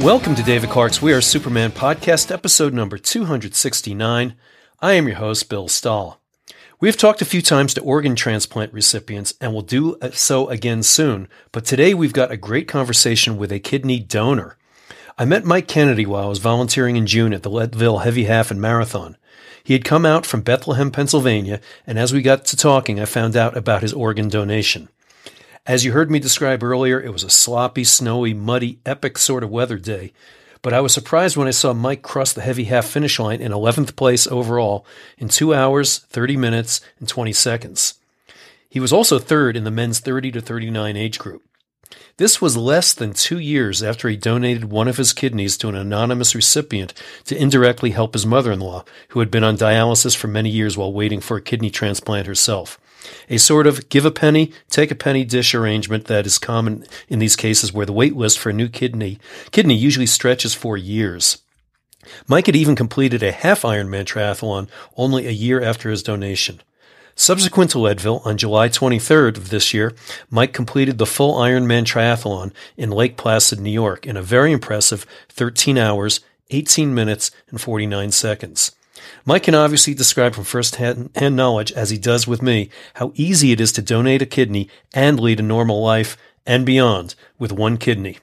Welcome 0.00 0.34
to 0.36 0.42
David 0.42 0.70
Clark's 0.70 1.02
We 1.02 1.12
Are 1.12 1.20
Superman 1.20 1.72
podcast, 1.72 2.32
episode 2.32 2.72
number 2.72 2.96
269. 2.96 4.34
I 4.80 4.92
am 4.94 5.06
your 5.06 5.16
host, 5.18 5.50
Bill 5.50 5.68
Stahl. 5.68 6.18
We 6.80 6.88
have 6.88 6.96
talked 6.96 7.20
a 7.20 7.26
few 7.26 7.42
times 7.42 7.74
to 7.74 7.82
organ 7.82 8.16
transplant 8.16 8.72
recipients 8.72 9.34
and 9.42 9.52
will 9.52 9.60
do 9.60 9.98
so 10.12 10.48
again 10.48 10.82
soon, 10.82 11.28
but 11.52 11.66
today 11.66 11.92
we've 11.92 12.14
got 12.14 12.30
a 12.30 12.38
great 12.38 12.66
conversation 12.66 13.36
with 13.36 13.52
a 13.52 13.60
kidney 13.60 14.00
donor. 14.00 14.56
I 15.18 15.26
met 15.26 15.44
Mike 15.44 15.68
Kennedy 15.68 16.06
while 16.06 16.24
I 16.24 16.28
was 16.28 16.38
volunteering 16.38 16.96
in 16.96 17.06
June 17.06 17.34
at 17.34 17.42
the 17.42 17.50
Leadville 17.50 17.98
Heavy 17.98 18.24
Half 18.24 18.50
and 18.50 18.58
Marathon. 18.58 19.18
He 19.62 19.74
had 19.74 19.84
come 19.84 20.06
out 20.06 20.24
from 20.24 20.40
Bethlehem, 20.40 20.90
Pennsylvania, 20.90 21.60
and 21.86 21.98
as 21.98 22.10
we 22.10 22.22
got 22.22 22.46
to 22.46 22.56
talking, 22.56 22.98
I 22.98 23.04
found 23.04 23.36
out 23.36 23.54
about 23.54 23.82
his 23.82 23.92
organ 23.92 24.28
donation. 24.28 24.88
As 25.66 25.84
you 25.84 25.92
heard 25.92 26.10
me 26.10 26.18
describe 26.18 26.62
earlier, 26.62 27.00
it 27.00 27.12
was 27.12 27.22
a 27.22 27.30
sloppy, 27.30 27.84
snowy, 27.84 28.32
muddy, 28.32 28.78
epic 28.86 29.18
sort 29.18 29.44
of 29.44 29.50
weather 29.50 29.78
day. 29.78 30.12
But 30.62 30.72
I 30.72 30.80
was 30.80 30.92
surprised 30.92 31.36
when 31.36 31.48
I 31.48 31.52
saw 31.52 31.74
Mike 31.74 32.02
cross 32.02 32.32
the 32.32 32.40
heavy 32.40 32.64
half 32.64 32.86
finish 32.86 33.18
line 33.18 33.40
in 33.40 33.52
11th 33.52 33.94
place 33.94 34.26
overall 34.26 34.86
in 35.18 35.28
2 35.28 35.54
hours, 35.54 35.98
30 35.98 36.36
minutes, 36.36 36.80
and 36.98 37.06
20 37.06 37.32
seconds. 37.32 37.94
He 38.70 38.80
was 38.80 38.92
also 38.92 39.18
third 39.18 39.56
in 39.56 39.64
the 39.64 39.70
men's 39.70 40.00
30 40.00 40.32
to 40.32 40.40
39 40.40 40.96
age 40.96 41.18
group. 41.18 41.42
This 42.16 42.40
was 42.40 42.56
less 42.56 42.94
than 42.94 43.12
two 43.12 43.38
years 43.38 43.82
after 43.82 44.08
he 44.08 44.16
donated 44.16 44.64
one 44.70 44.88
of 44.88 44.96
his 44.96 45.12
kidneys 45.12 45.56
to 45.58 45.68
an 45.68 45.74
anonymous 45.74 46.34
recipient 46.34 46.94
to 47.24 47.36
indirectly 47.36 47.90
help 47.90 48.14
his 48.14 48.26
mother 48.26 48.52
in 48.52 48.60
law, 48.60 48.84
who 49.08 49.20
had 49.20 49.30
been 49.30 49.44
on 49.44 49.56
dialysis 49.56 50.16
for 50.16 50.28
many 50.28 50.50
years 50.50 50.76
while 50.76 50.92
waiting 50.92 51.20
for 51.20 51.36
a 51.36 51.42
kidney 51.42 51.70
transplant 51.70 52.26
herself. 52.26 52.78
A 53.28 53.38
sort 53.38 53.66
of 53.66 53.88
give 53.88 54.04
a 54.04 54.10
penny, 54.10 54.52
take 54.68 54.90
a 54.90 54.94
penny 54.94 55.24
dish 55.24 55.54
arrangement 55.54 56.06
that 56.06 56.26
is 56.26 56.38
common 56.38 56.84
in 57.08 57.18
these 57.18 57.36
cases 57.36 57.72
where 57.72 57.86
the 57.86 57.92
wait 57.92 58.16
list 58.16 58.38
for 58.38 58.50
a 58.50 58.54
new 58.54 58.68
kidney, 58.68 59.18
kidney 59.50 59.74
usually 59.74 60.06
stretches 60.06 60.54
for 60.54 60.76
years. 60.76 61.38
Mike 62.26 62.46
had 62.46 62.56
even 62.56 62.74
completed 62.74 63.22
a 63.22 63.32
half 63.32 63.62
Ironman 63.62 64.04
triathlon 64.04 64.68
only 64.96 65.26
a 65.26 65.30
year 65.30 65.62
after 65.62 65.90
his 65.90 66.02
donation. 66.02 66.60
Subsequent 67.14 67.70
to 67.72 67.78
Leadville, 67.78 68.22
on 68.24 68.38
July 68.38 68.68
23rd 68.68 69.36
of 69.36 69.50
this 69.50 69.74
year, 69.74 69.92
Mike 70.30 70.54
completed 70.54 70.96
the 70.96 71.06
full 71.06 71.34
Ironman 71.34 71.84
triathlon 71.84 72.52
in 72.76 72.90
Lake 72.90 73.18
Placid, 73.18 73.60
New 73.60 73.70
York, 73.70 74.06
in 74.06 74.16
a 74.16 74.22
very 74.22 74.52
impressive 74.52 75.04
13 75.28 75.76
hours, 75.76 76.20
18 76.50 76.94
minutes, 76.94 77.30
and 77.50 77.60
49 77.60 78.10
seconds. 78.12 78.72
Mike 79.24 79.44
can 79.44 79.54
obviously 79.54 79.94
describe 79.94 80.34
from 80.34 80.44
first-hand 80.44 81.10
knowledge, 81.36 81.72
as 81.72 81.90
he 81.90 81.98
does 81.98 82.26
with 82.26 82.42
me, 82.42 82.70
how 82.94 83.12
easy 83.14 83.52
it 83.52 83.60
is 83.60 83.72
to 83.72 83.82
donate 83.82 84.22
a 84.22 84.26
kidney 84.26 84.68
and 84.94 85.20
lead 85.20 85.40
a 85.40 85.42
normal 85.42 85.82
life 85.82 86.16
and 86.46 86.66
beyond 86.66 87.14
with 87.38 87.52
one 87.52 87.76
kidney. 87.76 88.18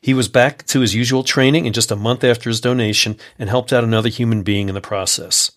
He 0.00 0.14
was 0.14 0.28
back 0.28 0.64
to 0.66 0.80
his 0.80 0.94
usual 0.94 1.22
training 1.22 1.66
in 1.66 1.72
just 1.72 1.90
a 1.90 1.96
month 1.96 2.24
after 2.24 2.48
his 2.48 2.60
donation 2.60 3.18
and 3.38 3.48
helped 3.48 3.72
out 3.72 3.84
another 3.84 4.08
human 4.08 4.42
being 4.42 4.68
in 4.68 4.74
the 4.74 4.80
process. 4.80 5.52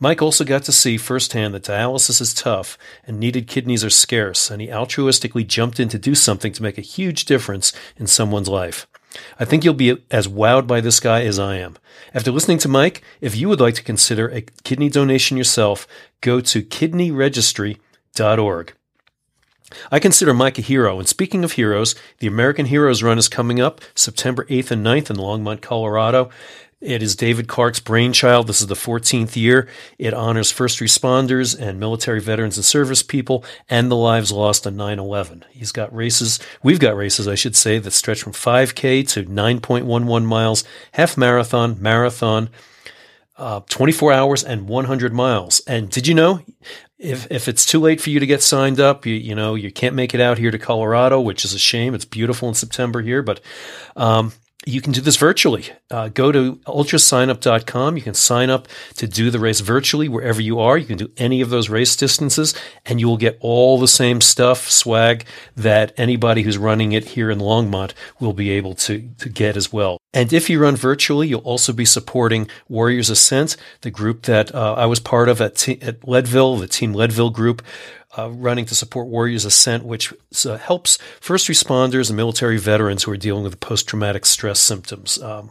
Mike 0.00 0.20
also 0.20 0.44
got 0.44 0.64
to 0.64 0.72
see 0.72 0.96
firsthand 0.96 1.54
that 1.54 1.62
dialysis 1.62 2.20
is 2.20 2.34
tough 2.34 2.76
and 3.06 3.20
needed 3.20 3.46
kidneys 3.46 3.84
are 3.84 3.90
scarce, 3.90 4.50
and 4.50 4.60
he 4.60 4.68
altruistically 4.68 5.46
jumped 5.46 5.78
in 5.78 5.88
to 5.88 5.98
do 5.98 6.14
something 6.14 6.52
to 6.52 6.62
make 6.62 6.78
a 6.78 6.82
huge 6.82 7.24
difference 7.24 7.72
in 7.96 8.08
someone's 8.08 8.48
life. 8.48 8.88
I 9.38 9.44
think 9.44 9.64
you'll 9.64 9.74
be 9.74 9.96
as 10.10 10.28
wowed 10.28 10.66
by 10.66 10.80
this 10.80 11.00
guy 11.00 11.24
as 11.24 11.38
I 11.38 11.56
am. 11.56 11.76
After 12.12 12.30
listening 12.30 12.58
to 12.58 12.68
Mike, 12.68 13.02
if 13.20 13.36
you 13.36 13.48
would 13.48 13.60
like 13.60 13.74
to 13.74 13.82
consider 13.82 14.28
a 14.28 14.42
kidney 14.62 14.88
donation 14.88 15.36
yourself, 15.36 15.86
go 16.20 16.40
to 16.40 16.62
kidneyregistry.org. 16.62 18.74
I 19.90 19.98
consider 19.98 20.34
Mike 20.34 20.58
a 20.58 20.62
hero, 20.62 20.98
and 20.98 21.08
speaking 21.08 21.42
of 21.42 21.52
heroes, 21.52 21.94
the 22.18 22.26
American 22.26 22.66
Heroes 22.66 23.02
Run 23.02 23.18
is 23.18 23.28
coming 23.28 23.60
up 23.60 23.80
September 23.94 24.44
8th 24.44 24.70
and 24.70 24.86
9th 24.86 25.10
in 25.10 25.16
Longmont, 25.16 25.62
Colorado. 25.62 26.30
It 26.80 27.02
is 27.02 27.16
David 27.16 27.48
Clark's 27.48 27.80
brainchild. 27.80 28.46
This 28.46 28.60
is 28.60 28.66
the 28.66 28.74
14th 28.74 29.36
year. 29.36 29.68
It 29.98 30.12
honors 30.12 30.50
first 30.50 30.80
responders 30.80 31.58
and 31.58 31.80
military 31.80 32.20
veterans 32.20 32.56
and 32.56 32.64
service 32.64 33.02
people 33.02 33.44
and 33.70 33.90
the 33.90 33.96
lives 33.96 34.32
lost 34.32 34.66
on 34.66 34.76
9 34.76 34.98
11. 34.98 35.44
He's 35.50 35.72
got 35.72 35.94
races, 35.94 36.38
we've 36.62 36.80
got 36.80 36.96
races, 36.96 37.26
I 37.28 37.36
should 37.36 37.56
say, 37.56 37.78
that 37.78 37.92
stretch 37.92 38.22
from 38.22 38.32
5K 38.32 39.08
to 39.08 39.24
9.11 39.24 40.24
miles, 40.24 40.64
half 40.92 41.16
marathon, 41.16 41.76
marathon, 41.80 42.50
uh, 43.36 43.60
24 43.68 44.12
hours, 44.12 44.44
and 44.44 44.68
100 44.68 45.12
miles. 45.12 45.60
And 45.66 45.90
did 45.90 46.06
you 46.06 46.14
know? 46.14 46.42
If, 46.98 47.30
if 47.30 47.48
it's 47.48 47.66
too 47.66 47.80
late 47.80 48.00
for 48.00 48.10
you 48.10 48.20
to 48.20 48.26
get 48.26 48.42
signed 48.42 48.80
up, 48.80 49.04
you, 49.04 49.14
you 49.14 49.34
know, 49.34 49.56
you 49.56 49.70
can't 49.70 49.94
make 49.94 50.14
it 50.14 50.20
out 50.20 50.38
here 50.38 50.50
to 50.50 50.58
Colorado, 50.58 51.20
which 51.20 51.44
is 51.44 51.52
a 51.52 51.58
shame. 51.58 51.94
It's 51.94 52.04
beautiful 52.04 52.48
in 52.48 52.54
September 52.54 53.02
here, 53.02 53.22
but, 53.22 53.40
um, 53.96 54.32
you 54.66 54.80
can 54.80 54.92
do 54.92 55.00
this 55.00 55.16
virtually. 55.16 55.66
Uh, 55.90 56.08
go 56.08 56.32
to 56.32 56.56
ultrasignup.com. 56.66 57.96
You 57.96 58.02
can 58.02 58.14
sign 58.14 58.50
up 58.50 58.68
to 58.96 59.06
do 59.06 59.30
the 59.30 59.38
race 59.38 59.60
virtually 59.60 60.08
wherever 60.08 60.40
you 60.40 60.58
are. 60.58 60.78
You 60.78 60.86
can 60.86 60.96
do 60.96 61.10
any 61.16 61.40
of 61.40 61.50
those 61.50 61.68
race 61.68 61.94
distances 61.96 62.54
and 62.84 63.00
you 63.00 63.08
will 63.08 63.16
get 63.16 63.38
all 63.40 63.78
the 63.78 63.88
same 63.88 64.20
stuff, 64.20 64.70
swag 64.70 65.24
that 65.56 65.92
anybody 65.96 66.42
who's 66.42 66.58
running 66.58 66.92
it 66.92 67.04
here 67.08 67.30
in 67.30 67.38
Longmont 67.38 67.92
will 68.20 68.32
be 68.32 68.50
able 68.50 68.74
to, 68.74 69.10
to 69.18 69.28
get 69.28 69.56
as 69.56 69.72
well. 69.72 69.98
And 70.12 70.32
if 70.32 70.48
you 70.48 70.60
run 70.60 70.76
virtually, 70.76 71.28
you'll 71.28 71.40
also 71.40 71.72
be 71.72 71.84
supporting 71.84 72.48
Warriors 72.68 73.10
Ascent, 73.10 73.56
the 73.80 73.90
group 73.90 74.22
that 74.22 74.54
uh, 74.54 74.74
I 74.74 74.86
was 74.86 75.00
part 75.00 75.28
of 75.28 75.40
at, 75.40 75.68
at 75.68 76.06
Leadville, 76.06 76.56
the 76.56 76.68
Team 76.68 76.94
Leadville 76.94 77.30
group 77.30 77.62
uh, 78.16 78.30
running 78.30 78.64
to 78.66 78.74
support 78.74 79.08
Warriors 79.08 79.44
Ascent, 79.44 79.84
which 79.84 80.12
uh, 80.44 80.56
helps 80.56 80.98
first 81.20 81.48
responders 81.48 82.10
and 82.10 82.16
military 82.16 82.58
veterans 82.58 83.02
who 83.02 83.12
are 83.12 83.16
dealing 83.16 83.44
with 83.44 83.60
post 83.60 83.88
traumatic 83.88 84.26
stress 84.26 84.60
symptoms. 84.60 85.20
Um, 85.22 85.50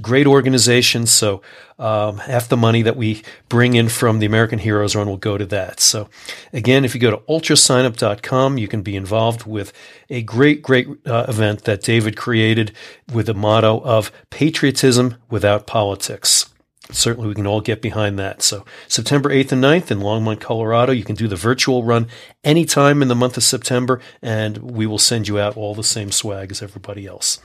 great 0.00 0.26
organization, 0.26 1.06
so 1.06 1.42
um, 1.78 2.18
half 2.18 2.48
the 2.48 2.56
money 2.56 2.82
that 2.82 2.96
we 2.96 3.22
bring 3.48 3.74
in 3.74 3.88
from 3.88 4.18
the 4.18 4.26
American 4.26 4.58
Heroes 4.58 4.96
Run 4.96 5.06
will 5.06 5.16
go 5.16 5.38
to 5.38 5.46
that. 5.46 5.80
So, 5.80 6.08
again, 6.52 6.84
if 6.84 6.94
you 6.94 7.00
go 7.00 7.10
to 7.10 7.18
ultrasignup.com, 7.28 8.58
you 8.58 8.68
can 8.68 8.82
be 8.82 8.96
involved 8.96 9.46
with 9.46 9.72
a 10.10 10.22
great, 10.22 10.62
great 10.62 10.88
uh, 11.06 11.26
event 11.28 11.64
that 11.64 11.82
David 11.82 12.16
created 12.16 12.72
with 13.12 13.26
the 13.26 13.34
motto 13.34 13.80
of 13.80 14.10
patriotism 14.30 15.16
without 15.30 15.66
politics 15.66 16.47
certainly 16.90 17.28
we 17.28 17.34
can 17.34 17.46
all 17.46 17.60
get 17.60 17.82
behind 17.82 18.18
that. 18.18 18.42
So 18.42 18.64
September 18.86 19.30
8th 19.30 19.52
and 19.52 19.62
9th 19.62 19.90
in 19.90 20.00
Longmont, 20.00 20.40
Colorado, 20.40 20.92
you 20.92 21.04
can 21.04 21.16
do 21.16 21.28
the 21.28 21.36
virtual 21.36 21.84
run 21.84 22.08
anytime 22.44 23.02
in 23.02 23.08
the 23.08 23.14
month 23.14 23.36
of 23.36 23.42
September, 23.42 24.00
and 24.22 24.58
we 24.58 24.86
will 24.86 24.98
send 24.98 25.28
you 25.28 25.38
out 25.38 25.56
all 25.56 25.74
the 25.74 25.84
same 25.84 26.12
swag 26.12 26.50
as 26.50 26.62
everybody 26.62 27.06
else. 27.06 27.38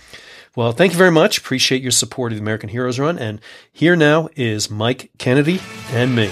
Well, 0.55 0.71
thank 0.71 0.91
you 0.91 0.97
very 0.97 1.11
much. 1.11 1.39
Appreciate 1.39 1.81
your 1.81 1.91
support 1.91 2.31
of 2.31 2.37
the 2.37 2.43
American 2.43 2.69
Heroes 2.69 2.99
Run. 2.99 3.17
And 3.17 3.41
here 3.71 3.95
now 3.95 4.29
is 4.35 4.69
Mike 4.69 5.09
Kennedy 5.17 5.59
and 5.91 6.15
me. 6.15 6.29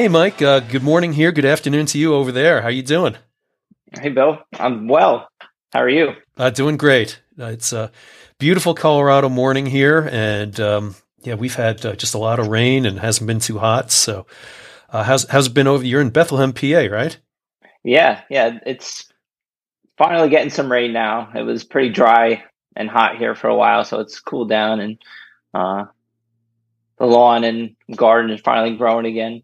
Hey, 0.00 0.08
Mike. 0.08 0.40
Uh, 0.40 0.60
good 0.60 0.82
morning 0.82 1.12
here. 1.12 1.30
Good 1.30 1.44
afternoon 1.44 1.84
to 1.84 1.98
you 1.98 2.14
over 2.14 2.32
there. 2.32 2.62
How 2.62 2.68
you 2.68 2.82
doing? 2.82 3.16
Hey, 4.00 4.08
Bill. 4.08 4.38
I'm 4.58 4.88
well. 4.88 5.28
How 5.74 5.80
are 5.80 5.90
you? 5.90 6.14
Uh, 6.38 6.48
doing 6.48 6.78
great. 6.78 7.20
Uh, 7.38 7.48
it's 7.48 7.74
a 7.74 7.92
beautiful 8.38 8.72
Colorado 8.72 9.28
morning 9.28 9.66
here, 9.66 10.08
and 10.10 10.58
um, 10.58 10.94
yeah, 11.20 11.34
we've 11.34 11.54
had 11.54 11.84
uh, 11.84 11.96
just 11.96 12.14
a 12.14 12.18
lot 12.18 12.38
of 12.38 12.48
rain 12.48 12.86
and 12.86 12.98
hasn't 12.98 13.26
been 13.26 13.40
too 13.40 13.58
hot. 13.58 13.92
So, 13.92 14.24
uh, 14.88 15.04
how's 15.04 15.28
how's 15.28 15.48
it 15.48 15.52
been 15.52 15.66
over? 15.66 15.84
You're 15.84 16.00
in 16.00 16.08
Bethlehem, 16.08 16.54
PA, 16.54 16.86
right? 16.90 17.18
Yeah, 17.84 18.22
yeah. 18.30 18.58
It's 18.64 19.06
finally 19.98 20.30
getting 20.30 20.48
some 20.48 20.72
rain 20.72 20.94
now. 20.94 21.30
It 21.34 21.42
was 21.42 21.62
pretty 21.62 21.90
dry 21.90 22.42
and 22.74 22.88
hot 22.88 23.18
here 23.18 23.34
for 23.34 23.48
a 23.48 23.54
while, 23.54 23.84
so 23.84 24.00
it's 24.00 24.18
cooled 24.18 24.48
down, 24.48 24.80
and 24.80 24.98
uh, 25.52 25.84
the 26.96 27.04
lawn 27.04 27.44
and 27.44 27.76
garden 27.94 28.30
is 28.30 28.40
finally 28.40 28.78
growing 28.78 29.04
again. 29.04 29.42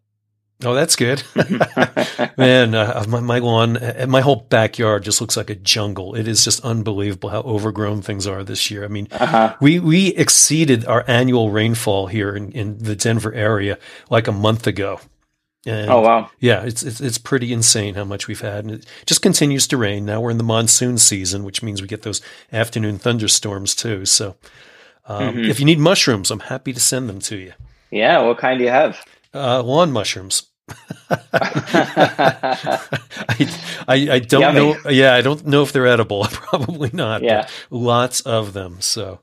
Oh, 0.65 0.73
that's 0.73 0.97
good, 0.97 1.23
man. 2.39 2.75
Uh, 2.75 3.05
my, 3.09 3.21
my 3.21 3.39
lawn, 3.41 3.77
uh, 3.77 4.07
my 4.09 4.23
whole 4.23 4.37
backyard 4.37 5.03
just 5.05 5.21
looks 5.21 5.37
like 5.37 5.51
a 5.51 5.55
jungle. 5.55 6.15
It 6.15 6.27
is 6.27 6.45
just 6.45 6.65
unbelievable 6.65 7.29
how 7.29 7.41
overgrown 7.43 8.01
things 8.01 8.27
are 8.27 8.43
this 8.43 8.71
year. 8.71 8.83
I 8.83 8.89
mean, 8.89 9.07
uh-huh. 9.11 9.57
we 9.61 9.79
we 9.79 10.09
exceeded 10.15 10.87
our 10.87 11.05
annual 11.07 11.51
rainfall 11.51 12.07
here 12.07 12.35
in, 12.35 12.53
in 12.53 12.79
the 12.79 12.97
Denver 12.97 13.35
area 13.35 13.79
like 14.09 14.29
a 14.29 14.33
month 14.33 14.67
ago. 14.67 14.99
And 15.67 15.91
oh 15.91 16.01
wow! 16.01 16.31
Yeah, 16.41 16.63
it's, 16.63 16.83
it's 16.83 17.03
it's 17.03 17.19
pretty 17.19 17.53
insane 17.53 17.95
how 17.95 18.05
much 18.05 18.27
we've 18.27 18.41
had, 18.41 18.65
and 18.65 18.71
it 18.71 18.87
just 19.05 19.21
continues 19.21 19.67
to 19.69 19.77
rain. 19.77 20.07
Now 20.07 20.23
we're 20.23 20.31
in 20.31 20.39
the 20.39 20.45
monsoon 20.45 20.97
season, 20.97 21.45
which 21.45 21.63
means 21.63 21.83
we 21.83 21.89
get 21.89 22.01
those 22.01 22.23
afternoon 22.51 22.99
thunderstorms 22.99 23.75
too. 23.75 24.07
So, 24.07 24.37
Um, 25.05 25.35
mm-hmm. 25.35 25.51
If 25.51 25.61
you 25.61 25.67
need 25.67 25.79
mushrooms, 25.79 26.31
I'm 26.31 26.41
happy 26.41 26.73
to 26.73 26.81
send 26.81 27.09
them 27.09 27.21
to 27.21 27.37
you. 27.37 27.53
Yeah, 27.91 28.23
what 28.23 28.39
kind 28.39 28.59
do 28.59 28.65
you 28.65 28.71
have? 28.71 29.05
Uh, 29.37 29.63
lawn 29.63 29.93
mushrooms. 29.93 30.45
I, 31.11 32.89
I, 33.87 33.95
I 34.11 34.19
don't 34.19 34.41
Yummy. 34.41 34.59
know. 34.59 34.91
Yeah, 34.91 35.15
I 35.15 35.21
don't 35.21 35.47
know 35.47 35.63
if 35.63 35.73
they're 35.73 35.87
edible. 35.87 36.25
Probably 36.31 36.91
not. 36.93 37.23
Yeah, 37.23 37.47
lots 37.71 38.21
of 38.23 38.53
them. 38.53 38.81
So, 38.81 39.21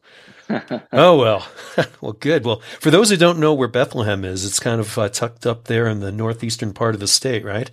oh 0.94 1.18
well, 1.18 1.48
well, 2.02 2.14
good. 2.14 2.46
Well, 2.46 2.62
for 2.80 2.92
those 2.92 3.10
who 3.10 3.18
don't 3.18 3.40
know 3.40 3.54
where 3.54 3.68
Bethlehem 3.68 4.24
is, 4.24 4.46
it's 4.46 4.60
kind 4.60 4.80
of 4.80 4.98
uh, 4.98 5.10
tucked 5.10 5.46
up 5.46 5.66
there 5.66 5.88
in 5.88 6.00
the 6.00 6.12
northeastern 6.12 6.74
part 6.74 6.94
of 6.96 7.02
the 7.02 7.08
state, 7.08 7.44
right? 7.44 7.70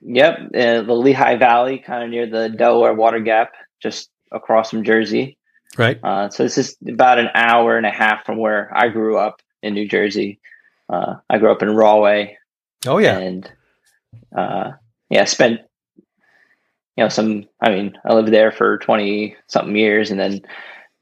Yep, 0.00 0.38
uh, 0.54 0.82
the 0.82 0.92
Lehigh 0.94 1.36
Valley, 1.36 1.78
kind 1.78 2.04
of 2.04 2.10
near 2.10 2.26
the 2.26 2.48
Delaware 2.48 2.94
Water 2.94 3.20
Gap, 3.20 3.52
just 3.80 4.10
across 4.32 4.70
from 4.70 4.84
Jersey. 4.84 5.38
Right. 5.78 5.98
Uh, 6.02 6.30
so 6.30 6.42
this 6.42 6.58
is 6.58 6.76
about 6.86 7.18
an 7.18 7.28
hour 7.34 7.76
and 7.76 7.86
a 7.86 7.90
half 7.90 8.24
from 8.24 8.38
where 8.38 8.70
I 8.74 8.88
grew 8.88 9.16
up 9.18 9.42
in 9.62 9.74
New 9.74 9.86
Jersey. 9.88 10.40
Uh, 10.88 11.16
I 11.28 11.38
grew 11.38 11.50
up 11.50 11.62
in 11.62 11.74
Rahway, 11.74 12.36
Oh 12.86 12.98
yeah, 12.98 13.18
and 13.18 13.50
uh, 14.36 14.72
yeah, 15.10 15.24
spent 15.24 15.60
you 15.96 17.04
know 17.04 17.08
some. 17.08 17.48
I 17.60 17.70
mean, 17.70 17.98
I 18.04 18.14
lived 18.14 18.32
there 18.32 18.52
for 18.52 18.78
twenty 18.78 19.36
something 19.48 19.76
years, 19.76 20.10
and 20.10 20.20
then 20.20 20.42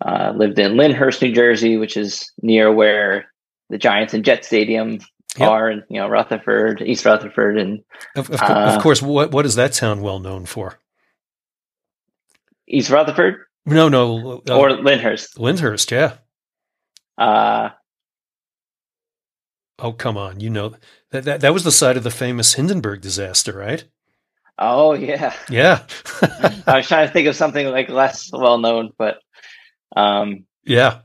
uh, 0.05 0.33
lived 0.35 0.59
in 0.59 0.77
Lyndhurst, 0.77 1.21
New 1.21 1.33
Jersey, 1.33 1.77
which 1.77 1.97
is 1.97 2.33
near 2.43 2.73
where 2.73 3.27
the 3.71 3.79
Giants 3.79 4.15
and 4.15 4.25
Jet 4.25 4.45
Stadium 4.45 5.01
yep. 5.37 5.49
are, 5.49 5.69
and 5.69 5.83
you 5.89 6.01
know 6.01 6.09
Rutherford, 6.09 6.83
East 6.83 7.05
Rutherford, 7.05 7.59
and 7.59 7.83
of, 8.17 8.31
of, 8.31 8.41
uh, 8.41 8.75
of 8.77 8.83
course, 8.83 9.03
what 9.03 9.33
what 9.33 9.47
is 9.47 9.57
that 9.57 9.73
town 9.73 10.01
well 10.01 10.21
known 10.21 10.47
for? 10.47 10.79
East 12.67 12.91
Rutherford. 12.91 13.37
No, 13.67 13.89
no, 13.89 14.43
uh, 14.49 14.59
or 14.59 14.71
Lyndhurst. 14.73 15.39
Lyndhurst, 15.39 15.91
yeah. 15.91 16.17
Uh, 17.17 17.71
oh 19.79 19.93
come 19.93 20.17
on, 20.17 20.41
you 20.41 20.51
know 20.51 20.75
that, 21.11 21.25
that, 21.25 21.41
that 21.41 21.55
was 21.55 21.65
the 21.65 21.73
site 21.73 21.97
of 21.97 22.05
the 22.05 22.11
famous 22.11 22.55
Hindenburg 22.55 23.01
disaster, 23.01 23.53
right? 23.53 23.85
Oh 24.59 24.95
yeah, 24.95 25.35
yeah. 25.51 25.87
I 26.67 26.77
was 26.77 26.89
trying 26.89 27.07
to 27.07 27.13
think 27.13 27.27
of 27.27 27.37
something 27.37 27.67
like 27.69 27.89
less 27.89 28.31
well 28.33 28.59
known, 28.59 28.93
but 28.97 29.19
um, 29.97 30.45
yeah, 30.65 31.01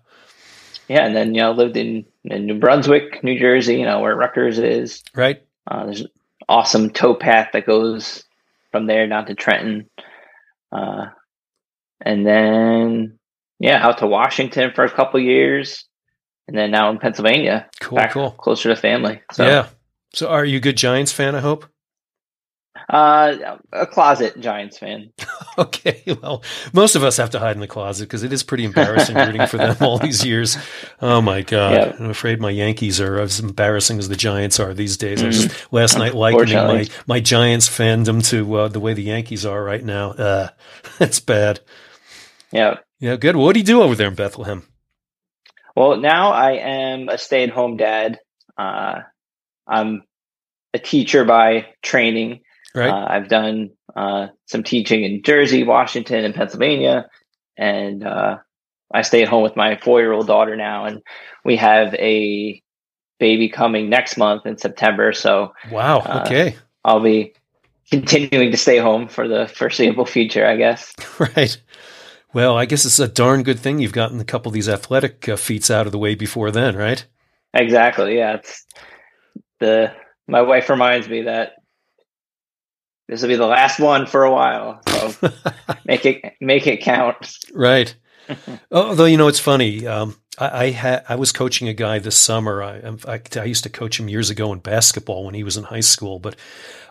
yeah. 0.88 1.06
And 1.06 1.16
then 1.16 1.34
you 1.34 1.42
know 1.42 1.52
lived 1.52 1.78
in, 1.78 2.06
in 2.26 2.46
New 2.46 2.60
Brunswick, 2.60 3.24
New 3.24 3.40
Jersey, 3.40 3.78
you 3.78 3.86
know 3.86 4.02
where 4.02 4.16
Rutgers 4.16 4.60
is. 4.60 5.04
Right. 5.16 5.42
Uh, 5.66 5.86
there's 5.86 6.02
an 6.02 6.10
awesome 6.48 6.92
towpath 6.92 7.52
that 7.54 7.66
goes 7.66 8.24
from 8.72 8.86
there 8.86 9.08
down 9.08 9.26
to 9.26 9.36
Trenton, 9.36 9.90
uh, 10.72 11.08
and 12.02 12.26
then 12.26 13.18
yeah, 13.60 13.86
out 13.86 13.98
to 14.00 14.08
Washington 14.08 14.72
for 14.76 14.84
a 14.84 14.92
couple 14.92 15.20
years, 15.20 15.86
and 16.50 16.58
then 16.58 16.72
now 16.72 16.90
in 16.90 16.98
Pennsylvania. 16.98 17.70
Cool, 17.80 18.02
cool, 18.12 18.32
closer 18.32 18.70
to 18.70 18.76
family. 18.76 19.22
So. 19.32 19.46
Yeah, 19.46 19.68
so, 20.14 20.28
are 20.30 20.44
you 20.44 20.58
a 20.58 20.60
good 20.60 20.78
Giants 20.78 21.12
fan? 21.12 21.36
I 21.36 21.42
hope. 21.42 21.68
Uh, 22.90 23.58
a 23.72 23.86
closet 23.86 24.40
Giants 24.40 24.80
fan. 24.80 25.12
okay, 25.60 26.02
well, 26.24 26.44
most 26.74 26.96
of 26.96 27.04
us 27.04 27.18
have 27.18 27.30
to 27.32 27.40
hide 27.40 27.56
in 27.56 27.60
the 27.60 27.68
closet 27.68 28.06
because 28.06 28.24
it 28.24 28.34
is 28.34 28.42
pretty 28.42 28.66
embarrassing 28.66 29.16
rooting 29.16 29.46
for 29.46 29.58
them 29.58 29.78
all 29.80 30.00
these 30.00 30.26
years. 30.26 30.58
Oh 31.00 31.22
my 31.22 31.44
god, 31.44 31.74
yeah. 31.74 31.96
I'm 32.00 32.10
afraid 32.10 32.42
my 32.42 32.50
Yankees 32.50 33.00
are 33.00 33.20
as 33.20 33.40
embarrassing 33.40 34.00
as 34.00 34.10
the 34.10 34.16
Giants 34.16 34.60
are 34.60 34.74
these 34.74 34.98
days. 34.98 35.20
Mm-hmm. 35.20 35.26
I 35.26 35.28
was 35.28 35.44
just 35.44 35.56
mm-hmm. 35.56 35.76
last 35.76 35.98
night 36.00 36.16
likening 36.16 36.56
my 36.56 36.88
my 37.06 37.20
Giants 37.20 37.70
fandom 37.70 38.28
to 38.30 38.56
uh, 38.56 38.68
the 38.70 38.80
way 38.80 38.96
the 38.96 39.04
Yankees 39.04 39.46
are 39.46 39.64
right 39.64 39.84
now. 39.84 40.12
Uh, 40.12 40.50
that's 40.98 41.20
bad. 41.20 41.60
Yeah, 42.52 42.78
yeah, 43.00 43.18
good. 43.18 43.36
What 43.36 43.54
do 43.54 43.60
you 43.60 43.66
do 43.66 43.84
over 43.84 43.94
there 43.94 44.08
in 44.08 44.16
Bethlehem? 44.16 44.64
Well, 45.80 45.96
now 45.96 46.34
I 46.34 46.56
am 46.56 47.08
a 47.08 47.18
stay-at-home 47.18 47.78
dad. 47.78 48.20
Uh, 48.58 49.00
I'm 49.66 50.04
a 50.74 50.78
teacher 50.78 51.24
by 51.24 51.68
training. 51.82 52.42
Right. 52.76 52.90
Uh, 52.90 53.08
I've 53.10 53.30
done 53.30 53.70
uh, 53.96 54.28
some 54.46 54.62
teaching 54.62 55.06
in 55.06 55.24
Jersey, 55.24 55.64
Washington, 55.64 56.26
and 56.26 56.36
Pennsylvania, 56.36 57.08
and 57.58 58.06
uh, 58.06 58.40
I 58.94 59.04
stay 59.04 59.22
at 59.22 59.30
home 59.30 59.42
with 59.42 59.56
my 59.56 59.78
four-year-old 59.78 60.28
daughter 60.28 60.58
now, 60.58 60.84
and 60.84 61.02
we 61.46 61.56
have 61.56 61.94
a 61.94 62.62
baby 63.18 63.48
coming 63.48 63.90
next 63.90 64.18
month 64.18 64.46
in 64.46 64.58
September. 64.58 65.14
So 65.14 65.54
wow, 65.72 66.00
uh, 66.00 66.24
okay, 66.26 66.58
I'll 66.84 67.00
be 67.00 67.34
continuing 67.90 68.52
to 68.52 68.58
stay 68.58 68.80
home 68.80 69.08
for 69.08 69.30
the 69.30 69.48
foreseeable 69.48 70.06
future, 70.06 70.46
I 70.46 70.58
guess. 70.58 70.94
Right. 71.20 71.58
Well, 72.34 72.58
I 72.58 72.66
guess 72.66 72.86
it's 72.86 73.00
a 73.00 73.08
darn 73.08 73.44
good 73.44 73.60
thing 73.60 73.80
you've 73.80 73.94
gotten 73.94 74.20
a 74.20 74.26
couple 74.26 74.50
of 74.50 74.54
these 74.54 74.70
athletic 74.70 75.28
uh, 75.28 75.36
feats 75.36 75.72
out 75.72 75.86
of 75.86 75.92
the 75.92 75.98
way 75.98 76.16
before 76.16 76.52
then, 76.52 76.76
right? 76.76 77.04
Exactly. 77.54 78.18
Yeah, 78.18 78.36
it's 78.36 78.66
the 79.60 79.94
my 80.28 80.42
wife 80.42 80.70
reminds 80.70 81.10
me 81.10 81.24
that 81.24 81.54
this 83.08 83.22
will 83.22 83.30
be 83.30 83.36
the 83.36 83.48
last 83.48 83.80
one 83.80 84.06
for 84.06 84.24
a 84.24 84.32
while. 84.32 84.80
So 84.88 85.32
make 85.86 86.06
it 86.06 86.36
make 86.40 86.68
it 86.68 86.82
count. 86.82 87.36
Right. 87.54 87.96
Although 88.72 89.06
you 89.06 89.18
know 89.18 89.28
it's 89.28 89.40
funny. 89.40 89.88
Um, 89.88 90.16
I 90.40 90.66
I, 90.66 90.72
ha- 90.72 91.02
I 91.10 91.16
was 91.16 91.32
coaching 91.32 91.68
a 91.68 91.74
guy 91.74 92.00
this 92.00 92.18
summer. 92.18 92.64
I, 92.64 92.96
I, 93.08 93.22
I 93.36 93.44
used 93.44 93.64
to 93.64 93.70
coach 93.70 94.00
him 94.00 94.10
years 94.10 94.30
ago 94.30 94.54
in 94.54 94.60
basketball 94.60 95.26
when 95.26 95.34
he 95.34 95.44
was 95.44 95.58
in 95.58 95.64
high 95.66 95.80
school, 95.80 96.20
but 96.20 96.36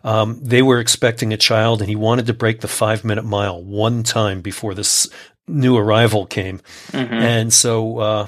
um, 0.05 0.39
they 0.43 0.63
were 0.63 0.79
expecting 0.81 1.33
a 1.33 1.37
child, 1.37 1.81
and 1.81 1.89
he 1.89 1.97
wanted 1.97 2.27
to 2.27 2.35
break 2.35 2.61
the 2.61 2.69
five 2.69 3.05
minute 3.05 3.25
mile 3.25 3.63
one 3.63 4.03
time 4.03 4.41
before 4.41 4.75
this 4.75 5.09
new 5.47 5.77
arrival 5.77 6.27
came, 6.27 6.61
mm-hmm. 6.89 7.13
and 7.13 7.53
so. 7.53 7.99
Uh, 7.99 8.27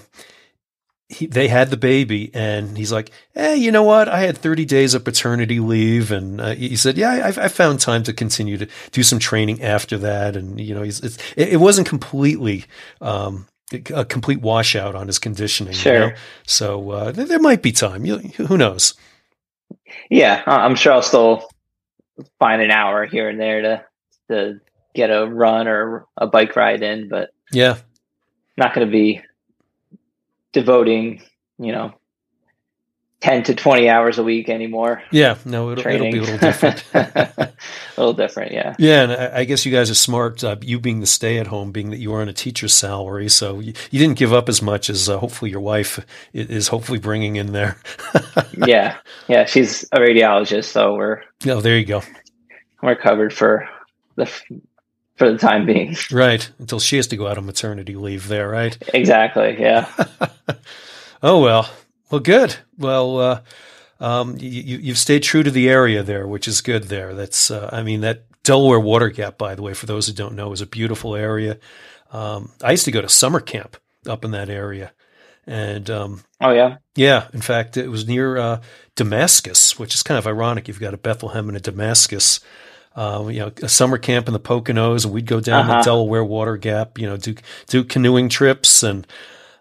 he, 1.11 1.27
they 1.27 1.49
had 1.49 1.71
the 1.71 1.77
baby 1.77 2.31
and 2.35 2.79
he's 2.79 2.93
like, 2.93 3.11
Hey, 3.35 3.57
you 3.57 3.73
know 3.73 3.83
what? 3.83 4.09
I 4.09 4.21
had 4.21 4.39
30 4.39 4.65
days 4.65 4.95
of 4.95 5.05
paternity 5.05 5.59
leave. 5.59 6.13
And 6.13 6.41
uh, 6.41 6.55
he 6.55 6.77
said, 6.77 6.97
yeah, 6.97 7.11
I, 7.11 7.45
I, 7.45 7.49
found 7.49 7.81
time 7.81 8.05
to 8.05 8.13
continue 8.13 8.57
to 8.59 8.69
do 8.93 9.03
some 9.03 9.19
training 9.19 9.61
after 9.61 9.99
that. 9.99 10.37
And, 10.37 10.61
you 10.61 10.73
know, 10.73 10.83
he's, 10.83 11.01
it, 11.01 11.19
it 11.37 11.57
wasn't 11.59 11.89
completely, 11.89 12.65
um, 13.01 13.49
a 13.95 14.05
complete 14.05 14.41
washout 14.41 14.95
on 14.95 15.07
his 15.07 15.19
conditioning. 15.19 15.75
Sure. 15.75 15.93
You 15.95 16.01
know? 16.01 16.13
So 16.47 16.91
uh, 16.91 17.13
there, 17.13 17.27
there, 17.27 17.39
might 17.39 17.63
be 17.63 17.73
time. 17.73 18.05
You, 18.05 18.19
who 18.19 18.59
knows? 18.59 18.95
Yeah, 20.11 20.43
I'm 20.47 20.75
sure 20.75 20.93
I'll 20.93 21.03
still 21.03 21.49
find 22.39 22.63
an 22.63 22.71
hour 22.71 23.07
here 23.07 23.29
and 23.29 23.41
there 23.41 23.63
to 23.63 23.85
to 24.29 24.61
get 24.95 25.11
a 25.11 25.27
run 25.27 25.69
or 25.69 26.07
a 26.17 26.27
bike 26.27 26.57
ride 26.57 26.83
in, 26.83 27.09
but 27.09 27.31
yeah, 27.53 27.79
not 28.57 28.75
going 28.75 28.87
to 28.87 28.91
be 28.91 29.23
devoting, 30.53 31.23
you 31.59 31.73
know, 31.73 31.95
10 33.21 33.43
to 33.45 33.55
20 33.55 33.89
hours 33.89 34.19
a 34.19 34.25
week 34.25 34.49
anymore. 34.49 35.03
Yeah, 35.11 35.37
no, 35.45 35.71
it'll, 35.71 35.87
it'll 35.87 36.11
be 36.11 36.19
a 36.19 36.23
little 36.23 36.39
different. 36.39 36.85
a 36.95 37.53
little 37.99 38.15
different, 38.15 38.53
yeah. 38.53 38.75
Yeah, 38.79 39.03
and 39.03 39.13
I, 39.13 39.41
I 39.41 39.45
guess 39.45 39.67
you 39.67 39.73
guys 39.73 39.91
are 39.91 39.95
smart, 39.95 40.43
uh, 40.43 40.57
you 40.63 40.81
being 40.81 41.01
the 41.01 41.07
stay 41.07 41.39
at 41.39 41.47
home, 41.47 41.71
being 41.71 41.91
that 41.91 41.99
you 41.99 42.15
are 42.15 42.23
on 42.23 42.31
a 42.31 42.33
teacher's 42.33 42.73
salary. 42.73 43.29
So 43.29 43.61
you, 43.61 43.75
you 43.91 43.99
didn't 43.99 44.17
give 44.17 44.33
up 44.33 44.49
as 44.49 44.63
much 44.63 44.89
as 44.89 45.09
uh, 45.09 45.19
hopefully 45.19 45.51
your 45.51 45.61
wife 45.61 46.01
is 46.33 46.69
hopefully 46.69 46.99
bringing 46.99 47.37
in 47.37 47.53
there. 47.53 47.77
yeah, 48.67 48.97
yeah, 49.29 49.45
she's 49.45 49.83
a 49.93 49.99
radiologist. 49.99 50.67
So 50.67 50.95
we're. 50.95 51.23
Oh, 51.47 51.61
there 51.61 51.79
you 51.79 51.85
go. 51.85 52.03
We're 52.83 52.97
covered 52.97 53.35
for 53.35 53.69
the 54.17 54.25
for 55.17 55.31
the 55.31 55.37
time 55.37 55.67
being. 55.67 55.95
Right. 56.11 56.51
Until 56.59 56.81
she 56.81 56.97
has 56.97 57.07
to 57.09 57.17
go 57.19 57.29
out 57.29 57.37
on 57.37 57.45
maternity 57.45 57.95
leave 57.95 58.29
there, 58.29 58.49
right? 58.49 58.77
Exactly. 58.95 59.61
Yeah. 59.61 59.87
oh, 61.23 61.43
well. 61.43 61.71
Well, 62.11 62.21
good. 62.21 62.57
Well, 62.77 63.19
uh, 63.19 63.43
um, 64.01 64.37
you, 64.39 64.79
you've 64.79 64.99
stayed 64.99 65.23
true 65.23 65.43
to 65.43 65.51
the 65.51 65.69
area 65.69 66.03
there, 66.03 66.27
which 66.27 66.49
is 66.49 66.61
good 66.61 66.85
there. 66.85 67.15
That's, 67.15 67.51
uh, 67.51 67.71
I 67.73 67.83
mean, 67.83 68.01
that 68.01 68.25
Delaware 68.43 68.81
Water 68.81 69.11
Gap, 69.11 69.39
by 69.39 69.55
the 69.55 69.63
way, 69.63 69.75
for 69.75 69.87
those 69.87 70.07
who 70.07 70.13
don't 70.13 70.35
know, 70.35 70.53
is 70.53 70.61
a 70.61 70.67
beautiful 70.67 71.15
area. 71.15 71.59
Um, 72.13 72.53
I 72.63 72.73
used 72.73 72.87
to 72.87 72.91
go 72.91 73.01
to 73.01 73.09
summer 73.09 73.41
camp 73.41 73.77
up 74.07 74.25
in 74.25 74.33
that 74.33 74.49
area. 74.49 74.93
And, 75.47 75.89
um, 75.91 76.25
oh, 76.41 76.51
yeah. 76.51 76.79
Yeah. 76.97 77.29
In 77.33 77.41
fact, 77.41 77.77
it 77.77 77.89
was 77.89 78.07
near, 78.07 78.37
uh, 78.37 78.61
Damascus, 78.97 79.79
which 79.79 79.95
is 79.95 80.03
kind 80.03 80.19
of 80.19 80.27
ironic. 80.27 80.69
You've 80.69 80.81
got 80.81 80.95
a 80.95 80.99
Bethlehem 80.99 81.49
and 81.49 81.57
a 81.57 81.61
Damascus 81.61 82.41
uh, 82.97 83.29
you 83.31 83.39
know, 83.39 83.53
a 83.63 83.69
summer 83.69 83.99
camp 83.99 84.27
in 84.27 84.33
the 84.33 84.41
Poconos, 84.41 85.05
and 85.05 85.15
we'd 85.15 85.27
go 85.27 85.41
down 85.41 85.69
uh-huh. 85.69 85.79
the 85.79 85.85
Delaware 85.85 86.25
Water 86.25 86.57
Gap, 86.57 86.99
you 86.99 87.07
know, 87.07 87.17
do 87.17 87.35
do 87.69 87.85
canoeing 87.85 88.29
trips, 88.29 88.83
and 88.83 89.07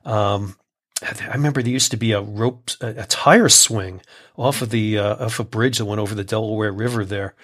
um, 0.03 0.56
I 1.01 1.34
remember 1.34 1.62
there 1.62 1.72
used 1.72 1.91
to 1.91 1.98
be 1.98 2.12
a 2.12 2.22
rope, 2.22 2.72
a, 2.82 2.88
a 2.88 3.06
tire 3.06 3.50
swing 3.50 4.01
off 4.38 4.62
of 4.62 4.70
the 4.70 4.98
uh, 4.98 5.25
off 5.25 5.39
a 5.39 5.44
bridge 5.44 5.77
that 5.77 5.86
went 5.86 6.01
over 6.01 6.15
the 6.15 6.24
Delaware 6.24 6.72
River 6.72 7.06
there. 7.06 7.36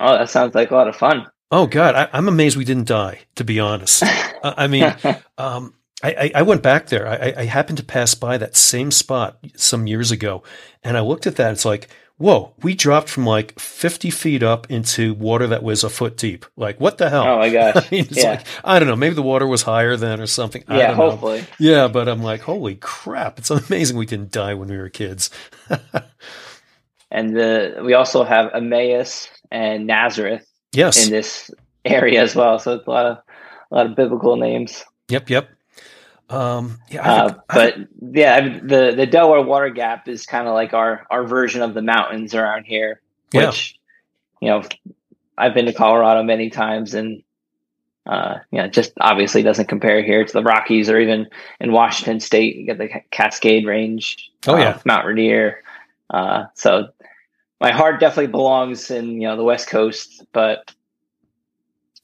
Oh, 0.00 0.18
that 0.18 0.30
sounds 0.30 0.54
like 0.54 0.70
a 0.70 0.74
lot 0.74 0.88
of 0.88 0.96
fun. 0.96 1.26
Oh 1.50 1.66
God, 1.66 1.94
I, 1.94 2.18
am 2.18 2.28
amazed 2.28 2.56
we 2.56 2.64
didn't 2.64 2.88
die. 2.88 3.20
To 3.36 3.44
be 3.44 3.60
honest, 3.60 4.02
I 4.42 4.66
mean, 4.66 4.94
um, 5.38 5.74
I, 6.02 6.32
I, 6.34 6.42
went 6.42 6.62
back 6.62 6.88
there. 6.88 7.06
I, 7.06 7.34
I 7.36 7.44
happened 7.44 7.78
to 7.78 7.84
pass 7.84 8.14
by 8.14 8.36
that 8.38 8.56
same 8.56 8.90
spot 8.90 9.38
some 9.56 9.86
years 9.86 10.10
ago, 10.10 10.42
and 10.82 10.96
I 10.96 11.00
looked 11.00 11.26
at 11.26 11.36
that. 11.36 11.52
It's 11.52 11.64
like, 11.64 11.88
whoa, 12.18 12.54
we 12.62 12.74
dropped 12.74 13.08
from 13.08 13.26
like 13.26 13.58
50 13.58 14.10
feet 14.10 14.42
up 14.42 14.70
into 14.70 15.14
water 15.14 15.46
that 15.46 15.62
was 15.62 15.84
a 15.84 15.90
foot 15.90 16.16
deep. 16.16 16.46
Like, 16.56 16.80
what 16.80 16.98
the 16.98 17.10
hell? 17.10 17.24
Oh 17.24 17.38
my 17.38 17.50
gosh. 17.50 17.76
I, 17.86 17.88
mean, 17.90 18.06
yeah. 18.10 18.30
Like, 18.30 18.46
I 18.64 18.78
don't 18.78 18.88
know. 18.88 18.96
Maybe 18.96 19.14
the 19.14 19.22
water 19.22 19.46
was 19.46 19.62
higher 19.62 19.96
then 19.96 20.20
or 20.20 20.26
something. 20.26 20.64
Yeah, 20.68 20.94
hopefully. 20.94 21.40
Know. 21.40 21.46
Yeah, 21.58 21.88
but 21.88 22.08
I'm 22.08 22.22
like, 22.22 22.40
holy 22.40 22.76
crap. 22.76 23.38
It's 23.38 23.50
amazing 23.50 23.96
we 23.96 24.06
didn't 24.06 24.30
die 24.30 24.54
when 24.54 24.68
we 24.68 24.76
were 24.76 24.88
kids. 24.88 25.30
and 27.10 27.36
the, 27.36 27.82
we 27.84 27.94
also 27.94 28.24
have 28.24 28.50
Emmaus 28.54 29.28
and 29.50 29.86
Nazareth 29.86 30.46
yes. 30.72 31.04
in 31.04 31.12
this 31.12 31.50
area 31.84 32.22
as 32.22 32.34
well. 32.34 32.58
So 32.58 32.74
it's 32.74 32.86
a 32.86 32.90
lot 32.90 33.06
of, 33.06 33.18
a 33.70 33.74
lot 33.74 33.86
of 33.86 33.96
biblical 33.96 34.36
names. 34.36 34.84
Yep, 35.08 35.30
yep. 35.30 35.48
Um, 36.30 36.78
yeah, 36.90 37.12
uh, 37.12 37.34
but 37.52 37.76
yeah, 38.00 38.58
the 38.62 38.94
the 38.96 39.06
Delaware 39.06 39.42
Water 39.42 39.68
Gap 39.68 40.08
is 40.08 40.24
kind 40.24 40.48
of 40.48 40.54
like 40.54 40.72
our 40.72 41.06
our 41.10 41.24
version 41.26 41.62
of 41.62 41.74
the 41.74 41.82
mountains 41.82 42.34
around 42.34 42.64
here. 42.64 43.00
Which, 43.32 43.78
yeah. 44.40 44.56
you 44.56 44.62
know, 44.62 44.94
I've 45.36 45.54
been 45.54 45.66
to 45.66 45.72
Colorado 45.72 46.22
many 46.22 46.48
times, 46.48 46.94
and 46.94 47.22
uh, 48.06 48.38
you 48.50 48.58
know, 48.58 48.68
just 48.68 48.92
obviously 49.00 49.42
doesn't 49.42 49.68
compare 49.68 50.02
here 50.02 50.24
to 50.24 50.32
the 50.32 50.42
Rockies 50.42 50.88
or 50.88 50.98
even 50.98 51.28
in 51.60 51.72
Washington 51.72 52.20
State. 52.20 52.56
You 52.56 52.66
get 52.66 52.78
the 52.78 52.88
Cascade 53.10 53.66
Range. 53.66 54.30
Oh 54.46 54.56
yeah, 54.56 54.70
uh, 54.70 54.78
Mount 54.84 55.06
Rainier. 55.06 55.62
Uh, 56.10 56.44
so 56.54 56.88
my 57.60 57.72
heart 57.72 58.00
definitely 58.00 58.28
belongs 58.28 58.90
in 58.90 59.20
you 59.20 59.28
know 59.28 59.36
the 59.36 59.44
West 59.44 59.68
Coast, 59.68 60.24
but 60.32 60.74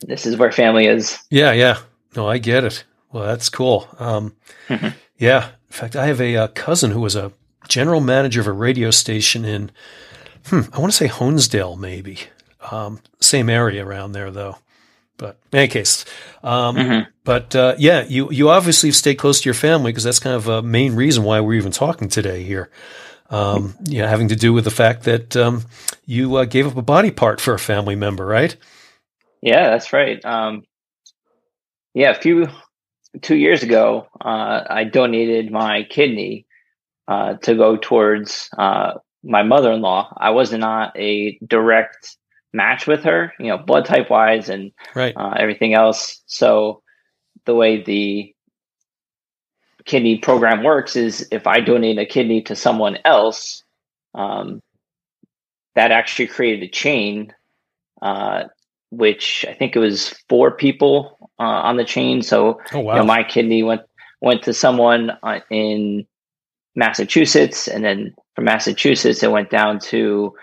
this 0.01 0.27
is 0.27 0.37
where 0.37 0.53
family 0.53 0.87
is. 0.87 1.19
Yeah, 1.31 1.53
yeah. 1.53 1.79
No, 2.17 2.29
I 2.29 2.39
get 2.39 2.65
it. 2.65 2.85
Well, 3.13 3.25
that's 3.25 3.49
cool. 3.49 3.89
Um, 3.99 4.37
mm-hmm. 4.69 4.89
Yeah. 5.19 5.49
In 5.49 5.73
fact, 5.73 5.97
I 5.97 6.07
have 6.07 6.21
a, 6.21 6.35
a, 6.35 6.45
uh, 6.45 6.49
cousin 6.49 6.91
who 6.91 7.01
was 7.01 7.17
a 7.17 7.33
general 7.69 8.01
manager 8.01 8.41
of 8.41 8.47
a 8.47 8.53
radio 8.53 8.91
station 8.91 9.45
in, 9.45 9.71
hmm, 10.47 10.63
I 10.73 10.79
want 10.79 10.93
to 10.93 10.97
say 10.97 11.09
Honesdale, 11.09 11.79
maybe. 11.79 12.19
Um, 12.71 13.01
same 13.21 13.49
area 13.49 13.85
around 13.85 14.13
there, 14.13 14.31
though. 14.31 14.57
But 15.17 15.39
in 15.53 15.59
any 15.59 15.69
case, 15.69 16.07
um, 16.43 16.77
mm-hmm. 16.77 17.11
but 17.25 17.55
uh, 17.55 17.75
yeah, 17.77 18.07
you 18.09 18.31
you 18.33 18.49
obviously 18.49 18.89
have 18.89 18.97
stayed 18.97 19.17
close 19.17 19.43
to 19.43 19.45
your 19.45 19.55
family 19.55 19.93
because 19.93 20.05
that's 20.05 20.19
kind 20.19 20.35
of 20.35 20.49
a 20.49 20.63
main 20.63 20.95
reason 20.95 21.25
why 21.25 21.41
we're 21.41 21.59
even 21.59 21.73
talking 21.73 22.09
today 22.09 22.43
here. 22.43 22.71
Um, 23.29 23.75
yeah, 23.85 24.09
having 24.09 24.29
to 24.29 24.37
do 24.37 24.55
with 24.55 24.65
the 24.65 24.71
fact 24.71 25.05
that 25.05 25.37
um, 25.37 25.65
you 26.07 26.37
uh, 26.37 26.47
gave 26.47 26.67
up 26.67 26.77
a 26.77 26.83
body 26.83 27.11
part 27.11 27.39
for 27.39 27.53
a 27.53 27.59
family 27.59 27.97
member, 27.97 28.25
right? 28.25 28.57
Yeah, 29.43 29.69
that's 29.69 29.93
right. 29.93 30.25
Um, 30.25 30.63
yeah, 31.93 32.13
a 32.13 32.15
few 32.15 32.49
two 33.23 33.37
years 33.37 33.63
ago, 33.63 34.07
uh, 34.21 34.63
I 34.69 34.85
donated 34.85 35.51
my 35.51 35.85
kidney 35.85 36.47
uh, 37.09 37.35
to 37.35 37.55
go 37.55 37.77
towards 37.77 38.49
uh, 38.57 38.95
my 39.23 39.43
mother 39.43 39.73
in 39.73 39.81
law. 39.81 40.13
I 40.17 40.31
was 40.31 40.53
not 40.53 40.97
a 40.97 41.39
direct 41.47 42.17
match 42.53 42.87
with 42.87 43.05
her, 43.05 43.33
you 43.39 43.49
know, 43.49 43.59
blood 43.59 43.85
type 43.85 44.11
wise 44.11 44.49
and 44.49 44.73
right. 44.95 45.15
Uh, 45.17 45.35
everything 45.37 45.75
else. 45.75 46.23
So 46.27 46.83
the 47.45 47.55
way 47.55 47.83
the 47.83 48.35
kidney 49.85 50.19
program 50.19 50.63
works 50.63 50.97
is 50.97 51.27
if 51.31 51.47
I 51.47 51.61
donate 51.61 51.99
a 51.99 52.07
kidney 52.07 52.43
to 52.43 52.57
someone 52.57 52.99
else, 53.05 53.65
um, 54.15 54.61
that 55.75 55.93
actually 55.93 56.27
created 56.27 56.69
a 56.69 56.71
chain 56.71 57.33
uh, 58.03 58.45
which 58.91 59.45
I 59.49 59.55
think 59.55 59.77
it 59.77 59.79
was 59.79 60.09
four 60.29 60.51
people 60.51 61.20
uh, 61.41 61.63
on 61.63 61.77
the 61.77 61.85
chain. 61.85 62.23
So 62.23 62.61
oh, 62.73 62.81
wow. 62.81 62.95
you 62.95 63.01
know, 63.01 63.07
my 63.07 63.25
kidney 63.25 63.63
went 63.63 63.83
went 64.21 64.43
to 64.43 64.53
someone 64.53 65.11
uh, 65.23 65.41
in 65.51 66.07
Massachusetts, 66.77 67.67
and 67.67 67.85
then 67.85 68.15
from 68.37 68.45
Massachusetts 68.45 69.23
it 69.23 69.31
went 69.31 69.51
down 69.51 69.79
to 69.81 70.35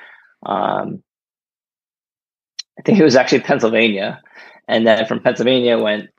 um, 0.46 1.04
I 2.78 2.82
think 2.84 3.00
it 3.00 3.04
was 3.04 3.16
actually 3.16 3.42
Pennsylvania, 3.42 4.22
and 4.68 4.86
then 4.86 5.06
from 5.06 5.20
Pennsylvania 5.20 5.78
went 5.78 6.10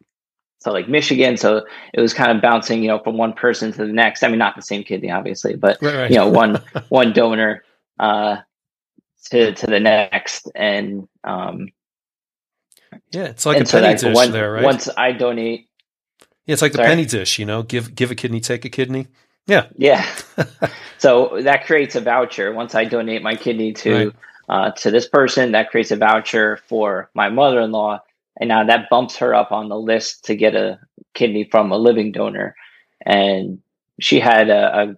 to 0.60 0.72
like 0.72 0.88
Michigan. 0.88 1.36
So 1.36 1.64
it 1.92 2.00
was 2.00 2.14
kind 2.14 2.30
of 2.30 2.40
bouncing, 2.40 2.82
you 2.82 2.88
know, 2.88 3.00
from 3.00 3.16
one 3.16 3.32
person 3.32 3.72
to 3.72 3.86
the 3.86 3.92
next. 3.92 4.22
I 4.22 4.28
mean, 4.28 4.38
not 4.38 4.56
the 4.56 4.62
same 4.62 4.84
kidney, 4.84 5.10
obviously, 5.10 5.56
but 5.56 5.78
right, 5.82 5.94
right. 5.94 6.10
you 6.10 6.16
know, 6.16 6.28
one 6.28 6.62
one 6.88 7.12
donor 7.12 7.64
uh, 7.98 8.38
to 9.30 9.52
to 9.52 9.66
the 9.66 9.80
next, 9.80 10.50
and 10.54 11.08
um, 11.24 11.68
yeah, 13.10 13.24
it's 13.24 13.46
like 13.46 13.58
and 13.58 13.66
a 13.66 13.68
so 13.68 13.80
penny 13.80 13.98
dish 13.98 14.14
one, 14.14 14.32
there, 14.32 14.52
right? 14.52 14.64
Once 14.64 14.88
I 14.96 15.12
donate, 15.12 15.68
yeah, 16.46 16.52
it's 16.54 16.62
like 16.62 16.72
sorry? 16.72 16.86
the 16.86 16.90
penny 16.90 17.04
dish. 17.04 17.38
You 17.38 17.46
know, 17.46 17.62
give 17.62 17.94
give 17.94 18.10
a 18.10 18.14
kidney, 18.14 18.40
take 18.40 18.64
a 18.64 18.68
kidney. 18.68 19.08
Yeah, 19.46 19.66
yeah. 19.76 20.04
so 20.98 21.40
that 21.42 21.66
creates 21.66 21.94
a 21.94 22.00
voucher. 22.00 22.52
Once 22.52 22.74
I 22.74 22.84
donate 22.84 23.22
my 23.22 23.34
kidney 23.34 23.72
to 23.74 23.94
right. 23.94 24.14
uh, 24.48 24.70
to 24.72 24.90
this 24.90 25.08
person, 25.08 25.52
that 25.52 25.70
creates 25.70 25.90
a 25.90 25.96
voucher 25.96 26.58
for 26.68 27.10
my 27.14 27.28
mother 27.28 27.60
in 27.60 27.72
law, 27.72 28.00
and 28.38 28.48
now 28.48 28.64
that 28.64 28.88
bumps 28.90 29.16
her 29.16 29.34
up 29.34 29.52
on 29.52 29.68
the 29.68 29.78
list 29.78 30.24
to 30.26 30.36
get 30.36 30.54
a 30.54 30.78
kidney 31.14 31.44
from 31.50 31.72
a 31.72 31.78
living 31.78 32.12
donor. 32.12 32.54
And 33.04 33.60
she 34.00 34.20
had 34.20 34.50
a, 34.50 34.80
a 34.80 34.96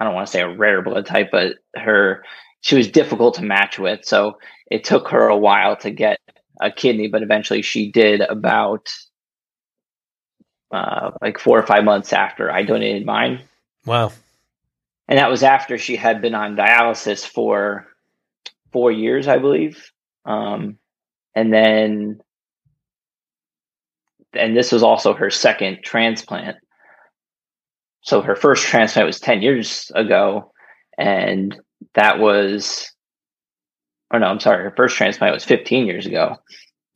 I 0.00 0.04
don't 0.04 0.14
want 0.14 0.26
to 0.26 0.32
say 0.32 0.40
a 0.40 0.56
rare 0.56 0.82
blood 0.82 1.06
type, 1.06 1.30
but 1.32 1.56
her 1.76 2.24
she 2.60 2.76
was 2.76 2.88
difficult 2.88 3.34
to 3.34 3.42
match 3.42 3.78
with. 3.78 4.04
So 4.04 4.38
it 4.70 4.84
took 4.84 5.08
her 5.08 5.28
a 5.28 5.36
while 5.36 5.76
to 5.76 5.90
get 5.90 6.18
a 6.60 6.70
kidney, 6.70 7.08
but 7.08 7.22
eventually 7.22 7.62
she 7.62 7.90
did 7.90 8.20
about 8.20 8.88
uh, 10.70 11.12
like 11.22 11.38
four 11.38 11.58
or 11.58 11.66
five 11.66 11.84
months 11.84 12.12
after 12.12 12.50
I 12.50 12.62
donated 12.62 13.06
mine. 13.06 13.42
Wow. 13.86 14.12
And 15.08 15.18
that 15.18 15.30
was 15.30 15.42
after 15.42 15.78
she 15.78 15.96
had 15.96 16.20
been 16.20 16.34
on 16.34 16.56
dialysis 16.56 17.26
for 17.26 17.86
four 18.72 18.92
years, 18.92 19.26
I 19.26 19.38
believe. 19.38 19.90
Um, 20.26 20.78
and 21.34 21.52
then, 21.52 22.20
and 24.34 24.56
this 24.56 24.70
was 24.70 24.82
also 24.82 25.14
her 25.14 25.30
second 25.30 25.78
transplant. 25.82 26.56
So 28.02 28.20
her 28.20 28.36
first 28.36 28.64
transplant 28.64 29.06
was 29.06 29.20
10 29.20 29.40
years 29.40 29.90
ago. 29.94 30.52
And 30.98 31.58
that 31.94 32.18
was 32.18 32.92
or 34.10 34.18
no, 34.18 34.26
I'm 34.26 34.40
sorry, 34.40 34.64
her 34.64 34.74
first 34.76 34.96
transplant 34.96 35.34
was 35.34 35.44
15 35.44 35.86
years 35.86 36.06
ago. 36.06 36.36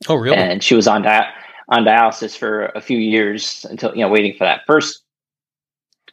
Oh, 0.07 0.15
really? 0.15 0.37
And 0.37 0.63
she 0.63 0.75
was 0.75 0.87
on 0.87 1.03
di- 1.03 1.31
on 1.69 1.85
dialysis 1.85 2.37
for 2.37 2.65
a 2.65 2.81
few 2.81 2.97
years 2.97 3.65
until 3.69 3.95
you 3.95 4.01
know 4.01 4.09
waiting 4.09 4.33
for 4.37 4.45
that 4.45 4.61
first 4.67 5.01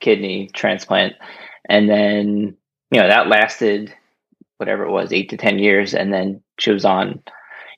kidney 0.00 0.50
transplant, 0.52 1.14
and 1.69 1.88
then 1.88 2.57
you 2.90 3.00
know 3.00 3.09
that 3.09 3.28
lasted 3.28 3.95
whatever 4.59 4.85
it 4.85 4.90
was, 4.90 5.12
eight 5.12 5.30
to 5.30 5.38
10 5.38 5.59
years, 5.59 5.95
and 5.95 6.12
then 6.12 6.42
she 6.59 6.71
was 6.71 6.85
on 6.85 7.23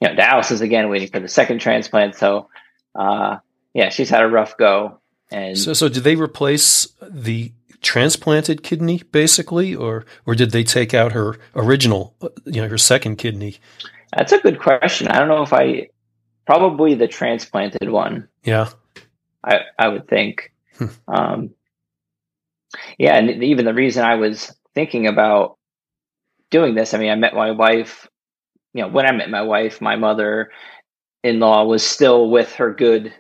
you 0.01 0.09
know 0.09 0.15
dialysis 0.15 0.61
again, 0.61 0.89
waiting 0.89 1.09
for 1.09 1.21
the 1.21 1.29
second 1.29 1.61
transplant. 1.61 2.17
So, 2.17 2.49
uh, 2.99 3.39
yeah, 3.73 3.89
she's 3.89 4.11
had 4.11 4.23
a 4.23 4.29
rough 4.29 4.57
go. 4.57 4.99
And 5.31 5.57
so, 5.57 5.73
so 5.73 5.89
did 5.89 6.05
they 6.05 6.17
replace 6.17 6.89
the 7.01 7.53
transplanted 7.83 8.63
kidney, 8.63 9.03
basically, 9.11 9.75
or 9.75 10.05
or 10.25 10.35
did 10.35 10.53
they 10.53 10.65
take 10.65 10.95
out 10.95 11.13
her 11.13 11.37
original, 11.55 12.15
you 12.45 12.63
know, 12.63 12.69
her 12.69 12.79
second 12.79 13.17
kidney? 13.17 13.59
That's 14.17 14.33
a 14.33 14.39
good 14.39 14.61
question. 14.61 15.09
I 15.09 15.19
don't 15.19 15.29
know 15.29 15.43
if 15.43 15.53
I 15.53 15.89
probably 16.47 16.95
the 16.95 17.09
transplanted 17.09 17.91
one. 17.91 18.29
Yeah, 18.45 18.71
I 19.45 19.61
I 19.79 19.89
would 19.89 20.09
think. 20.09 20.53
Hmm. 20.79 20.87
um, 21.09 21.51
yeah, 22.99 23.17
and 23.17 23.43
even 23.43 23.65
the 23.65 23.75
reason 23.75 24.05
I 24.05 24.15
was 24.15 24.55
thinking 24.75 25.07
about 25.07 25.59
doing 26.51 26.75
this, 26.75 26.95
I 26.95 26.99
mean, 26.99 27.11
I 27.11 27.17
met 27.17 27.35
my 27.35 27.51
wife. 27.51 28.09
You 28.73 28.83
know, 28.83 28.89
when 28.89 29.07
I 29.07 29.13
met 29.13 29.29
my 29.29 29.43
wife, 29.43 29.81
my 29.81 29.97
mother 29.97 30.51
in 31.23 31.41
law 31.41 31.65
was 31.65 31.85
still 31.85 32.31
with 32.31 32.55
her 32.55 32.73
good 32.73 33.15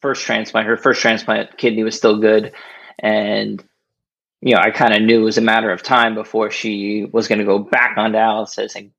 first 0.00 0.22
transplant. 0.24 0.66
Her 0.66 0.76
first 0.76 1.00
transplant 1.00 1.56
kidney 1.58 1.82
was 1.82 1.96
still 1.96 2.18
good 2.18 2.52
and 2.98 3.64
you 4.44 4.54
know, 4.54 4.60
I 4.60 4.70
kind 4.70 4.94
of 4.94 5.00
knew 5.00 5.22
it 5.22 5.24
was 5.24 5.38
a 5.38 5.40
matter 5.40 5.70
of 5.70 5.82
time 5.82 6.14
before 6.14 6.50
she 6.50 7.06
was 7.10 7.28
going 7.28 7.38
to 7.38 7.46
go 7.46 7.58
back 7.58 7.96
on 7.96 8.12
dialysis 8.12 8.76
and 8.76 8.90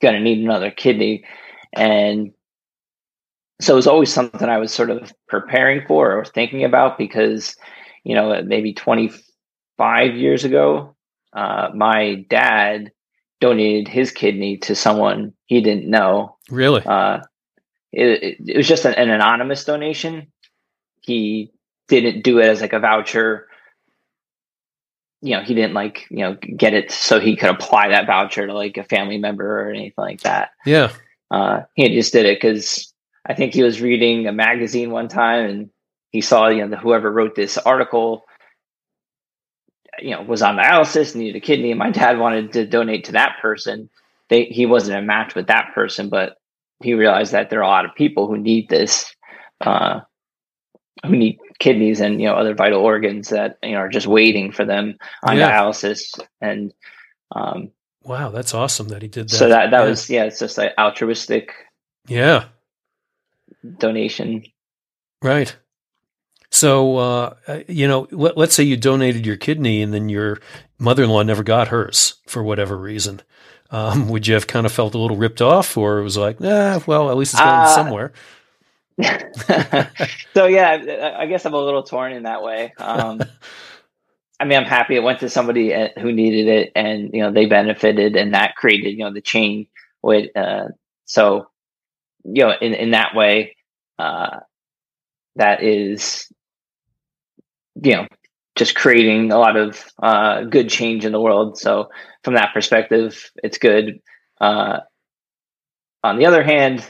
going 0.00 0.14
to 0.14 0.20
need 0.20 0.38
another 0.38 0.70
kidney. 0.70 1.24
And 1.74 2.32
so 3.60 3.74
it 3.74 3.76
was 3.76 3.86
always 3.86 4.10
something 4.10 4.48
I 4.48 4.56
was 4.56 4.72
sort 4.72 4.88
of 4.88 5.12
preparing 5.28 5.86
for 5.86 6.18
or 6.18 6.24
thinking 6.24 6.64
about 6.64 6.96
because, 6.96 7.54
you 8.02 8.14
know, 8.14 8.42
maybe 8.42 8.72
25 8.72 10.16
years 10.16 10.44
ago, 10.44 10.96
uh, 11.34 11.68
my 11.74 12.24
dad 12.30 12.92
donated 13.42 13.88
his 13.88 14.10
kidney 14.10 14.56
to 14.58 14.74
someone 14.74 15.34
he 15.46 15.60
didn't 15.60 15.88
know. 15.88 16.38
Really? 16.48 16.82
Uh, 16.82 17.20
it, 17.92 18.38
it, 18.46 18.56
was 18.56 18.66
just 18.66 18.86
an, 18.86 18.94
an 18.94 19.10
anonymous 19.10 19.64
donation. 19.64 20.32
He 21.02 21.52
didn't 21.90 22.22
do 22.22 22.38
it 22.38 22.46
as 22.46 22.60
like 22.60 22.72
a 22.72 22.78
voucher. 22.78 23.48
You 25.22 25.36
know 25.36 25.42
he 25.42 25.54
didn't 25.54 25.74
like 25.74 26.06
you 26.10 26.18
know 26.18 26.34
get 26.34 26.72
it 26.72 26.90
so 26.90 27.20
he 27.20 27.36
could 27.36 27.50
apply 27.50 27.88
that 27.88 28.06
voucher 28.06 28.46
to 28.46 28.54
like 28.54 28.76
a 28.76 28.84
family 28.84 29.18
member 29.18 29.60
or 29.60 29.70
anything 29.70 29.94
like 29.98 30.20
that. 30.20 30.50
Yeah. 30.64 30.92
Uh 31.30 31.62
he 31.74 31.88
just 31.94 32.12
did 32.12 32.26
it 32.26 32.38
because 32.40 32.92
i 33.26 33.34
think 33.34 33.52
he 33.52 33.62
was 33.62 33.82
reading 33.82 34.26
a 34.26 34.32
magazine 34.32 34.90
one 34.90 35.08
time 35.08 35.44
and 35.44 35.70
he 36.10 36.22
saw 36.22 36.48
you 36.48 36.62
know 36.62 36.68
the, 36.68 36.76
whoever 36.78 37.12
wrote 37.12 37.34
this 37.34 37.58
article 37.58 38.24
you 40.00 40.10
know 40.10 40.22
was 40.22 40.40
on 40.40 40.56
dialysis 40.56 41.14
needed 41.14 41.36
a 41.36 41.40
kidney 41.40 41.70
and 41.70 41.78
my 41.78 41.90
dad 41.90 42.18
wanted 42.18 42.52
to 42.52 42.66
donate 42.66 43.04
to 43.04 43.12
that 43.12 43.36
person. 43.42 43.90
They 44.30 44.44
he 44.44 44.64
wasn't 44.64 44.98
a 44.98 45.02
match 45.02 45.34
with 45.34 45.48
that 45.48 45.72
person 45.74 46.08
but 46.08 46.38
he 46.80 46.94
realized 46.94 47.32
that 47.32 47.50
there 47.50 47.60
are 47.60 47.64
a 47.64 47.68
lot 47.68 47.84
of 47.84 47.94
people 47.94 48.26
who 48.26 48.38
need 48.38 48.68
this 48.68 49.14
uh, 49.60 50.00
who 51.04 51.16
need 51.16 51.38
kidneys 51.60 52.00
and 52.00 52.20
you 52.20 52.26
know 52.26 52.34
other 52.34 52.54
vital 52.54 52.80
organs 52.80 53.28
that 53.28 53.58
you 53.62 53.72
know 53.72 53.78
are 53.78 53.88
just 53.88 54.06
waiting 54.06 54.50
for 54.50 54.64
them 54.64 54.96
on 55.22 55.36
yeah. 55.36 55.52
dialysis 55.52 56.18
and 56.40 56.74
um, 57.36 57.70
wow 58.02 58.30
that's 58.30 58.54
awesome 58.54 58.88
that 58.88 59.02
he 59.02 59.08
did 59.08 59.28
that 59.28 59.36
so 59.36 59.48
that 59.48 59.70
that 59.70 59.82
yeah. 59.82 59.88
was 59.88 60.10
yeah 60.10 60.24
it's 60.24 60.40
just 60.40 60.58
like 60.58 60.72
altruistic 60.78 61.52
yeah 62.08 62.46
donation 63.78 64.42
right 65.22 65.56
so, 66.50 66.96
uh, 66.96 67.34
you 67.68 67.86
know, 67.86 68.08
let, 68.10 68.36
us 68.36 68.54
say 68.54 68.64
you 68.64 68.76
donated 68.76 69.24
your 69.24 69.36
kidney 69.36 69.82
and 69.82 69.94
then 69.94 70.08
your 70.08 70.40
mother 70.78 71.04
in 71.04 71.10
law 71.10 71.22
never 71.22 71.44
got 71.44 71.68
hers 71.68 72.16
for 72.26 72.42
whatever 72.42 72.76
reason. 72.76 73.22
Um, 73.70 74.08
would 74.08 74.26
you 74.26 74.34
have 74.34 74.48
kind 74.48 74.66
of 74.66 74.72
felt 74.72 74.94
a 74.94 74.98
little 74.98 75.16
ripped 75.16 75.40
off, 75.40 75.76
or 75.76 75.98
it 75.98 76.02
was 76.02 76.16
like, 76.16 76.40
nah, 76.40 76.80
well, 76.86 77.08
at 77.08 77.16
least 77.16 77.34
it's 77.34 77.40
going 77.40 77.54
uh, 77.54 77.68
somewhere? 77.68 78.12
so 80.34 80.46
yeah, 80.46 81.14
I 81.18 81.26
guess 81.26 81.44
I'm 81.44 81.54
a 81.54 81.58
little 81.58 81.82
torn 81.82 82.12
in 82.12 82.24
that 82.24 82.42
way. 82.42 82.72
Um, 82.78 83.20
I 84.38 84.44
mean, 84.44 84.58
I'm 84.58 84.64
happy 84.64 84.96
it 84.96 85.02
went 85.02 85.20
to 85.20 85.28
somebody 85.28 85.74
uh, 85.74 85.88
who 86.00 86.12
needed 86.12 86.48
it, 86.48 86.72
and 86.74 87.10
you 87.12 87.20
know 87.20 87.32
they 87.32 87.46
benefited, 87.46 88.16
and 88.16 88.34
that 88.34 88.56
created 88.56 88.90
you 88.90 89.04
know 89.04 89.12
the 89.12 89.20
chain. 89.20 89.66
With 90.02 90.34
uh, 90.36 90.68
so 91.04 91.48
you 92.24 92.44
know 92.44 92.54
in 92.60 92.74
in 92.74 92.90
that 92.92 93.14
way, 93.14 93.56
uh, 93.98 94.40
that 95.36 95.62
is 95.62 96.26
you 97.82 97.92
know 97.92 98.06
just 98.56 98.74
creating 98.74 99.30
a 99.30 99.38
lot 99.38 99.56
of 99.56 99.84
uh, 100.02 100.42
good 100.44 100.68
change 100.68 101.04
in 101.04 101.12
the 101.12 101.20
world. 101.20 101.58
So 101.58 101.90
from 102.24 102.34
that 102.34 102.52
perspective, 102.54 103.30
it's 103.42 103.58
good. 103.58 104.00
Uh, 104.40 104.80
on 106.02 106.18
the 106.18 106.26
other 106.26 106.42
hand, 106.42 106.84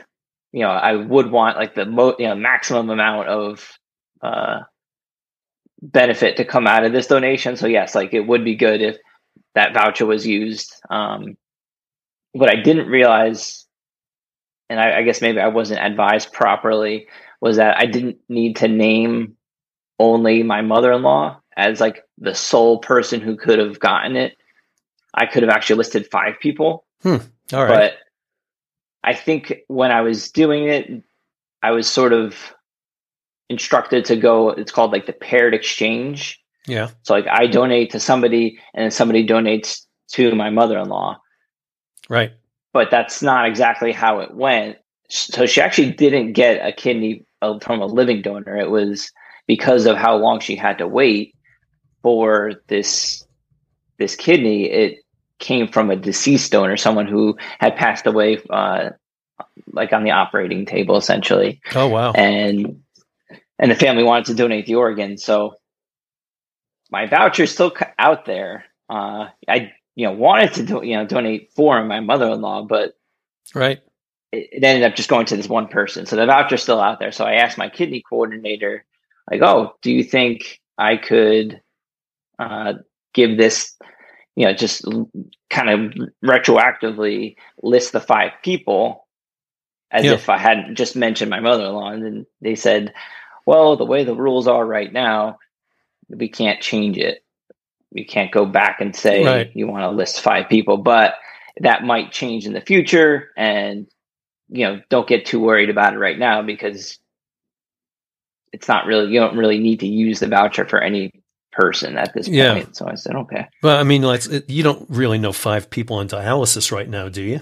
you 0.53 0.61
know, 0.61 0.71
I 0.71 0.97
would 0.97 1.31
want 1.31 1.57
like 1.57 1.75
the 1.75 1.87
mo- 1.87 2.17
you 2.19 2.29
know 2.29 2.35
maximum 2.35 2.91
amount 2.91 3.29
of 3.29 3.79
uh, 4.23 4.61
benefit 5.81 6.37
to 6.37 6.45
come 6.45 6.67
out 6.67 6.85
of 6.85 6.93
this 6.93 7.07
donation. 7.07 7.57
So 7.57 7.67
yes, 7.67 7.95
like 7.95 8.13
it 8.15 8.27
would 8.27 8.45
be 8.45 8.57
good 8.57 8.83
if 8.83 8.97
that 9.55 9.75
voucher 9.75 10.07
was 10.07 10.27
used. 10.27 10.75
Um, 10.89 11.37
what 12.33 12.51
I 12.51 12.57
didn't 12.57 12.89
realize, 12.89 13.67
and 14.69 14.81
I, 14.81 14.99
I 14.99 15.03
guess 15.03 15.21
maybe 15.21 15.41
I 15.41 15.49
wasn't 15.49 15.81
advised 15.81 16.33
properly, 16.33 17.09
was 17.41 17.57
that 17.57 17.79
I 17.79 17.87
didn't 17.87 18.19
need 18.29 18.57
to 18.57 18.69
name 18.69 19.37
only 19.99 20.43
my 20.43 20.63
mother-in-law 20.63 21.41
as 21.57 21.81
like 21.81 22.05
the 22.19 22.35
sole 22.35 22.79
person 22.79 23.21
who 23.21 23.37
could 23.37 23.59
have 23.59 23.79
gotten 23.81 24.17
it. 24.17 24.37
I 25.13 25.27
could 25.27 25.43
have 25.43 25.51
actually 25.51 25.77
listed 25.77 26.09
five 26.11 26.39
people. 26.41 26.85
Hmm. 27.03 27.17
All 27.53 27.65
right. 27.65 27.69
But 27.69 27.95
I 29.03 29.15
think 29.15 29.55
when 29.69 29.91
I 29.91 30.03
was 30.03 30.31
doing 30.31 30.69
it, 30.69 31.03
I 31.63 31.71
was 31.73 31.89
sort 31.89 32.13
of 32.13 32.37
instructed 33.49 34.05
to 34.07 34.17
go, 34.17 34.51
it's 34.51 34.73
called 34.73 34.93
like 34.93 35.07
the 35.07 35.13
paired 35.13 35.55
exchange. 35.55 36.41
Yeah. 36.67 36.91
So 37.03 37.15
like 37.15 37.27
I 37.27 37.47
donate 37.47 37.91
to 37.91 38.01
somebody 38.01 38.59
and 38.75 38.85
then 38.85 38.91
somebody 38.91 39.27
donates 39.27 39.87
to 40.13 40.35
my 40.35 40.51
mother-in-law. 40.51 41.19
Right. 42.09 42.33
But 42.73 42.91
that's 42.91 43.23
not 43.23 43.47
exactly 43.47 43.93
how 43.93 44.21
it 44.21 44.35
went. 44.35 44.79
So 45.09 45.47
she 45.47 45.61
actually 45.61 45.93
didn't 45.93 46.35
get 46.35 46.65
a 46.65 46.73
kidney 46.73 47.25
from 47.41 47.81
a 47.81 47.87
living 47.87 48.23
donor. 48.23 48.57
It 48.57 48.71
was 48.71 49.11
because 49.47 49.87
of 49.87 49.97
how 49.97 50.17
long 50.17 50.39
she 50.41 50.55
had 50.55 50.79
to 50.79 50.87
wait 50.87 51.35
for 52.03 52.53
this 52.69 53.27
this 53.99 54.17
kidney, 54.17 54.65
it 54.65 54.99
came 55.41 55.69
from 55.69 55.91
a 55.91 55.97
deceased 55.97 56.53
donor, 56.53 56.77
someone 56.77 57.07
who 57.07 57.37
had 57.59 57.77
passed 57.77 58.07
away, 58.07 58.39
uh, 58.49 58.91
like 59.73 59.93
on 59.93 60.05
the 60.05 60.13
operating 60.13 60.67
table, 60.67 60.97
essentially. 60.97 61.61
Oh 61.75 61.89
wow! 61.89 62.13
And 62.13 62.83
and 63.59 63.71
the 63.71 63.75
family 63.75 64.05
wanted 64.05 64.27
to 64.27 64.35
donate 64.35 64.67
the 64.67 64.77
organ, 64.77 65.19
so 65.19 65.57
my 66.91 67.07
voucher 67.07 67.45
is 67.45 67.53
still 67.53 67.73
out 67.99 68.27
there. 68.27 68.65
Uh, 68.89 69.29
I 69.49 69.73
you 69.95 70.07
know 70.07 70.13
wanted 70.13 70.55
to 70.55 70.63
do, 70.65 70.81
you 70.85 70.97
know 70.97 71.07
donate 71.07 71.53
for 71.55 71.83
my 71.85 72.01
mother 72.01 72.31
in 72.31 72.41
law, 72.41 72.63
but 72.63 72.95
right. 73.55 73.81
It, 74.33 74.49
it 74.53 74.65
ended 74.65 74.85
up 74.85 74.95
just 74.95 75.09
going 75.09 75.27
to 75.27 75.37
this 75.37 75.49
one 75.49 75.67
person. 75.67 76.07
So 76.07 76.15
the 76.15 76.27
voucher's 76.27 76.63
still 76.63 76.81
out 76.81 77.01
there. 77.01 77.11
So 77.11 77.25
I 77.25 77.35
asked 77.35 77.59
my 77.59 77.69
kidney 77.69 78.01
coordinator, 78.09 78.85
like, 79.29 79.43
"Oh, 79.43 79.75
do 79.83 79.91
you 79.91 80.05
think 80.05 80.61
I 80.79 80.97
could 80.97 81.61
uh, 82.39 82.75
give 83.13 83.37
this, 83.37 83.77
you 84.41 84.47
know, 84.47 84.55
just 84.55 84.87
kind 85.51 85.69
of 85.69 86.09
retroactively 86.25 87.37
list 87.63 87.93
the 87.93 88.01
five 88.01 88.31
people 88.43 89.07
as 89.91 90.07
yeah. 90.07 90.13
if 90.13 90.31
I 90.31 90.39
hadn't 90.39 90.77
just 90.77 90.97
mentioned 90.97 91.29
my 91.29 91.41
mother 91.41 91.67
in 91.67 91.75
law. 91.75 91.91
And 91.91 92.03
then 92.03 92.27
they 92.41 92.55
said, 92.55 92.95
well, 93.45 93.77
the 93.77 93.85
way 93.85 94.03
the 94.03 94.15
rules 94.15 94.49
are 94.49 94.65
right 94.65 94.91
now, 94.91 95.41
we 96.09 96.31
can't 96.31 96.63
change 96.63 96.97
it. 96.97 97.23
We 97.93 98.07
can't 98.07 98.33
go 98.33 98.47
back 98.47 98.81
and 98.81 98.97
say 98.97 99.27
right. 99.27 99.51
you 99.55 99.67
want 99.67 99.83
to 99.83 99.91
list 99.91 100.23
five 100.23 100.49
people, 100.49 100.79
but 100.79 101.17
that 101.61 101.85
might 101.85 102.11
change 102.11 102.47
in 102.47 102.55
the 102.55 102.63
future. 102.63 103.33
And, 103.37 103.89
you 104.49 104.65
know, 104.65 104.81
don't 104.89 105.07
get 105.07 105.27
too 105.27 105.41
worried 105.41 105.69
about 105.69 105.93
it 105.93 105.99
right 105.99 106.19
now 106.19 106.41
because 106.41 106.99
it's 108.55 108.69
not 108.69 108.87
really, 108.87 109.13
you 109.13 109.21
don't 109.21 109.37
really 109.37 109.59
need 109.59 109.81
to 109.81 109.87
use 109.87 110.21
the 110.21 110.29
voucher 110.29 110.67
for 110.67 110.81
any 110.81 111.20
person 111.61 111.99
at 111.99 112.15
this 112.15 112.27
yeah. 112.27 112.55
point. 112.55 112.77
So 112.77 112.89
I 112.89 112.95
said, 112.95 113.15
okay. 113.15 113.47
Well, 113.63 113.77
I 113.77 113.83
mean, 113.83 114.03
like 114.03 114.25
you 114.49 114.63
don't 114.63 114.89
really 114.89 115.19
know 115.19 115.33
five 115.33 115.69
people 115.69 115.97
on 115.97 116.09
dialysis 116.09 116.73
right 116.73 116.89
now, 116.89 117.09
do 117.09 117.23
you? 117.23 117.41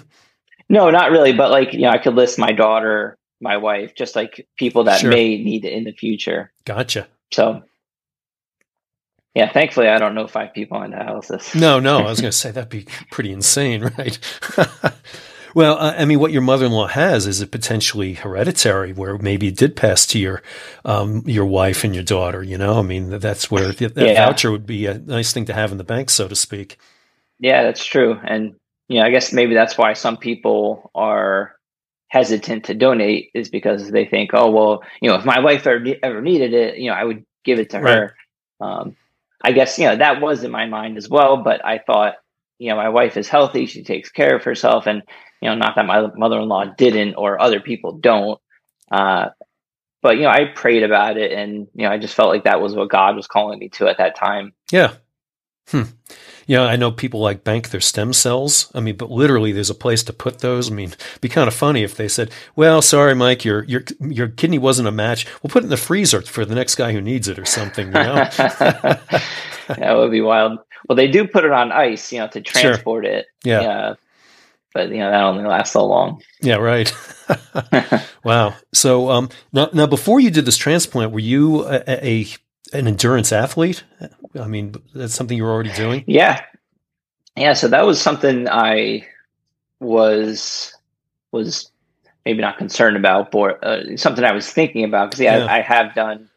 No, 0.69 0.91
not 0.91 1.11
really. 1.11 1.33
But 1.33 1.51
like, 1.51 1.73
you 1.73 1.81
know, 1.81 1.91
I 1.91 1.99
could 1.99 2.15
list 2.15 2.39
my 2.39 2.53
daughter, 2.53 3.17
my 3.41 3.57
wife, 3.57 3.95
just 3.95 4.17
like 4.17 4.47
people 4.57 4.85
that 4.85 5.01
sure. 5.01 5.11
may 5.11 5.43
need 5.43 5.65
it 5.65 5.73
in 5.73 5.85
the 5.85 5.93
future. 5.93 6.53
Gotcha. 6.65 7.07
So, 7.33 7.63
yeah, 9.35 9.53
thankfully, 9.53 9.89
I 9.89 9.99
don't 9.99 10.15
know 10.15 10.27
five 10.27 10.53
people 10.53 10.79
on 10.79 10.91
dialysis. 10.91 11.55
No, 11.55 11.79
no, 11.79 11.99
I 11.99 12.11
was 12.11 12.21
going 12.21 12.33
to 12.33 12.37
say 12.37 12.51
that'd 12.51 12.69
be 12.69 12.87
pretty 13.11 13.33
insane, 13.33 13.83
right? 13.97 14.19
Well, 15.55 15.79
I 15.81 16.05
mean, 16.05 16.21
what 16.21 16.33
your 16.33 16.43
mother-in-law 16.43 16.89
has 16.89 17.27
is 17.27 17.41
it 17.41 17.51
potentially 17.51 18.15
hereditary, 18.15 18.93
where 18.93 19.19
maybe 19.19 19.49
it 19.49 19.57
did 19.57 19.77
pass 19.77 20.07
to 20.09 20.19
your 20.19 20.43
um, 20.85 21.23
your 21.27 21.47
wife 21.47 21.85
and 21.85 21.95
your 21.95 22.05
daughter. 22.05 22.43
You 22.43 22.59
know, 22.59 22.79
I 22.79 22.83
mean, 22.83 23.19
that's 23.19 23.51
where 23.51 23.73
that 23.73 23.97
yeah. 23.97 24.27
voucher 24.27 24.51
would 24.51 24.67
be 24.67 24.87
a 24.87 24.99
nice 24.99 25.33
thing 25.33 25.47
to 25.47 25.55
have 25.55 25.73
in 25.73 25.79
the 25.79 25.85
bank, 25.85 26.11
so 26.11 26.29
to 26.29 26.37
speak. 26.37 26.79
Yeah, 27.39 27.63
that's 27.63 27.85
true, 27.85 28.19
and 28.25 28.55
you 28.89 29.01
know, 29.01 29.07
I 29.07 29.11
guess 29.11 29.33
maybe 29.33 29.55
that's 29.55 29.79
why 29.79 29.93
some 29.93 30.17
people 30.17 30.91
are 30.95 31.57
hesitant 32.09 32.65
to 32.65 32.75
donate 32.75 33.31
is 33.35 33.51
because 33.51 33.91
they 33.91 34.07
think, 34.07 34.31
oh, 34.33 34.51
well, 34.51 34.83
you 35.01 35.11
know, 35.11 35.17
if 35.17 35.27
my 35.27 35.41
wife 35.41 35.67
ever, 35.67 35.85
ever 36.03 36.23
needed 36.23 36.55
it, 36.55 36.79
you 36.79 36.89
know, 36.89 36.97
I 36.97 37.05
would 37.05 37.25
give 37.45 37.59
it 37.59 37.71
to 37.71 37.79
her. 37.79 38.15
Right. 38.61 38.81
Um, 38.81 38.97
I 39.43 39.53
guess 39.53 39.79
you 39.79 39.87
know 39.87 39.97
that 39.97 40.21
was 40.21 40.43
in 40.43 40.51
my 40.51 40.67
mind 40.67 40.97
as 40.97 41.09
well, 41.09 41.39
but 41.39 41.65
I 41.65 41.79
thought, 41.79 42.15
you 42.59 42.71
know, 42.71 42.77
my 42.77 42.89
wife 42.89 43.17
is 43.17 43.29
healthy; 43.29 43.67
she 43.67 43.85
takes 43.85 44.11
care 44.11 44.35
of 44.35 44.45
herself, 44.45 44.87
and 44.87 45.03
you 45.41 45.49
know, 45.49 45.55
not 45.55 45.77
that 45.77 45.87
my 45.87 46.09
mother-in-law 46.17 46.75
didn't 46.77 47.15
or 47.15 47.41
other 47.41 47.61
people 47.61 47.93
don't. 47.93 48.41
Uh, 48.91 49.29
but 50.03 50.17
you 50.17 50.23
know, 50.23 50.31
I 50.31 50.47
prayed 50.47 50.83
about 50.83 51.17
it, 51.17 51.33
and 51.33 51.67
you 51.75 51.85
know, 51.85 51.91
I 51.91 51.99
just 51.99 52.15
felt 52.15 52.31
like 52.31 52.45
that 52.45 52.61
was 52.61 52.75
what 52.75 52.89
God 52.89 53.17
was 53.17 53.27
calling 53.27 53.59
me 53.59 53.69
to 53.71 53.89
at 53.89 53.99
that 53.99 54.17
time. 54.17 54.53
Yeah. 54.71 54.95
Hmm. 55.69 55.83
Yeah, 56.47 56.63
I 56.63 56.77
know 56.77 56.91
people 56.91 57.21
like 57.21 57.45
bank 57.45 57.69
their 57.69 57.81
stem 57.81 58.15
cells. 58.15 58.71
I 58.75 58.81
mean, 58.81 58.97
but 58.97 59.11
literally, 59.11 59.53
there's 59.53 59.69
a 59.69 59.75
place 59.75 60.03
to 60.05 60.15
put 60.15 60.39
those. 60.39 60.71
I 60.71 60.75
mean, 60.75 60.95
be 61.21 61.29
kind 61.29 61.47
of 61.47 61.53
funny 61.53 61.83
if 61.83 61.95
they 61.95 62.09
said, 62.09 62.31
"Well, 62.57 62.81
sorry, 62.81 63.15
Mike, 63.15 63.45
your 63.45 63.65
your 63.65 63.83
your 64.01 64.29
kidney 64.29 64.59
wasn't 64.59 64.89
a 64.89 64.93
match. 64.93 65.27
We'll 65.43 65.51
put 65.51 65.63
it 65.63 65.67
in 65.67 65.71
the 65.71 65.77
freezer 65.77 66.23
for 66.23 66.47
the 66.47 66.55
next 66.55 66.77
guy 66.77 66.93
who 66.93 67.03
needs 67.03 67.29
it, 67.29 67.39
or 67.39 67.45
something." 67.45 67.89
You 67.89 67.93
know, 67.93 68.15
that 69.69 69.93
would 69.95 70.11
be 70.11 70.23
wild. 70.23 70.59
Well, 70.89 70.97
they 70.97 71.09
do 71.09 71.27
put 71.27 71.45
it 71.45 71.51
on 71.51 71.71
ice, 71.71 72.13
you 72.13 72.21
know, 72.21 72.29
to 72.29 72.41
transport 72.41 73.05
sure. 73.05 73.13
it. 73.13 73.27
Yeah. 73.45 73.61
yeah 73.61 73.95
but 74.75 74.91
you 74.91 74.99
know 74.99 75.11
that 75.11 75.23
only 75.23 75.45
lasts 75.45 75.73
so 75.73 75.85
long. 75.85 76.23
Yeah, 76.41 76.57
right. 76.57 76.93
wow. 78.25 78.55
So 78.73 79.11
um, 79.11 79.29
now, 79.53 79.69
now, 79.73 79.87
before 79.87 80.21
you 80.21 80.31
did 80.31 80.45
this 80.45 80.57
transplant, 80.57 81.13
were 81.13 81.19
you 81.19 81.65
a, 81.67 81.83
a, 81.87 82.27
an 82.73 82.87
endurance 82.87 83.33
athlete? 83.33 83.85
I 84.39 84.47
mean, 84.47 84.75
that's 84.95 85.15
something 85.15 85.37
you 85.37 85.45
were 85.45 85.53
already 85.53 85.73
doing. 85.73 86.05
Yeah, 86.07 86.43
yeah. 87.37 87.55
So 87.55 87.69
that 87.69 87.87
was 87.87 88.01
something 88.01 88.49
I 88.49 89.07
was 89.81 90.75
was 91.33 91.71
maybe 92.25 92.41
not 92.41 92.59
concerned 92.59 92.97
about, 92.97 93.31
but 93.31 93.63
uh, 93.65 93.97
something 93.97 94.25
I 94.25 94.33
was 94.33 94.51
thinking 94.51 94.85
about 94.85 95.11
because 95.11 95.21
yeah, 95.21 95.39
yeah. 95.39 95.45
I, 95.47 95.59
I, 95.59 95.61
have 95.63 95.95
done. 95.95 96.29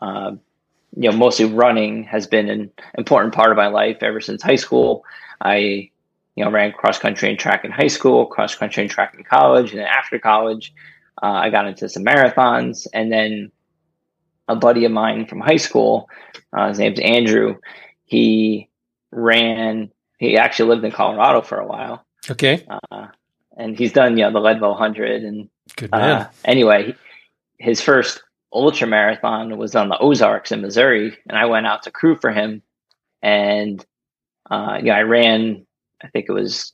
Um, 0.00 0.40
you 0.96 1.10
know, 1.10 1.16
mostly 1.16 1.46
running 1.46 2.04
has 2.04 2.26
been 2.26 2.48
an 2.48 2.70
important 2.96 3.34
part 3.34 3.50
of 3.50 3.56
my 3.56 3.66
life 3.66 3.98
ever 4.02 4.20
since 4.20 4.42
high 4.42 4.56
school. 4.56 5.04
I 5.40 5.90
you 6.36 6.44
know, 6.44 6.50
ran 6.50 6.72
cross 6.72 6.98
country 6.98 7.30
and 7.30 7.38
track 7.38 7.64
in 7.64 7.70
high 7.70 7.88
school, 7.88 8.26
cross 8.26 8.54
country 8.54 8.82
and 8.82 8.90
track 8.90 9.14
in 9.16 9.24
college, 9.24 9.70
and 9.70 9.80
then 9.80 9.86
after 9.86 10.18
college, 10.18 10.72
uh, 11.22 11.26
I 11.26 11.50
got 11.50 11.66
into 11.66 11.88
some 11.88 12.04
marathons, 12.04 12.86
and 12.92 13.12
then 13.12 13.52
a 14.48 14.56
buddy 14.56 14.84
of 14.84 14.92
mine 14.92 15.26
from 15.26 15.40
high 15.40 15.56
school. 15.56 16.08
Uh, 16.52 16.68
his 16.68 16.78
name's 16.78 17.00
Andrew. 17.00 17.56
He 18.04 18.68
ran. 19.10 19.90
He 20.18 20.36
actually 20.36 20.70
lived 20.70 20.84
in 20.84 20.92
Colorado 20.92 21.42
for 21.42 21.58
a 21.58 21.66
while. 21.66 22.04
Okay. 22.30 22.66
Uh, 22.68 23.06
and 23.56 23.78
he's 23.78 23.92
done, 23.92 24.16
you 24.16 24.24
know, 24.24 24.32
the 24.32 24.40
Leadville 24.40 24.70
100. 24.70 25.22
And 25.22 25.48
Good 25.76 25.90
man. 25.92 26.02
uh, 26.02 26.30
anyway, 26.44 26.94
his 27.58 27.80
first 27.80 28.22
ultra 28.52 28.86
marathon 28.86 29.56
was 29.56 29.74
on 29.74 29.88
the 29.88 29.98
Ozarks 29.98 30.52
in 30.52 30.60
Missouri, 30.60 31.16
and 31.28 31.38
I 31.38 31.46
went 31.46 31.66
out 31.66 31.84
to 31.84 31.90
crew 31.90 32.16
for 32.16 32.30
him. 32.30 32.62
And 33.22 33.84
uh, 34.50 34.78
know 34.82 34.96
I 34.96 35.02
ran. 35.02 35.66
I 36.02 36.08
think 36.08 36.26
it 36.28 36.32
was 36.32 36.72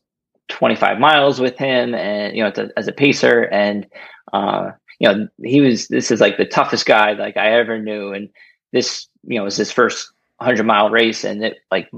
25 0.48 0.98
miles 0.98 1.40
with 1.40 1.56
him, 1.56 1.94
and 1.94 2.37
you 2.37 2.42
know, 2.42 2.50
to, 2.52 2.70
as 2.76 2.88
a 2.88 2.92
pacer, 2.92 3.42
and 3.44 3.87
uh, 4.33 4.70
you 4.98 5.09
know, 5.09 5.28
he 5.42 5.61
was. 5.61 5.88
This 5.88 6.11
is 6.11 6.20
like 6.20 6.37
the 6.37 6.44
toughest 6.44 6.87
guy 6.87 7.12
like 7.12 7.37
I 7.37 7.52
ever 7.52 7.78
knew, 7.78 8.12
and 8.12 8.28
this 8.72 9.09
you 9.24 9.38
know 9.38 9.44
was 9.44 9.56
his 9.56 9.72
first 9.72 10.12
100 10.38 10.64
mile 10.64 10.90
race, 10.90 11.24
and 11.24 11.44
it 11.44 11.59
like 11.70 11.90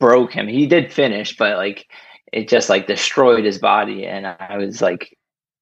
broke 0.00 0.32
him. 0.32 0.48
He 0.48 0.66
did 0.66 0.92
finish, 0.92 1.36
but 1.36 1.56
like 1.56 1.86
it 2.32 2.48
just 2.48 2.68
like 2.68 2.86
destroyed 2.86 3.44
his 3.44 3.58
body, 3.58 4.06
and 4.06 4.26
I 4.26 4.58
was 4.58 4.82
like 4.82 5.16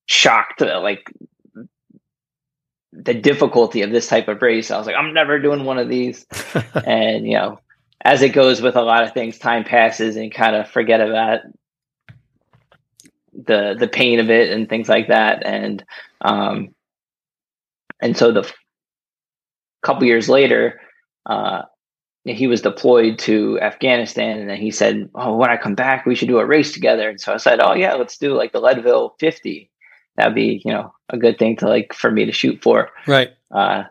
shocked, 0.07 0.61
like 0.61 1.12
the 2.92 3.14
difficulty 3.14 3.83
of 3.83 3.90
this 3.90 4.09
type 4.09 4.29
of 4.29 4.42
race. 4.42 4.70
I 4.70 4.79
was 4.79 4.87
like, 4.87 4.96
I'm 4.96 5.14
never 5.14 5.38
doing 5.38 5.64
one 5.64 5.79
of 5.79 5.88
these. 5.88 6.27
and, 6.87 7.27
you 7.27 7.35
know, 7.35 7.61
as 8.03 8.23
it 8.23 8.31
goes 8.31 8.63
with 8.63 8.77
a 8.77 8.83
lot 8.83 9.05
of 9.05 9.13
things, 9.13 9.39
time 9.39 9.65
passes 9.65 10.17
and 10.17 10.33
kind 10.33 10.57
of 10.57 10.69
forget 10.69 11.01
about 11.01 11.41
the 13.33 13.77
the 13.79 13.89
pain 13.89 14.19
of 14.19 14.31
it 14.31 14.51
and 14.51 14.69
things 14.69 14.89
like 14.89 15.09
that. 15.09 15.45
And 15.45 15.85
um 16.21 16.75
and 18.01 18.17
so 18.17 18.33
the 18.33 18.51
couple 19.83 20.05
years 20.05 20.29
later, 20.29 20.81
uh 21.27 21.63
he 22.25 22.47
was 22.47 22.61
deployed 22.61 23.19
to 23.19 23.59
Afghanistan 23.61 24.39
and 24.39 24.51
then 24.51 24.59
he 24.59 24.71
said, 24.71 25.09
Oh, 25.15 25.37
when 25.37 25.51
I 25.51 25.57
come 25.57 25.75
back, 25.75 26.05
we 26.05 26.15
should 26.15 26.29
do 26.29 26.39
a 26.39 26.45
race 26.47 26.73
together. 26.73 27.09
And 27.09 27.21
so 27.21 27.33
I 27.33 27.39
said, 27.39 27.61
Oh 27.61 27.75
yeah, 27.75 27.95
let's 27.95 28.19
do 28.19 28.35
like 28.35 28.53
the 28.53 28.61
Leadville 28.61 29.17
50 29.19 29.71
that'd 30.17 30.35
be 30.35 30.61
you 30.65 30.73
know 30.73 30.93
a 31.09 31.17
good 31.17 31.39
thing 31.39 31.57
to 31.57 31.67
like 31.67 31.93
for 31.95 32.11
me 32.11 32.25
to 32.27 32.33
shoot 32.33 32.63
for 32.63 32.91
right 33.07 33.31
uh 33.55 33.85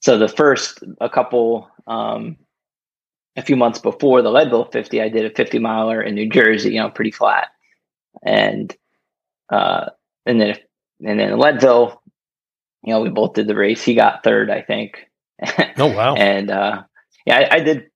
so 0.00 0.18
the 0.18 0.28
first 0.28 0.82
a 1.00 1.08
couple 1.08 1.70
um 1.86 2.36
a 3.36 3.42
few 3.42 3.56
months 3.56 3.78
before 3.78 4.22
the 4.22 4.30
leadville 4.30 4.64
50 4.70 5.00
i 5.00 5.08
did 5.08 5.24
a 5.30 5.34
50 5.34 5.58
miler 5.58 6.00
in 6.02 6.14
new 6.14 6.28
jersey 6.28 6.70
you 6.70 6.80
know 6.80 6.90
pretty 6.90 7.10
flat. 7.10 7.48
And 8.24 8.74
uh 9.52 9.90
and 10.24 10.40
then 10.40 10.56
and 11.04 11.20
then 11.20 11.38
leadville 11.38 12.02
you 12.82 12.92
know 12.92 13.00
we 13.00 13.10
both 13.10 13.34
did 13.34 13.46
the 13.46 13.54
race. 13.54 13.82
He 13.82 13.94
got 13.94 14.24
third 14.24 14.50
i 14.50 14.62
think. 14.62 15.06
Oh 15.78 15.92
wow. 15.94 16.14
And 16.14 16.50
uh 16.50 16.82
yeah 17.26 17.38
I, 17.38 17.56
I 17.56 17.60
did 17.60 17.90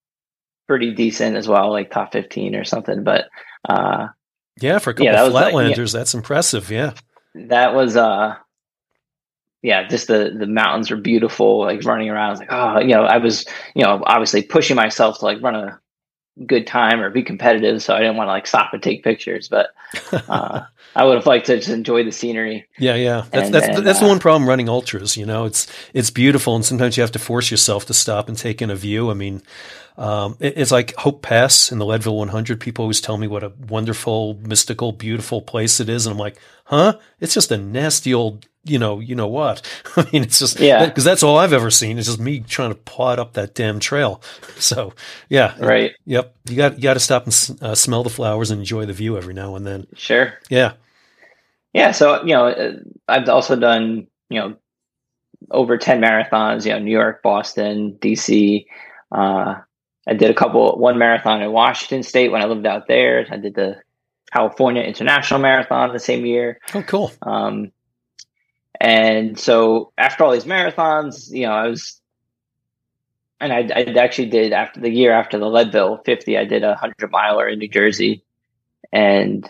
pretty 0.68 0.94
decent 0.94 1.36
as 1.36 1.48
well 1.48 1.70
like 1.70 1.90
top 1.90 2.12
15 2.12 2.54
or 2.54 2.64
something 2.64 3.02
but 3.02 3.24
uh 3.68 4.08
yeah 4.60 4.78
for 4.78 4.90
a 4.90 4.94
couple 4.94 5.06
yeah, 5.06 5.24
of 5.24 5.32
like- 5.32 5.54
flatlanders 5.54 5.92
that's 5.92 6.14
impressive 6.14 6.70
yeah. 6.70 6.92
That 7.34 7.74
was 7.74 7.96
uh 7.96 8.34
yeah 9.62 9.86
just 9.86 10.08
the 10.08 10.34
the 10.38 10.46
mountains 10.46 10.90
were 10.90 10.96
beautiful 10.96 11.60
like 11.60 11.84
running 11.84 12.08
around 12.08 12.28
I 12.28 12.30
was 12.30 12.40
like 12.40 12.52
oh 12.52 12.78
you 12.80 12.94
know 12.94 13.04
i 13.04 13.18
was 13.18 13.44
you 13.74 13.84
know 13.84 14.02
obviously 14.06 14.42
pushing 14.42 14.76
myself 14.76 15.18
to 15.18 15.24
like 15.24 15.42
run 15.42 15.54
a 15.54 15.80
good 16.46 16.66
time 16.66 17.00
or 17.00 17.10
be 17.10 17.22
competitive 17.22 17.82
so 17.82 17.94
i 17.94 17.98
didn't 17.98 18.16
want 18.16 18.28
to 18.28 18.32
like 18.32 18.46
stop 18.46 18.72
and 18.72 18.82
take 18.82 19.04
pictures 19.04 19.48
but 19.48 19.70
uh 20.28 20.62
i 20.96 21.04
would 21.04 21.16
have 21.16 21.26
liked 21.26 21.46
to 21.46 21.56
just 21.56 21.68
enjoy 21.68 22.02
the 22.02 22.12
scenery 22.12 22.66
Yeah, 22.78 22.94
yeah. 22.94 23.24
That's 23.30 23.46
And 23.46 23.54
that's 23.54 23.66
then, 23.66 23.84
that's 23.84 24.00
the 24.00 24.06
uh, 24.06 24.08
one 24.08 24.18
problem 24.18 24.48
running 24.48 24.68
ultras. 24.68 25.16
You 25.16 25.26
know, 25.26 25.44
it's 25.44 25.66
it's 25.94 26.10
beautiful, 26.10 26.56
and 26.56 26.64
sometimes 26.64 26.96
you 26.96 27.02
have 27.02 27.12
to 27.12 27.18
force 27.18 27.50
yourself 27.50 27.86
to 27.86 27.94
stop 27.94 28.28
and 28.28 28.36
take 28.36 28.62
in 28.62 28.70
a 28.70 28.76
view. 28.76 29.10
I 29.10 29.14
mean, 29.14 29.42
um, 29.98 30.36
it- 30.40 30.54
it's 30.56 30.70
like 30.72 30.94
Hope 30.96 31.22
Pass 31.22 31.70
in 31.72 31.78
the 31.78 31.86
Leadville 31.86 32.16
100. 32.16 32.60
People 32.60 32.84
always 32.84 33.00
tell 33.00 33.16
me 33.18 33.26
what 33.26 33.42
a 33.42 33.52
wonderful, 33.68 34.34
mystical, 34.42 34.92
beautiful 34.92 35.42
place 35.42 35.80
it 35.80 35.88
is, 35.88 36.06
and 36.06 36.12
I'm 36.12 36.18
like, 36.18 36.36
huh? 36.64 36.98
It's 37.20 37.34
just 37.34 37.50
a 37.50 37.58
nasty 37.58 38.14
old, 38.14 38.46
you 38.64 38.78
know, 38.78 39.00
you 39.00 39.14
know 39.14 39.26
what? 39.26 39.62
I 39.96 40.06
mean, 40.12 40.22
it's 40.22 40.38
just 40.38 40.58
Yeah. 40.60 40.86
because 40.86 41.04
that's 41.04 41.22
all 41.22 41.36
I've 41.38 41.52
ever 41.52 41.70
seen. 41.70 41.98
It's 41.98 42.06
just 42.06 42.20
me 42.20 42.40
trying 42.40 42.70
to 42.70 42.76
plod 42.76 43.18
up 43.18 43.32
that 43.34 43.54
damn 43.54 43.78
trail. 43.80 44.22
So 44.60 44.92
yeah, 45.30 45.54
right 45.58 45.92
Yep, 46.04 46.34
you 46.50 46.56
got 46.56 46.76
you 46.76 46.82
got 46.82 46.94
to 46.94 47.00
stop 47.00 47.24
and 47.24 47.58
uh, 47.62 47.74
smell 47.74 48.02
the 48.02 48.10
flowers 48.10 48.50
and 48.50 48.60
enjoy 48.60 48.84
the 48.86 48.92
view 48.92 49.16
every 49.16 49.32
now 49.34 49.56
and 49.56 49.66
then. 49.66 49.86
sure 49.96 50.34
Yeah. 50.50 50.72
yeah 51.72 51.92
so 51.92 52.20
you 52.22 52.34
know 52.34 52.46
uh, 52.48 52.72
i've 53.08 53.28
also 53.28 53.56
done 53.56 54.06
you 54.28 54.38
know 54.38 54.56
over 55.50 55.78
10 55.78 56.00
marathons 56.02 56.66
you 56.66 56.72
know 56.72 56.78
new 56.78 56.90
york 56.90 57.22
boston 57.22 57.96
dc 58.02 58.66
uh 59.12 59.54
i 60.10 60.14
did 60.14 60.30
a 60.30 60.34
couple 60.34 60.76
one 60.78 60.98
marathon 60.98 61.40
in 61.42 61.50
washington 61.52 62.02
state 62.02 62.30
when 62.30 62.42
i 62.42 62.44
lived 62.44 62.66
out 62.66 62.86
there 62.88 63.26
i 63.30 63.36
did 63.36 63.54
the 63.54 63.76
california 64.32 64.82
international 64.82 65.40
marathon 65.40 65.92
the 65.92 65.98
same 65.98 66.26
year 66.26 66.58
Oh, 66.74 66.82
cool. 66.82 67.12
um 67.22 67.72
and 68.80 69.38
so 69.38 69.92
after 69.98 70.24
all 70.24 70.32
these 70.32 70.44
marathons 70.44 71.30
you 71.30 71.46
know 71.46 71.52
i 71.52 71.66
was 71.68 72.00
and 73.40 73.52
i, 73.52 73.58
I 73.74 73.82
actually 73.98 74.28
did 74.28 74.52
after 74.52 74.80
the 74.80 74.90
year 74.90 75.12
after 75.12 75.38
the 75.38 75.46
leadville 75.48 76.02
50 76.04 76.36
i 76.38 76.44
did 76.44 76.62
a 76.64 76.68
100 76.70 77.10
miler 77.10 77.48
in 77.48 77.58
new 77.58 77.68
jersey 77.68 78.22
and 78.92 79.48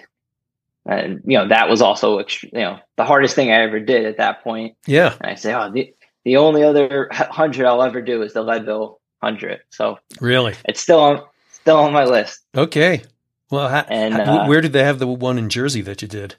and 0.87 1.21
you 1.27 1.37
know 1.39 1.49
that 1.49 1.69
was 1.69 1.83
also 1.83 2.19
you 2.19 2.51
know 2.53 2.79
the 2.97 3.05
hardest 3.05 3.35
thing 3.35 3.51
I 3.51 3.63
ever 3.63 3.81
did 3.81 4.07
at 4.07 4.17
that 4.17 4.43
point. 4.43 4.77
Yeah. 4.87 5.15
And 5.21 5.31
I 5.31 5.35
say, 5.35 5.53
oh, 5.55 5.71
the 5.71 5.95
the 6.25 6.37
only 6.39 6.63
other 6.63 7.09
hundred 7.13 7.67
I'll 7.67 7.83
ever 7.83 8.01
do 8.03 8.23
is 8.23 8.33
the 8.33 8.43
Leadville 8.43 8.99
hundred. 9.23 9.61
So 9.71 9.99
Really. 10.21 10.55
it's 10.65 10.81
still 10.81 11.01
on 11.01 11.23
still 11.53 11.77
on 11.79 11.93
my 11.93 12.05
list. 12.05 12.41
Okay. 12.57 13.03
Well, 13.51 13.69
ha- 13.69 13.87
And, 13.89 14.15
ha- 14.15 14.23
uh, 14.45 14.47
where 14.47 14.61
did 14.61 14.73
they 14.73 14.85
have 14.85 14.99
the 15.01 15.07
one 15.09 15.37
in 15.37 15.49
Jersey 15.51 15.81
that 15.83 16.03
you 16.03 16.09
did? 16.09 16.37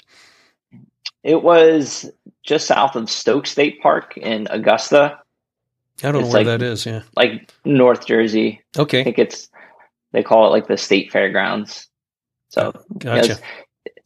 It 1.23 1.43
was 1.43 2.09
just 2.43 2.67
south 2.67 2.95
of 2.95 3.09
Stoke 3.09 3.45
State 3.45 3.81
Park 3.81 4.17
in 4.17 4.47
Augusta, 4.49 5.19
I 6.03 6.11
don't 6.11 6.21
know 6.21 6.27
where 6.27 6.37
like- 6.43 6.45
that 6.47 6.61
is. 6.63 6.85
Yeah. 6.85 7.01
like 7.15 7.51
North 7.65 8.07
Jersey. 8.07 8.61
Okay, 8.77 9.01
I 9.01 9.03
think 9.03 9.19
it's 9.19 9.49
they 10.13 10.23
call 10.23 10.47
it 10.47 10.49
like 10.49 10.67
the 10.67 10.77
state 10.77 11.11
fairgrounds. 11.11 11.87
So 12.49 12.71
Gotcha. 12.97 13.33
it's 13.33 13.41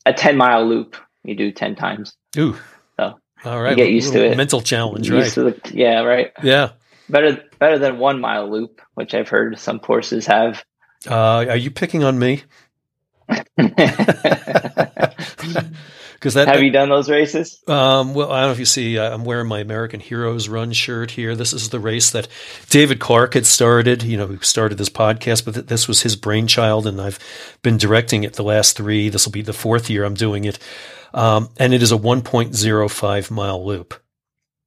a 0.05 0.13
ten 0.13 0.35
mile 0.35 0.65
loop 0.67 0.97
you 1.23 1.35
do 1.35 1.51
ten 1.51 1.75
times. 1.75 2.15
Ooh. 2.37 2.57
So, 2.99 3.17
All 3.45 3.61
right. 3.61 3.77
get 3.77 3.91
used 3.91 4.11
to 4.13 4.25
it. 4.25 4.35
Mental 4.37 4.61
challenge, 4.61 5.09
Used 5.09 5.37
right? 5.37 5.53
to 5.53 5.59
the- 5.69 5.77
yeah, 5.77 6.01
right. 6.01 6.31
Yeah. 6.43 6.71
Better 7.09 7.43
better 7.59 7.77
than 7.79 7.99
one 7.99 8.19
mile 8.19 8.49
loop, 8.51 8.81
which 8.95 9.13
I've 9.13 9.29
heard 9.29 9.59
some 9.59 9.79
courses 9.79 10.25
have. 10.27 10.63
Uh, 11.07 11.45
are 11.49 11.55
you 11.57 11.69
picking 11.71 12.03
on 12.03 12.17
me? 12.17 12.43
Have 13.29 13.55
Because 16.13 16.33
that. 16.35 16.61
you 16.63 16.71
done 16.71 16.89
those 16.89 17.09
races? 17.09 17.61
Um, 17.67 18.13
well, 18.13 18.31
I 18.31 18.39
don't 18.41 18.49
know 18.49 18.53
if 18.53 18.59
you 18.59 18.65
see. 18.65 18.97
Uh, 18.97 19.13
I'm 19.13 19.25
wearing 19.25 19.47
my 19.47 19.59
American 19.59 19.99
Heroes 19.99 20.47
Run 20.49 20.71
shirt 20.73 21.11
here. 21.11 21.35
This 21.35 21.53
is 21.53 21.69
the 21.69 21.79
race 21.79 22.11
that 22.11 22.27
David 22.69 22.99
Clark 22.99 23.33
had 23.35 23.45
started. 23.45 24.03
You 24.03 24.17
know, 24.17 24.27
who 24.27 24.39
started 24.39 24.77
this 24.77 24.89
podcast, 24.89 25.45
but 25.45 25.53
th- 25.55 25.65
this 25.67 25.87
was 25.87 26.01
his 26.01 26.15
brainchild, 26.15 26.87
and 26.87 26.99
I've 26.99 27.19
been 27.61 27.77
directing 27.77 28.23
it 28.23 28.33
the 28.33 28.43
last 28.43 28.77
three. 28.77 29.09
This 29.09 29.25
will 29.25 29.31
be 29.33 29.41
the 29.43 29.53
fourth 29.53 29.89
year 29.89 30.03
I'm 30.03 30.15
doing 30.15 30.45
it, 30.45 30.57
um, 31.13 31.49
and 31.57 31.73
it 31.73 31.83
is 31.83 31.91
a 31.91 31.97
1.05 31.97 33.31
mile 33.31 33.65
loop. 33.65 33.93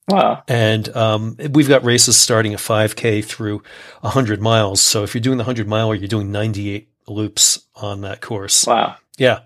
Wow. 0.08 0.42
And 0.48 0.94
um, 0.96 1.36
we've 1.52 1.68
got 1.68 1.84
races 1.84 2.16
starting 2.16 2.54
at 2.54 2.60
5K 2.60 3.24
through 3.24 3.62
100 4.00 4.40
miles. 4.40 4.80
So 4.80 5.02
if 5.02 5.14
you're 5.14 5.20
doing 5.22 5.36
the 5.38 5.42
100 5.44 5.68
miler, 5.68 5.94
you're 5.94 6.08
doing 6.08 6.32
98 6.32 6.88
loops 7.06 7.60
on 7.76 8.00
that 8.02 8.20
course. 8.20 8.66
Wow. 8.66 8.96
Yeah. 9.18 9.40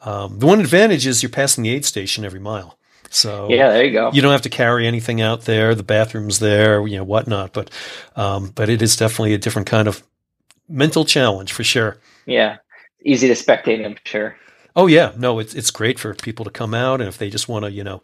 Um, 0.00 0.38
the 0.38 0.46
one 0.46 0.60
advantage 0.60 1.06
is 1.06 1.22
you're 1.22 1.30
passing 1.30 1.64
the 1.64 1.70
aid 1.70 1.84
station 1.84 2.24
every 2.24 2.40
mile. 2.40 2.78
So 3.10 3.48
Yeah, 3.50 3.68
there 3.70 3.84
you 3.84 3.92
go. 3.92 4.10
you 4.12 4.22
don't 4.22 4.32
have 4.32 4.42
to 4.42 4.48
carry 4.48 4.86
anything 4.86 5.20
out 5.20 5.42
there. 5.42 5.74
The 5.74 5.82
bathroom's 5.82 6.38
there, 6.38 6.86
you 6.86 6.96
know, 6.96 7.04
whatnot. 7.04 7.52
But, 7.52 7.70
um, 8.16 8.50
but 8.54 8.68
it 8.70 8.80
is 8.80 8.96
definitely 8.96 9.34
a 9.34 9.38
different 9.38 9.68
kind 9.68 9.86
of 9.86 10.02
mental 10.68 11.04
challenge 11.04 11.52
for 11.52 11.64
sure. 11.64 11.98
Yeah. 12.24 12.56
Easy 13.04 13.28
to 13.28 13.34
spectate, 13.34 13.84
I'm 13.84 13.96
sure. 14.04 14.36
Oh 14.74 14.86
yeah, 14.86 15.12
no, 15.18 15.38
it's 15.38 15.52
it's 15.54 15.70
great 15.70 15.98
for 15.98 16.14
people 16.14 16.46
to 16.46 16.50
come 16.50 16.72
out, 16.72 17.00
and 17.02 17.08
if 17.08 17.18
they 17.18 17.28
just 17.28 17.46
want 17.46 17.66
to, 17.66 17.70
you 17.70 17.84
know, 17.84 18.00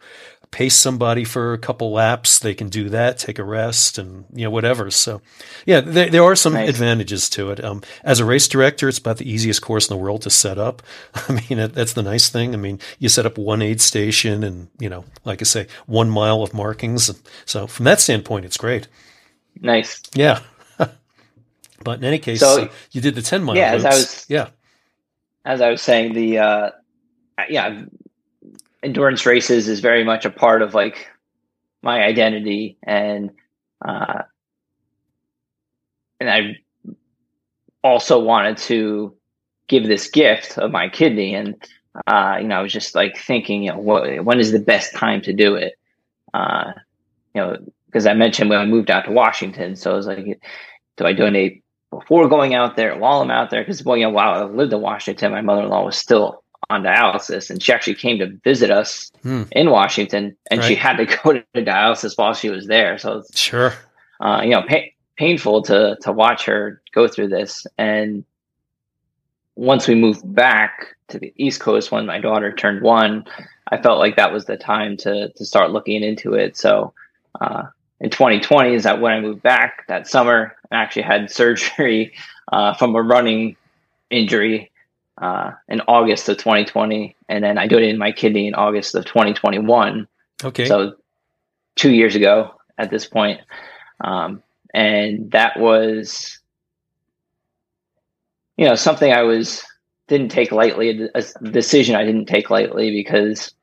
pace 0.51 0.75
somebody 0.75 1.23
for 1.23 1.53
a 1.53 1.57
couple 1.59 1.91
laps, 1.91 2.39
they 2.39 2.55
can 2.55 2.69
do 2.69 2.89
that, 2.89 3.17
take 3.19 3.37
a 3.37 3.43
rest, 3.43 3.97
and 3.99 4.25
you 4.33 4.43
know 4.45 4.49
whatever. 4.49 4.89
So, 4.89 5.21
yeah, 5.65 5.79
there 5.81 6.09
there 6.09 6.23
are 6.23 6.35
some 6.35 6.53
Nice. 6.53 6.69
advantages 6.69 7.29
to 7.31 7.51
it. 7.51 7.63
Um, 7.63 7.81
as 8.03 8.19
a 8.19 8.25
race 8.25 8.47
director, 8.47 8.89
it's 8.89 8.97
about 8.97 9.17
the 9.17 9.29
easiest 9.31 9.61
course 9.61 9.87
in 9.89 9.95
the 9.95 10.01
world 10.01 10.23
to 10.23 10.29
set 10.29 10.57
up. 10.57 10.81
I 11.15 11.33
mean, 11.33 11.59
that- 11.59 11.73
that's 11.75 11.93
the 11.93 12.01
nice 12.03 12.29
thing. 12.29 12.53
I 12.53 12.57
mean, 12.57 12.79
you 12.97 13.09
set 13.09 13.25
up 13.27 13.37
one 13.37 13.61
aid 13.61 13.79
station, 13.79 14.43
and 14.43 14.69
you 14.79 14.89
know, 14.89 15.05
like 15.23 15.41
I 15.41 15.45
say, 15.45 15.67
one 15.85 16.09
mile 16.09 16.41
of 16.41 16.53
markings. 16.53 17.11
So 17.45 17.67
from 17.67 17.85
that 17.85 17.99
standpoint, 17.99 18.45
it's 18.45 18.57
great. 18.57 18.87
Nice. 19.61 20.01
Yeah. 20.15 20.39
but 21.83 21.99
in 21.99 22.05
any 22.05 22.19
case, 22.19 22.39
So- 22.39 22.63
uh, 22.63 22.67
you 22.91 23.01
did 23.01 23.15
the 23.15 23.21
ten 23.21 23.43
mile. 23.43 23.55
Yeah, 23.55 23.73
as 23.73 23.85
I 23.85 23.89
was- 23.89 24.25
yeah. 24.29 24.49
As 25.45 25.61
I 25.61 25.69
was 25.69 25.81
saying, 25.81 26.13
the 26.13 26.37
uh 26.39 26.71
yeah, 27.49 27.83
endurance 28.83 29.25
races 29.25 29.67
is 29.67 29.79
very 29.79 30.03
much 30.03 30.25
a 30.25 30.29
part 30.29 30.61
of 30.61 30.73
like 30.73 31.07
my 31.81 32.03
identity 32.03 32.77
and 32.83 33.31
uh, 33.85 34.23
and 36.19 36.29
I 36.29 36.57
also 37.83 38.19
wanted 38.19 38.57
to 38.57 39.15
give 39.67 39.87
this 39.87 40.09
gift 40.09 40.57
of 40.57 40.71
my 40.71 40.89
kidney, 40.89 41.33
and 41.33 41.55
uh, 42.07 42.37
you 42.41 42.47
know, 42.47 42.55
I 42.59 42.61
was 42.61 42.73
just 42.73 42.95
like 42.95 43.17
thinking, 43.17 43.63
you 43.63 43.71
know, 43.71 43.79
what, 43.79 44.25
when 44.25 44.39
is 44.39 44.51
the 44.51 44.59
best 44.59 44.93
time 44.93 45.21
to 45.21 45.33
do 45.33 45.55
it? 45.55 45.75
Uh, 46.33 46.73
you 47.33 47.41
know, 47.41 47.57
because 47.85 48.05
I 48.05 48.13
mentioned 48.13 48.49
when 48.49 48.59
I 48.59 48.65
moved 48.65 48.91
out 48.91 49.05
to 49.05 49.11
Washington, 49.11 49.75
so 49.75 49.91
I 49.91 49.95
was 49.95 50.07
like, 50.07 50.41
do 50.97 51.05
I 51.05 51.13
donate 51.13 51.63
before 51.91 52.27
going 52.27 52.53
out 52.53 52.75
there, 52.75 52.97
while 52.97 53.21
I'm 53.21 53.31
out 53.31 53.49
there? 53.49 53.61
Because 53.61 53.83
well, 53.83 53.97
you 53.97 54.03
know, 54.03 54.09
while 54.11 54.33
I 54.33 54.43
lived 54.43 54.73
in 54.73 54.81
Washington, 54.81 55.31
my 55.31 55.41
mother-in-law 55.41 55.85
was 55.85 55.97
still 55.97 56.43
on 56.69 56.83
dialysis, 56.83 57.49
and 57.49 57.61
she 57.61 57.73
actually 57.73 57.95
came 57.95 58.19
to 58.19 58.27
visit 58.43 58.69
us 58.69 59.11
hmm. 59.23 59.43
in 59.51 59.69
Washington, 59.71 60.35
and 60.51 60.59
right. 60.59 60.67
she 60.67 60.75
had 60.75 60.97
to 60.97 61.05
go 61.23 61.33
to 61.33 61.43
dialysis 61.55 62.17
while 62.17 62.33
she 62.33 62.49
was 62.49 62.67
there. 62.67 62.97
So 62.97 63.23
sure, 63.33 63.73
uh, 64.19 64.41
you 64.43 64.51
know, 64.51 64.63
pa- 64.67 64.91
painful 65.17 65.63
to 65.63 65.97
to 66.01 66.11
watch 66.11 66.45
her 66.45 66.81
go 66.93 67.07
through 67.07 67.29
this. 67.29 67.65
And 67.77 68.23
once 69.55 69.87
we 69.87 69.95
moved 69.95 70.21
back 70.33 70.95
to 71.09 71.19
the 71.19 71.33
East 71.37 71.59
Coast, 71.59 71.91
when 71.91 72.05
my 72.05 72.19
daughter 72.19 72.53
turned 72.53 72.81
one, 72.81 73.25
I 73.71 73.81
felt 73.81 73.99
like 73.99 74.15
that 74.15 74.31
was 74.31 74.45
the 74.45 74.57
time 74.57 74.95
to 74.97 75.29
to 75.29 75.45
start 75.45 75.71
looking 75.71 76.03
into 76.03 76.33
it. 76.33 76.57
So. 76.57 76.93
Uh, 77.39 77.67
in 78.01 78.09
2020 78.09 78.73
is 78.73 78.83
that 78.83 79.01
when 79.01 79.11
I 79.11 79.19
moved 79.19 79.43
back 79.43 79.85
that 79.87 80.07
summer, 80.07 80.55
I 80.71 80.77
actually 80.77 81.01
had 81.01 81.29
surgery 81.31 82.13
uh, 82.51 82.73
from 82.73 82.95
a 82.95 83.01
running 83.01 83.57
injury 84.09 84.71
uh, 85.19 85.51
in 85.67 85.81
August 85.81 86.29
of 86.29 86.37
2020, 86.37 87.15
and 87.27 87.43
then 87.43 87.57
I 87.57 87.67
donated 87.67 87.99
my 87.99 88.11
kidney 88.11 88.47
in 88.47 88.55
August 88.55 88.95
of 88.95 89.05
2021. 89.05 90.07
Okay. 90.43 90.65
So 90.65 90.95
two 91.75 91.93
years 91.93 92.15
ago 92.15 92.53
at 92.77 92.89
this 92.89 93.05
point. 93.05 93.41
Um, 94.01 94.41
and 94.73 95.31
that 95.31 95.59
was, 95.59 96.39
you 98.57 98.65
know, 98.65 98.75
something 98.75 99.11
I 99.11 99.23
was 99.23 99.63
didn't 100.07 100.29
take 100.29 100.51
lightly, 100.51 101.09
a 101.13 101.23
decision 101.43 101.95
I 101.95 102.03
didn't 102.03 102.25
take 102.25 102.49
lightly 102.49 102.91
because, 102.91 103.53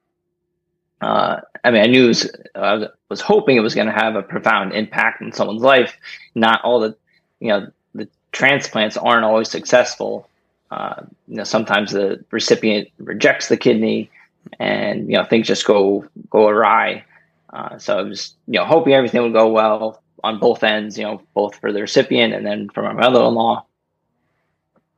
uh, 1.00 1.40
I 1.64 1.70
mean, 1.70 1.82
I 1.82 1.86
knew 1.86 2.08
was, 2.08 2.30
I 2.54 2.86
was 3.08 3.20
hoping 3.20 3.56
it 3.56 3.60
was 3.60 3.74
going 3.74 3.88
to 3.88 3.92
have 3.92 4.14
a 4.14 4.22
profound 4.22 4.72
impact 4.72 5.22
in 5.22 5.32
someone's 5.32 5.62
life. 5.62 5.96
Not 6.34 6.62
all 6.62 6.80
the, 6.80 6.96
you 7.40 7.48
know, 7.48 7.68
the 7.94 8.08
transplants 8.32 8.96
aren't 8.96 9.24
always 9.24 9.50
successful 9.50 10.28
uh, 10.70 11.02
you 11.28 11.36
know, 11.36 11.44
sometimes 11.44 11.92
the 11.92 12.24
recipient 12.30 12.88
rejects 12.98 13.48
the 13.48 13.56
kidney, 13.56 14.10
and 14.58 15.10
you 15.10 15.16
know 15.16 15.24
things 15.24 15.46
just 15.46 15.66
go 15.66 16.04
go 16.30 16.48
awry. 16.48 17.04
Uh, 17.52 17.78
so 17.78 17.98
I 17.98 18.02
was 18.02 18.34
you 18.46 18.58
know 18.58 18.64
hoping 18.64 18.92
everything 18.92 19.22
would 19.22 19.32
go 19.32 19.48
well 19.48 20.02
on 20.24 20.40
both 20.40 20.64
ends, 20.64 20.98
you 20.98 21.04
know, 21.04 21.22
both 21.34 21.54
for 21.56 21.72
the 21.72 21.80
recipient 21.80 22.34
and 22.34 22.44
then 22.44 22.68
for 22.70 22.82
my 22.82 22.92
mother-in-law. 22.92 23.64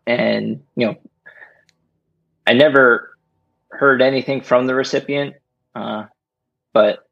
And 0.07 0.62
you 0.74 0.87
know, 0.87 0.96
I 2.46 2.54
never 2.54 3.16
heard 3.70 4.00
anything 4.00 4.40
from 4.40 4.66
the 4.66 4.74
recipient, 4.74 5.37
uh, 5.74 6.07
but 6.72 7.07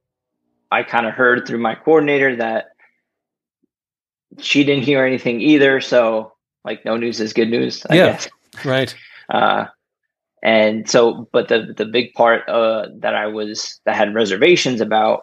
I 0.71 0.83
kind 0.83 1.07
of 1.07 1.13
heard 1.13 1.47
through 1.47 1.59
my 1.59 1.75
coordinator 1.75 2.37
that 2.37 2.71
she 4.39 4.65
didn't 4.65 4.85
hear 4.85 5.05
anything 5.05 5.41
either. 5.43 5.81
So 5.83 6.33
like 6.65 6.85
no 6.85 6.97
news 6.97 7.21
is 7.21 7.33
good 7.33 7.51
news. 7.51 7.85
I 7.89 7.95
yeah. 7.95 8.13
Guess. 8.13 8.29
Right. 8.65 8.95
Uh, 9.29 9.67
and 10.43 10.89
so, 10.89 11.29
but 11.33 11.49
the 11.49 11.75
the 11.77 11.85
big 11.85 12.13
part 12.15 12.49
uh, 12.49 12.87
that 12.99 13.15
I 13.15 13.27
was 13.27 13.81
that 13.85 13.97
had 13.97 14.15
reservations 14.15 14.81
about 14.81 15.23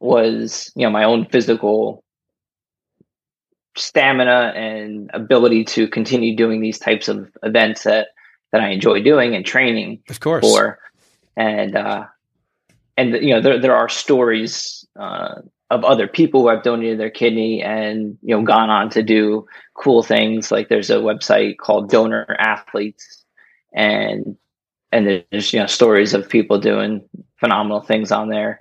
was 0.00 0.70
you 0.74 0.84
know 0.84 0.90
my 0.90 1.04
own 1.04 1.26
physical 1.26 2.02
stamina 3.76 4.52
and 4.56 5.10
ability 5.12 5.64
to 5.64 5.86
continue 5.86 6.34
doing 6.34 6.60
these 6.60 6.78
types 6.78 7.08
of 7.08 7.30
events 7.42 7.84
that 7.84 8.08
that 8.52 8.60
I 8.60 8.68
enjoy 8.70 9.02
doing 9.02 9.34
and 9.34 9.44
training 9.44 10.02
of 10.08 10.20
course 10.20 10.44
for 10.44 10.78
and 11.36 11.76
uh 11.76 12.06
and 12.96 13.12
you 13.12 13.34
know 13.34 13.40
there 13.40 13.60
there 13.60 13.76
are 13.76 13.88
stories 13.88 14.86
uh 14.98 15.42
of 15.70 15.84
other 15.84 16.06
people 16.06 16.42
who 16.42 16.48
have 16.48 16.62
donated 16.62 16.98
their 16.98 17.10
kidney 17.10 17.62
and 17.62 18.16
you 18.22 18.36
know 18.36 18.42
gone 18.42 18.70
on 18.70 18.88
to 18.90 19.02
do 19.02 19.46
cool 19.74 20.02
things. 20.02 20.50
Like 20.52 20.68
there's 20.68 20.90
a 20.90 20.96
website 20.96 21.58
called 21.58 21.90
donor 21.90 22.36
athletes 22.38 23.24
and 23.72 24.36
and 24.92 25.24
there's 25.30 25.52
you 25.52 25.60
know 25.60 25.66
stories 25.66 26.14
of 26.14 26.28
people 26.28 26.58
doing 26.58 27.06
phenomenal 27.38 27.80
things 27.80 28.12
on 28.12 28.28
there. 28.28 28.60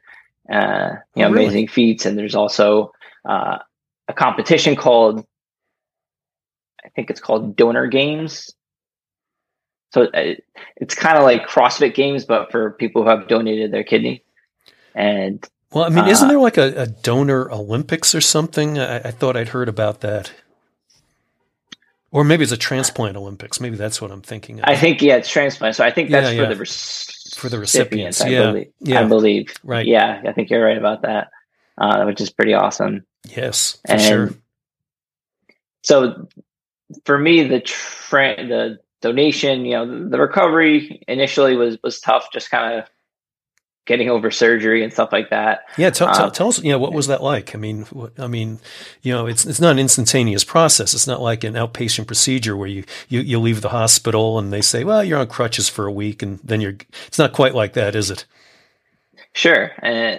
Uh 0.52 0.96
you 1.15 1.22
know 1.22 1.30
oh, 1.30 1.32
really? 1.32 1.46
amazing 1.46 1.68
feats. 1.68 2.06
And 2.06 2.18
there's 2.18 2.36
also 2.36 2.91
uh 3.28 3.60
a 4.08 4.13
competition 4.13 4.76
called 4.76 5.26
i 6.84 6.89
think 6.89 7.10
it's 7.10 7.22
called 7.22 7.56
donor 7.56 7.88
games. 7.88 8.52
So 9.91 10.02
it, 10.02 10.39
uh, 10.39 10.41
it's 10.78 10.96
kind 10.96 11.18
of 11.18 11.24
like 11.24 11.48
crossfit 11.48 11.94
games 11.94 12.26
but 12.26 12.52
for 12.52 12.72
people 12.72 13.04
who 13.04 13.10
have 13.10 13.28
donated 13.28 13.72
their 13.72 13.84
kidney. 13.84 14.24
And 14.96 15.48
well, 15.76 15.84
I 15.84 15.90
mean, 15.90 16.08
isn't 16.08 16.26
uh, 16.26 16.30
there 16.30 16.40
like 16.40 16.58
a, 16.58 16.84
a, 16.84 16.88
donor 16.88 17.52
Olympics 17.52 18.16
or 18.16 18.22
something? 18.22 18.80
I, 18.80 19.00
I, 19.00 19.12
thought 19.12 19.36
I'd 19.36 19.50
heard 19.50 19.68
about 19.68 20.00
that. 20.00 20.32
Or 22.12 22.24
maybe 22.24 22.44
it's 22.44 22.54
a 22.54 22.58
transplant 22.58 23.18
Olympics. 23.18 23.60
Maybe 23.60 23.76
that's 23.76 24.02
what 24.02 24.10
I'm 24.10 24.22
thinking. 24.22 24.60
Of. 24.60 24.70
I 24.70 24.78
think 24.78 25.02
yeah, 25.02 25.18
it's 25.18 25.30
transplant. 25.30 25.76
So 25.76 25.84
I 25.84 25.92
think 25.92 26.12
that's 26.12 26.34
yeah, 26.34 26.48
for 26.48 26.56
the 26.56 27.36
for 27.36 27.50
the 27.50 27.60
recipients. 27.60 28.22
I 28.22 28.30
yeah, 28.30 28.46
believe. 28.46 28.72
yeah, 28.80 29.02
I 29.02 29.04
believe. 29.04 29.54
Right. 29.66 29.86
Yeah, 29.86 30.22
I 30.26 30.32
think 30.32 30.50
you're 30.50 30.64
right 30.64 30.78
about 30.78 31.02
that, 31.02 31.30
uh, 31.78 32.06
which 32.06 32.22
is 32.22 32.30
pretty 32.30 32.54
awesome. 32.54 33.06
Yes, 33.28 33.78
for 33.86 33.92
and 33.92 34.02
sure. 34.02 34.30
So 35.84 36.30
for 37.04 37.18
me, 37.18 37.44
the 37.44 37.60
tra- 37.60 38.48
the 38.48 38.80
donation, 39.02 39.66
you 39.66 39.74
know, 39.74 40.08
the 40.08 40.20
recovery 40.20 41.04
initially 41.10 41.58
was 41.58 41.78
was 41.84 42.00
tough. 42.00 42.32
Just 42.32 42.50
kind 42.50 42.80
of 42.80 42.90
getting 43.86 44.10
over 44.10 44.32
surgery 44.32 44.84
and 44.84 44.91
stuff 44.91 45.10
like 45.12 45.30
that. 45.30 45.62
Yeah, 45.78 45.91
tell, 45.91 46.13
tell, 46.13 46.26
um, 46.26 46.32
tell, 46.32 46.48
us, 46.48 46.62
you 46.63 46.71
know, 46.71 46.80
what 46.80 46.93
was 46.93 47.08
that 47.08 47.21
like? 47.21 47.54
I 47.56 47.58
mean, 47.58 47.84
what, 47.86 48.19
I 48.19 48.28
mean, 48.28 48.60
you 49.02 49.13
know, 49.13 49.28
it's 49.28 49.45
it's 49.45 49.60
not 49.60 49.71
an 49.71 49.80
instantaneous 49.80 50.43
process. 50.43 50.93
It's 50.93 51.08
not 51.08 51.21
like 51.21 51.43
an 51.43 51.54
outpatient 51.54 52.08
procedure 52.08 52.58
where 52.58 52.67
you, 52.67 52.84
you 53.08 53.21
you 53.21 53.39
leave 53.39 53.62
the 53.62 53.69
hospital 53.69 54.39
and 54.39 54.52
they 54.52 54.62
say, 54.62 54.84
well, 54.84 55.04
you're 55.04 55.19
on 55.19 55.28
crutches 55.28 55.69
for 55.69 55.86
a 55.86 55.91
week, 55.91 56.21
and 56.21 56.39
then 56.43 56.62
you're. 56.62 56.76
It's 57.08 57.19
not 57.19 57.34
quite 57.34 57.56
like 57.56 57.74
that, 57.74 57.95
is 57.95 58.10
it? 58.10 58.26
Sure, 59.34 59.71
uh, 59.84 60.17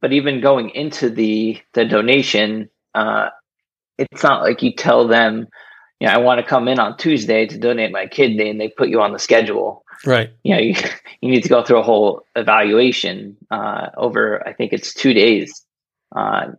but 0.00 0.12
even 0.12 0.40
going 0.40 0.70
into 0.70 1.08
the 1.08 1.60
the 1.72 1.84
donation, 1.84 2.68
uh, 2.94 3.30
it's 3.98 4.22
not 4.22 4.42
like 4.42 4.62
you 4.62 4.72
tell 4.74 5.06
them, 5.06 5.48
you 6.00 6.06
know, 6.06 6.12
I 6.12 6.18
want 6.18 6.40
to 6.40 6.46
come 6.46 6.68
in 6.68 6.78
on 6.78 6.96
Tuesday 6.96 7.46
to 7.46 7.58
donate 7.58 7.92
my 7.92 8.06
kidney, 8.06 8.50
and 8.50 8.60
they 8.60 8.68
put 8.68 8.88
you 8.88 9.00
on 9.00 9.12
the 9.12 9.18
schedule. 9.18 9.83
Right. 10.04 10.30
You 10.42 10.54
know, 10.54 10.60
you, 10.62 10.74
you 11.20 11.30
need 11.30 11.42
to 11.42 11.48
go 11.48 11.62
through 11.62 11.78
a 11.78 11.82
whole 11.82 12.24
evaluation 12.36 13.36
uh, 13.50 13.88
over, 13.96 14.46
I 14.46 14.52
think 14.52 14.72
it's 14.72 14.94
two 14.94 15.14
days, 15.14 15.64
uh, 16.14 16.52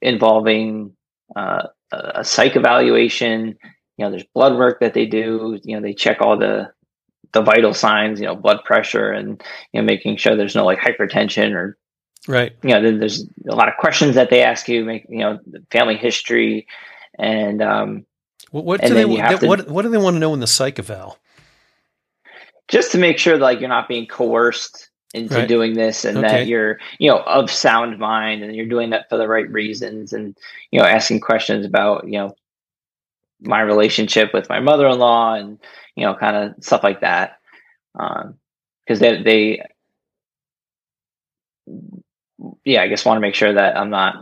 involving 0.00 0.96
uh, 1.34 1.68
a 1.92 2.24
psych 2.24 2.56
evaluation. 2.56 3.56
You 3.96 4.04
know, 4.04 4.10
there's 4.10 4.26
blood 4.34 4.56
work 4.56 4.80
that 4.80 4.94
they 4.94 5.06
do. 5.06 5.58
You 5.62 5.76
know, 5.76 5.82
they 5.82 5.94
check 5.94 6.20
all 6.20 6.38
the 6.38 6.72
the 7.32 7.42
vital 7.42 7.74
signs. 7.74 8.20
You 8.20 8.26
know, 8.26 8.36
blood 8.36 8.64
pressure 8.64 9.10
and 9.10 9.42
you 9.72 9.80
know 9.80 9.84
making 9.84 10.16
sure 10.16 10.36
there's 10.36 10.56
no 10.56 10.64
like 10.64 10.80
hypertension 10.80 11.52
or 11.52 11.78
right. 12.26 12.52
You 12.62 12.70
know, 12.70 12.98
there's 12.98 13.24
a 13.48 13.54
lot 13.54 13.68
of 13.68 13.74
questions 13.78 14.16
that 14.16 14.30
they 14.30 14.42
ask 14.42 14.68
you. 14.68 14.84
Make 14.84 15.06
you 15.08 15.18
know, 15.18 15.38
family 15.70 15.96
history 15.96 16.66
and 17.18 17.62
um, 17.62 18.06
what, 18.50 18.64
what 18.64 18.80
do 18.80 18.94
they, 18.94 19.04
they 19.04 19.36
to, 19.36 19.46
what 19.46 19.68
what 19.68 19.82
do 19.82 19.88
they 19.88 19.98
want 19.98 20.14
to 20.14 20.20
know 20.20 20.34
in 20.34 20.40
the 20.40 20.46
psych 20.46 20.78
eval? 20.78 21.18
Just 22.74 22.90
to 22.90 22.98
make 22.98 23.18
sure 23.18 23.38
that 23.38 23.44
like 23.44 23.60
you're 23.60 23.68
not 23.68 23.86
being 23.86 24.04
coerced 24.04 24.90
into 25.14 25.36
right. 25.36 25.46
doing 25.46 25.74
this 25.74 26.04
and 26.04 26.18
okay. 26.18 26.26
that 26.26 26.46
you're 26.48 26.80
you 26.98 27.08
know 27.08 27.20
of 27.20 27.48
sound 27.48 28.00
mind 28.00 28.42
and 28.42 28.56
you're 28.56 28.66
doing 28.66 28.90
that 28.90 29.08
for 29.08 29.16
the 29.16 29.28
right 29.28 29.48
reasons 29.48 30.12
and 30.12 30.36
you 30.72 30.80
know 30.80 30.84
asking 30.84 31.20
questions 31.20 31.64
about 31.64 32.04
you 32.04 32.18
know 32.18 32.34
my 33.40 33.60
relationship 33.60 34.34
with 34.34 34.48
my 34.48 34.58
mother-in-law 34.58 35.34
and 35.34 35.60
you 35.94 36.04
know 36.04 36.16
kind 36.16 36.34
of 36.34 36.64
stuff 36.64 36.82
like 36.82 37.00
that 37.00 37.38
because 37.94 38.26
um, 38.26 38.98
they 38.98 39.22
they 39.22 39.62
yeah 42.64 42.82
i 42.82 42.88
guess 42.88 43.04
want 43.04 43.16
to 43.16 43.20
make 43.20 43.36
sure 43.36 43.52
that 43.52 43.76
i'm 43.78 43.90
not 43.90 44.16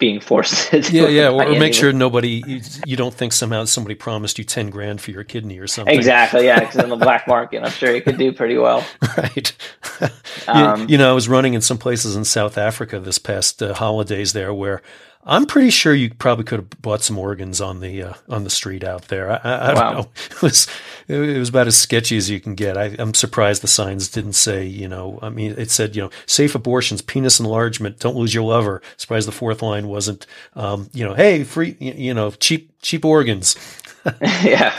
being 0.00 0.18
forced 0.18 0.70
to 0.70 0.80
yeah 0.90 1.06
yeah 1.06 1.28
or, 1.28 1.44
or 1.44 1.58
make 1.58 1.74
sure 1.74 1.92
nobody 1.92 2.42
you, 2.46 2.60
you, 2.86 2.96
don't 2.96 3.14
think 3.14 3.32
somehow 3.32 3.64
somebody 3.64 3.94
promised 3.94 4.38
you 4.38 4.44
10 4.44 4.70
grand 4.70 5.00
for 5.00 5.12
your 5.12 5.22
kidney 5.22 5.58
or 5.58 5.66
something. 5.68 5.94
Exactly 5.94 6.46
yeah 6.46 6.58
because 6.58 6.82
in 6.82 6.88
the 6.88 6.96
black 6.96 7.28
market 7.28 7.62
i'm 7.62 7.70
sure 7.70 7.94
you 7.94 8.02
could 8.02 8.18
do 8.18 8.32
pretty 8.32 8.58
well. 8.58 8.84
Right. 9.16 9.56
Um, 10.48 10.82
you, 10.82 10.86
you, 10.88 10.98
know 10.98 11.10
i 11.10 11.12
was 11.12 11.28
running 11.28 11.52
in 11.52 11.60
some 11.60 11.76
places 11.76 12.16
in 12.16 12.24
south 12.24 12.56
africa 12.56 12.98
this 12.98 13.18
past 13.18 13.62
uh, 13.62 13.74
holidays 13.74 14.32
there 14.32 14.54
where 14.54 14.80
I'm 15.22 15.44
pretty 15.44 15.68
sure 15.68 15.94
you 15.94 16.14
probably 16.14 16.44
could 16.44 16.60
have 16.60 16.82
bought 16.82 17.02
some 17.02 17.18
organs 17.18 17.60
on 17.60 17.80
the 17.80 18.02
uh, 18.02 18.14
on 18.28 18.44
the 18.44 18.50
street 18.50 18.82
out 18.82 19.08
there. 19.08 19.30
I, 19.30 19.36
I, 19.36 19.52
I 19.52 19.74
wow. 19.74 19.92
don't 19.92 19.94
know. 19.94 20.10
It 20.30 20.42
was 20.42 20.66
it 21.08 21.38
was 21.38 21.50
about 21.50 21.66
as 21.66 21.76
sketchy 21.76 22.16
as 22.16 22.30
you 22.30 22.40
can 22.40 22.54
get. 22.54 22.78
I, 22.78 22.86
am 22.98 23.12
surprised 23.12 23.62
the 23.62 23.68
signs 23.68 24.08
didn't 24.08 24.32
say, 24.32 24.64
you 24.64 24.88
know, 24.88 25.18
I 25.20 25.28
mean, 25.28 25.54
it 25.58 25.70
said, 25.70 25.94
you 25.94 26.02
know, 26.02 26.10
safe 26.24 26.54
abortions, 26.54 27.02
penis 27.02 27.38
enlargement, 27.38 27.98
don't 27.98 28.16
lose 28.16 28.32
your 28.32 28.44
lover. 28.44 28.80
Surprised 28.96 29.28
the 29.28 29.32
fourth 29.32 29.60
line 29.60 29.88
wasn't, 29.88 30.26
um, 30.54 30.88
you 30.94 31.04
know, 31.04 31.14
hey, 31.14 31.44
free, 31.44 31.76
you 31.80 32.14
know, 32.14 32.30
cheap 32.30 32.72
cheap 32.80 33.04
organs. 33.04 33.56
yeah, 34.42 34.70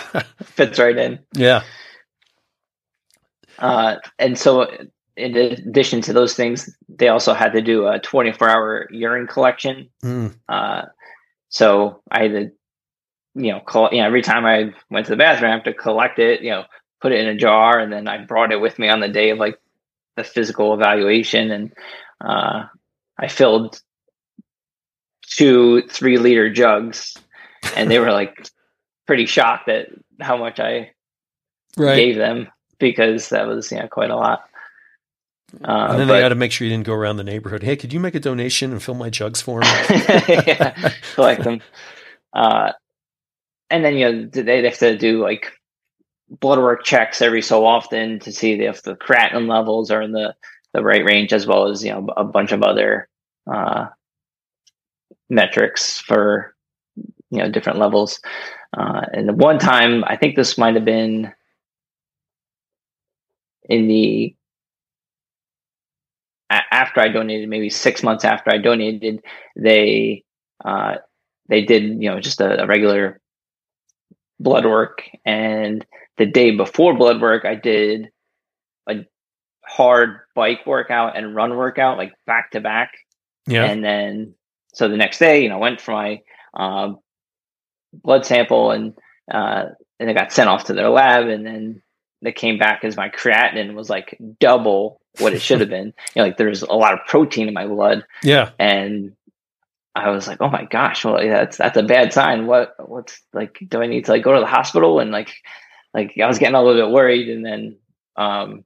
fits 0.42 0.80
right 0.80 0.98
in. 0.98 1.20
Yeah. 1.34 1.62
Uh, 3.60 3.98
and 4.18 4.40
so 4.40 4.68
in 5.18 5.36
addition 5.36 6.02
to 6.02 6.14
those 6.14 6.36
things, 6.36 6.76
they 6.90 7.10
also 7.10 7.34
had 7.34 7.54
to 7.54 7.62
do 7.62 7.88
a 7.88 8.00
24 8.00 8.50
hour 8.50 8.88
urine 8.92 9.28
collection. 9.28 9.90
Mm. 10.04 10.36
Uh, 10.48 10.84
so 11.50 12.02
I 12.10 12.24
had 12.24 12.32
to, 12.32 12.52
you 13.36 13.52
know, 13.52 13.60
call, 13.60 13.90
you 13.92 14.00
know, 14.00 14.08
every 14.08 14.22
time 14.22 14.46
I 14.46 14.74
went 14.90 15.06
to 15.08 15.12
the 15.12 15.18
bathroom, 15.18 15.52
I 15.52 15.56
have 15.56 15.64
to 15.66 15.74
collect 15.74 16.20
it, 16.20 16.42
you 16.42 16.52
know, 16.52 16.64
put 17.02 17.12
it 17.12 17.20
in 17.20 17.28
a 17.28 17.36
jar. 17.36 17.80
And 17.80 17.92
then 17.92 18.08
I 18.08 18.24
brought 18.24 18.52
it 18.52 18.62
with 18.62 18.80
me 18.80 18.90
on 18.90 19.00
the 19.00 19.10
day 19.10 19.32
of 19.32 19.38
like 19.38 19.60
the 20.16 20.24
physical 20.24 20.74
evaluation. 20.74 21.52
And, 21.52 21.74
uh, 22.24 22.66
I 23.18 23.28
filled 23.28 23.82
two 25.28 25.84
three 25.84 26.18
liter 26.18 26.52
jugs 26.52 27.16
and 27.76 27.90
they 27.90 28.00
were 28.00 28.12
like 28.12 28.50
pretty 29.08 29.26
shocked 29.26 29.70
at 29.70 29.88
how 30.20 30.38
much 30.38 30.60
I 30.60 30.92
right. 31.78 31.96
gave 31.96 32.16
them 32.16 32.48
because 32.80 33.30
that 33.30 33.48
was, 33.48 33.72
you 33.72 33.80
know, 33.80 33.88
quite 33.88 34.10
a 34.10 34.16
lot. 34.16 34.50
Uh, 35.64 35.88
and 35.90 36.00
then 36.00 36.08
but, 36.08 36.14
they 36.14 36.20
got 36.22 36.30
to 36.30 36.36
make 36.36 36.52
sure 36.52 36.66
you 36.66 36.72
didn't 36.74 36.86
go 36.86 36.94
around 36.94 37.18
the 37.18 37.24
neighborhood. 37.24 37.64
Hey, 37.64 37.76
could 37.76 37.92
you 37.92 38.00
make 38.00 38.16
a 38.16 38.20
donation 38.20 38.72
and 38.72 38.82
fill 38.82 38.96
my 38.96 39.10
jugs 39.10 39.42
for 39.42 39.60
me? 39.60 39.68
yeah, 39.90 40.94
collect 41.14 41.44
them. 41.44 41.62
Uh, 42.34 42.72
and 43.70 43.84
then 43.84 43.96
you 43.98 44.12
know 44.12 44.26
they 44.28 44.64
have 44.64 44.78
to 44.78 44.98
do 44.98 45.22
like 45.22 45.52
blood 46.30 46.60
work 46.60 46.84
checks 46.84 47.22
every 47.22 47.42
so 47.42 47.66
often 47.66 48.20
to 48.20 48.32
see 48.32 48.54
if 48.54 48.84
the 48.84 48.96
creatinine 48.96 49.48
levels 49.48 49.92
are 49.92 50.02
in 50.02 50.14
the 50.14 50.34
the 50.74 50.84
right 50.84 51.04
range, 51.04 51.34
as 51.34 51.46
well 51.46 51.68
as 51.68 51.84
you 51.84 51.92
know 51.92 52.08
a 52.16 52.24
bunch 52.24 52.52
of 52.52 52.64
other 52.64 53.10
uh, 53.52 53.88
metrics 55.30 56.00
for 56.00 56.56
you 57.30 57.40
know 57.40 57.50
different 57.50 57.80
levels. 57.80 58.22
Uh, 58.78 59.02
and 59.14 59.28
the 59.28 59.34
one 59.34 59.60
time, 59.60 60.04
I 60.06 60.16
think 60.16 60.36
this 60.36 60.58
might 60.58 60.76
have 60.76 60.86
been 60.86 61.34
in 63.66 63.88
the 63.88 64.34
after 66.52 67.00
I 67.00 67.08
donated, 67.08 67.50
maybe 67.50 67.70
six 67.70 68.04
months 68.04 68.26
after 68.26 68.52
I 68.52 68.58
donated, 68.58 69.22
they 69.56 70.24
uh, 70.64 70.96
they 71.48 71.64
did 71.64 71.84
you 71.84 72.10
know 72.10 72.20
just 72.20 72.42
a, 72.42 72.64
a, 72.64 72.68
regular 72.68 73.20
blood 74.40 74.66
work, 74.66 75.04
and 75.26 75.86
the 76.18 76.26
day 76.26 76.52
before 76.52 76.96
blood 76.96 77.22
work, 77.22 77.46
I 77.46 77.56
did 77.56 78.10
a 78.88 79.06
hard 79.66 80.20
bike 80.36 80.66
workout 80.66 81.18
and 81.18 81.36
run 81.36 81.56
workout 81.56 81.98
like 81.98 82.14
back 82.26 82.52
to 82.52 82.60
back. 82.62 82.92
Yeah, 83.48 83.66
and 83.66 83.84
then 83.84 84.36
so 84.74 84.88
the 84.88 84.98
next 84.98 85.20
day, 85.20 85.44
you 85.44 85.50
know, 85.50 85.60
went 85.60 85.82
for 85.82 85.92
my 85.92 86.22
uh, 86.58 86.94
blood 87.94 88.26
sample 88.26 88.72
and 88.72 88.94
uh, 89.32 89.66
and 90.00 90.10
it 90.10 90.14
got 90.14 90.32
sent 90.32 90.50
off 90.50 90.66
to 90.66 90.74
their 90.74 90.90
lab, 90.90 91.28
and 91.28 91.46
then 91.46 91.82
they 92.22 92.32
came 92.32 92.58
back 92.58 92.84
as 92.84 92.98
my 92.98 93.10
creatinine 93.10 93.74
was 93.74 93.90
like 93.90 94.18
double 94.40 95.01
what 95.20 95.34
it 95.34 95.42
should 95.42 95.60
have 95.60 95.70
been. 95.70 95.94
You 96.16 96.22
know, 96.22 96.24
like 96.24 96.38
there's 96.38 96.62
a 96.62 96.74
lot 96.74 96.94
of 96.94 97.00
protein 97.08 97.48
in 97.48 97.54
my 97.54 97.68
blood. 97.68 98.06
Yeah. 98.24 98.52
And 98.60 99.16
I 99.94 100.10
was 100.10 100.28
like, 100.28 100.38
oh 100.42 100.50
my 100.50 100.66
gosh, 100.66 101.04
well, 101.04 101.18
that's 101.18 101.58
that's 101.58 101.78
a 101.78 101.84
bad 101.84 102.14
sign. 102.14 102.48
What 102.48 102.76
what's 102.80 103.22
like? 103.34 103.60
Do 103.68 103.82
I 103.82 103.88
need 103.88 104.06
to 104.06 104.12
like 104.12 104.24
go 104.24 104.34
to 104.34 104.40
the 104.40 104.46
hospital? 104.46 105.00
And 105.00 105.12
like, 105.12 105.34
like 105.94 106.14
I 106.22 106.28
was 106.28 106.40
getting 106.40 106.56
a 106.56 106.64
little 106.64 106.86
bit 106.86 106.94
worried. 106.94 107.30
And 107.30 107.46
then 107.46 107.78
um, 108.16 108.64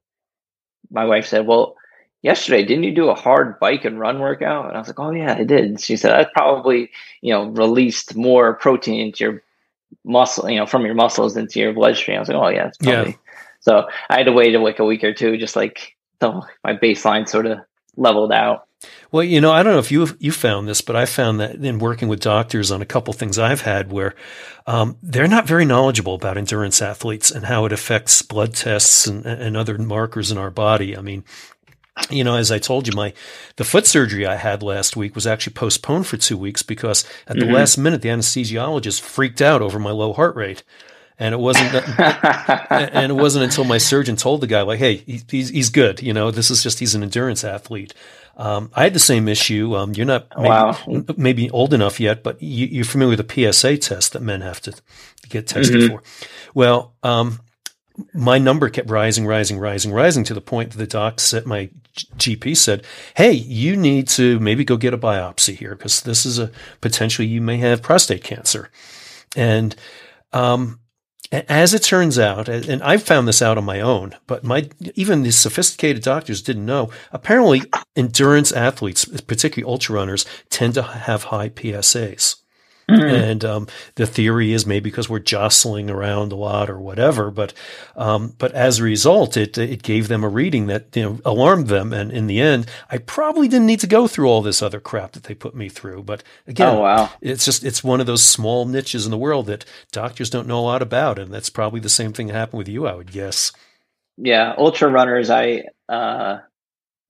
my 0.92 1.06
wife 1.06 1.26
said, 1.26 1.48
well, 1.48 1.76
yesterday 2.22 2.64
didn't 2.64 2.84
you 2.84 2.94
do 2.94 3.10
a 3.10 3.16
hard 3.16 3.60
bike 3.60 3.86
and 3.86 4.00
run 4.00 4.20
workout? 4.20 4.68
And 4.68 4.76
I 4.76 4.80
was 4.80 4.88
like, 4.88 5.00
oh 5.00 5.12
yeah, 5.12 5.34
I 5.34 5.44
did. 5.44 5.66
And 5.66 5.82
she 5.82 5.98
said 5.98 6.12
that 6.12 6.34
probably 6.34 6.92
you 7.22 7.34
know 7.34 7.46
released 7.48 8.16
more 8.16 8.54
protein 8.54 9.00
into 9.00 9.24
your 9.24 9.44
muscle, 10.04 10.50
you 10.50 10.60
know, 10.60 10.68
from 10.68 10.86
your 10.86 10.96
muscles 10.96 11.38
into 11.38 11.60
your 11.60 11.74
bloodstream. 11.74 12.18
I 12.18 12.20
was 12.20 12.30
like, 12.30 12.38
oh 12.38 12.48
yeah, 12.50 12.72
probably. 12.80 13.12
Yeah. 13.12 13.18
So 13.62 13.88
I 14.12 14.18
had 14.18 14.28
to 14.28 14.32
wait 14.32 14.54
like 14.60 14.78
a 14.78 14.86
week 14.86 15.04
or 15.04 15.14
two, 15.14 15.38
just 15.38 15.56
like 15.56 15.96
so 16.22 16.44
my 16.64 16.76
baseline 16.76 17.28
sort 17.28 17.46
of 17.46 17.60
leveled 17.96 18.32
out. 18.32 18.68
Well, 19.12 19.24
you 19.24 19.42
know, 19.42 19.52
I 19.52 19.64
don't 19.64 19.74
know 19.74 19.80
if 19.80 19.92
you 19.92 20.08
you 20.20 20.32
found 20.32 20.68
this, 20.68 20.82
but 20.82 20.96
I 20.96 21.06
found 21.06 21.40
that 21.40 21.56
in 21.56 21.80
working 21.80 22.08
with 22.08 22.20
doctors 22.20 22.72
on 22.72 22.82
a 22.82 22.86
couple 22.86 23.14
things 23.14 23.40
I've 23.40 23.62
had 23.62 23.92
where 23.92 24.16
um, 24.68 24.98
they're 25.02 25.28
not 25.28 25.48
very 25.48 25.66
knowledgeable 25.66 26.16
about 26.16 26.38
endurance 26.38 26.82
athletes 26.82 27.32
and 27.32 27.46
how 27.46 27.66
it 27.66 27.72
affects 27.72 28.22
blood 28.22 28.54
tests 28.54 29.08
and, 29.08 29.26
and 29.26 29.58
other 29.58 29.78
markers 29.78 30.32
in 30.32 30.38
our 30.38 30.52
body. 30.52 30.98
I 30.98 31.02
mean, 31.02 31.24
you 32.10 32.24
know, 32.24 32.36
as 32.36 32.52
I 32.52 32.60
told 32.60 32.88
you, 32.88 32.94
my 32.94 33.14
the 33.56 33.64
foot 33.64 33.88
surgery 33.88 34.26
I 34.26 34.36
had 34.36 34.62
last 34.62 34.96
week 34.96 35.16
was 35.16 35.26
actually 35.26 35.54
postponed 35.54 36.08
for 36.08 36.18
two 36.18 36.38
weeks 36.38 36.62
because 36.62 37.06
at 37.28 37.38
the 37.38 37.46
mm-hmm. 37.46 37.54
last 37.54 37.78
minute 37.78 38.02
the 38.02 38.10
anesthesiologist 38.10 39.02
freaked 39.02 39.42
out 39.42 39.62
over 39.62 39.80
my 39.80 39.92
low 39.92 40.14
heart 40.14 40.36
rate. 40.36 40.64
And 41.18 41.34
it 41.34 41.38
wasn't, 41.38 41.74
and 42.00 43.12
it 43.12 43.16
wasn't 43.16 43.46
until 43.46 43.64
my 43.64 43.78
surgeon 43.78 44.18
told 44.18 44.42
the 44.42 44.48
guy, 44.48 44.62
like, 44.64 44.80
"Hey, 44.80 44.98
he's 44.98 45.50
he's 45.50 45.70
good. 45.70 46.02
You 46.02 46.14
know, 46.14 46.30
this 46.30 46.52
is 46.52 46.62
just 46.62 46.80
he's 46.80 46.94
an 46.94 47.04
endurance 47.04 47.44
athlete." 47.44 47.94
Um, 48.38 48.70
I 48.74 48.84
had 48.84 48.94
the 48.94 49.00
same 49.00 49.28
issue. 49.28 49.76
Um, 49.76 49.94
you're 49.94 50.06
not 50.06 50.28
maybe, 50.36 50.50
wow. 50.50 50.78
maybe, 51.16 51.50
old 51.52 51.74
enough 51.74 52.00
yet, 52.02 52.22
but 52.22 52.42
you, 52.42 52.82
are 52.82 52.86
familiar 52.86 53.16
with 53.16 53.28
the 53.28 53.54
PSA 53.54 53.78
test 53.78 54.12
that 54.14 54.22
men 54.22 54.42
have 54.42 54.60
to 54.62 54.74
get 55.30 55.48
tested 55.48 55.82
mm-hmm. 55.82 55.96
for. 55.96 56.04
Well, 56.54 56.94
um, 57.02 57.40
my 58.14 58.38
number 58.38 58.70
kept 58.70 58.90
rising, 58.90 59.26
rising, 59.26 59.58
rising, 59.58 59.94
rising 59.94 60.24
to 60.26 60.34
the 60.34 60.42
point 60.42 60.72
that 60.72 60.78
the 60.78 60.88
doc 60.88 61.22
said, 61.22 61.46
my 61.46 61.70
GP 62.18 62.58
said, 62.58 62.86
Hey, 63.16 63.32
you 63.32 63.78
need 63.78 64.08
to 64.10 64.40
maybe 64.40 64.66
go 64.66 64.76
get 64.76 64.94
a 64.94 64.98
biopsy 64.98 65.56
here 65.56 65.76
because 65.76 66.02
this 66.02 66.26
is 66.26 66.38
a 66.38 66.52
potentially 66.82 67.28
you 67.28 67.42
may 67.42 67.58
have 67.58 67.82
prostate 67.82 68.24
cancer. 68.24 68.70
And, 69.36 69.76
um, 70.34 70.80
as 71.32 71.74
it 71.74 71.84
turns 71.84 72.20
out, 72.20 72.48
and 72.48 72.82
I've 72.84 73.04
found 73.04 73.28
this 73.28 73.42
out 73.42 73.58
on 73.58 73.66
my 73.66 73.82
own, 73.82 74.16
but 74.28 74.44
my 74.44 74.70
even 74.96 75.24
the 75.24 75.32
sophisticated 75.32 76.04
doctors 76.04 76.42
didn't 76.42 76.66
know. 76.66 76.92
Apparently, 77.12 77.64
endurance 77.96 78.52
athletes, 78.52 79.06
particularly 79.22 79.70
ultra 79.70 79.96
runners, 79.96 80.26
tend 80.50 80.76
to 80.76 80.84
have 80.84 81.26
high 81.26 81.50
PSAs. 81.50 82.36
Mm-hmm. 82.90 83.16
And 83.16 83.46
um, 83.46 83.68
the 83.96 84.06
theory 84.06 84.54
is 84.54 84.68
maybe 84.68 84.92
because 84.92 85.10
we're 85.10 85.18
jostling 85.18 85.90
around 85.90 86.32
a 86.32 86.36
lot 86.36 86.70
or 86.70 86.80
whatever, 86.80 87.32
but 87.32 87.52
um, 87.96 88.36
but 88.38 88.52
as 88.52 88.80
a 88.80 88.84
result, 88.84 89.38
it 89.38 89.58
it 89.58 89.82
gave 89.82 90.08
them 90.08 90.24
a 90.24 90.30
reading 90.30 90.68
that 90.68 90.96
you 90.96 91.02
know 91.02 91.20
alarmed 91.26 91.68
them, 91.68 91.94
and 91.94 92.12
in 92.12 92.28
the 92.28 92.40
end, 92.40 92.68
I 92.92 93.00
probably 93.00 93.48
didn't 93.48 93.66
need 93.66 93.80
to 93.80 93.88
go 93.88 94.08
through 94.08 94.28
all 94.28 94.44
this 94.44 94.62
other 94.62 94.80
crap 94.80 95.14
that 95.14 95.24
they 95.24 95.34
put 95.34 95.56
me 95.56 95.68
through. 95.68 96.04
But 96.04 96.22
again, 96.46 96.76
oh, 96.76 96.82
wow. 96.82 97.10
it's 97.22 97.44
just 97.44 97.64
it's 97.64 97.84
one 97.84 98.00
of 98.00 98.06
those 98.06 98.24
small 98.24 98.66
niches 98.66 99.06
in 99.06 99.12
the 99.12 99.18
world 99.18 99.48
that 99.48 99.66
doctors 99.92 100.30
don't 100.30 100.48
know 100.48 100.60
a 100.60 100.62
lot 100.62 100.84
about, 100.84 101.18
and 101.18 101.34
that's 101.34 101.50
probably 101.50 101.80
the 101.80 101.90
same 101.90 102.14
thing 102.14 102.28
that 102.28 102.34
happened 102.34 102.60
with 102.60 102.70
you, 102.70 102.86
I 102.86 102.94
would 102.94 103.12
guess. 103.12 103.52
Yeah, 104.18 104.54
ultra 104.58 104.90
runners, 104.90 105.32
I 105.32 105.64
uh, 105.90 106.38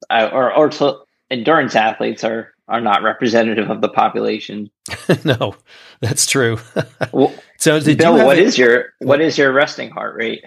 I 0.10 0.30
or 0.30 0.54
or 0.54 1.06
endurance 1.30 1.76
athletes 1.76 2.24
are 2.24 2.55
are 2.68 2.82
not 2.82 3.04
representative 3.04 3.70
of 3.70 3.82
the 3.82 3.90
population. 3.90 4.70
no, 5.24 5.56
that's 6.00 6.26
true. 6.26 6.58
well, 7.12 7.34
so, 7.58 7.80
did 7.80 7.98
Bill, 7.98 8.14
what 8.26 8.38
a, 8.38 8.42
is 8.42 8.58
your 8.58 8.94
what 9.00 9.22
is 9.22 9.38
your 9.38 9.52
resting 9.52 9.92
heart 9.92 10.16
rate? 10.16 10.44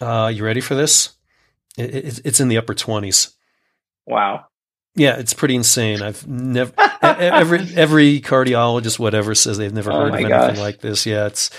Uh, 0.00 0.30
you 0.34 0.44
ready 0.44 0.60
for 0.60 0.74
this? 0.74 1.10
It, 1.76 1.94
it, 1.94 2.20
it's 2.24 2.40
in 2.40 2.48
the 2.48 2.58
upper 2.58 2.74
twenties. 2.74 3.34
Wow. 4.06 4.46
Yeah, 4.96 5.16
it's 5.16 5.34
pretty 5.34 5.54
insane. 5.54 6.02
I've 6.02 6.26
never 6.26 6.72
every 7.02 7.60
every 7.76 8.20
cardiologist, 8.20 8.98
whatever, 8.98 9.34
says 9.34 9.58
they've 9.58 9.72
never 9.72 9.92
oh 9.92 10.00
heard 10.00 10.08
of 10.08 10.14
anything 10.14 10.30
gosh. 10.30 10.58
like 10.58 10.80
this. 10.80 11.06
Yeah, 11.06 11.26
it's 11.26 11.50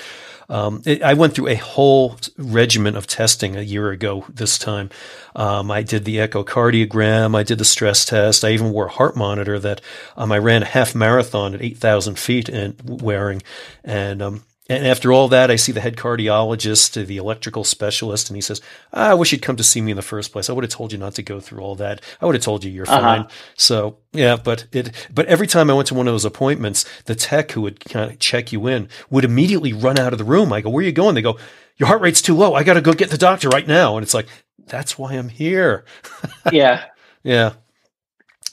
um, 0.51 0.81
it, 0.85 1.01
I 1.01 1.13
went 1.13 1.33
through 1.33 1.47
a 1.47 1.55
whole 1.55 2.17
regimen 2.37 2.97
of 2.97 3.07
testing 3.07 3.55
a 3.55 3.61
year 3.61 3.89
ago 3.89 4.25
this 4.27 4.59
time. 4.59 4.89
Um, 5.33 5.71
I 5.71 5.81
did 5.81 6.03
the 6.03 6.17
echocardiogram, 6.17 7.37
I 7.37 7.43
did 7.43 7.57
the 7.57 7.65
stress 7.65 8.03
test, 8.03 8.43
I 8.43 8.51
even 8.51 8.71
wore 8.71 8.87
a 8.87 8.91
heart 8.91 9.15
monitor 9.15 9.57
that 9.59 9.79
um, 10.17 10.29
I 10.29 10.39
ran 10.39 10.61
a 10.61 10.65
half 10.65 10.93
marathon 10.93 11.55
at 11.55 11.61
8,000 11.61 12.19
feet 12.19 12.49
and 12.49 12.75
wearing. 13.01 13.41
And 13.85 14.21
um, 14.21 14.43
and 14.71 14.87
after 14.87 15.11
all 15.11 15.27
that, 15.27 15.51
I 15.51 15.55
see 15.55 15.71
the 15.71 15.81
head 15.81 15.95
cardiologist, 15.95 17.05
the 17.05 17.17
electrical 17.17 17.63
specialist, 17.63 18.29
and 18.29 18.37
he 18.37 18.41
says, 18.41 18.61
ah, 18.93 19.09
I 19.09 19.13
wish 19.13 19.31
you'd 19.31 19.41
come 19.41 19.55
to 19.57 19.63
see 19.63 19.81
me 19.81 19.91
in 19.91 19.97
the 19.97 20.01
first 20.01 20.31
place. 20.31 20.49
I 20.49 20.53
would 20.53 20.63
have 20.63 20.71
told 20.71 20.91
you 20.91 20.97
not 20.97 21.15
to 21.15 21.23
go 21.23 21.39
through 21.39 21.59
all 21.59 21.75
that. 21.75 22.01
I 22.21 22.25
would 22.25 22.35
have 22.35 22.43
told 22.43 22.63
you 22.63 22.71
you're 22.71 22.89
uh-huh. 22.89 23.01
fine. 23.01 23.27
So 23.55 23.97
yeah, 24.13 24.35
but 24.35 24.67
it, 24.71 25.07
but 25.13 25.25
every 25.27 25.47
time 25.47 25.69
I 25.69 25.73
went 25.73 25.87
to 25.89 25.93
one 25.93 26.07
of 26.07 26.13
those 26.13 26.25
appointments, 26.25 26.85
the 27.05 27.15
tech 27.15 27.51
who 27.51 27.61
would 27.61 27.79
kind 27.79 28.11
of 28.11 28.19
check 28.19 28.51
you 28.51 28.67
in 28.67 28.87
would 29.09 29.25
immediately 29.25 29.73
run 29.73 29.99
out 29.99 30.13
of 30.13 30.19
the 30.19 30.25
room. 30.25 30.53
I 30.53 30.61
go, 30.61 30.69
where 30.69 30.81
are 30.81 30.85
you 30.85 30.91
going? 30.91 31.15
They 31.15 31.21
go, 31.21 31.37
your 31.77 31.87
heart 31.87 32.01
rate's 32.01 32.21
too 32.21 32.35
low. 32.35 32.53
I 32.53 32.63
got 32.63 32.73
to 32.75 32.81
go 32.81 32.93
get 32.93 33.09
the 33.09 33.17
doctor 33.17 33.49
right 33.49 33.67
now. 33.67 33.97
And 33.97 34.03
it's 34.03 34.13
like, 34.13 34.27
that's 34.67 34.97
why 34.97 35.13
I'm 35.13 35.29
here. 35.29 35.85
yeah. 36.51 36.85
Yeah. 37.23 37.53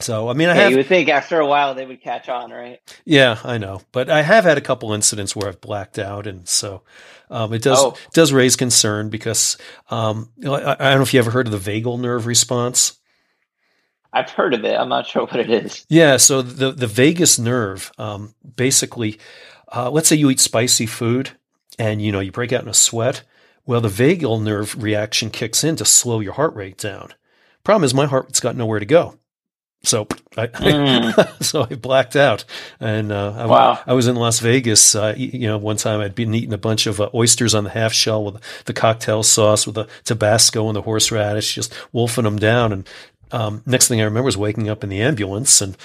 So 0.00 0.28
I 0.28 0.34
mean, 0.34 0.48
I 0.48 0.54
Yeah, 0.54 0.62
have 0.62 0.64
you 0.64 0.76
would 0.76 0.86
think 0.88 1.08
after 1.08 1.40
a 1.40 1.46
while 1.46 1.74
they 1.74 1.86
would 1.86 2.02
catch 2.02 2.28
on, 2.28 2.50
right? 2.50 2.80
yeah, 3.04 3.38
I 3.44 3.58
know, 3.58 3.80
but 3.92 4.10
I 4.10 4.22
have 4.22 4.44
had 4.44 4.58
a 4.58 4.62
couple 4.62 4.92
incidents 4.92 5.34
where 5.34 5.48
I've 5.48 5.60
blacked 5.60 5.98
out, 5.98 6.26
and 6.26 6.48
so 6.48 6.82
um, 7.30 7.52
it 7.52 7.62
does 7.62 7.86
Oh. 7.86 7.96
does 8.12 8.32
raise 8.32 8.56
concern 8.56 9.08
because 9.08 9.56
um, 9.90 10.30
I, 10.44 10.76
I 10.78 10.88
don't 10.90 10.98
know 10.98 11.02
if 11.02 11.14
you 11.14 11.20
ever 11.20 11.30
heard 11.30 11.48
of 11.48 11.52
the 11.64 11.70
vagal 11.82 12.00
nerve 12.00 12.26
response. 12.26 12.98
I've 14.12 14.30
heard 14.30 14.52
of 14.54 14.64
it. 14.64 14.78
I'm 14.78 14.88
not 14.90 15.06
sure 15.06 15.22
what 15.22 15.36
it 15.36 15.50
is. 15.50 15.86
Yeah, 15.88 16.16
so 16.18 16.42
the 16.42 16.72
the 16.72 16.86
vagus 16.86 17.38
nerve, 17.38 17.92
um, 17.98 18.34
basically, 18.56 19.18
uh, 19.74 19.90
let's 19.90 20.08
say 20.08 20.16
you 20.16 20.30
eat 20.30 20.40
spicy 20.40 20.86
food 20.86 21.30
and 21.78 22.02
you 22.02 22.12
know 22.12 22.20
you 22.20 22.32
break 22.32 22.52
out 22.52 22.62
in 22.62 22.68
a 22.68 22.74
sweat. 22.74 23.22
Well, 23.64 23.80
the 23.80 23.88
vagal 23.88 24.42
nerve 24.42 24.82
reaction 24.82 25.30
kicks 25.30 25.64
in 25.64 25.76
to 25.76 25.84
slow 25.84 26.20
your 26.20 26.34
heart 26.34 26.54
rate 26.54 26.78
down. 26.78 27.14
Problem 27.64 27.84
is, 27.84 27.94
my 27.94 28.06
heart's 28.06 28.40
got 28.40 28.56
nowhere 28.56 28.80
to 28.80 28.86
go, 28.86 29.18
so 29.82 30.06
I, 30.36 30.46
Mm. 30.48 31.42
so 31.42 31.62
I 31.70 31.74
blacked 31.74 32.16
out, 32.16 32.44
and 32.80 33.12
uh, 33.12 33.34
I, 33.36 33.46
Wow. 33.46 33.80
I 33.86 33.92
was 33.92 34.06
in 34.08 34.16
Las 34.16 34.40
Vegas. 34.40 34.94
Uh, 34.94 35.14
you 35.16 35.46
know, 35.46 35.58
one 35.58 35.76
time 35.76 36.00
I'd 36.00 36.14
been 36.14 36.34
eating 36.34 36.52
a 36.52 36.58
bunch 36.58 36.86
of 36.86 37.00
uh, 37.00 37.10
oysters 37.14 37.54
on 37.54 37.64
the 37.64 37.70
half 37.70 37.92
shell 37.92 38.24
with 38.24 38.64
the 38.64 38.72
cocktail 38.72 39.22
sauce 39.22 39.66
with 39.66 39.74
the 39.76 39.86
Tabasco 40.04 40.66
and 40.68 40.76
the 40.76 40.82
horseradish, 40.82 41.54
just 41.54 41.72
wolfing 41.92 42.24
them 42.24 42.38
down. 42.38 42.72
And 42.72 42.88
um, 43.32 43.62
next 43.66 43.88
thing 43.88 44.00
I 44.00 44.04
remember 44.04 44.24
was 44.26 44.36
waking 44.36 44.68
up 44.68 44.82
in 44.84 44.90
the 44.90 45.00
ambulance, 45.02 45.60
and 45.60 45.76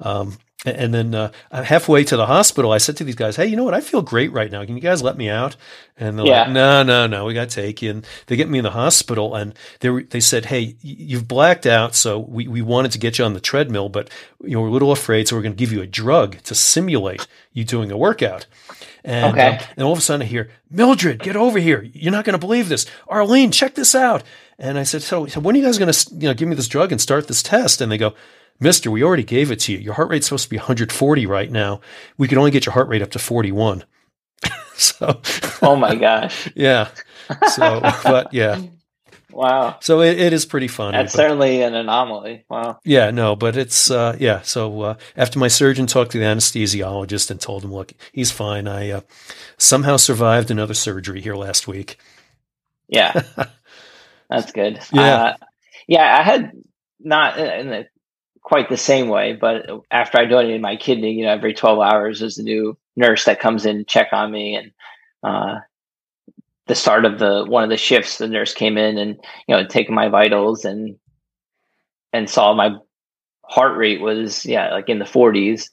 um, 0.00 0.38
and 0.64 0.94
then 0.94 1.14
uh, 1.14 1.32
halfway 1.50 2.04
to 2.04 2.16
the 2.16 2.26
hospital, 2.26 2.70
I 2.72 2.78
said 2.78 2.96
to 2.98 3.04
these 3.04 3.14
guys, 3.16 3.36
"Hey, 3.36 3.46
you 3.46 3.56
know 3.56 3.64
what? 3.64 3.74
I 3.74 3.80
feel 3.80 4.02
great 4.02 4.32
right 4.32 4.50
now. 4.50 4.64
Can 4.64 4.76
you 4.76 4.82
guys 4.82 5.02
let 5.02 5.16
me 5.16 5.28
out?" 5.28 5.56
And 5.96 6.16
they're 6.18 6.24
Yeah. 6.26 6.44
like, 6.44 6.46
"No, 6.48 6.82
no, 6.82 7.06
no. 7.06 7.24
We 7.24 7.34
got 7.34 7.48
to 7.48 7.54
take 7.54 7.82
you." 7.82 7.90
And 7.90 8.06
they 8.26 8.36
get 8.36 8.48
me 8.48 8.58
in 8.58 8.64
the 8.64 8.70
hospital, 8.70 9.34
and 9.34 9.54
they 9.80 9.90
were, 9.90 10.02
they 10.04 10.20
said, 10.20 10.46
"Hey, 10.46 10.76
you've 10.80 11.26
blacked 11.26 11.66
out, 11.66 11.94
so 11.94 12.18
we, 12.18 12.46
we 12.46 12.62
wanted 12.62 12.92
to 12.92 12.98
get 12.98 13.18
you 13.18 13.24
on 13.24 13.34
the 13.34 13.40
treadmill, 13.40 13.88
but 13.88 14.08
you 14.42 14.50
know 14.54 14.60
we're 14.62 14.68
a 14.68 14.72
little 14.72 14.92
afraid, 14.92 15.26
so 15.28 15.36
we're 15.36 15.42
going 15.42 15.54
to 15.54 15.58
give 15.58 15.72
you 15.72 15.82
a 15.82 15.86
drug 15.86 16.38
to 16.42 16.54
simulate 16.54 17.26
you 17.52 17.64
doing 17.64 17.90
a 17.90 17.96
workout." 17.96 18.46
And, 19.04 19.34
Okay. 19.36 19.48
um, 19.48 19.58
and 19.76 19.84
all 19.84 19.92
of 19.92 19.98
a 19.98 20.02
sudden 20.02 20.22
I 20.22 20.26
hear, 20.26 20.48
Mildred, 20.70 21.22
get 21.22 21.34
over 21.34 21.58
here. 21.58 21.82
You're 21.92 22.12
not 22.12 22.24
going 22.24 22.34
to 22.34 22.38
believe 22.38 22.68
this. 22.68 22.86
Arlene, 23.08 23.50
check 23.50 23.74
this 23.74 23.96
out. 23.96 24.22
And 24.60 24.78
I 24.78 24.84
said, 24.84 25.02
so, 25.02 25.26
so 25.26 25.40
when 25.40 25.56
are 25.56 25.58
you 25.58 25.64
guys 25.64 25.76
going 25.76 25.92
to, 25.92 26.14
you 26.14 26.28
know, 26.28 26.34
give 26.34 26.46
me 26.46 26.54
this 26.54 26.68
drug 26.68 26.92
and 26.92 27.00
start 27.00 27.26
this 27.26 27.42
test? 27.42 27.80
And 27.80 27.90
they 27.90 27.98
go, 27.98 28.14
Mister, 28.60 28.90
we 28.90 29.02
already 29.02 29.24
gave 29.24 29.50
it 29.50 29.60
to 29.60 29.72
you. 29.72 29.78
Your 29.78 29.94
heart 29.94 30.08
rate's 30.10 30.26
supposed 30.26 30.44
to 30.44 30.50
be 30.50 30.56
140 30.56 31.26
right 31.26 31.50
now. 31.50 31.80
We 32.18 32.28
can 32.28 32.38
only 32.38 32.50
get 32.50 32.64
your 32.66 32.72
heart 32.72 32.88
rate 32.88 33.02
up 33.02 33.10
to 33.12 33.18
41. 33.18 33.84
so, 34.74 35.20
Oh 35.62 35.76
my 35.76 35.94
gosh! 35.96 36.48
yeah. 36.56 36.88
So, 37.50 37.80
but 38.04 38.32
yeah. 38.32 38.60
Wow, 39.30 39.78
So 39.80 40.02
it, 40.02 40.20
it 40.20 40.34
is 40.34 40.44
pretty 40.44 40.68
funny. 40.68 40.98
that's 40.98 41.14
but- 41.14 41.16
certainly 41.16 41.62
an 41.62 41.74
anomaly. 41.74 42.44
Wow. 42.50 42.80
yeah, 42.84 43.10
no, 43.10 43.34
but 43.34 43.56
it's 43.56 43.90
uh, 43.90 44.14
yeah. 44.20 44.42
So 44.42 44.82
uh, 44.82 44.94
after 45.16 45.38
my 45.38 45.48
surgeon 45.48 45.86
talked 45.86 46.12
to 46.12 46.18
the 46.18 46.24
anesthesiologist 46.26 47.30
and 47.30 47.40
told 47.40 47.64
him, 47.64 47.72
look, 47.72 47.92
he's 48.12 48.30
fine. 48.30 48.68
I 48.68 48.90
uh, 48.90 49.00
somehow 49.56 49.96
survived 49.96 50.50
another 50.50 50.74
surgery 50.74 51.22
here 51.22 51.34
last 51.34 51.66
week. 51.66 51.96
Yeah, 52.88 53.22
that's 54.28 54.52
good. 54.52 54.78
Yeah. 54.92 55.00
uh, 55.16 55.36
yeah. 55.88 56.16
I 56.20 56.22
had 56.22 56.52
not 57.00 57.36
the, 57.36 57.86
quite 58.42 58.68
the 58.68 58.76
same 58.76 59.08
way, 59.08 59.32
but 59.34 59.66
after 59.90 60.18
I 60.18 60.24
donated 60.24 60.60
my 60.60 60.76
kidney, 60.76 61.12
you 61.12 61.24
know, 61.24 61.32
every 61.32 61.54
twelve 61.54 61.78
hours 61.78 62.20
there's 62.20 62.38
a 62.38 62.42
new 62.42 62.76
nurse 62.96 63.24
that 63.24 63.40
comes 63.40 63.66
in 63.66 63.84
check 63.86 64.08
on 64.12 64.30
me, 64.30 64.54
and 64.54 64.72
uh, 65.22 65.60
the 66.66 66.74
start 66.74 67.04
of 67.04 67.18
the 67.18 67.44
one 67.46 67.64
of 67.64 67.70
the 67.70 67.76
shifts, 67.76 68.18
the 68.18 68.28
nurse 68.28 68.54
came 68.54 68.76
in 68.78 68.98
and 68.98 69.16
you 69.46 69.56
know 69.56 69.66
taking 69.66 69.94
my 69.94 70.08
vitals 70.08 70.64
and 70.64 70.96
and 72.12 72.28
saw 72.28 72.52
my 72.52 72.76
heart 73.44 73.76
rate 73.76 74.00
was 74.00 74.44
yeah 74.46 74.72
like 74.72 74.88
in 74.88 74.98
the 74.98 75.04
40s 75.04 75.68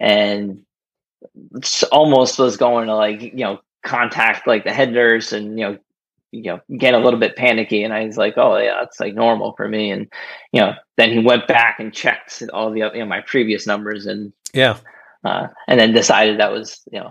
and 0.00 0.62
almost 1.92 2.38
was 2.38 2.56
going 2.56 2.86
to 2.86 2.94
like 2.94 3.22
you 3.22 3.44
know 3.44 3.60
contact 3.84 4.46
like 4.46 4.64
the 4.64 4.72
head 4.72 4.92
nurse 4.92 5.32
and 5.32 5.58
you 5.58 5.64
know 5.64 5.78
you 6.32 6.42
know 6.42 6.60
get 6.78 6.94
a 6.94 6.98
little 6.98 7.18
bit 7.18 7.36
panicky 7.36 7.82
and 7.82 7.92
i 7.92 8.04
was 8.04 8.16
like 8.16 8.34
oh 8.36 8.56
yeah 8.56 8.78
that's 8.80 9.00
like 9.00 9.14
normal 9.14 9.54
for 9.56 9.68
me 9.68 9.90
and 9.90 10.06
you 10.52 10.60
know 10.60 10.72
then 10.96 11.10
he 11.10 11.18
went 11.18 11.46
back 11.48 11.80
and 11.80 11.92
checked 11.92 12.42
all 12.52 12.70
the 12.70 12.78
you 12.78 13.00
know 13.00 13.06
my 13.06 13.20
previous 13.22 13.66
numbers 13.66 14.06
and 14.06 14.32
Yeah, 14.52 14.78
uh 15.24 15.48
and 15.66 15.80
then 15.80 15.92
decided 15.92 16.38
that 16.38 16.52
was 16.52 16.82
you 16.92 17.00
know 17.00 17.10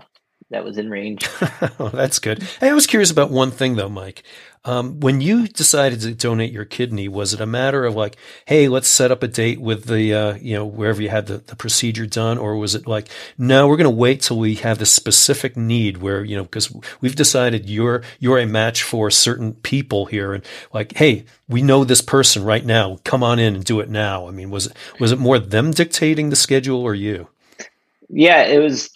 that 0.50 0.64
was 0.64 0.78
in 0.78 0.90
range 0.90 1.28
oh, 1.78 1.90
that's 1.92 2.18
good. 2.18 2.42
Hey, 2.60 2.70
I 2.70 2.74
was 2.74 2.86
curious 2.86 3.10
about 3.10 3.30
one 3.30 3.50
thing 3.50 3.76
though, 3.76 3.88
Mike. 3.88 4.22
Um, 4.62 5.00
when 5.00 5.22
you 5.22 5.48
decided 5.48 6.02
to 6.02 6.14
donate 6.14 6.52
your 6.52 6.66
kidney, 6.66 7.08
was 7.08 7.32
it 7.32 7.40
a 7.40 7.46
matter 7.46 7.86
of 7.86 7.94
like, 7.94 8.16
hey, 8.44 8.68
let's 8.68 8.88
set 8.88 9.10
up 9.10 9.22
a 9.22 9.28
date 9.28 9.58
with 9.58 9.86
the, 9.86 10.12
uh, 10.12 10.34
you 10.34 10.54
know, 10.54 10.66
wherever 10.66 11.00
you 11.00 11.08
had 11.08 11.28
the, 11.28 11.38
the 11.38 11.56
procedure 11.56 12.04
done, 12.04 12.36
or 12.36 12.56
was 12.56 12.74
it 12.74 12.86
like, 12.86 13.08
no, 13.38 13.66
we're 13.66 13.78
going 13.78 13.84
to 13.84 13.90
wait 13.90 14.20
till 14.20 14.38
we 14.38 14.56
have 14.56 14.78
this 14.78 14.92
specific 14.92 15.56
need 15.56 15.98
where, 15.98 16.22
you 16.22 16.36
know, 16.36 16.42
because 16.42 16.70
we've 17.00 17.16
decided 17.16 17.70
you're 17.70 18.02
you're 18.18 18.38
a 18.38 18.46
match 18.46 18.82
for 18.82 19.10
certain 19.10 19.54
people 19.54 20.06
here, 20.06 20.34
and 20.34 20.44
like, 20.74 20.94
hey, 20.96 21.24
we 21.48 21.62
know 21.62 21.82
this 21.82 22.02
person 22.02 22.44
right 22.44 22.66
now, 22.66 22.98
come 23.02 23.22
on 23.22 23.38
in 23.38 23.54
and 23.54 23.64
do 23.64 23.80
it 23.80 23.88
now. 23.88 24.28
I 24.28 24.30
mean, 24.30 24.50
was 24.50 24.66
it 24.66 24.76
was 24.98 25.10
it 25.10 25.18
more 25.18 25.38
them 25.38 25.70
dictating 25.70 26.28
the 26.28 26.36
schedule 26.36 26.82
or 26.82 26.94
you? 26.94 27.28
yeah 28.10 28.42
it 28.42 28.58
was 28.58 28.90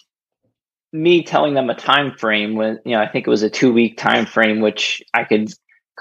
me 0.95 1.23
telling 1.23 1.53
them 1.53 1.69
a 1.69 1.75
time 1.75 2.15
frame 2.17 2.55
when 2.55 2.79
you 2.85 2.91
know 2.91 3.01
i 3.01 3.07
think 3.07 3.27
it 3.27 3.29
was 3.29 3.43
a 3.43 3.49
two 3.49 3.73
week 3.73 3.97
time 3.97 4.25
frame 4.25 4.61
which 4.61 5.03
i 5.13 5.23
could 5.23 5.51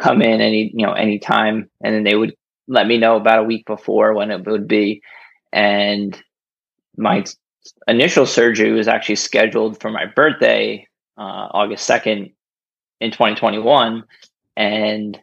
come 0.00 0.22
in 0.22 0.40
any 0.40 0.70
you 0.74 0.86
know 0.86 0.92
any 0.92 1.18
time 1.18 1.68
and 1.82 1.94
then 1.94 2.04
they 2.04 2.14
would 2.14 2.34
let 2.68 2.86
me 2.86 2.98
know 2.98 3.16
about 3.16 3.40
a 3.40 3.44
week 3.44 3.66
before 3.66 4.14
when 4.14 4.30
it 4.30 4.46
would 4.46 4.66
be. 4.66 5.02
And 5.52 6.20
my 6.96 7.24
initial 7.88 8.26
surgery 8.26 8.72
was 8.72 8.88
actually 8.88 9.16
scheduled 9.16 9.80
for 9.80 9.90
my 9.90 10.06
birthday 10.06 10.86
uh, 11.16 11.48
august 11.50 11.88
2nd 11.88 12.32
in 13.00 13.10
2021 13.10 14.04
and 14.56 15.18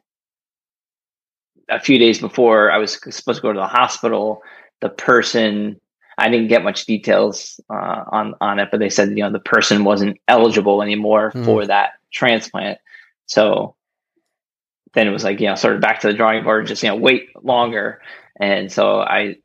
a 1.69 1.79
few 1.79 1.99
days 1.99 2.19
before 2.19 2.71
i 2.71 2.77
was 2.77 2.93
supposed 3.13 3.37
to 3.37 3.41
go 3.41 3.53
to 3.53 3.59
the 3.59 3.67
hospital. 3.67 4.41
The 4.81 4.89
person 4.89 5.79
I 6.21 6.29
didn't 6.29 6.47
get 6.49 6.63
much 6.63 6.85
details 6.85 7.59
uh, 7.69 8.03
on 8.11 8.35
on 8.41 8.59
it, 8.59 8.69
but 8.71 8.79
they 8.79 8.89
said 8.89 9.09
you 9.09 9.23
know 9.23 9.31
the 9.31 9.39
person 9.39 9.83
wasn't 9.83 10.17
eligible 10.27 10.81
anymore 10.83 11.31
Hmm. 11.31 11.43
for 11.43 11.65
that 11.65 11.93
transplant. 12.11 12.77
So 13.25 13.75
then 14.93 15.07
it 15.07 15.11
was 15.11 15.23
like 15.23 15.39
you 15.39 15.47
know 15.47 15.55
sort 15.55 15.75
of 15.75 15.81
back 15.81 15.99
to 16.01 16.07
the 16.07 16.13
drawing 16.13 16.43
board, 16.43 16.67
just 16.67 16.83
you 16.83 16.89
know 16.89 16.95
wait 16.95 17.29
longer. 17.43 18.01
And 18.39 18.71
so 18.71 19.01
I 19.01 19.37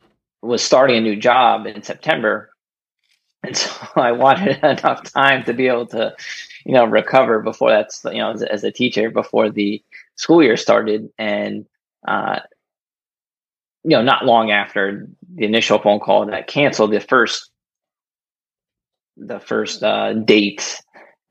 was 0.42 0.62
starting 0.62 0.96
a 0.98 1.00
new 1.00 1.16
job 1.16 1.66
in 1.66 1.82
September, 1.82 2.50
and 3.42 3.56
so 3.56 3.70
I 3.96 4.12
wanted 4.12 4.58
enough 4.62 5.02
time 5.12 5.44
to 5.44 5.54
be 5.54 5.68
able 5.68 5.86
to 5.88 6.14
you 6.66 6.74
know 6.74 6.84
recover 6.84 7.40
before 7.40 7.70
that's 7.70 8.04
you 8.04 8.18
know 8.18 8.32
as, 8.32 8.42
as 8.42 8.64
a 8.64 8.70
teacher 8.70 9.10
before 9.10 9.50
the 9.50 9.82
school 10.16 10.42
year 10.42 10.56
started 10.56 11.10
and. 11.18 11.66
Uh, 12.06 12.38
you 13.86 13.96
know, 13.96 14.02
not 14.02 14.24
long 14.24 14.50
after 14.50 15.08
the 15.32 15.44
initial 15.44 15.78
phone 15.78 16.00
call 16.00 16.26
that 16.26 16.48
canceled 16.48 16.90
the 16.90 16.98
first, 16.98 17.50
the 19.16 19.38
first 19.38 19.80
uh, 19.84 20.12
date, 20.12 20.82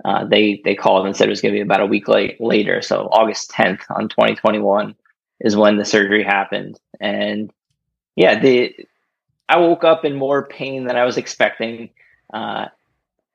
uh, 0.05 0.25
they 0.25 0.61
they 0.63 0.73
called 0.73 1.05
and 1.05 1.15
said 1.17 1.27
it 1.27 1.31
was 1.31 1.41
going 1.41 1.53
to 1.53 1.57
be 1.57 1.61
about 1.61 1.81
a 1.81 1.85
week 1.85 2.07
late 2.07 2.39
later. 2.39 2.81
So 2.81 3.09
August 3.11 3.49
tenth 3.49 3.81
on 3.89 4.07
twenty 4.07 4.35
twenty 4.35 4.59
one 4.59 4.95
is 5.41 5.57
when 5.57 5.77
the 5.77 5.83
surgery 5.83 6.23
happened, 6.23 6.79
and 7.01 7.51
yeah, 8.15 8.39
the 8.39 8.73
I 9.49 9.57
woke 9.57 9.83
up 9.83 10.05
in 10.05 10.15
more 10.15 10.47
pain 10.47 10.87
than 10.87 10.95
I 10.95 11.03
was 11.03 11.17
expecting. 11.17 11.89
Uh, 12.33 12.67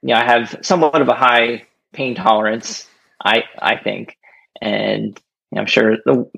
you 0.01 0.15
know, 0.15 0.21
I 0.21 0.25
have 0.25 0.57
somewhat 0.63 1.03
of 1.03 1.09
a 1.09 1.15
high 1.15 1.67
pain 1.93 2.15
tolerance, 2.15 2.89
I 3.23 3.45
I 3.59 3.77
think, 3.77 4.17
and 4.63 5.09
you 5.51 5.57
know, 5.57 5.61
I'm 5.61 5.67
sure 5.67 5.99
the 6.07 6.31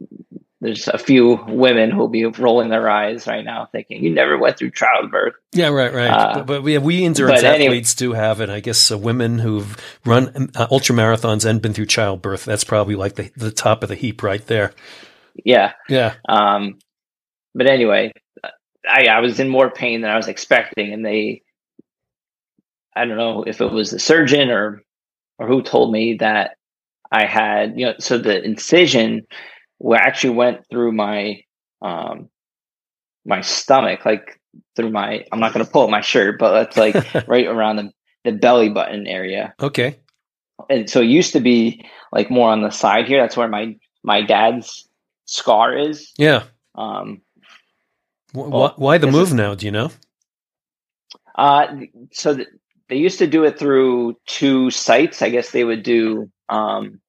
there's 0.62 0.86
a 0.86 0.96
few 0.96 1.40
women 1.48 1.90
who'll 1.90 2.06
be 2.06 2.24
rolling 2.24 2.68
their 2.68 2.88
eyes 2.88 3.26
right 3.26 3.44
now, 3.44 3.66
thinking, 3.72 4.02
"You 4.02 4.10
never 4.14 4.38
went 4.38 4.56
through 4.58 4.70
childbirth." 4.70 5.34
Yeah, 5.52 5.68
right, 5.68 5.92
right. 5.92 6.08
Uh, 6.08 6.34
but, 6.34 6.46
but 6.46 6.62
we 6.62 6.78
we 6.78 7.04
endurance 7.04 7.42
anyway- 7.42 7.66
athletes 7.66 7.94
do 7.96 8.12
have 8.12 8.40
it. 8.40 8.48
I 8.48 8.60
guess 8.60 8.92
uh, 8.92 8.96
women 8.96 9.40
who've 9.40 9.76
run 10.06 10.50
uh, 10.54 10.68
ultra 10.70 10.94
marathons 10.94 11.44
and 11.44 11.60
been 11.60 11.72
through 11.72 11.86
childbirth. 11.86 12.44
That's 12.44 12.62
probably 12.62 12.94
like 12.94 13.16
the, 13.16 13.32
the 13.36 13.50
top 13.50 13.82
of 13.82 13.88
the 13.88 13.96
heap 13.96 14.22
right 14.22 14.46
there. 14.46 14.72
Yeah. 15.44 15.72
Yeah, 15.88 16.14
Um, 16.28 16.78
but 17.54 17.66
anyway, 17.66 18.12
I, 18.88 19.06
I 19.06 19.18
was 19.20 19.40
in 19.40 19.48
more 19.48 19.70
pain 19.70 20.00
than 20.02 20.10
I 20.10 20.16
was 20.16 20.28
expecting, 20.28 20.92
and 20.92 21.04
they, 21.04 21.42
I 22.94 23.04
don't 23.04 23.16
know 23.16 23.42
if 23.42 23.60
it 23.60 23.72
was 23.72 23.90
the 23.90 23.98
surgeon 23.98 24.50
or 24.50 24.82
or 25.38 25.48
who 25.48 25.62
told 25.62 25.90
me 25.90 26.18
that 26.18 26.56
I 27.10 27.26
had, 27.26 27.78
you 27.78 27.86
know, 27.86 27.94
so 27.98 28.16
the 28.18 28.42
incision 28.42 29.26
wa- 29.82 29.96
actually 29.98 30.34
went 30.34 30.66
through 30.70 30.92
my 30.92 31.42
um 31.82 32.28
my 33.24 33.40
stomach, 33.40 34.04
like 34.04 34.40
through 34.76 34.90
my. 34.90 35.24
I'm 35.32 35.40
not 35.40 35.52
going 35.52 35.64
to 35.64 35.70
pull 35.70 35.84
up 35.84 35.90
my 35.90 36.00
shirt, 36.00 36.38
but 36.38 36.68
it's 36.68 36.76
like 36.76 36.94
right 37.28 37.46
around 37.46 37.76
the 37.76 37.90
the 38.24 38.32
belly 38.32 38.68
button 38.68 39.06
area. 39.06 39.54
okay. 39.60 39.96
and 40.70 40.88
so 40.88 41.00
it 41.00 41.06
used 41.08 41.32
to 41.32 41.40
be 41.40 41.84
like 42.12 42.30
more 42.30 42.50
on 42.50 42.62
the 42.62 42.70
side 42.70 43.06
here. 43.06 43.20
That's 43.20 43.36
where 43.36 43.48
my 43.48 43.76
my 44.02 44.22
dad's 44.22 44.88
scar 45.26 45.76
is. 45.76 46.12
Yeah, 46.18 46.44
Um, 46.74 47.22
Why, 48.32 48.46
well, 48.48 48.74
why 48.76 48.98
the 48.98 49.06
move 49.10 49.28
is, 49.28 49.34
now? 49.34 49.54
Do 49.54 49.66
you 49.66 49.72
know? 49.72 49.90
Uh, 51.34 51.66
so 52.12 52.36
th- 52.36 52.48
they 52.88 52.96
used 52.96 53.18
to 53.18 53.26
do 53.26 53.44
it 53.44 53.58
through 53.58 54.16
two 54.26 54.70
sites. 54.70 55.22
I 55.22 55.30
guess 55.30 55.50
they 55.50 55.64
would 55.64 55.82
do, 55.82 56.30
um, 56.48 57.00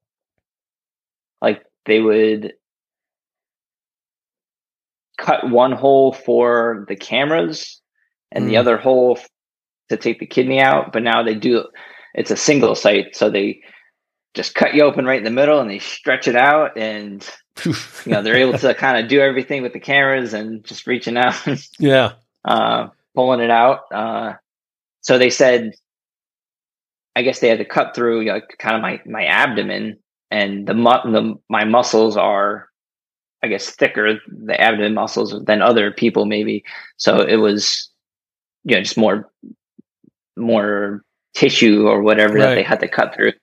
like 1.41 1.63
they 1.86 1.99
would 1.99 2.53
cut 5.18 5.49
one 5.49 5.72
hole 5.72 6.14
for 6.14 6.86
the 6.88 6.95
cameras 6.95 7.82
and 8.32 8.45
mm. 8.45 8.47
the 8.49 8.57
other 8.57 8.78
hole 8.78 9.20
to 9.89 9.97
take 9.97 10.20
the 10.20 10.26
kidney 10.26 10.59
out. 10.59 10.91
But 10.91 11.03
now 11.03 11.24
they 11.24 11.36
do 11.36 11.66
it's 12.14 12.32
a 12.32 12.38
single 12.38 12.76
site, 12.76 13.16
so 13.16 13.30
they 13.30 13.61
just 14.34 14.55
cut 14.55 14.74
you 14.74 14.84
open 14.84 15.05
right 15.05 15.20
in 15.20 15.24
the 15.24 15.30
middle 15.30 15.59
and 15.59 15.70
they 15.70 15.80
stretch 15.80 16.28
it 16.28 16.36
out 16.36 16.78
and 16.78 17.28
you 17.66 17.74
know 18.07 18.22
they're 18.22 18.36
able 18.36 18.57
to 18.57 18.74
kind 18.76 18.97
of 18.97 19.09
do 19.09 19.22
everything 19.22 19.61
with 19.61 19.74
the 19.74 19.80
cameras 19.80 20.34
and 20.34 20.64
just 20.64 20.88
reaching 20.88 21.18
out 21.18 21.36
yeah 21.80 22.14
uh, 22.45 22.88
pulling 23.16 23.39
it 23.39 23.51
out 23.51 23.82
uh, 23.93 24.34
so 25.01 25.18
they 25.18 25.30
said 25.30 25.72
i 27.16 27.22
guess 27.22 27.39
they 27.39 27.47
had 27.47 27.59
to 27.59 27.66
cut 27.66 27.95
through 27.95 28.22
you 28.22 28.32
know, 28.32 28.41
kind 28.57 28.76
of 28.76 28.82
my 28.82 28.99
my 29.05 29.26
abdomen 29.26 29.97
and 30.32 30.68
the, 30.68 30.74
mu- 30.74 31.11
the 31.11 31.36
my 31.47 31.64
muscles 31.64 32.18
are 32.18 32.70
i 33.44 33.48
guess 33.48 33.70
thicker 33.70 34.20
the 34.28 34.60
abdomen 34.60 34.94
muscles 34.94 35.44
than 35.46 35.62
other 35.62 35.91
people 35.91 36.26
maybe 36.26 36.64
so 36.98 37.22
it 37.22 37.38
was 37.38 37.89
you 38.64 38.76
know 38.76 38.82
just 38.82 38.98
more 38.98 39.30
more 40.36 41.04
tissue 41.34 41.88
or 41.88 42.02
whatever 42.02 42.36
right. 42.36 42.41
that 42.41 42.56
they 42.56 42.64
had 42.64 42.80
to 42.80 42.88
cut 42.88 43.14
through. 43.16 43.34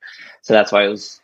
So 0.42 0.54
that's 0.54 0.72
why 0.72 0.84
it 0.84 0.88
was 0.88 1.20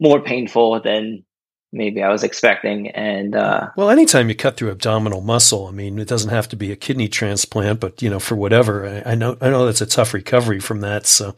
more 0.00 0.20
painful 0.20 0.80
than 0.80 1.24
maybe 1.72 2.02
I 2.02 2.10
was 2.10 2.24
expecting. 2.24 2.88
And 2.88 3.36
uh, 3.36 3.70
well, 3.76 3.90
anytime 3.90 4.28
you 4.28 4.34
cut 4.34 4.56
through 4.56 4.70
abdominal 4.70 5.20
muscle, 5.20 5.66
I 5.66 5.70
mean, 5.70 5.98
it 5.98 6.08
doesn't 6.08 6.30
have 6.30 6.48
to 6.48 6.56
be 6.56 6.72
a 6.72 6.76
kidney 6.76 7.08
transplant, 7.08 7.80
but 7.80 8.02
you 8.02 8.10
know, 8.10 8.18
for 8.18 8.34
whatever, 8.34 8.86
I, 8.86 9.12
I 9.12 9.14
know, 9.14 9.36
I 9.40 9.50
know 9.50 9.66
that's 9.66 9.80
a 9.80 9.86
tough 9.86 10.12
recovery 10.12 10.60
from 10.60 10.80
that. 10.80 11.06
So, 11.06 11.36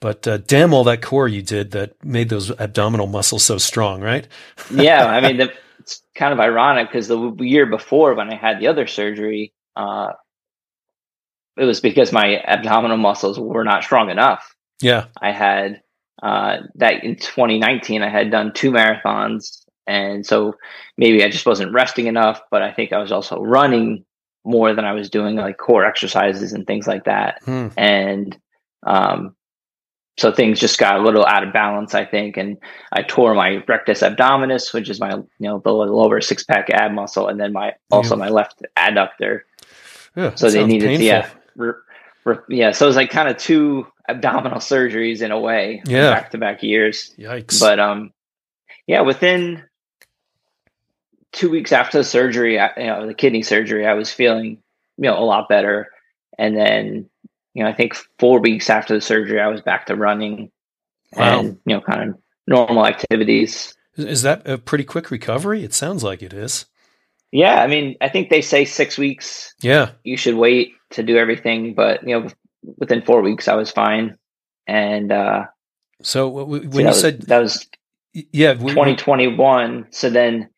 but 0.00 0.26
uh, 0.26 0.38
damn 0.38 0.72
all 0.72 0.84
that 0.84 1.02
core 1.02 1.28
you 1.28 1.42
did 1.42 1.72
that 1.72 2.02
made 2.04 2.28
those 2.28 2.50
abdominal 2.58 3.08
muscles 3.08 3.44
so 3.44 3.58
strong, 3.58 4.00
right? 4.00 4.26
yeah, 4.70 5.06
I 5.06 5.20
mean, 5.26 5.36
the, 5.36 5.52
it's 5.88 6.02
kind 6.14 6.34
of 6.34 6.40
ironic 6.40 6.88
because 6.88 7.08
the 7.08 7.34
year 7.40 7.64
before 7.64 8.14
when 8.14 8.30
I 8.30 8.36
had 8.36 8.60
the 8.60 8.66
other 8.66 8.86
surgery, 8.86 9.54
uh, 9.74 10.12
it 11.56 11.64
was 11.64 11.80
because 11.80 12.12
my 12.12 12.42
abdominal 12.46 12.98
muscles 12.98 13.40
were 13.40 13.64
not 13.64 13.84
strong 13.84 14.10
enough. 14.10 14.54
Yeah. 14.82 15.06
I 15.20 15.32
had 15.32 15.80
uh, 16.22 16.58
that 16.74 17.04
in 17.04 17.16
2019, 17.16 18.02
I 18.02 18.10
had 18.10 18.30
done 18.30 18.52
two 18.52 18.70
marathons. 18.70 19.64
And 19.86 20.26
so 20.26 20.56
maybe 20.98 21.24
I 21.24 21.30
just 21.30 21.46
wasn't 21.46 21.72
resting 21.72 22.06
enough, 22.06 22.42
but 22.50 22.60
I 22.60 22.70
think 22.70 22.92
I 22.92 22.98
was 22.98 23.10
also 23.10 23.40
running 23.40 24.04
more 24.44 24.74
than 24.74 24.84
I 24.84 24.92
was 24.92 25.08
doing 25.08 25.36
like 25.36 25.56
core 25.56 25.86
exercises 25.86 26.52
and 26.52 26.66
things 26.66 26.86
like 26.86 27.04
that. 27.04 27.40
Hmm. 27.44 27.68
And 27.78 28.38
um, 28.86 29.34
so 30.18 30.32
things 30.32 30.58
just 30.58 30.78
got 30.78 30.98
a 30.98 31.02
little 31.02 31.24
out 31.24 31.46
of 31.46 31.52
balance, 31.52 31.94
I 31.94 32.04
think. 32.04 32.36
And 32.36 32.58
I 32.92 33.02
tore 33.02 33.34
my 33.34 33.62
rectus 33.68 34.02
abdominis, 34.02 34.74
which 34.74 34.90
is 34.90 34.98
my, 34.98 35.14
you 35.14 35.26
know, 35.38 35.60
the 35.60 35.70
lower 35.70 36.20
six 36.20 36.42
pack 36.42 36.68
ab 36.70 36.92
muscle, 36.92 37.28
and 37.28 37.38
then 37.38 37.52
my 37.52 37.74
also 37.90 38.16
yeah. 38.16 38.24
my 38.24 38.28
left 38.28 38.62
adductor. 38.76 39.42
Yeah, 40.16 40.34
so 40.34 40.50
they 40.50 40.66
needed, 40.66 40.88
painful. 40.88 41.06
yeah, 41.06 41.30
re, 41.54 41.72
re, 42.24 42.36
yeah, 42.48 42.72
so 42.72 42.86
it 42.86 42.88
was 42.88 42.96
like 42.96 43.10
kind 43.10 43.28
of 43.28 43.36
two 43.36 43.86
abdominal 44.08 44.58
surgeries 44.58 45.22
in 45.22 45.30
a 45.30 45.38
way, 45.38 45.82
yeah, 45.86 46.10
back 46.10 46.32
to 46.32 46.38
back 46.38 46.64
years. 46.64 47.14
Yikes! 47.16 47.60
But 47.60 47.78
um, 47.78 48.12
yeah, 48.88 49.02
within 49.02 49.62
two 51.30 51.48
weeks 51.48 51.70
after 51.72 51.98
the 51.98 52.04
surgery, 52.04 52.58
I, 52.58 52.70
you 52.76 52.86
know, 52.86 53.06
the 53.06 53.14
kidney 53.14 53.42
surgery, 53.42 53.86
I 53.86 53.94
was 53.94 54.12
feeling 54.12 54.58
you 54.96 55.04
know 55.04 55.16
a 55.16 55.22
lot 55.22 55.48
better, 55.48 55.92
and 56.36 56.56
then 56.56 57.08
you 57.58 57.64
know 57.64 57.70
I 57.70 57.72
think 57.72 57.96
four 58.20 58.38
weeks 58.38 58.70
after 58.70 58.94
the 58.94 59.00
surgery, 59.00 59.40
I 59.40 59.48
was 59.48 59.60
back 59.60 59.86
to 59.86 59.96
running, 59.96 60.52
wow. 61.16 61.40
and 61.40 61.58
you 61.66 61.74
know, 61.74 61.80
kind 61.80 62.10
of 62.10 62.18
normal 62.46 62.86
activities. 62.86 63.74
Is 63.96 64.22
that 64.22 64.48
a 64.48 64.58
pretty 64.58 64.84
quick 64.84 65.10
recovery? 65.10 65.64
It 65.64 65.74
sounds 65.74 66.04
like 66.04 66.22
it 66.22 66.32
is. 66.32 66.66
Yeah, 67.32 67.60
I 67.60 67.66
mean, 67.66 67.96
I 68.00 68.10
think 68.10 68.30
they 68.30 68.42
say 68.42 68.64
six 68.64 68.96
weeks. 68.96 69.52
Yeah, 69.60 69.90
you 70.04 70.16
should 70.16 70.36
wait 70.36 70.74
to 70.90 71.02
do 71.02 71.18
everything, 71.18 71.74
but 71.74 72.06
you 72.06 72.20
know, 72.20 72.28
within 72.76 73.02
four 73.02 73.22
weeks, 73.22 73.48
I 73.48 73.56
was 73.56 73.72
fine. 73.72 74.16
And 74.68 75.10
uh, 75.10 75.46
so 76.00 76.28
when 76.28 76.70
so 76.70 76.78
you 76.78 76.86
was, 76.86 77.00
said 77.00 77.22
that 77.22 77.40
was 77.40 77.66
yeah, 78.12 78.52
we, 78.52 78.70
2021. 78.70 79.88
So 79.90 80.10
then 80.10 80.48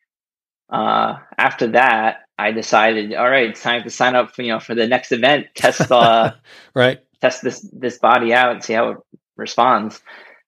uh, 0.68 1.14
after 1.38 1.68
that, 1.68 2.24
I 2.40 2.52
decided, 2.52 3.14
all 3.14 3.28
right, 3.28 3.50
it's 3.50 3.62
time 3.62 3.82
to 3.82 3.90
sign 3.90 4.16
up 4.16 4.34
for 4.34 4.42
you 4.42 4.48
know 4.48 4.60
for 4.60 4.74
the 4.74 4.86
next 4.86 5.12
event. 5.12 5.48
Test 5.54 5.90
uh, 5.92 6.32
right, 6.74 7.00
test 7.20 7.42
this 7.42 7.60
this 7.72 7.98
body 7.98 8.32
out 8.32 8.52
and 8.52 8.64
see 8.64 8.72
how 8.72 8.90
it 8.90 8.96
responds. 9.36 10.00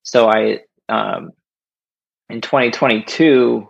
So 0.03 0.29
I 0.29 0.61
um, 0.89 1.33
in 2.31 2.41
2022 2.41 3.69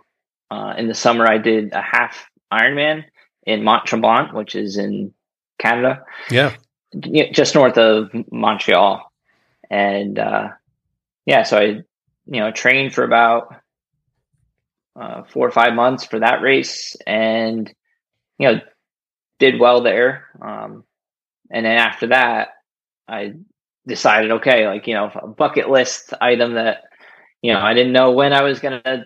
uh, 0.49 0.73
in 0.77 0.87
the 0.87 0.93
summer 0.93 1.29
I 1.29 1.37
did 1.37 1.73
a 1.73 1.81
half 1.81 2.29
Ironman 2.51 3.03
in 3.45 3.63
Mont 3.63 3.85
Tremblant, 3.85 4.33
which 4.33 4.55
is 4.55 4.77
in 4.77 5.13
Canada. 5.59 6.03
Yeah. 6.29 6.55
Just 6.97 7.55
north 7.55 7.77
of 7.77 8.11
Montreal. 8.31 9.11
And 9.69 10.19
uh, 10.19 10.49
yeah, 11.25 11.43
so 11.43 11.57
I, 11.57 11.63
you 11.63 12.39
know, 12.39 12.51
trained 12.51 12.93
for 12.93 13.03
about 13.03 13.55
uh, 14.95 15.23
four 15.23 15.47
or 15.47 15.51
five 15.51 15.73
months 15.73 16.05
for 16.05 16.19
that 16.19 16.41
race 16.41 16.95
and, 17.07 17.73
you 18.39 18.47
know, 18.47 18.61
did 19.39 19.59
well 19.59 19.81
there. 19.81 20.27
Um, 20.41 20.83
and 21.51 21.65
then 21.65 21.77
after 21.77 22.07
that, 22.07 22.49
I 23.07 23.33
decided, 23.87 24.31
okay, 24.31 24.67
like, 24.67 24.87
you 24.87 24.93
know, 24.93 25.11
a 25.13 25.27
bucket 25.27 25.69
list 25.69 26.13
item 26.21 26.53
that, 26.53 26.83
you 27.41 27.53
know, 27.53 27.59
I 27.59 27.73
didn't 27.73 27.93
know 27.93 28.11
when 28.11 28.33
I 28.33 28.43
was 28.43 28.59
going 28.59 28.81
to 28.83 29.05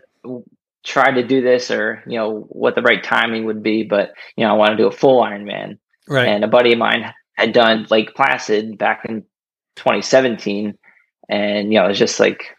try 0.84 1.12
to 1.12 1.26
do 1.26 1.42
this 1.42 1.72
or, 1.72 2.04
you 2.08 2.18
know, 2.18 2.46
what 2.50 2.76
the 2.76 2.82
right 2.82 3.04
timing 3.04 3.46
would 3.46 3.64
be, 3.64 3.84
but, 3.84 4.14
you 4.36 4.46
know, 4.46 4.52
I 4.52 4.58
want 4.58 4.72
to 4.72 4.78
do 4.78 4.88
a 4.88 4.92
full 4.92 5.22
Ironman. 5.22 5.80
Right. 6.08 6.28
And 6.28 6.44
a 6.44 6.48
buddy 6.48 6.72
of 6.72 6.80
mine 6.80 7.14
had 7.34 7.52
done 7.52 7.88
Lake 7.90 8.16
Placid 8.16 8.78
back 8.78 9.04
in 9.06 9.24
2017. 9.76 10.78
And, 11.30 11.74
you 11.74 11.80
know, 11.80 11.86
it 11.86 11.90
was 11.90 12.00
just 12.00 12.20
like 12.20 12.56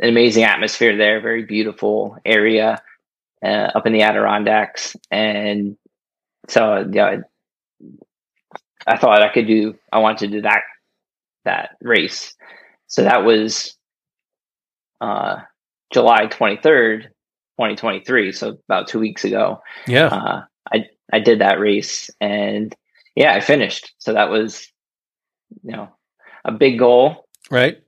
an 0.00 0.08
amazing 0.08 0.44
atmosphere 0.44 0.96
there, 0.96 1.20
very 1.20 1.44
beautiful 1.44 2.16
area 2.24 2.82
uh, 3.44 3.70
up 3.74 3.86
in 3.86 3.92
the 3.92 4.02
Adirondacks. 4.02 4.96
And 5.10 5.76
so, 6.48 6.88
yeah, 6.90 7.18
I 8.86 8.96
thought 8.96 9.22
I 9.22 9.32
could 9.32 9.46
do, 9.46 9.74
I 9.92 9.98
wanted 9.98 10.30
to 10.30 10.36
do 10.36 10.42
that, 10.42 10.62
that 11.44 11.70
race. 11.80 12.34
So 12.86 13.04
that 13.04 13.24
was 13.24 13.76
uh, 15.00 15.36
July 15.92 16.26
23rd, 16.26 17.02
2023. 17.02 18.32
So 18.32 18.58
about 18.68 18.88
two 18.88 18.98
weeks 18.98 19.24
ago. 19.24 19.62
Yeah. 19.86 20.06
Uh, 20.06 20.42
I, 20.72 20.84
I 21.12 21.20
did 21.20 21.40
that 21.40 21.60
race 21.60 22.10
and 22.20 22.74
yeah, 23.14 23.34
I 23.34 23.40
finished. 23.40 23.92
So 23.98 24.14
that 24.14 24.30
was, 24.30 24.66
you 25.62 25.72
know, 25.76 25.88
a 26.44 26.52
big 26.52 26.78
goal, 26.78 27.26
right, 27.50 27.78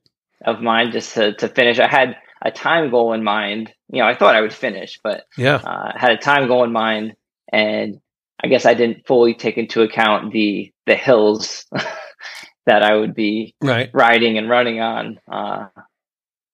of 0.45 0.61
mine 0.61 0.93
just 0.93 1.15
to 1.15 1.35
to 1.37 1.49
finish. 1.49 1.79
I 1.79 1.89
had 1.89 2.17
a 2.45 2.51
time 2.51 2.91
goal 2.91 3.13
in 3.13 3.25
mind. 3.25 3.73
You 3.89 4.01
know, 4.01 4.09
I 4.09 4.15
thought 4.15 4.37
I 4.37 4.41
would 4.41 4.53
finish, 4.53 4.99
but 5.03 5.25
yeah, 5.39 5.57
uh, 5.57 5.93
had 5.97 6.13
a 6.13 6.19
time 6.19 6.49
goal 6.49 6.65
in 6.65 6.73
mind, 6.73 7.15
and 7.51 7.99
I 8.43 8.49
guess 8.49 8.67
I 8.67 8.75
didn't 8.75 9.07
fully 9.07 9.35
take 9.35 9.57
into 9.57 9.83
account 9.83 10.33
the 10.33 10.73
the 10.87 10.97
hills 10.97 11.65
that 12.67 12.83
I 12.83 12.97
would 12.97 13.15
be 13.15 13.55
right. 13.61 13.91
riding 13.93 14.39
and 14.39 14.49
running 14.49 14.81
on. 14.81 15.21
Uh, 15.31 15.67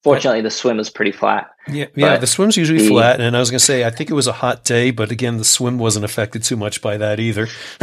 Fortunately, 0.05 0.43
the 0.43 0.51
swim 0.51 0.76
was 0.76 0.91
pretty 0.91 1.11
flat. 1.11 1.51
Yeah, 1.66 1.86
yeah. 1.95 2.16
The 2.18 2.26
swim's 2.26 2.57
usually 2.57 2.78
the, 2.78 2.89
flat, 2.89 3.20
and 3.20 3.36
I 3.36 3.41
was 3.41 3.51
going 3.51 3.59
to 3.59 3.64
say 3.64 3.84
I 3.84 3.91
think 3.91 4.11
it 4.11 4.14
was 4.14 4.28
a 4.28 4.32
hot 4.32 4.64
day, 4.64 4.93
but 4.93 5.11
again, 5.11 5.39
the 5.39 5.45
swim 5.45 5.76
wasn't 5.78 6.05
affected 6.05 6.45
too 6.45 6.57
much 6.57 6.80
by 6.80 6.99
that 6.99 7.18
either. 7.18 7.49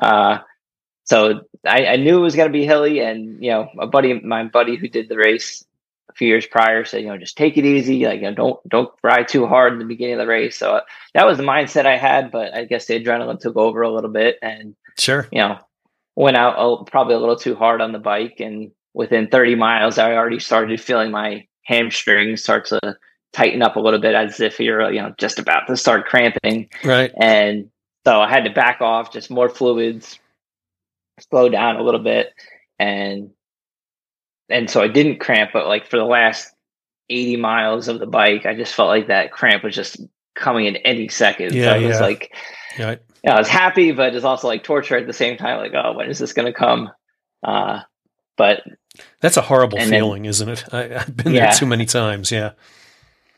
uh, 0.00 0.38
so 1.04 1.40
I, 1.66 1.86
I, 1.86 1.96
knew 1.96 2.18
it 2.18 2.22
was 2.22 2.36
going 2.36 2.48
to 2.48 2.52
be 2.52 2.64
hilly, 2.64 3.00
and 3.00 3.42
you 3.42 3.50
know, 3.50 3.68
a 3.80 3.86
buddy, 3.86 4.20
my 4.20 4.44
buddy 4.44 4.76
who 4.76 4.88
did 4.88 5.08
the 5.08 5.16
race 5.16 5.64
few 6.18 6.28
years 6.28 6.46
prior, 6.46 6.84
said, 6.84 7.02
you 7.02 7.08
know, 7.08 7.16
just 7.16 7.36
take 7.36 7.56
it 7.56 7.64
easy, 7.64 8.04
like 8.04 8.20
you 8.20 8.30
know, 8.30 8.34
don't 8.34 8.68
don't 8.68 8.90
ride 9.02 9.28
too 9.28 9.46
hard 9.46 9.72
in 9.72 9.78
the 9.78 9.84
beginning 9.84 10.14
of 10.14 10.20
the 10.20 10.26
race. 10.26 10.58
So 10.58 10.76
uh, 10.76 10.80
that 11.14 11.26
was 11.26 11.38
the 11.38 11.44
mindset 11.44 11.86
I 11.86 11.96
had, 11.96 12.30
but 12.30 12.52
I 12.54 12.64
guess 12.64 12.86
the 12.86 13.02
adrenaline 13.02 13.40
took 13.40 13.56
over 13.56 13.82
a 13.82 13.92
little 13.92 14.10
bit, 14.10 14.36
and 14.42 14.74
sure, 14.98 15.28
you 15.32 15.38
know, 15.38 15.58
went 16.16 16.36
out 16.36 16.56
a, 16.58 16.84
probably 16.84 17.14
a 17.14 17.18
little 17.18 17.36
too 17.36 17.54
hard 17.54 17.80
on 17.80 17.92
the 17.92 17.98
bike 17.98 18.40
and 18.40 18.72
within 18.98 19.28
30 19.28 19.54
miles, 19.54 19.96
I 19.96 20.12
already 20.14 20.40
started 20.40 20.80
feeling 20.80 21.12
my 21.12 21.46
hamstrings 21.62 22.42
start 22.42 22.66
to 22.66 22.96
tighten 23.32 23.62
up 23.62 23.76
a 23.76 23.80
little 23.80 24.00
bit 24.00 24.14
as 24.14 24.40
if 24.40 24.58
you're, 24.58 24.90
you 24.90 25.00
know, 25.00 25.14
just 25.18 25.38
about 25.38 25.68
to 25.68 25.76
start 25.76 26.06
cramping. 26.06 26.68
Right. 26.84 27.12
And 27.16 27.70
so 28.04 28.20
I 28.20 28.28
had 28.28 28.44
to 28.44 28.50
back 28.50 28.80
off, 28.80 29.12
just 29.12 29.30
more 29.30 29.48
fluids, 29.48 30.18
slow 31.30 31.48
down 31.48 31.76
a 31.76 31.82
little 31.82 32.02
bit. 32.02 32.32
And, 32.80 33.30
and 34.48 34.70
so 34.70 34.80
I 34.80 34.88
didn't 34.88 35.18
cramp, 35.18 35.50
but 35.52 35.66
like 35.66 35.86
for 35.86 35.98
the 35.98 36.04
last 36.04 36.52
80 37.10 37.36
miles 37.36 37.88
of 37.88 37.98
the 38.00 38.06
bike, 38.06 38.46
I 38.46 38.54
just 38.54 38.74
felt 38.74 38.88
like 38.88 39.08
that 39.08 39.32
cramp 39.32 39.64
was 39.64 39.74
just 39.74 40.00
coming 40.34 40.66
in 40.66 40.76
any 40.76 41.08
second. 41.08 41.54
Yeah, 41.54 41.72
so 41.72 41.76
it 41.76 41.82
yeah. 41.82 41.88
was 41.88 42.00
like, 42.00 42.32
Right. 42.78 43.00
Yeah, 43.24 43.34
I 43.34 43.38
was 43.38 43.48
happy, 43.48 43.92
but 43.92 44.14
it's 44.14 44.24
also 44.24 44.46
like 44.46 44.62
torture 44.62 44.96
at 44.96 45.06
the 45.06 45.12
same 45.12 45.36
time. 45.36 45.58
Like, 45.58 45.74
oh, 45.74 45.94
when 45.94 46.08
is 46.08 46.18
this 46.18 46.32
going 46.32 46.46
to 46.46 46.52
come? 46.52 46.90
Uh, 47.42 47.80
but 48.36 48.62
that's 49.20 49.36
a 49.36 49.42
horrible 49.42 49.78
feeling, 49.78 50.22
then, 50.22 50.30
isn't 50.30 50.48
it? 50.48 50.64
I, 50.72 50.82
have 50.98 51.16
been 51.16 51.32
yeah. 51.32 51.46
there 51.46 51.54
too 51.54 51.66
many 51.66 51.84
times. 51.84 52.30
Yeah. 52.30 52.52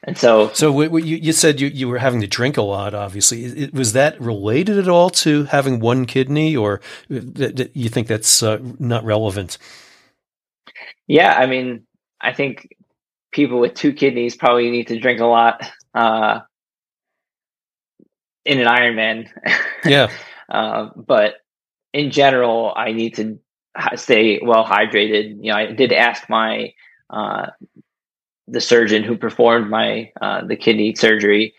And 0.05 0.17
so, 0.17 0.51
so 0.53 0.73
what, 0.73 0.91
what 0.91 1.05
you, 1.05 1.17
you 1.17 1.33
said 1.33 1.61
you, 1.61 1.69
you 1.69 1.89
were 1.89 1.99
having 1.99 2.21
to 2.23 2.27
drink 2.27 2.57
a 2.57 2.63
lot. 2.63 2.95
Obviously, 2.95 3.45
it, 3.45 3.75
was 3.75 3.93
that 3.93 4.19
related 4.21 4.79
at 4.79 4.89
all 4.89 5.11
to 5.11 5.45
having 5.45 5.81
one 5.81 6.07
kidney, 6.07 6.57
or 6.57 6.81
th- 7.09 7.57
th- 7.57 7.71
you 7.75 7.89
think 7.89 8.07
that's 8.07 8.43
uh, 8.43 8.59
not 8.79 9.05
relevant? 9.05 9.59
Yeah, 11.11 11.35
I 11.35 11.47
mean, 11.47 11.89
I 12.21 12.33
think 12.33 12.69
people 13.33 13.59
with 13.59 13.75
two 13.75 13.93
kidneys 13.93 14.37
probably 14.37 14.71
need 14.71 14.87
to 14.87 15.01
drink 15.01 15.19
a 15.19 15.27
lot 15.27 15.69
uh, 15.93 16.39
in 18.45 18.61
an 18.61 18.69
Ironman. 18.69 19.29
Yeah. 19.85 20.09
uh, 20.49 20.91
but 20.95 21.35
in 21.93 22.13
general, 22.13 22.73
I 22.77 22.93
need 22.93 23.17
to 23.17 23.41
stay 23.97 24.39
well 24.41 24.65
hydrated. 24.65 25.39
You 25.43 25.51
know, 25.51 25.57
I 25.57 25.73
did 25.73 25.93
ask 25.93 26.31
my 26.31 26.75
uh, 27.13 27.47
the 28.47 28.61
surgeon 28.61 29.03
who 29.03 29.17
performed 29.17 29.69
my 29.69 30.13
uh, 30.21 30.45
the 30.47 30.55
kidney 30.55 30.95
surgery, 30.95 31.55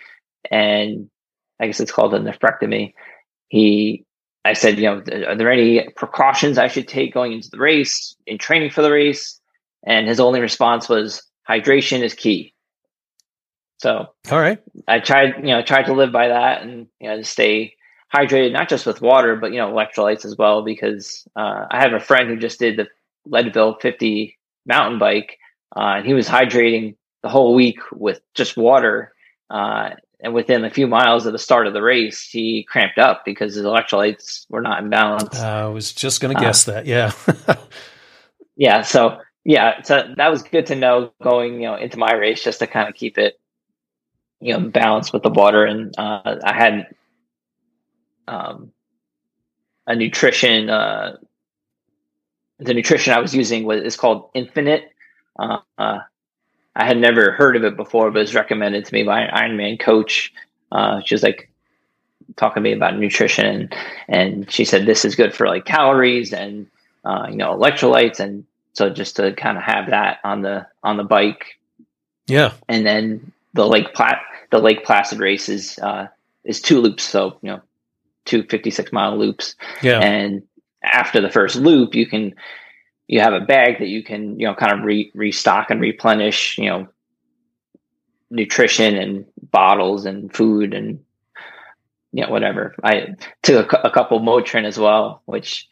and 0.49 1.09
I 1.59 1.65
guess 1.65 1.81
it's 1.81 1.91
called 1.91 2.13
a 2.13 2.19
nephrectomy. 2.19 2.93
He, 3.49 4.05
I 4.45 4.53
said, 4.53 4.77
you 4.79 4.85
know, 4.85 5.03
are 5.27 5.35
there 5.35 5.51
any 5.51 5.89
precautions 5.97 6.57
I 6.57 6.69
should 6.69 6.87
take 6.87 7.13
going 7.13 7.33
into 7.33 7.49
the 7.49 7.59
race 7.59 8.15
in 8.25 8.37
training 8.37 8.69
for 8.69 8.81
the 8.81 8.91
race? 8.91 9.39
And 9.85 10.07
his 10.07 10.19
only 10.19 10.39
response 10.39 10.87
was, 10.87 11.23
hydration 11.47 12.01
is 12.01 12.13
key. 12.13 12.53
So, 13.79 14.05
all 14.29 14.39
right, 14.39 14.59
I 14.87 14.99
tried, 14.99 15.37
you 15.37 15.53
know, 15.53 15.63
tried 15.63 15.87
to 15.87 15.93
live 15.93 16.11
by 16.11 16.27
that 16.27 16.61
and 16.61 16.87
you 16.99 17.09
know 17.09 17.17
to 17.17 17.23
stay 17.23 17.73
hydrated, 18.13 18.51
not 18.51 18.69
just 18.69 18.85
with 18.85 19.01
water, 19.01 19.35
but 19.35 19.51
you 19.51 19.57
know, 19.57 19.71
electrolytes 19.71 20.23
as 20.23 20.37
well. 20.37 20.63
Because 20.63 21.27
uh, 21.35 21.65
I 21.71 21.79
have 21.79 21.93
a 21.93 21.99
friend 21.99 22.29
who 22.29 22.37
just 22.37 22.59
did 22.59 22.77
the 22.77 22.87
Leadville 23.25 23.79
50 23.79 24.37
mountain 24.67 24.99
bike, 24.99 25.39
uh, 25.75 25.95
and 25.97 26.05
he 26.05 26.13
was 26.13 26.27
hydrating 26.27 26.95
the 27.23 27.29
whole 27.29 27.55
week 27.55 27.79
with 27.91 28.21
just 28.35 28.55
water. 28.55 29.13
Uh, 29.49 29.91
and 30.23 30.35
within 30.35 30.63
a 30.63 30.69
few 30.69 30.85
miles 30.85 31.25
of 31.25 31.33
the 31.33 31.39
start 31.39 31.65
of 31.65 31.73
the 31.73 31.81
race, 31.81 32.29
he 32.29 32.63
cramped 32.69 32.99
up 32.99 33.23
because 33.25 33.55
his 33.55 33.65
electrolytes 33.65 34.45
were 34.49 34.61
not 34.61 34.83
in 34.83 34.91
balance. 34.91 35.39
I 35.39 35.65
was 35.65 35.91
just 35.91 36.21
going 36.21 36.35
to 36.35 36.39
guess 36.39 36.67
uh, 36.67 36.73
that. 36.73 36.85
Yeah. 36.85 37.11
yeah. 38.55 38.83
So 38.83 39.17
yeah, 39.43 39.81
so 39.81 40.13
that 40.17 40.29
was 40.29 40.43
good 40.43 40.67
to 40.67 40.75
know 40.75 41.11
going, 41.23 41.55
you 41.55 41.61
know, 41.67 41.75
into 41.75 41.97
my 41.97 42.13
race 42.13 42.43
just 42.43 42.59
to 42.59 42.67
kind 42.67 42.87
of 42.87 42.95
keep 42.95 43.17
it, 43.17 43.39
you 44.39 44.53
know, 44.53 44.69
balanced 44.69 45.13
with 45.13 45.23
the 45.23 45.29
water. 45.29 45.65
And 45.65 45.93
uh, 45.97 46.37
I 46.43 46.53
had 46.53 46.87
um, 48.27 48.71
a 49.87 49.95
nutrition, 49.95 50.69
uh, 50.69 51.17
the 52.59 52.73
nutrition 52.73 53.13
I 53.13 53.19
was 53.19 53.35
using 53.35 53.63
was 53.63 53.81
is 53.81 53.97
called 53.97 54.31
Infinit. 54.35 54.83
Uh, 55.39 55.57
uh, 55.77 55.99
I 56.75 56.85
had 56.85 56.97
never 56.97 57.31
heard 57.31 57.55
of 57.55 57.63
it 57.63 57.75
before, 57.75 58.11
but 58.11 58.19
it 58.19 58.23
was 58.23 58.35
recommended 58.35 58.85
to 58.85 58.93
me 58.93 59.03
by 59.03 59.21
an 59.21 59.31
Ironman 59.35 59.79
coach. 59.79 60.31
Uh, 60.71 61.01
she 61.03 61.15
was 61.15 61.23
like 61.23 61.49
talking 62.35 62.63
to 62.63 62.69
me 62.69 62.73
about 62.73 62.97
nutrition, 62.97 63.45
and, 63.45 63.75
and 64.07 64.51
she 64.51 64.65
said 64.65 64.85
this 64.85 65.03
is 65.03 65.15
good 65.15 65.33
for 65.33 65.47
like 65.47 65.65
calories 65.65 66.31
and 66.31 66.67
uh, 67.03 67.25
you 67.29 67.35
know 67.35 67.57
electrolytes 67.57 68.19
and 68.19 68.45
so 68.73 68.89
just 68.89 69.17
to 69.17 69.33
kind 69.33 69.57
of 69.57 69.63
have 69.63 69.89
that 69.89 70.19
on 70.23 70.41
the 70.41 70.67
on 70.83 70.97
the 70.97 71.03
bike. 71.03 71.59
Yeah. 72.27 72.53
And 72.69 72.85
then 72.85 73.31
the 73.53 73.67
Lake 73.67 73.93
Plat 73.93 74.21
the 74.51 74.59
Lake 74.59 74.85
Placid 74.85 75.19
race 75.19 75.49
is 75.49 75.79
uh, 75.79 76.07
is 76.43 76.61
two 76.61 76.81
loops, 76.81 77.03
so 77.03 77.39
you 77.41 77.51
know, 77.51 77.61
two 78.25 78.43
56 78.43 78.91
mile 78.91 79.17
loops. 79.17 79.55
Yeah. 79.81 79.99
And 79.99 80.43
after 80.83 81.21
the 81.21 81.29
first 81.29 81.55
loop, 81.55 81.95
you 81.95 82.05
can 82.05 82.35
you 83.07 83.19
have 83.19 83.33
a 83.33 83.41
bag 83.41 83.79
that 83.79 83.87
you 83.87 84.03
can 84.03 84.39
you 84.39 84.47
know 84.47 84.53
kind 84.53 84.73
of 84.73 84.85
re- 84.85 85.11
restock 85.15 85.69
and 85.69 85.81
replenish 85.81 86.57
you 86.57 86.69
know 86.69 86.87
nutrition 88.29 88.95
and 88.95 89.25
bottles 89.51 90.05
and 90.05 90.33
food 90.33 90.73
and 90.73 90.99
you 92.11 92.23
know 92.23 92.29
whatever. 92.29 92.75
I 92.83 93.15
took 93.41 93.73
a, 93.73 93.81
a 93.85 93.91
couple 93.91 94.19
Motrin 94.19 94.65
as 94.65 94.77
well, 94.77 95.21
which 95.25 95.67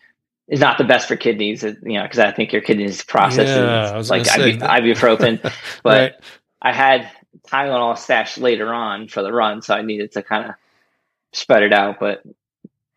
is 0.49 0.59
not 0.59 0.77
the 0.77 0.83
best 0.83 1.07
for 1.07 1.15
kidneys, 1.15 1.63
you 1.63 1.77
know, 1.83 2.03
because 2.03 2.19
I 2.19 2.31
think 2.31 2.51
your 2.51 2.61
kidneys 2.61 3.03
process 3.03 3.47
yeah, 3.47 4.01
like 4.09 4.23
ibuprofen. 4.23 5.41
but 5.83 5.83
right. 5.83 6.13
I 6.61 6.73
had 6.73 7.09
Tylenol 7.47 7.97
stashed 7.97 8.37
later 8.37 8.73
on 8.73 9.07
for 9.07 9.21
the 9.21 9.31
run, 9.31 9.61
so 9.61 9.75
I 9.75 9.83
needed 9.83 10.11
to 10.13 10.23
kind 10.23 10.49
of 10.49 10.55
spread 11.33 11.63
it 11.63 11.73
out. 11.73 11.97
But 11.99 12.23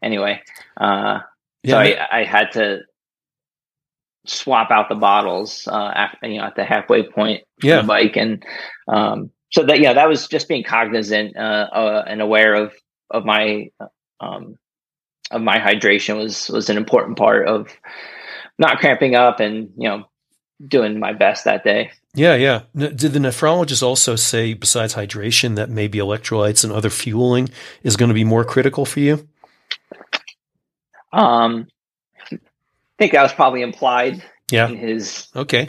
anyway, 0.03 0.41
uh, 0.81 1.21
yeah, 1.63 1.75
so 1.75 1.79
I, 1.79 2.21
I, 2.21 2.25
had 2.25 2.53
to 2.53 2.81
swap 4.27 4.71
out 4.71 4.89
the 4.89 4.95
bottles 4.95 5.69
uh, 5.71 5.93
after, 5.95 6.27
you 6.27 6.39
know, 6.39 6.45
at 6.45 6.57
the 6.57 6.65
halfway 6.65 7.03
point 7.03 7.45
yeah. 7.63 7.83
the 7.83 7.87
bike, 7.87 8.17
and 8.17 8.45
um, 8.89 9.31
so 9.51 9.65
that 9.67 9.81
yeah, 9.81 9.93
that 9.93 10.09
was 10.09 10.27
just 10.27 10.49
being 10.49 10.65
cognizant 10.65 11.37
uh, 11.37 11.69
uh 11.73 12.05
and 12.07 12.23
aware 12.23 12.55
of 12.55 12.73
of 13.11 13.27
my 13.27 13.71
um, 14.21 14.57
of 15.33 15.43
my 15.43 15.59
hydration 15.59 16.19
was 16.19 16.49
was 16.49 16.69
an 16.71 16.77
important 16.77 17.19
part 17.19 17.49
of 17.49 17.69
not 18.59 18.79
cramping 18.79 19.15
up 19.15 19.41
and 19.41 19.71
you 19.77 19.89
know 19.89 20.05
doing 20.67 20.99
my 20.99 21.13
best 21.13 21.45
that 21.45 21.65
day. 21.65 21.91
Yeah, 22.15 22.35
yeah. 22.35 22.63
Did 22.77 22.99
the 22.99 23.19
nephrologist 23.19 23.83
also 23.83 24.17
say, 24.17 24.53
besides 24.53 24.95
hydration, 24.95 25.57
that 25.57 25.71
maybe 25.71 25.99
electrolytes 25.99 26.63
and 26.63 26.73
other 26.73 26.91
fueling 26.91 27.49
is 27.83 27.97
going 27.97 28.11
to 28.11 28.15
be 28.15 28.25
more 28.25 28.45
critical 28.45 28.85
for 28.85 29.01
you? 29.01 29.27
Um, 31.11 31.69
I 32.31 32.39
think 32.99 33.13
that 33.13 33.23
was 33.23 33.33
probably 33.33 33.63
implied. 33.63 34.23
Yeah. 34.51 34.69
In 34.69 34.77
his 34.77 35.29
okay 35.35 35.69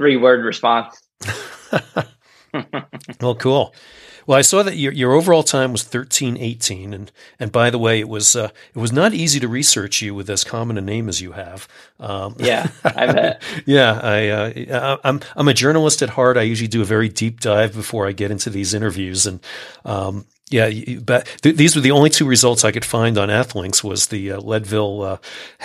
three 0.00 0.16
word 0.16 0.42
response. 0.46 0.98
well, 3.20 3.34
cool. 3.34 3.74
Well, 4.30 4.38
I 4.38 4.42
saw 4.42 4.62
that 4.62 4.76
your, 4.76 4.92
your 4.92 5.12
overall 5.14 5.42
time 5.42 5.72
was 5.72 5.82
thirteen 5.82 6.36
eighteen, 6.36 6.94
and 6.94 7.10
and 7.40 7.50
by 7.50 7.68
the 7.68 7.80
way, 7.80 7.98
it 7.98 8.08
was 8.08 8.36
uh, 8.36 8.50
it 8.72 8.78
was 8.78 8.92
not 8.92 9.12
easy 9.12 9.40
to 9.40 9.48
research 9.48 10.02
you 10.02 10.14
with 10.14 10.30
as 10.30 10.44
common 10.44 10.78
a 10.78 10.80
name 10.80 11.08
as 11.08 11.20
you 11.20 11.32
have. 11.32 11.66
Um, 11.98 12.36
yeah, 12.38 12.68
I 12.84 13.06
bet. 13.12 13.42
yeah, 13.66 13.98
I 14.00 14.28
uh, 14.28 14.96
I'm 15.02 15.18
I'm 15.34 15.48
a 15.48 15.52
journalist 15.52 16.00
at 16.00 16.10
heart. 16.10 16.36
I 16.36 16.42
usually 16.42 16.68
do 16.68 16.80
a 16.80 16.84
very 16.84 17.08
deep 17.08 17.40
dive 17.40 17.74
before 17.74 18.06
I 18.06 18.12
get 18.12 18.30
into 18.30 18.50
these 18.50 18.72
interviews, 18.72 19.26
and 19.26 19.40
um, 19.84 20.26
yeah, 20.48 20.70
but 21.00 21.26
th- 21.42 21.56
these 21.56 21.74
were 21.74 21.82
the 21.82 21.90
only 21.90 22.08
two 22.08 22.24
results 22.24 22.64
I 22.64 22.70
could 22.70 22.84
find 22.84 23.18
on 23.18 23.30
Athlinks 23.30 23.82
was 23.82 24.06
the 24.06 24.30
uh, 24.30 24.40
Leadville 24.40 25.02
uh, 25.02 25.16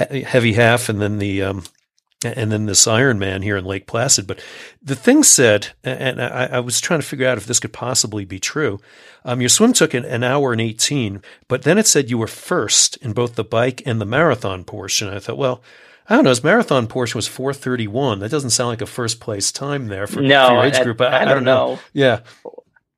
he- 0.09 0.21
heavy 0.21 0.53
half 0.53 0.89
and 0.89 0.99
then 0.99 1.19
the 1.19 1.43
um, 1.43 1.63
and 2.25 2.51
then 2.51 2.65
this 2.65 2.87
Iron 2.87 3.19
Man 3.19 3.41
here 3.41 3.57
in 3.57 3.65
Lake 3.65 3.87
Placid. 3.87 4.27
But 4.27 4.39
the 4.81 4.95
thing 4.95 5.23
said, 5.23 5.69
and 5.83 6.21
I, 6.21 6.45
I, 6.53 6.59
was 6.59 6.81
trying 6.81 6.99
to 6.99 7.05
figure 7.05 7.27
out 7.27 7.37
if 7.37 7.45
this 7.45 7.59
could 7.59 7.73
possibly 7.73 8.25
be 8.25 8.39
true. 8.39 8.79
Um, 9.23 9.41
your 9.41 9.49
swim 9.49 9.73
took 9.73 9.93
an, 9.93 10.05
an, 10.05 10.23
hour 10.23 10.51
and 10.51 10.61
18, 10.61 11.21
but 11.47 11.63
then 11.63 11.77
it 11.77 11.87
said 11.87 12.09
you 12.09 12.17
were 12.17 12.27
first 12.27 12.97
in 12.97 13.13
both 13.13 13.35
the 13.35 13.43
bike 13.43 13.81
and 13.85 13.99
the 13.99 14.05
marathon 14.05 14.63
portion. 14.63 15.09
I 15.09 15.19
thought, 15.19 15.37
well, 15.37 15.63
I 16.07 16.15
don't 16.15 16.23
know. 16.23 16.29
His 16.29 16.43
marathon 16.43 16.87
portion 16.87 17.17
was 17.17 17.27
431. 17.27 18.19
That 18.19 18.29
doesn't 18.29 18.51
sound 18.51 18.69
like 18.69 18.81
a 18.81 18.85
first 18.85 19.19
place 19.19 19.51
time 19.51 19.87
there 19.87 20.05
for, 20.05 20.21
no, 20.21 20.47
for 20.47 20.53
your 20.53 20.65
age 20.65 20.83
group. 20.83 21.01
I, 21.01 21.05
I, 21.05 21.21
I, 21.21 21.25
don't 21.25 21.43
know. 21.43 21.75
know. 21.75 21.79
Yeah. 21.93 22.19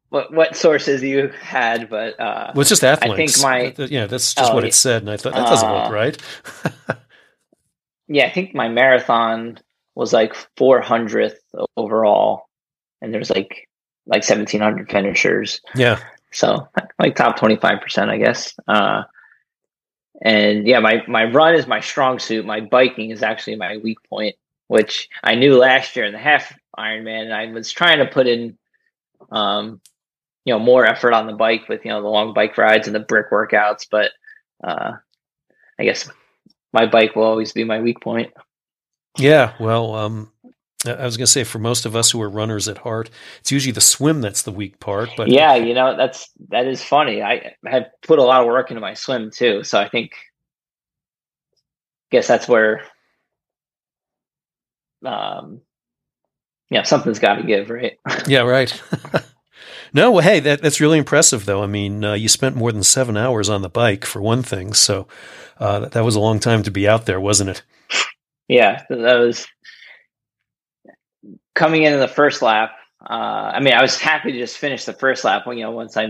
What, 0.09 0.33
what 0.33 0.55
sources 0.55 1.03
you 1.03 1.29
had, 1.41 1.89
but 1.89 2.19
uh, 2.19 2.51
well, 2.53 2.61
it's 2.61 2.69
just 2.69 2.81
Athlinks. 2.81 3.11
I 3.11 3.15
think 3.15 3.77
my 3.79 3.85
yeah, 3.85 4.05
that's 4.05 4.33
just 4.33 4.51
oh, 4.51 4.55
what 4.55 4.63
it 4.63 4.73
said, 4.73 5.01
and 5.01 5.11
I 5.11 5.17
thought 5.17 5.33
that 5.33 5.47
doesn't 5.47 5.69
uh, 5.69 5.83
look 5.83 5.91
right. 5.91 6.17
yeah, 8.07 8.25
I 8.25 8.31
think 8.31 8.55
my 8.55 8.69
marathon 8.69 9.59
was 9.95 10.13
like 10.13 10.33
400th 10.57 11.37
overall, 11.75 12.49
and 13.01 13.13
there's 13.13 13.29
like 13.29 13.67
like 14.07 14.23
1700 14.27 14.89
finishers. 14.89 15.61
Yeah. 15.75 15.99
So 16.31 16.67
like 16.99 17.15
top 17.15 17.37
25%, 17.37 18.09
I 18.09 18.17
guess. 18.17 18.53
Uh, 18.67 19.03
and 20.21 20.65
yeah, 20.65 20.79
my, 20.79 21.03
my 21.07 21.25
run 21.25 21.55
is 21.55 21.67
my 21.67 21.79
strong 21.79 22.19
suit. 22.19 22.45
My 22.45 22.61
biking 22.61 23.11
is 23.11 23.21
actually 23.21 23.55
my 23.55 23.77
weak 23.77 23.97
point, 24.09 24.35
which 24.67 25.09
I 25.23 25.35
knew 25.35 25.57
last 25.57 25.95
year 25.95 26.05
in 26.05 26.13
the 26.13 26.19
half 26.19 26.57
Ironman. 26.77 27.23
And 27.23 27.33
I 27.33 27.51
was 27.51 27.71
trying 27.71 27.99
to 27.99 28.07
put 28.07 28.27
in, 28.27 28.57
um, 29.31 29.81
you 30.45 30.53
know, 30.53 30.59
more 30.59 30.85
effort 30.85 31.13
on 31.13 31.27
the 31.27 31.33
bike 31.33 31.67
with, 31.67 31.83
you 31.83 31.91
know, 31.91 32.01
the 32.01 32.07
long 32.07 32.33
bike 32.33 32.57
rides 32.57 32.87
and 32.87 32.95
the 32.95 33.01
brick 33.01 33.29
workouts. 33.29 33.87
But, 33.89 34.11
uh, 34.63 34.93
I 35.79 35.83
guess 35.83 36.09
my 36.73 36.85
bike 36.85 37.15
will 37.15 37.23
always 37.23 37.53
be 37.53 37.63
my 37.63 37.79
weak 37.79 38.01
point. 38.01 38.31
Yeah, 39.17 39.53
well, 39.59 39.95
um, 39.95 40.31
I 40.85 41.05
was 41.05 41.17
going 41.17 41.25
to 41.25 41.31
say 41.31 41.43
for 41.43 41.59
most 41.59 41.85
of 41.85 41.95
us 41.95 42.11
who 42.11 42.21
are 42.21 42.29
runners 42.29 42.67
at 42.67 42.77
heart, 42.77 43.09
it's 43.39 43.51
usually 43.51 43.71
the 43.71 43.81
swim 43.81 44.21
that's 44.21 44.43
the 44.43 44.51
weak 44.51 44.79
part. 44.79 45.09
But 45.17 45.29
yeah, 45.29 45.55
you 45.55 45.73
know 45.73 45.97
that's 45.97 46.29
that 46.49 46.67
is 46.67 46.83
funny. 46.83 47.21
I 47.21 47.53
have 47.65 47.87
put 48.03 48.19
a 48.19 48.23
lot 48.23 48.41
of 48.41 48.47
work 48.47 48.69
into 48.69 48.81
my 48.81 48.93
swim 48.93 49.31
too, 49.31 49.63
so 49.63 49.79
I 49.79 49.89
think, 49.89 50.11
I 51.53 52.11
guess 52.11 52.27
that's 52.27 52.47
where, 52.47 52.83
um, 55.03 55.61
yeah, 56.69 56.83
something's 56.83 57.19
got 57.19 57.35
to 57.35 57.43
give, 57.43 57.69
right? 57.69 57.97
yeah, 58.27 58.41
right. 58.41 58.81
No, 59.93 60.11
well, 60.11 60.23
hey, 60.23 60.39
that, 60.41 60.61
that's 60.61 60.81
really 60.81 60.97
impressive, 60.97 61.45
though. 61.45 61.63
I 61.63 61.67
mean, 61.67 62.03
uh, 62.03 62.13
you 62.13 62.27
spent 62.27 62.55
more 62.55 62.71
than 62.71 62.83
seven 62.83 63.17
hours 63.17 63.49
on 63.49 63.61
the 63.61 63.69
bike 63.69 64.05
for 64.05 64.21
one 64.21 64.43
thing, 64.43 64.73
so 64.73 65.07
uh, 65.59 65.79
that, 65.79 65.91
that 65.93 66.03
was 66.03 66.15
a 66.15 66.19
long 66.19 66.39
time 66.39 66.63
to 66.63 66.71
be 66.71 66.87
out 66.87 67.05
there, 67.05 67.19
wasn't 67.19 67.49
it? 67.49 67.63
Yeah, 68.47 68.83
that 68.89 69.15
was 69.15 69.47
coming 71.55 71.83
into 71.83 71.99
the 71.99 72.07
first 72.07 72.41
lap. 72.41 72.71
Uh, 73.01 73.51
I 73.53 73.59
mean, 73.59 73.73
I 73.73 73.81
was 73.81 73.99
happy 73.99 74.31
to 74.31 74.37
just 74.37 74.57
finish 74.57 74.85
the 74.85 74.93
first 74.93 75.23
lap. 75.23 75.45
When 75.45 75.57
you 75.57 75.63
know, 75.63 75.71
once 75.71 75.97
I 75.97 76.07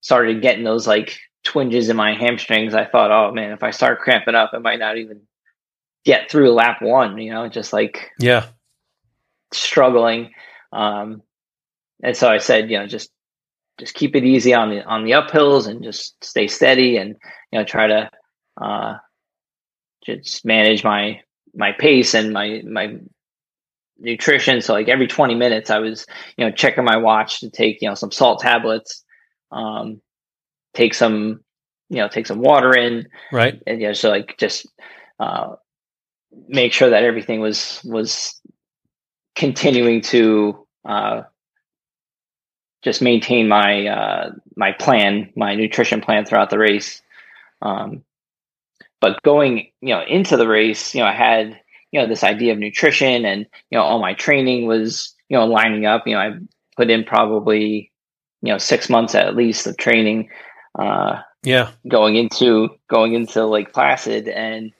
started 0.00 0.42
getting 0.42 0.64
those 0.64 0.86
like 0.86 1.18
twinges 1.44 1.88
in 1.88 1.96
my 1.96 2.14
hamstrings, 2.14 2.74
I 2.74 2.84
thought, 2.84 3.10
oh 3.10 3.32
man, 3.32 3.52
if 3.52 3.62
I 3.62 3.70
start 3.70 4.00
cramping 4.00 4.34
up, 4.34 4.50
I 4.52 4.58
might 4.58 4.78
not 4.78 4.98
even 4.98 5.22
get 6.04 6.30
through 6.30 6.52
lap 6.52 6.82
one. 6.82 7.18
You 7.18 7.32
know, 7.32 7.48
just 7.48 7.72
like 7.72 8.10
yeah, 8.18 8.46
struggling. 9.52 10.32
Um, 10.72 11.22
and 12.04 12.14
so 12.14 12.28
I 12.28 12.36
said, 12.36 12.70
you 12.70 12.78
know, 12.78 12.86
just 12.86 13.10
just 13.80 13.94
keep 13.94 14.14
it 14.14 14.24
easy 14.24 14.54
on 14.54 14.70
the 14.70 14.84
on 14.84 15.04
the 15.04 15.12
uphills 15.12 15.66
and 15.66 15.82
just 15.82 16.22
stay 16.22 16.46
steady 16.46 16.98
and 16.98 17.16
you 17.50 17.58
know 17.58 17.64
try 17.64 17.86
to 17.86 18.10
uh, 18.60 18.98
just 20.04 20.44
manage 20.44 20.84
my 20.84 21.20
my 21.54 21.72
pace 21.72 22.14
and 22.14 22.32
my 22.32 22.62
my 22.64 22.98
nutrition. 23.98 24.60
So 24.60 24.74
like 24.74 24.88
every 24.88 25.06
20 25.06 25.34
minutes, 25.34 25.70
I 25.70 25.78
was 25.78 26.06
you 26.36 26.44
know 26.44 26.52
checking 26.52 26.84
my 26.84 26.98
watch 26.98 27.40
to 27.40 27.48
take 27.48 27.80
you 27.80 27.88
know 27.88 27.94
some 27.94 28.12
salt 28.12 28.40
tablets, 28.40 29.02
um, 29.50 30.02
take 30.74 30.92
some 30.92 31.40
you 31.88 31.96
know 31.96 32.08
take 32.08 32.26
some 32.26 32.40
water 32.40 32.76
in, 32.76 33.08
right, 33.32 33.62
and 33.66 33.80
you 33.80 33.88
know 33.88 33.94
so 33.94 34.10
like 34.10 34.36
just 34.36 34.66
uh, 35.18 35.54
make 36.48 36.74
sure 36.74 36.90
that 36.90 37.02
everything 37.02 37.40
was 37.40 37.80
was 37.82 38.38
continuing 39.34 40.02
to 40.02 40.66
uh, 40.84 41.22
just 42.84 43.02
maintain 43.02 43.48
my 43.48 43.86
uh, 43.86 44.30
my 44.56 44.72
plan, 44.72 45.32
my 45.34 45.54
nutrition 45.54 46.00
plan 46.00 46.24
throughout 46.24 46.50
the 46.50 46.58
race. 46.58 47.02
Um, 47.62 48.04
but 49.00 49.22
going, 49.22 49.70
you 49.80 49.94
know, 49.94 50.02
into 50.02 50.36
the 50.36 50.46
race, 50.46 50.94
you 50.94 51.00
know, 51.00 51.06
I 51.06 51.14
had 51.14 51.58
you 51.90 52.00
know 52.00 52.06
this 52.06 52.22
idea 52.22 52.52
of 52.52 52.58
nutrition, 52.58 53.24
and 53.24 53.46
you 53.70 53.78
know, 53.78 53.84
all 53.84 54.00
my 54.00 54.14
training 54.14 54.66
was 54.66 55.14
you 55.28 55.36
know 55.36 55.46
lining 55.46 55.86
up. 55.86 56.06
You 56.06 56.14
know, 56.14 56.20
I 56.20 56.32
put 56.76 56.90
in 56.90 57.04
probably 57.04 57.90
you 58.42 58.52
know 58.52 58.58
six 58.58 58.90
months 58.90 59.14
at 59.14 59.34
least 59.34 59.66
of 59.66 59.76
training. 59.78 60.28
Uh, 60.78 61.22
yeah, 61.42 61.70
going 61.88 62.16
into 62.16 62.68
going 62.88 63.14
into 63.14 63.46
Lake 63.46 63.72
Placid, 63.72 64.28
and 64.28 64.72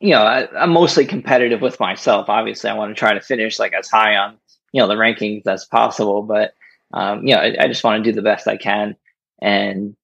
you 0.00 0.10
know, 0.10 0.22
I, 0.22 0.48
I'm 0.58 0.70
mostly 0.70 1.06
competitive 1.06 1.60
with 1.60 1.80
myself. 1.80 2.28
Obviously, 2.28 2.70
I 2.70 2.74
want 2.74 2.94
to 2.94 2.98
try 2.98 3.14
to 3.14 3.20
finish 3.20 3.58
like 3.58 3.72
as 3.72 3.88
high 3.88 4.16
on 4.16 4.38
you 4.74 4.80
know 4.80 4.88
the 4.88 4.94
rankings 4.94 5.46
as 5.46 5.64
possible 5.64 6.22
but 6.22 6.54
um, 6.92 7.26
you 7.26 7.34
know 7.34 7.40
I, 7.40 7.56
I 7.60 7.68
just 7.68 7.84
want 7.84 8.02
to 8.02 8.10
do 8.10 8.14
the 8.14 8.22
best 8.22 8.48
i 8.48 8.56
can. 8.56 8.96
And 9.40 9.96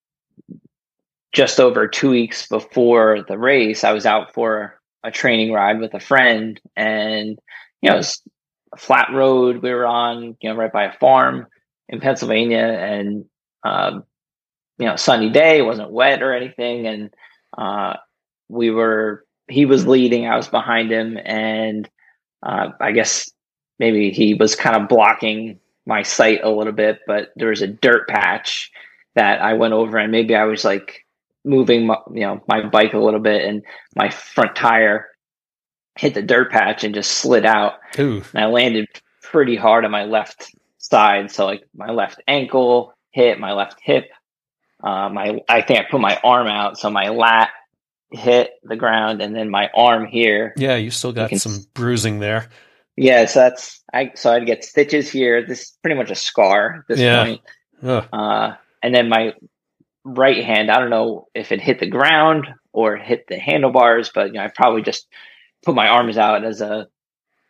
just 1.32 1.60
over 1.60 1.86
two 1.88 2.10
weeks 2.10 2.46
before 2.48 3.24
the 3.28 3.38
race 3.38 3.84
i 3.84 3.92
was 3.92 4.06
out 4.06 4.32
for 4.34 4.80
a 5.04 5.10
training 5.10 5.52
ride 5.52 5.80
with 5.80 5.94
a 5.94 6.00
friend 6.00 6.60
and 6.76 7.38
you 7.82 7.90
know 7.90 7.98
it's 7.98 8.22
a 8.72 8.76
flat 8.76 9.08
road 9.12 9.62
we 9.62 9.72
were 9.72 9.86
on 9.86 10.36
you 10.40 10.48
know 10.48 10.56
right 10.56 10.72
by 10.72 10.84
a 10.84 10.98
farm 10.98 11.46
in 11.88 12.00
pennsylvania 12.00 12.58
and 12.58 13.24
um, 13.64 14.04
you 14.78 14.86
know 14.86 14.96
sunny 14.96 15.30
day 15.30 15.58
it 15.58 15.66
wasn't 15.66 15.92
wet 15.92 16.22
or 16.22 16.34
anything. 16.34 16.86
And 16.86 17.10
uh, 17.56 17.94
we 18.48 18.70
were 18.70 19.24
he 19.48 19.66
was 19.66 19.86
leading 19.86 20.26
i 20.26 20.36
was 20.36 20.48
behind 20.48 20.90
him. 20.90 21.18
And 21.22 21.88
uh, 22.42 22.68
i 22.80 22.92
guess 22.92 23.30
maybe 23.80 24.10
he 24.10 24.34
was 24.34 24.54
kind 24.54 24.76
of 24.76 24.88
blocking 24.88 25.58
my 25.86 26.02
sight 26.02 26.40
a 26.44 26.50
little 26.50 26.74
bit, 26.74 27.00
but 27.06 27.30
there 27.34 27.48
was 27.48 27.62
a 27.62 27.66
dirt 27.66 28.06
patch 28.06 28.70
that 29.16 29.40
I 29.40 29.54
went 29.54 29.72
over 29.72 29.98
and 29.98 30.12
maybe 30.12 30.36
I 30.36 30.44
was 30.44 30.64
like 30.64 31.06
moving 31.42 31.86
my, 31.86 31.96
you 32.12 32.20
know 32.20 32.44
my 32.46 32.62
bike 32.68 32.92
a 32.92 32.98
little 32.98 33.18
bit 33.18 33.42
and 33.42 33.64
my 33.96 34.10
front 34.10 34.54
tire 34.54 35.08
hit 35.96 36.12
the 36.12 36.22
dirt 36.22 36.52
patch 36.52 36.84
and 36.84 36.94
just 36.94 37.10
slid 37.10 37.44
out. 37.44 37.74
Ooh. 37.98 38.22
And 38.34 38.44
I 38.44 38.46
landed 38.46 38.86
pretty 39.22 39.56
hard 39.56 39.84
on 39.84 39.90
my 39.90 40.04
left 40.04 40.54
side, 40.78 41.30
so 41.30 41.46
like 41.46 41.64
my 41.74 41.90
left 41.90 42.20
ankle 42.28 42.92
hit, 43.10 43.40
my 43.40 43.54
left 43.54 43.80
hip, 43.82 44.10
uh, 44.82 45.08
my 45.08 45.40
I 45.48 45.62
think 45.62 45.80
I 45.80 45.90
put 45.90 46.00
my 46.00 46.20
arm 46.22 46.46
out, 46.46 46.78
so 46.78 46.90
my 46.90 47.08
lat 47.08 47.48
hit 48.12 48.50
the 48.62 48.76
ground, 48.76 49.22
and 49.22 49.34
then 49.34 49.48
my 49.48 49.70
arm 49.74 50.06
here. 50.06 50.52
Yeah, 50.56 50.76
you 50.76 50.90
still 50.90 51.12
got 51.12 51.32
you 51.32 51.38
some 51.38 51.64
bruising 51.74 52.18
there. 52.18 52.48
Yeah, 53.00 53.24
so 53.24 53.40
that's 53.40 53.82
I. 53.94 54.12
So 54.14 54.30
I'd 54.30 54.44
get 54.44 54.62
stitches 54.62 55.10
here. 55.10 55.42
This 55.46 55.62
is 55.62 55.78
pretty 55.82 55.96
much 55.96 56.10
a 56.10 56.14
scar 56.14 56.80
at 56.80 56.88
this 56.88 57.00
yeah. 57.00 57.24
point. 57.24 57.40
Uh, 58.12 58.56
and 58.82 58.94
then 58.94 59.08
my 59.08 59.32
right 60.04 60.44
hand. 60.44 60.70
I 60.70 60.78
don't 60.78 60.90
know 60.90 61.26
if 61.34 61.50
it 61.50 61.62
hit 61.62 61.80
the 61.80 61.86
ground 61.86 62.48
or 62.74 62.98
hit 62.98 63.24
the 63.26 63.38
handlebars, 63.38 64.10
but 64.14 64.26
you 64.26 64.32
know, 64.34 64.44
I 64.44 64.50
probably 64.54 64.82
just 64.82 65.06
put 65.64 65.74
my 65.74 65.88
arms 65.88 66.18
out 66.18 66.44
as 66.44 66.60
a 66.60 66.88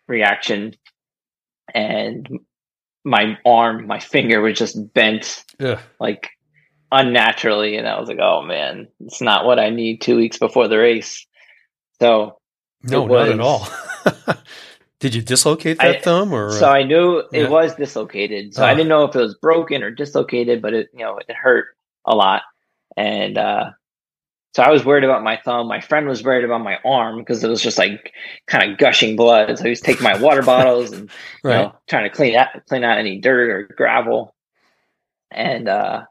reaction, 0.07 0.77
and 1.75 2.29
my 3.05 3.37
arm, 3.45 3.89
my 3.89 3.99
finger 3.99 4.41
was 4.41 4.57
just 4.57 4.95
bent, 4.95 5.45
yeah. 5.59 5.81
like 5.99 6.31
unnaturally, 6.93 7.77
and 7.77 7.89
I 7.89 7.99
was 7.99 8.09
like, 8.09 8.21
"Oh 8.21 8.43
man, 8.43 8.87
it's 9.01 9.21
not 9.21 9.47
what 9.47 9.59
I 9.59 9.71
need 9.71 10.01
two 10.01 10.15
weeks 10.15 10.39
before 10.39 10.69
the 10.69 10.79
race." 10.79 11.27
So 12.01 12.39
no, 12.85 13.03
was, 13.03 13.31
not 13.31 13.35
at 13.35 13.41
all. 13.41 14.37
Did 15.01 15.15
you 15.15 15.23
dislocate 15.23 15.79
that 15.79 15.97
I, 15.97 16.01
thumb 16.01 16.33
or? 16.33 16.53
So 16.53 16.69
I 16.69 16.83
knew 16.83 17.19
it 17.19 17.27
yeah. 17.33 17.49
was 17.49 17.75
dislocated. 17.75 18.55
So 18.55 18.65
I 18.65 18.75
didn't 18.75 18.89
know 18.89 19.05
if 19.05 19.17
it 19.17 19.21
was 19.21 19.35
broken 19.35 19.83
or 19.83 19.91
dislocated, 19.91 20.61
but 20.61 20.75
it 20.75 20.91
you 20.93 21.01
know 21.01 21.19
it 21.19 21.35
hurt 21.35 21.69
a 22.05 22.15
lot, 22.15 22.43
and 22.99 23.39
uh, 23.39 23.71
so 24.55 24.63
I 24.63 24.71
was 24.71 24.85
worried 24.85 25.05
about 25.05 25.23
my 25.23 25.41
thumb. 25.43 25.69
My 25.69 25.81
friend 25.81 26.07
was 26.07 26.23
worried 26.23 26.45
about 26.45 26.63
my 26.63 26.79
arm 26.85 27.19
because 27.19 27.43
it 27.43 27.49
was 27.49 27.63
just 27.63 27.79
like 27.79 28.13
kind 28.47 28.71
of 28.71 28.79
gushing 28.79 29.17
blood. 29.17 29.57
So 29.57 29.65
he 29.65 29.71
was 29.71 29.81
taking 29.81 30.03
my 30.03 30.21
water 30.21 30.43
bottles 30.53 30.93
and 30.93 31.11
right. 31.43 31.53
you 31.53 31.63
know 31.63 31.75
trying 31.89 32.05
to 32.05 32.15
clean 32.15 32.37
out 32.37 32.49
clean 32.69 32.85
out 32.85 32.99
any 32.99 33.19
dirt 33.21 33.49
or 33.49 33.75
gravel, 33.75 34.35
and 35.31 35.67
uh, 35.67 36.03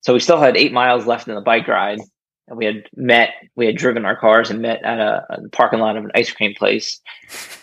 so 0.00 0.14
we 0.14 0.20
still 0.20 0.40
had 0.40 0.56
eight 0.56 0.72
miles 0.72 1.04
left 1.04 1.28
in 1.28 1.34
the 1.34 1.42
bike 1.42 1.68
ride 1.68 2.00
and 2.50 2.58
we 2.58 2.66
had 2.66 2.84
met 2.96 3.30
we 3.54 3.64
had 3.64 3.76
driven 3.76 4.04
our 4.04 4.16
cars 4.16 4.50
and 4.50 4.60
met 4.60 4.82
at 4.82 4.98
a, 4.98 5.24
a 5.30 5.48
parking 5.50 5.78
lot 5.78 5.96
of 5.96 6.04
an 6.04 6.10
ice 6.14 6.30
cream 6.30 6.54
place. 6.54 7.00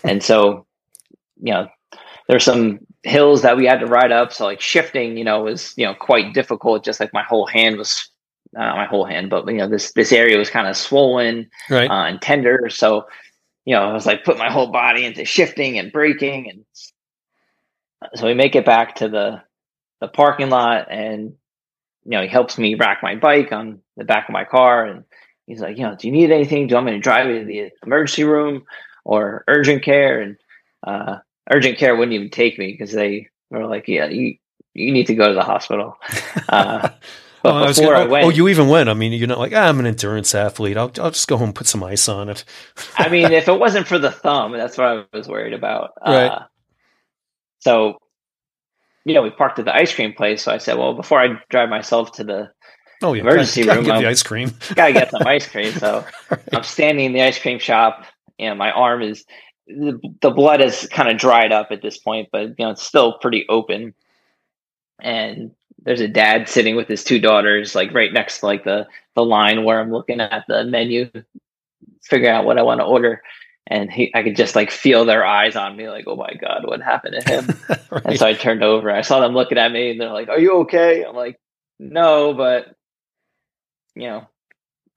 And 0.03 0.23
so 0.23 0.65
you 1.39 1.53
know 1.53 1.67
there's 2.27 2.43
some 2.43 2.79
hills 3.03 3.41
that 3.43 3.57
we 3.57 3.65
had 3.65 3.79
to 3.81 3.85
ride 3.85 4.11
up. 4.11 4.33
So 4.33 4.45
like 4.45 4.61
shifting 4.61 5.17
you 5.17 5.23
know 5.23 5.43
was 5.43 5.73
you 5.77 5.85
know 5.85 5.93
quite 5.93 6.33
difficult. 6.33 6.83
Just 6.83 6.99
like 6.99 7.13
my 7.13 7.23
whole 7.23 7.45
hand 7.45 7.77
was 7.77 8.09
not 8.53 8.77
my 8.77 8.85
whole 8.85 9.03
hand 9.03 9.29
but 9.29 9.45
you 9.47 9.57
know 9.57 9.67
this 9.67 9.91
this 9.91 10.13
area 10.13 10.37
was 10.37 10.49
kind 10.49 10.67
of 10.67 10.77
swollen 10.77 11.49
right. 11.69 11.91
uh, 11.91 12.05
and 12.05 12.21
tender. 12.21 12.69
So 12.69 13.05
you 13.65 13.75
know 13.75 13.83
i 13.83 13.93
was 13.93 14.05
like 14.05 14.23
put 14.23 14.37
my 14.37 14.49
whole 14.49 14.71
body 14.71 15.05
into 15.05 15.25
shifting 15.25 15.77
and 15.77 15.91
braking. 15.91 16.49
And 16.49 16.65
so 18.15 18.25
we 18.25 18.33
make 18.33 18.55
it 18.55 18.65
back 18.65 18.95
to 18.95 19.09
the 19.09 19.41
the 19.99 20.07
parking 20.07 20.49
lot 20.49 20.87
and 20.89 21.33
you 22.07 22.11
know, 22.11 22.21
he 22.21 22.29
helps 22.29 22.57
me 22.57 22.75
rack 22.75 23.03
my 23.03 23.15
bike 23.15 23.51
on 23.51 23.81
the 23.97 24.05
back 24.05 24.29
of 24.29 24.33
my 24.33 24.45
car. 24.45 24.85
And 24.85 25.03
he's 25.45 25.59
like, 25.59 25.77
you 25.77 25.83
know, 25.83 25.95
do 25.95 26.07
you 26.07 26.13
need 26.13 26.31
anything? 26.31 26.65
Do 26.65 26.71
you 26.71 26.75
want 26.77 26.85
me 26.85 26.93
to 26.93 26.99
drive 26.99 27.27
you 27.27 27.39
to 27.39 27.45
the 27.45 27.71
emergency 27.83 28.23
room 28.23 28.63
or 29.03 29.43
urgent 29.49 29.83
care? 29.83 30.21
And 30.21 30.37
uh, 30.85 31.17
urgent 31.51 31.77
care 31.77 31.97
wouldn't 31.97 32.15
even 32.15 32.29
take 32.29 32.57
me 32.57 32.71
because 32.71 32.93
they 32.93 33.27
were 33.49 33.67
like, 33.67 33.89
yeah, 33.89 34.05
you, 34.05 34.37
you 34.73 34.93
need 34.93 35.07
to 35.07 35.15
go 35.15 35.27
to 35.27 35.33
the 35.35 35.43
hospital. 35.43 35.97
Uh, 36.49 36.89
but 37.43 37.53
oh, 37.53 37.67
before 37.67 37.93
I, 37.93 37.99
gonna, 37.99 38.05
I, 38.05 38.07
went, 38.07 38.25
oh, 38.25 38.29
you 38.29 38.47
even 38.47 38.69
went. 38.69 38.89
I 38.89 38.93
mean, 38.93 39.11
you're 39.11 39.27
not 39.27 39.37
like 39.37 39.53
ah, 39.53 39.67
I'm 39.67 39.79
an 39.79 39.85
endurance 39.85 40.33
athlete. 40.33 40.77
I'll 40.77 40.91
I'll 40.99 41.11
just 41.11 41.27
go 41.27 41.35
home 41.35 41.47
and 41.47 41.55
put 41.55 41.67
some 41.67 41.83
ice 41.83 42.07
on 42.07 42.29
it. 42.29 42.45
I 42.97 43.09
mean, 43.09 43.25
if 43.33 43.49
it 43.49 43.59
wasn't 43.59 43.85
for 43.85 43.99
the 43.99 44.11
thumb, 44.11 44.53
that's 44.53 44.77
what 44.77 44.87
I 44.87 45.03
was 45.13 45.27
worried 45.27 45.53
about. 45.53 45.91
Right. 46.05 46.27
Uh, 46.27 46.45
so 47.59 47.97
you 49.07 49.13
know, 49.13 49.21
we 49.21 49.29
parked 49.29 49.57
at 49.57 49.65
the 49.65 49.73
ice 49.73 49.95
cream 49.95 50.13
place. 50.13 50.43
So 50.43 50.51
I 50.51 50.57
said, 50.57 50.77
well, 50.77 50.93
before 50.93 51.21
I 51.21 51.39
drive 51.49 51.69
myself 51.69 52.11
to 52.13 52.25
the 52.25 52.51
oh, 53.01 53.13
yeah, 53.13 53.21
emergency 53.21 53.63
gotta, 53.63 53.79
room, 53.79 53.87
gotta 53.87 54.01
get 54.01 54.03
the 54.03 54.09
ice 54.09 54.23
cream. 54.23 54.51
gotta 54.75 54.93
get 54.93 55.11
some 55.11 55.25
ice 55.25 55.47
cream. 55.47 55.71
So 55.71 56.05
right. 56.29 56.41
I'm 56.51 56.63
standing 56.63 57.05
in 57.05 57.13
the 57.13 57.21
ice 57.21 57.39
cream 57.39 57.57
shop. 57.57 58.03
and 58.37 58.59
my 58.59 58.69
arm 58.69 59.01
is 59.01 59.23
the, 59.65 59.97
the 60.21 60.29
blood 60.29 60.59
has 60.59 60.87
kind 60.87 61.09
of 61.09 61.17
dried 61.17 61.53
up 61.53 61.69
at 61.71 61.81
this 61.81 61.97
point, 61.97 62.27
but 62.33 62.49
you 62.49 62.55
know, 62.59 62.71
it's 62.71 62.83
still 62.83 63.13
pretty 63.19 63.45
open. 63.47 63.93
And 64.99 65.51
there's 65.83 66.01
a 66.01 66.07
dad 66.09 66.49
sitting 66.49 66.75
with 66.75 66.89
his 66.89 67.05
two 67.05 67.19
daughters, 67.19 67.75
like 67.75 67.93
right 67.93 68.11
next 68.11 68.39
to 68.39 68.45
like 68.45 68.65
the 68.65 68.87
the 69.15 69.23
line 69.23 69.63
where 69.63 69.79
I'm 69.79 69.91
looking 69.91 70.19
at 70.19 70.43
the 70.49 70.65
menu, 70.65 71.09
figuring 72.03 72.33
out 72.33 72.43
what 72.43 72.57
I 72.57 72.63
want 72.63 72.81
to 72.81 72.85
order 72.85 73.21
and 73.67 73.91
he, 73.91 74.11
I 74.15 74.23
could 74.23 74.35
just 74.35 74.55
like 74.55 74.71
feel 74.71 75.05
their 75.05 75.25
eyes 75.25 75.55
on 75.55 75.75
me, 75.75 75.89
like, 75.89 76.05
oh 76.07 76.15
my 76.15 76.33
god, 76.39 76.65
what 76.65 76.81
happened 76.81 77.15
to 77.19 77.29
him? 77.29 77.59
right. 77.91 78.05
And 78.05 78.19
so 78.19 78.25
I 78.27 78.33
turned 78.33 78.63
over. 78.63 78.89
I 78.89 79.01
saw 79.01 79.19
them 79.19 79.33
looking 79.33 79.57
at 79.57 79.71
me, 79.71 79.91
and 79.91 80.01
they're 80.01 80.11
like, 80.11 80.29
"Are 80.29 80.39
you 80.39 80.61
okay?" 80.61 81.03
I'm 81.03 81.15
like, 81.15 81.39
"No, 81.79 82.33
but 82.33 82.67
you 83.95 84.07
know, 84.07 84.27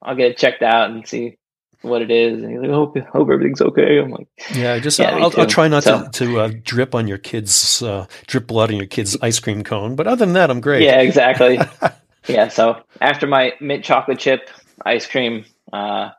I'll 0.01 0.15
get 0.15 0.31
it 0.31 0.37
checked 0.37 0.63
out 0.63 0.89
and 0.89 1.07
see 1.07 1.37
what 1.81 2.01
it 2.01 2.11
is. 2.11 2.41
And 2.41 2.51
he's 2.51 2.61
like, 2.61 2.69
hope, 2.69 2.97
hope 2.97 3.29
everything's 3.29 3.61
okay. 3.61 3.99
I'm 3.99 4.11
like, 4.11 4.27
yeah, 4.53 4.79
just 4.79 4.99
yeah, 4.99 5.15
I'll, 5.15 5.33
I'll, 5.37 5.47
try 5.47 5.67
not 5.67 5.83
so, 5.83 6.03
to, 6.03 6.09
to 6.11 6.39
uh, 6.39 6.51
drip 6.63 6.95
on 6.95 7.07
your 7.07 7.17
kids, 7.17 7.81
uh, 7.81 8.05
drip 8.27 8.47
blood 8.47 8.71
on 8.71 8.77
your 8.77 8.87
kids' 8.87 9.17
ice 9.21 9.39
cream 9.39 9.63
cone. 9.63 9.95
But 9.95 10.07
other 10.07 10.25
than 10.25 10.33
that, 10.33 10.49
I'm 10.49 10.61
great. 10.61 10.83
Yeah, 10.83 11.01
exactly. 11.01 11.59
yeah. 12.27 12.47
So 12.47 12.81
after 12.99 13.27
my 13.27 13.53
mint 13.59 13.83
chocolate 13.83 14.19
chip 14.19 14.49
ice 14.85 15.07
cream, 15.07 15.45
uh, 15.73 16.11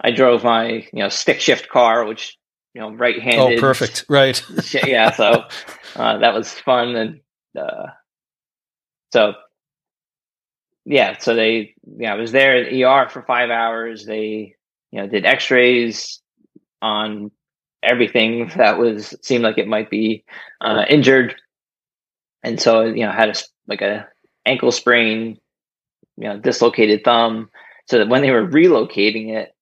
I 0.00 0.10
drove 0.10 0.44
my, 0.44 0.86
you 0.92 1.02
know, 1.02 1.08
stick 1.08 1.40
shift 1.40 1.68
car, 1.68 2.04
which, 2.04 2.36
you 2.74 2.80
know, 2.80 2.92
right 2.92 3.20
handed. 3.20 3.58
Oh, 3.58 3.60
perfect. 3.60 4.04
Right. 4.08 4.42
yeah. 4.86 5.10
So, 5.12 5.44
uh, 5.96 6.18
that 6.18 6.34
was 6.34 6.52
fun. 6.52 6.94
And, 6.96 7.20
uh, 7.58 7.86
so 9.12 9.34
yeah, 10.86 11.18
so 11.18 11.34
they, 11.34 11.74
yeah, 11.98 12.12
I 12.12 12.16
was 12.16 12.30
there 12.30 12.64
at 12.64 12.72
ER 12.72 13.08
for 13.08 13.22
five 13.22 13.50
hours. 13.50 14.06
They, 14.06 14.54
you 14.92 15.00
know, 15.00 15.08
did 15.08 15.26
X-rays 15.26 16.22
on 16.80 17.32
everything 17.82 18.52
that 18.56 18.78
was 18.78 19.14
seemed 19.20 19.42
like 19.42 19.58
it 19.58 19.66
might 19.66 19.90
be 19.90 20.24
uh, 20.60 20.84
injured, 20.88 21.34
and 22.44 22.60
so 22.60 22.84
you 22.84 23.04
know 23.04 23.10
had 23.10 23.30
a 23.30 23.34
like 23.66 23.82
a 23.82 24.06
ankle 24.46 24.70
sprain, 24.70 25.38
you 26.16 26.28
know, 26.28 26.38
dislocated 26.38 27.02
thumb. 27.04 27.50
So 27.88 27.98
that 27.98 28.08
when 28.08 28.22
they 28.22 28.30
were 28.30 28.46
relocating 28.46 29.34
it, 29.34 29.55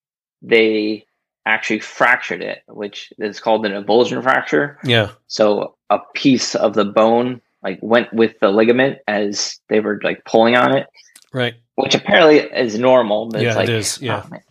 they 0.47 1.05
actually 1.47 1.81
fractured 1.81 2.43
it, 2.43 2.63
which 2.69 3.13
is 3.19 3.41
called 3.41 3.67
an 3.67 3.73
avulsion 3.73 4.23
fracture. 4.23 4.79
Yeah. 4.85 5.11
So 5.27 5.77
a 5.91 5.99
piece 6.15 6.55
of 6.55 6.75
the 6.75 6.85
bone 6.85 7.41
like 7.63 7.79
went 7.83 8.13
with 8.13 8.39
the 8.41 8.51
ligament 8.51 8.99
as 9.09 9.59
they 9.69 9.81
were 9.81 10.01
like 10.03 10.25
pulling 10.25 10.57
on 10.57 10.77
it 10.77 10.87
Right. 11.35 11.55
Which 11.75 11.97
apparently 11.97 12.39
is 12.39 12.79
normal. 12.79 13.29
But 13.29 13.43
yeah, 13.43 13.57
like, 13.57 13.69
it 13.69 13.75
is. 13.75 14.01
Yeah. 14.01 14.23
Oh, 14.25 14.29
man. 14.31 14.43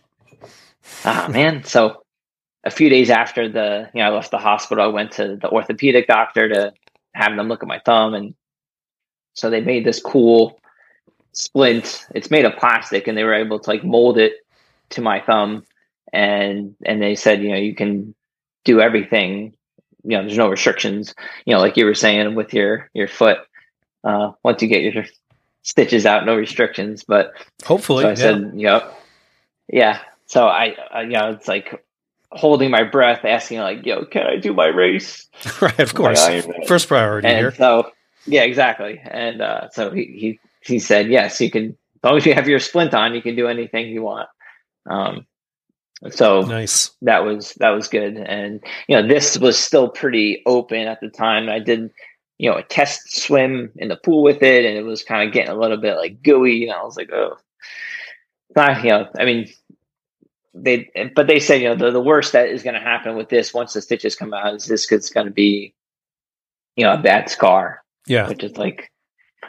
Ah, 1.06 1.28
man. 1.30 1.64
So 1.64 2.04
a 2.62 2.70
few 2.70 2.90
days 2.90 3.08
after 3.08 3.48
the, 3.48 3.88
you 3.94 4.00
know, 4.00 4.10
I 4.10 4.10
left 4.10 4.30
the 4.30 4.38
hospital, 4.38 4.84
I 4.84 4.88
went 4.88 5.10
to 5.12 5.36
the 5.36 5.48
orthopedic 5.48 6.06
doctor 6.06 6.48
to 6.50 6.74
have 7.14 7.34
them 7.34 7.48
look 7.48 7.62
at 7.62 7.68
my 7.68 7.80
thumb. 7.80 8.12
And 8.12 8.34
so 9.32 9.48
they 9.48 9.62
made 9.62 9.86
this 9.86 10.00
cool 10.00 10.60
splint. 11.32 12.06
It's 12.14 12.30
made 12.30 12.44
of 12.44 12.56
plastic 12.56 13.08
and 13.08 13.16
they 13.16 13.24
were 13.24 13.34
able 13.34 13.58
to 13.58 13.70
like 13.70 13.82
mold 13.82 14.18
it 14.18 14.34
to 14.90 15.00
my 15.00 15.20
thumb. 15.20 15.64
And, 16.12 16.76
and 16.84 17.02
they 17.02 17.14
said, 17.14 17.42
you 17.42 17.50
know, 17.50 17.56
you 17.56 17.74
can 17.74 18.14
do 18.64 18.80
everything. 18.80 19.54
You 20.04 20.16
know, 20.16 20.22
there's 20.22 20.38
no 20.38 20.48
restrictions, 20.48 21.14
you 21.46 21.54
know, 21.54 21.60
like 21.60 21.76
you 21.76 21.86
were 21.86 21.94
saying 21.94 22.34
with 22.34 22.52
your, 22.52 22.90
your 22.94 23.08
foot. 23.08 23.38
Uh, 24.04 24.32
once 24.42 24.60
you 24.60 24.68
get 24.68 24.82
your 24.82 25.04
stitches 25.62 26.06
out, 26.06 26.26
no 26.26 26.36
restrictions. 26.36 27.04
But 27.04 27.32
hopefully, 27.64 28.02
so 28.02 28.08
I 28.08 28.10
yeah. 28.10 28.16
said, 28.16 28.54
know, 28.54 28.90
yeah. 29.68 30.00
So 30.26 30.46
I, 30.46 30.76
I, 30.90 31.02
you 31.02 31.10
know, 31.10 31.30
it's 31.30 31.48
like 31.48 31.82
holding 32.30 32.70
my 32.70 32.84
breath, 32.84 33.24
asking 33.24 33.58
like, 33.58 33.84
"Yo, 33.84 34.04
can 34.04 34.26
I 34.26 34.36
do 34.36 34.52
my 34.52 34.66
race?" 34.66 35.28
right, 35.60 35.78
of 35.80 35.94
course, 35.94 36.24
first 36.66 36.88
priority 36.88 37.28
and 37.28 37.38
here. 37.38 37.54
So 37.54 37.90
yeah, 38.26 38.42
exactly. 38.42 39.00
And 39.02 39.40
uh, 39.40 39.70
so 39.70 39.90
he 39.90 40.04
he 40.04 40.40
he 40.60 40.78
said, 40.78 41.08
"Yes, 41.08 41.40
you 41.40 41.50
can. 41.50 41.76
As 42.02 42.10
long 42.10 42.16
as 42.18 42.26
you 42.26 42.34
have 42.34 42.48
your 42.48 42.60
splint 42.60 42.92
on, 42.92 43.14
you 43.14 43.22
can 43.22 43.34
do 43.34 43.48
anything 43.48 43.88
you 43.88 44.02
want." 44.02 44.28
Um, 44.88 45.26
so 46.10 46.42
nice. 46.42 46.90
That 47.02 47.24
was 47.24 47.54
that 47.54 47.70
was 47.70 47.88
good, 47.88 48.16
and 48.16 48.62
you 48.88 48.96
know, 48.96 49.06
this 49.06 49.38
was 49.38 49.58
still 49.58 49.88
pretty 49.88 50.42
open 50.46 50.86
at 50.86 51.00
the 51.00 51.08
time. 51.08 51.48
I 51.48 51.58
did 51.58 51.90
you 52.38 52.50
know, 52.50 52.56
a 52.56 52.62
test 52.62 53.16
swim 53.16 53.70
in 53.76 53.88
the 53.88 53.96
pool 53.96 54.22
with 54.22 54.42
it, 54.42 54.64
and 54.64 54.76
it 54.76 54.82
was 54.82 55.04
kind 55.04 55.26
of 55.26 55.32
getting 55.32 55.52
a 55.52 55.58
little 55.58 55.76
bit 55.76 55.96
like 55.96 56.22
gooey. 56.22 56.64
And 56.64 56.72
I 56.72 56.82
was 56.82 56.96
like, 56.96 57.10
oh, 57.12 57.36
not, 58.56 58.82
you 58.82 58.90
know, 58.90 59.08
I 59.18 59.24
mean, 59.24 59.48
they, 60.52 60.90
but 61.14 61.26
they 61.26 61.40
said, 61.40 61.60
you 61.60 61.68
know, 61.68 61.76
the, 61.76 61.90
the 61.90 62.02
worst 62.02 62.32
that 62.32 62.48
is 62.48 62.62
going 62.62 62.74
to 62.74 62.80
happen 62.80 63.16
with 63.16 63.28
this 63.28 63.54
once 63.54 63.72
the 63.72 63.82
stitches 63.82 64.16
come 64.16 64.34
out 64.34 64.54
is 64.54 64.66
this 64.66 64.90
it's 64.90 65.10
going 65.10 65.26
to 65.26 65.32
be, 65.32 65.74
you 66.76 66.84
know, 66.84 66.94
a 66.94 67.02
bad 67.02 67.30
scar. 67.30 67.82
Yeah. 68.06 68.28
Which 68.28 68.42
is 68.42 68.56
like, 68.56 68.90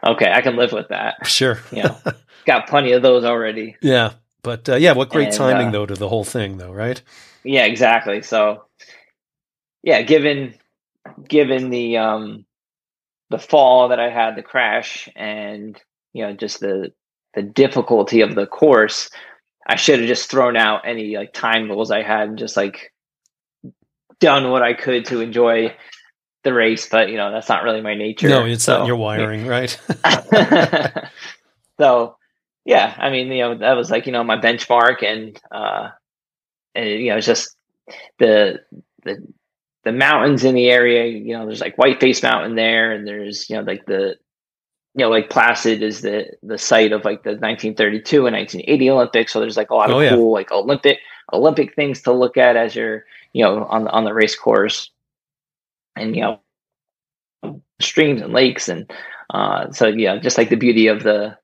okay, 0.06 0.32
I 0.32 0.42
can 0.42 0.56
live 0.56 0.72
with 0.72 0.88
that. 0.90 1.26
Sure. 1.26 1.60
you 1.72 1.84
know, 1.84 1.98
got 2.46 2.68
plenty 2.68 2.94
of 2.94 3.02
those 3.02 3.24
already. 3.24 3.76
Yeah. 3.82 4.14
But 4.46 4.70
uh, 4.70 4.76
yeah, 4.76 4.92
what 4.92 5.10
great 5.10 5.30
and, 5.30 5.34
timing 5.34 5.68
uh, 5.70 5.72
though 5.72 5.86
to 5.88 5.96
the 5.96 6.08
whole 6.08 6.24
thing 6.24 6.58
though, 6.58 6.72
right? 6.72 7.02
Yeah, 7.44 7.66
exactly. 7.66 8.22
So, 8.22 8.66
yeah, 9.82 10.04
given 10.04 10.54
given 11.28 11.72
the 11.72 11.98
um 11.98 12.46
the 13.32 13.40
fall 13.40 13.90
that 13.90 14.00
I 14.00 14.12
had, 14.12 14.36
the 14.36 14.44
crash, 14.44 15.10
and 15.16 15.82
you 16.14 16.24
know 16.24 16.34
just 16.34 16.60
the 16.60 16.94
the 17.34 17.42
difficulty 17.42 18.22
of 18.22 18.36
the 18.36 18.46
course, 18.46 19.10
I 19.68 19.78
should 19.78 20.00
have 20.00 20.08
just 20.08 20.30
thrown 20.30 20.56
out 20.56 20.84
any 20.86 21.18
like 21.18 21.34
time 21.34 21.68
goals 21.68 21.90
I 21.90 22.04
had 22.04 22.30
and 22.30 22.38
just 22.38 22.56
like 22.56 22.94
done 24.20 24.52
what 24.52 24.62
I 24.62 24.74
could 24.74 25.06
to 25.06 25.22
enjoy 25.22 25.76
the 26.44 26.54
race. 26.54 26.88
But 26.88 27.10
you 27.10 27.18
know 27.18 27.32
that's 27.32 27.50
not 27.50 27.64
really 27.64 27.82
my 27.82 27.96
nature. 27.96 28.30
No, 28.30 28.46
it's 28.46 28.66
so, 28.66 28.78
not 28.78 28.88
your 28.88 28.96
wiring, 29.08 29.48
right? 29.48 29.76
so 31.80 32.18
yeah, 32.66 32.96
I 32.98 33.10
mean 33.10 33.32
you 33.32 33.44
know 33.44 33.58
that 33.60 33.74
was 33.74 33.92
like 33.92 34.06
you 34.06 34.12
know 34.12 34.24
my 34.24 34.38
benchmark, 34.38 35.04
and 35.04 35.40
uh, 35.52 35.90
and 36.74 36.90
you 36.90 37.12
know 37.12 37.18
it's 37.18 37.28
just 37.28 37.56
the 38.20 38.60
the 39.04 39.26
the 39.86 39.92
mountains 39.92 40.44
in 40.44 40.56
the 40.56 40.68
area, 40.68 41.06
you 41.06 41.38
know, 41.38 41.46
there's 41.46 41.62
like 41.62 41.78
Whiteface 41.78 42.24
Mountain 42.24 42.56
there, 42.56 42.92
and 42.92 43.08
there's 43.08 43.50
you 43.50 43.56
know 43.56 43.62
like 43.62 43.86
the 43.86 44.16
you 44.96 45.06
know 45.06 45.12
Lake 45.12 45.30
Placid 45.30 45.84
is 45.84 46.02
the 46.02 46.26
the 46.42 46.58
site 46.58 46.92
of 46.92 47.06
like 47.06 47.24
the 47.24 47.32
1932 47.32 48.26
and 48.26 48.36
1980 48.36 48.90
Olympics. 48.90 49.32
So 49.32 49.40
there's 49.40 49.58
like 49.58 49.70
a 49.70 49.76
lot 49.76 49.92
of 49.92 49.98
oh, 49.98 50.00
yeah. 50.02 50.10
cool 50.10 50.34
like 50.34 50.52
Olympic 50.52 50.98
Olympic 51.32 51.76
things 51.76 52.02
to 52.02 52.12
look 52.12 52.36
at 52.36 52.58
as 52.58 52.76
you're 52.76 53.06
you 53.32 53.44
know 53.44 53.64
on 53.66 53.84
the 53.86 53.92
on 53.92 54.04
the 54.04 54.14
race 54.14 54.36
course, 54.36 54.90
and 55.96 56.16
you 56.16 56.22
know 56.24 57.62
streams 57.80 58.22
and 58.22 58.34
lakes 58.34 58.68
and 58.68 58.92
uh, 59.30 59.72
so 59.72 59.88
yeah, 59.88 60.18
just 60.18 60.38
like 60.38 60.50
the 60.50 60.56
beauty 60.56 60.88
of 60.88 61.04
the 61.04 61.38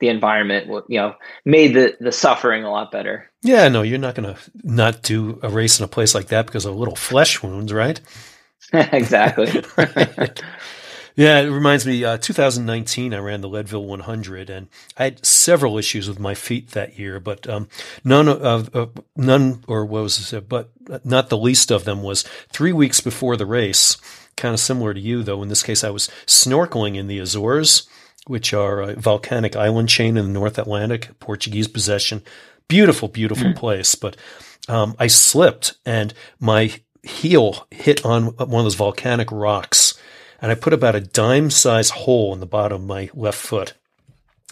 the 0.00 0.08
environment, 0.08 0.68
you 0.88 0.98
know, 0.98 1.14
made 1.44 1.74
the 1.74 1.96
the 2.00 2.12
suffering 2.12 2.64
a 2.64 2.70
lot 2.70 2.90
better. 2.90 3.30
Yeah, 3.42 3.68
no, 3.68 3.82
you're 3.82 3.98
not 3.98 4.14
going 4.14 4.34
to 4.34 4.40
not 4.62 5.02
do 5.02 5.38
a 5.42 5.48
race 5.48 5.78
in 5.78 5.84
a 5.84 5.88
place 5.88 6.14
like 6.14 6.28
that 6.28 6.46
because 6.46 6.64
of 6.64 6.76
little 6.76 6.96
flesh 6.96 7.42
wounds, 7.42 7.72
right? 7.72 8.00
exactly. 8.72 9.62
right. 9.76 10.42
Yeah, 11.14 11.40
it 11.40 11.46
reminds 11.46 11.86
me. 11.86 12.04
Uh, 12.04 12.18
2019, 12.18 13.14
I 13.14 13.18
ran 13.18 13.40
the 13.40 13.48
Leadville 13.48 13.86
100, 13.86 14.50
and 14.50 14.68
I 14.98 15.04
had 15.04 15.24
several 15.24 15.78
issues 15.78 16.08
with 16.08 16.18
my 16.18 16.34
feet 16.34 16.72
that 16.72 16.98
year, 16.98 17.20
but 17.20 17.48
um, 17.48 17.68
none 18.04 18.28
of 18.28 18.74
uh, 18.76 18.88
none, 19.16 19.64
or 19.66 19.86
what 19.86 20.02
was 20.02 20.32
it? 20.34 20.46
But 20.46 20.70
not 21.06 21.30
the 21.30 21.38
least 21.38 21.70
of 21.70 21.84
them 21.84 22.02
was 22.02 22.22
three 22.50 22.72
weeks 22.72 23.00
before 23.00 23.38
the 23.38 23.46
race. 23.46 23.96
Kind 24.36 24.52
of 24.52 24.60
similar 24.60 24.92
to 24.92 25.00
you, 25.00 25.22
though. 25.22 25.42
In 25.42 25.48
this 25.48 25.62
case, 25.62 25.82
I 25.82 25.88
was 25.88 26.10
snorkeling 26.26 26.96
in 26.96 27.06
the 27.06 27.18
Azores 27.18 27.88
which 28.26 28.52
are 28.52 28.80
a 28.80 28.94
volcanic 28.94 29.56
island 29.56 29.88
chain 29.88 30.16
in 30.16 30.26
the 30.26 30.32
North 30.32 30.58
Atlantic, 30.58 31.18
Portuguese 31.20 31.68
possession. 31.68 32.22
Beautiful, 32.68 33.08
beautiful 33.08 33.48
mm. 33.48 33.56
place. 33.56 33.94
But 33.94 34.16
um, 34.68 34.96
I 34.98 35.06
slipped 35.06 35.74
and 35.84 36.12
my 36.40 36.72
heel 37.02 37.66
hit 37.70 38.04
on 38.04 38.26
one 38.26 38.60
of 38.60 38.64
those 38.64 38.74
volcanic 38.74 39.30
rocks. 39.30 39.98
And 40.40 40.50
I 40.50 40.54
put 40.54 40.72
about 40.72 40.94
a 40.94 41.00
dime 41.00 41.50
size 41.50 41.90
hole 41.90 42.34
in 42.34 42.40
the 42.40 42.46
bottom 42.46 42.82
of 42.82 42.88
my 42.88 43.10
left 43.14 43.38
foot. 43.38 43.74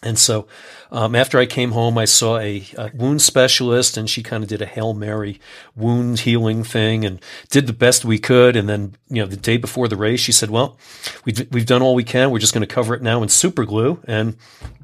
And 0.04 0.18
so 0.18 0.46
um, 0.92 1.14
after 1.14 1.38
I 1.38 1.46
came 1.46 1.72
home, 1.72 1.96
I 1.96 2.04
saw 2.04 2.38
a, 2.38 2.64
a 2.76 2.90
wound 2.94 3.22
specialist, 3.22 3.96
and 3.96 4.08
she 4.08 4.22
kind 4.22 4.44
of 4.44 4.48
did 4.48 4.62
a 4.62 4.66
Hail 4.66 4.94
Mary 4.94 5.40
wound 5.74 6.20
healing 6.20 6.62
thing 6.62 7.04
and 7.04 7.20
did 7.50 7.66
the 7.66 7.72
best 7.72 8.04
we 8.04 8.18
could. 8.18 8.54
And 8.54 8.68
then, 8.68 8.94
you 9.08 9.22
know, 9.22 9.26
the 9.26 9.36
day 9.36 9.56
before 9.56 9.88
the 9.88 9.96
race, 9.96 10.20
she 10.20 10.30
said, 10.30 10.50
Well, 10.50 10.78
we've, 11.24 11.48
we've 11.50 11.66
done 11.66 11.82
all 11.82 11.94
we 11.94 12.04
can. 12.04 12.30
We're 12.30 12.38
just 12.38 12.54
going 12.54 12.66
to 12.66 12.72
cover 12.72 12.94
it 12.94 13.02
now 13.02 13.22
in 13.22 13.28
super 13.28 13.64
glue. 13.64 14.00
And 14.04 14.36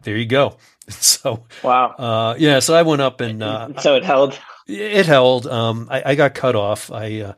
there 0.03 0.17
you 0.17 0.27
go. 0.27 0.57
So, 0.91 1.45
wow. 1.63 1.91
Uh, 1.91 2.35
yeah. 2.37 2.59
So 2.59 2.75
I 2.75 2.83
went 2.83 3.01
up 3.01 3.21
and. 3.21 3.45
Uh, 3.45 3.69
so 3.81 3.95
it 3.95 4.05
held? 4.05 4.37
It 4.67 5.07
held. 5.07 5.47
Um, 5.47 5.87
I, 5.89 6.03
I, 6.05 6.15
got 6.17 6.35
cut 6.35 6.57
off. 6.57 6.91
I, 6.91 7.21
uh, 7.21 7.33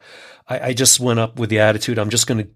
I, 0.48 0.68
I 0.68 0.72
just 0.72 0.98
went 0.98 1.20
up 1.20 1.38
with 1.38 1.50
the 1.50 1.58
attitude 1.58 1.98
I'm 1.98 2.08
just 2.08 2.26
going 2.26 2.44
to 2.44 2.48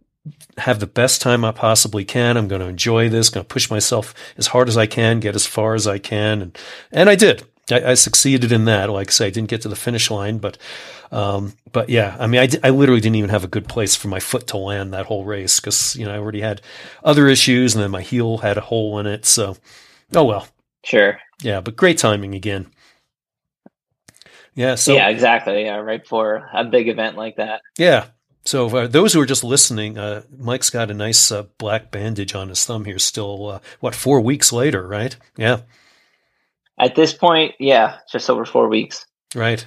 have 0.58 0.80
the 0.80 0.86
best 0.86 1.20
time 1.20 1.44
I 1.44 1.52
possibly 1.52 2.04
can. 2.04 2.36
I'm 2.36 2.48
going 2.48 2.60
to 2.60 2.68
enjoy 2.68 3.08
this, 3.08 3.30
going 3.30 3.44
to 3.44 3.48
push 3.48 3.70
myself 3.70 4.14
as 4.36 4.48
hard 4.48 4.68
as 4.68 4.76
I 4.76 4.86
can, 4.86 5.20
get 5.20 5.34
as 5.34 5.46
far 5.46 5.74
as 5.74 5.86
I 5.86 5.98
can. 5.98 6.42
And, 6.42 6.58
and 6.92 7.10
I 7.10 7.14
did. 7.14 7.44
I, 7.70 7.90
I 7.90 7.94
succeeded 7.94 8.52
in 8.52 8.64
that. 8.66 8.90
Like 8.90 9.08
I 9.08 9.12
say, 9.12 9.26
I 9.26 9.30
didn't 9.30 9.50
get 9.50 9.62
to 9.62 9.68
the 9.68 9.76
finish 9.76 10.10
line, 10.10 10.38
but, 10.38 10.56
um, 11.12 11.54
but 11.72 11.88
yeah, 11.88 12.16
I 12.18 12.26
mean, 12.26 12.40
I, 12.40 12.48
I 12.66 12.70
literally 12.70 13.00
didn't 13.00 13.16
even 13.16 13.30
have 13.30 13.44
a 13.44 13.48
good 13.48 13.68
place 13.68 13.94
for 13.94 14.08
my 14.08 14.20
foot 14.20 14.46
to 14.48 14.56
land 14.56 14.92
that 14.92 15.06
whole 15.06 15.24
race 15.24 15.60
because, 15.60 15.96
you 15.96 16.04
know, 16.04 16.14
I 16.14 16.18
already 16.18 16.40
had 16.40 16.62
other 17.04 17.28
issues 17.28 17.74
and 17.74 17.82
then 17.82 17.90
my 17.90 18.02
heel 18.02 18.38
had 18.38 18.56
a 18.56 18.62
hole 18.62 18.98
in 18.98 19.06
it. 19.06 19.24
So, 19.24 19.56
oh 20.14 20.24
well. 20.24 20.48
Sure. 20.84 21.18
Yeah, 21.42 21.60
but 21.60 21.76
great 21.76 21.98
timing 21.98 22.34
again. 22.34 22.70
Yeah. 24.54 24.76
So 24.76 24.94
yeah, 24.94 25.08
exactly. 25.08 25.64
Yeah, 25.64 25.76
right 25.76 26.06
for 26.06 26.48
a 26.52 26.64
big 26.64 26.88
event 26.88 27.16
like 27.16 27.36
that. 27.36 27.60
Yeah, 27.76 28.06
so, 28.46 28.68
uh, 28.76 28.86
those 28.86 29.12
who 29.12 29.20
are 29.20 29.26
just 29.26 29.44
listening, 29.44 29.98
uh, 29.98 30.22
Mike's 30.38 30.70
got 30.70 30.90
a 30.90 30.94
nice 30.94 31.32
uh, 31.32 31.44
black 31.58 31.90
bandage 31.90 32.34
on 32.34 32.48
his 32.48 32.64
thumb 32.64 32.84
here. 32.84 32.98
Still, 32.98 33.50
uh, 33.50 33.60
what 33.80 33.94
four 33.94 34.20
weeks 34.20 34.52
later, 34.52 34.86
right? 34.86 35.16
Yeah. 35.36 35.60
At 36.78 36.94
this 36.94 37.12
point, 37.12 37.54
yeah, 37.58 37.98
just 38.10 38.30
over 38.30 38.44
four 38.44 38.68
weeks. 38.68 39.06
Right. 39.34 39.66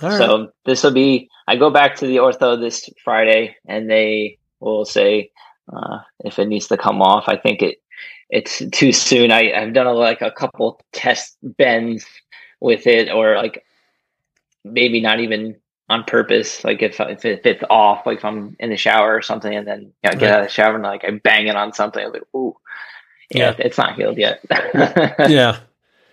so 0.00 0.52
this 0.64 0.84
will 0.84 0.92
be. 0.92 1.28
I 1.48 1.56
go 1.56 1.70
back 1.70 1.96
to 1.96 2.06
the 2.06 2.16
ortho 2.16 2.60
this 2.60 2.88
Friday, 3.02 3.56
and 3.66 3.90
they 3.90 4.38
will 4.60 4.84
say 4.84 5.30
uh, 5.72 5.98
if 6.20 6.38
it 6.38 6.46
needs 6.46 6.68
to 6.68 6.76
come 6.76 7.02
off. 7.02 7.24
I 7.26 7.36
think 7.36 7.62
it 7.62 7.78
it's 8.30 8.62
too 8.72 8.92
soon. 8.92 9.32
I, 9.32 9.52
I've 9.52 9.72
done 9.72 9.86
a, 9.86 9.92
like 9.92 10.20
a 10.22 10.30
couple 10.30 10.80
test 10.92 11.36
bends 11.42 12.06
with 12.60 12.86
it, 12.86 13.10
or 13.10 13.36
like 13.36 13.64
maybe 14.64 15.00
not 15.00 15.20
even 15.20 15.56
on 15.88 16.04
purpose. 16.04 16.64
Like 16.64 16.82
if 16.82 17.00
if, 17.00 17.24
if 17.24 17.46
it's 17.46 17.64
off, 17.70 18.06
like 18.06 18.18
if 18.18 18.24
I'm 18.24 18.56
in 18.58 18.70
the 18.70 18.76
shower 18.76 19.14
or 19.14 19.22
something, 19.22 19.54
and 19.54 19.66
then 19.66 19.92
you 20.02 20.10
know, 20.10 20.18
get 20.18 20.22
right. 20.22 20.30
out 20.30 20.40
of 20.40 20.46
the 20.46 20.52
shower 20.52 20.74
and 20.74 20.82
like 20.82 21.04
I 21.04 21.10
bang 21.10 21.46
it 21.46 21.56
on 21.56 21.72
something, 21.72 22.04
I'm 22.04 22.12
like, 22.12 22.22
ooh, 22.34 22.56
yeah, 23.30 23.54
yeah. 23.58 23.66
it's 23.66 23.78
not 23.78 23.96
healed 23.96 24.18
yet. 24.18 24.40
yeah. 24.50 25.58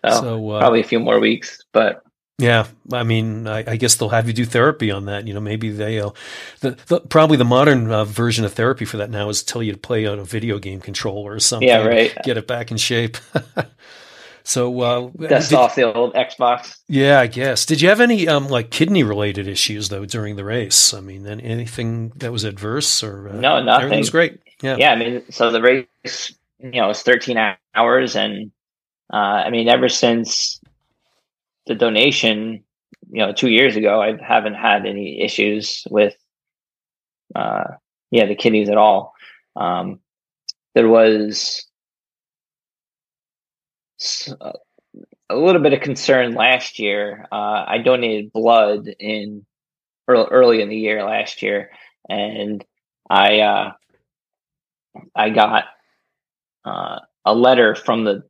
So, 0.08 0.22
so 0.22 0.50
uh, 0.52 0.60
probably 0.60 0.82
a 0.82 0.86
few 0.86 1.00
more 1.00 1.20
weeks, 1.20 1.64
but 1.72 2.06
yeah, 2.38 2.68
I 2.92 3.04
mean, 3.04 3.48
I, 3.48 3.64
I, 3.66 3.76
guess 3.78 3.96
they'll 3.96 4.10
have 4.10 4.28
you 4.28 4.34
do 4.34 4.44
therapy 4.44 4.92
on 4.92 5.06
that. 5.06 5.26
You 5.26 5.34
know, 5.34 5.40
maybe 5.40 5.70
they'll. 5.70 6.18
The, 6.60 6.72
the 6.88 7.00
probably 7.00 7.38
the 7.38 7.46
modern 7.46 7.90
uh, 7.90 8.04
version 8.04 8.44
of 8.44 8.54
therapy 8.54 8.84
for 8.84 8.98
that 8.98 9.10
now 9.10 9.30
is 9.30 9.42
tell 9.42 9.64
you 9.64 9.72
to 9.72 9.78
play 9.78 10.06
on 10.06 10.20
a 10.20 10.26
video 10.26 10.60
game 10.60 10.82
controller 10.82 11.32
or 11.32 11.40
something. 11.40 11.68
Yeah, 11.68 11.86
right. 11.86 12.14
Get 12.24 12.36
it 12.36 12.46
back 12.46 12.72
in 12.72 12.78
shape. 12.78 13.18
so 14.46 14.80
uh, 14.82 15.10
dust 15.28 15.50
did, 15.50 15.56
off 15.58 15.74
the 15.74 15.92
old 15.92 16.14
Xbox. 16.14 16.78
Yeah, 16.88 17.20
I 17.20 17.26
guess. 17.26 17.66
Did 17.66 17.82
you 17.82 17.90
have 17.90 18.00
any 18.00 18.28
um, 18.28 18.48
like 18.48 18.70
kidney 18.70 19.04
related 19.04 19.48
issues 19.48 19.90
though 19.90 20.06
during 20.06 20.36
the 20.36 20.46
race? 20.46 20.94
I 20.94 21.02
mean, 21.02 21.24
then 21.24 21.42
anything 21.42 22.10
that 22.18 22.32
was 22.32 22.44
adverse 22.44 23.02
or 23.02 23.30
uh, 23.30 23.34
no, 23.34 23.62
nothing. 23.64 23.86
Everything 23.86 24.00
was 24.00 24.10
great. 24.12 24.40
Yeah, 24.62 24.78
yeah. 24.78 24.92
I 24.92 24.96
mean, 24.98 25.24
so 25.32 25.52
the 25.52 25.62
race, 25.62 26.36
you 26.60 26.80
know, 26.80 26.88
was 26.88 27.02
13 27.02 27.38
hours, 27.74 28.16
and 28.16 28.52
uh, 29.12 29.16
I 29.16 29.50
mean, 29.50 29.68
ever 29.68 29.90
since 29.90 30.62
the 31.66 31.74
donation, 31.74 32.64
you 33.10 33.26
know, 33.26 33.34
two 33.34 33.50
years 33.50 33.76
ago, 33.76 34.00
I 34.00 34.16
haven't 34.24 34.54
had 34.54 34.86
any 34.86 35.22
issues 35.22 35.88
with, 35.90 36.16
uh, 37.34 37.64
yeah, 38.12 38.28
the 38.28 38.36
kidneys 38.36 38.70
at 38.70 38.78
all. 38.78 39.16
Um, 39.56 40.02
there 40.76 40.88
was 40.88 41.65
a 45.30 45.36
little 45.36 45.62
bit 45.62 45.74
of 45.74 45.82
concern 45.82 46.34
last 46.34 46.80
year. 46.80 47.26
Uh, 47.32 47.66
I 47.68 47.78
donated 47.84 48.32
blood 48.32 48.88
in 49.00 49.46
early, 50.08 50.28
early 50.32 50.62
in 50.62 50.70
the 50.70 50.78
year 50.78 51.04
last 51.04 51.42
year, 51.42 51.72
and 52.10 52.64
I 53.10 53.40
uh, 53.40 53.72
I 55.16 55.30
got 55.30 55.66
uh, 56.64 57.00
a 57.26 57.34
letter 57.34 57.76
from 57.76 58.04
the 58.04 58.24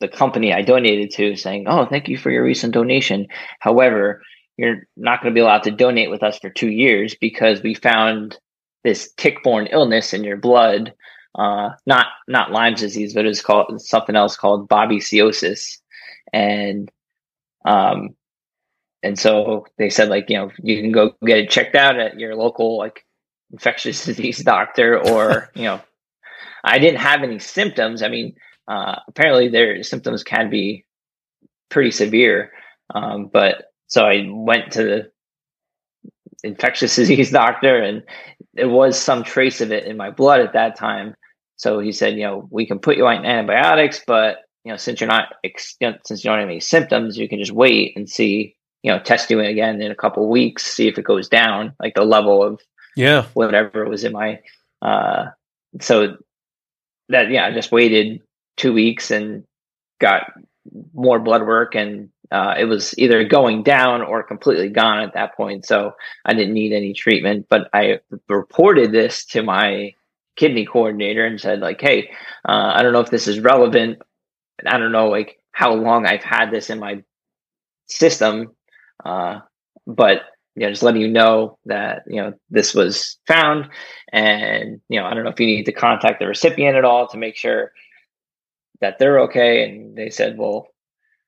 the 0.00 0.08
company 0.08 0.52
I 0.52 0.62
donated 0.62 1.10
to 1.12 1.36
saying, 1.36 1.66
"Oh, 1.68 1.86
thank 1.86 2.08
you 2.08 2.16
for 2.16 2.30
your 2.30 2.44
recent 2.44 2.74
donation. 2.74 3.26
However, 3.60 4.22
you're 4.56 4.86
not 4.96 5.22
going 5.22 5.32
to 5.32 5.38
be 5.38 5.42
allowed 5.42 5.64
to 5.64 5.70
donate 5.70 6.10
with 6.10 6.22
us 6.22 6.38
for 6.38 6.50
two 6.50 6.70
years 6.70 7.14
because 7.20 7.62
we 7.62 7.74
found 7.74 8.38
this 8.84 9.12
tick-borne 9.16 9.68
illness 9.68 10.12
in 10.12 10.24
your 10.24 10.36
blood, 10.36 10.92
uh, 11.38 11.70
not 11.86 12.06
not 12.26 12.52
Lyme's 12.52 12.80
disease, 12.80 13.14
but 13.14 13.26
it's 13.26 13.40
called 13.40 13.80
something 13.80 14.16
else 14.16 14.36
called 14.36 14.68
babesiosis, 14.68 15.78
and 16.32 16.90
um, 17.64 18.10
and 19.02 19.18
so 19.18 19.66
they 19.78 19.88
said 19.88 20.08
like 20.08 20.28
you 20.28 20.36
know 20.36 20.50
you 20.62 20.80
can 20.80 20.92
go 20.92 21.12
get 21.24 21.38
it 21.38 21.50
checked 21.50 21.76
out 21.76 21.98
at 21.98 22.18
your 22.18 22.34
local 22.34 22.76
like 22.76 23.04
infectious 23.52 24.04
disease 24.06 24.38
doctor 24.38 24.98
or 24.98 25.50
you 25.54 25.62
know 25.62 25.80
I 26.64 26.78
didn't 26.78 27.00
have 27.00 27.22
any 27.22 27.38
symptoms. 27.38 28.02
I 28.02 28.08
mean." 28.08 28.34
uh, 28.68 28.96
apparently 29.08 29.48
their 29.48 29.82
symptoms 29.82 30.22
can 30.22 30.50
be 30.50 30.84
pretty 31.70 31.90
severe. 31.90 32.52
Um, 32.94 33.30
but 33.32 33.72
so 33.86 34.04
I 34.04 34.26
went 34.30 34.72
to 34.72 34.84
the 34.84 35.10
infectious 36.44 36.94
disease 36.96 37.30
doctor 37.30 37.82
and 37.82 38.02
there 38.54 38.68
was 38.68 39.00
some 39.00 39.24
trace 39.24 39.60
of 39.60 39.72
it 39.72 39.84
in 39.84 39.96
my 39.96 40.10
blood 40.10 40.40
at 40.40 40.52
that 40.52 40.76
time. 40.76 41.14
So 41.58 41.80
he 41.80 41.92
said, 41.92 42.14
you 42.14 42.22
know, 42.22 42.48
we 42.50 42.66
can 42.66 42.78
put 42.78 42.96
you 42.96 43.06
on 43.06 43.26
antibiotics, 43.26 44.00
but 44.06 44.38
you 44.64 44.72
know, 44.72 44.76
since 44.76 45.00
you're 45.00 45.08
not 45.08 45.34
since 45.56 46.24
you 46.24 46.30
don't 46.30 46.38
have 46.38 46.48
any 46.48 46.60
symptoms, 46.60 47.18
you 47.18 47.28
can 47.28 47.38
just 47.38 47.52
wait 47.52 47.96
and 47.96 48.08
see, 48.08 48.56
you 48.82 48.92
know, 48.92 48.98
test 49.00 49.30
you 49.30 49.40
again 49.40 49.82
in 49.82 49.90
a 49.90 49.96
couple 49.96 50.28
weeks, 50.28 50.64
see 50.64 50.88
if 50.88 50.98
it 50.98 51.04
goes 51.04 51.28
down, 51.28 51.74
like 51.80 51.94
the 51.94 52.04
level 52.04 52.42
of 52.42 52.60
yeah 52.96 53.26
whatever 53.34 53.84
was 53.88 54.04
in 54.04 54.12
my. 54.12 54.40
Uh, 54.80 55.26
so 55.80 56.16
that 57.08 57.30
yeah, 57.30 57.46
I 57.46 57.52
just 57.52 57.72
waited 57.72 58.22
two 58.56 58.72
weeks 58.72 59.10
and 59.10 59.44
got 60.00 60.32
more 60.94 61.18
blood 61.18 61.46
work 61.46 61.74
and 61.74 62.10
uh, 62.30 62.54
it 62.58 62.66
was 62.66 62.94
either 62.98 63.24
going 63.24 63.62
down 63.62 64.02
or 64.02 64.22
completely 64.22 64.68
gone 64.68 65.00
at 65.00 65.14
that 65.14 65.34
point. 65.36 65.64
So 65.64 65.94
I 66.24 66.34
didn't 66.34 66.52
need 66.52 66.72
any 66.72 66.92
treatment, 66.92 67.46
but 67.48 67.70
I 67.72 68.00
reported 68.28 68.92
this 68.92 69.24
to 69.26 69.42
my 69.42 69.94
kidney 70.38 70.64
coordinator 70.64 71.26
and 71.26 71.40
said 71.40 71.60
like, 71.60 71.80
Hey, 71.80 72.10
uh, 72.48 72.72
I 72.74 72.82
don't 72.82 72.92
know 72.92 73.00
if 73.00 73.10
this 73.10 73.28
is 73.28 73.40
relevant. 73.40 73.98
I 74.64 74.78
don't 74.78 74.92
know 74.92 75.08
like 75.08 75.38
how 75.52 75.74
long 75.74 76.06
I've 76.06 76.22
had 76.22 76.50
this 76.50 76.70
in 76.70 76.78
my 76.78 77.02
system. 77.86 78.52
Uh, 79.04 79.40
but 79.86 80.22
you 80.54 80.64
know, 80.64 80.70
just 80.70 80.82
letting 80.82 81.00
you 81.00 81.08
know 81.08 81.58
that, 81.66 82.02
you 82.08 82.20
know, 82.20 82.32
this 82.50 82.74
was 82.74 83.18
found 83.28 83.68
and, 84.12 84.80
you 84.88 84.98
know, 84.98 85.06
I 85.06 85.14
don't 85.14 85.22
know 85.22 85.30
if 85.30 85.38
you 85.38 85.46
need 85.46 85.66
to 85.66 85.72
contact 85.72 86.18
the 86.18 86.26
recipient 86.26 86.76
at 86.76 86.84
all 86.84 87.06
to 87.08 87.16
make 87.16 87.36
sure 87.36 87.72
that 88.80 88.98
they're 88.98 89.20
okay. 89.20 89.64
And 89.64 89.96
they 89.96 90.10
said, 90.10 90.36
well, 90.36 90.66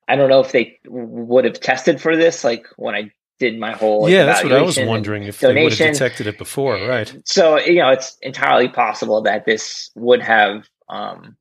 I 0.07 0.17
don't 0.17 0.29
know 0.29 0.41
if 0.41 0.51
they 0.51 0.79
would 0.85 1.45
have 1.45 1.61
tested 1.61 2.01
for 2.01 2.17
this, 2.17 2.43
like 2.43 2.67
when 2.75 2.95
I 2.95 3.11
did 3.41 3.59
my 3.59 3.71
whole 3.71 4.07
yeah. 4.07 4.23
That's 4.23 4.43
what 4.43 4.53
I 4.53 4.61
was 4.61 4.79
wondering 4.79 5.23
if 5.23 5.39
donation. 5.39 5.55
they 5.55 5.63
would 5.63 5.73
have 5.73 5.93
detected 5.93 6.27
it 6.27 6.37
before, 6.37 6.75
right? 6.75 7.11
So 7.25 7.59
you 7.59 7.79
know, 7.79 7.89
it's 7.89 8.15
entirely 8.21 8.69
possible 8.69 9.23
that 9.23 9.45
this 9.45 9.89
would 9.95 10.21
have 10.21 10.69
um, 10.89 11.35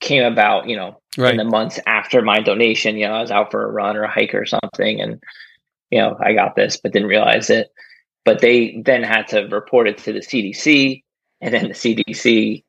came 0.00 0.24
about, 0.24 0.70
you 0.70 0.76
know, 0.76 0.98
right. 1.18 1.32
in 1.32 1.36
the 1.36 1.44
months 1.44 1.78
after 1.86 2.22
my 2.22 2.40
donation. 2.40 2.96
You 2.96 3.08
know, 3.08 3.12
I 3.12 3.20
was 3.20 3.30
out 3.30 3.50
for 3.50 3.62
a 3.62 3.70
run 3.70 3.94
or 3.94 4.04
a 4.04 4.10
hike 4.10 4.34
or 4.34 4.46
something, 4.46 5.02
and 5.02 5.22
you 5.90 6.00
know, 6.00 6.16
I 6.18 6.32
got 6.32 6.56
this, 6.56 6.78
but 6.78 6.94
didn't 6.94 7.08
realize 7.08 7.50
it. 7.50 7.68
But 8.24 8.40
they 8.40 8.80
then 8.86 9.02
had 9.02 9.28
to 9.28 9.42
report 9.48 9.86
it 9.86 9.98
to 9.98 10.14
the 10.14 10.20
CDC, 10.20 11.02
and 11.42 11.52
then 11.52 11.68
the 11.68 11.74
CDC 11.74 12.64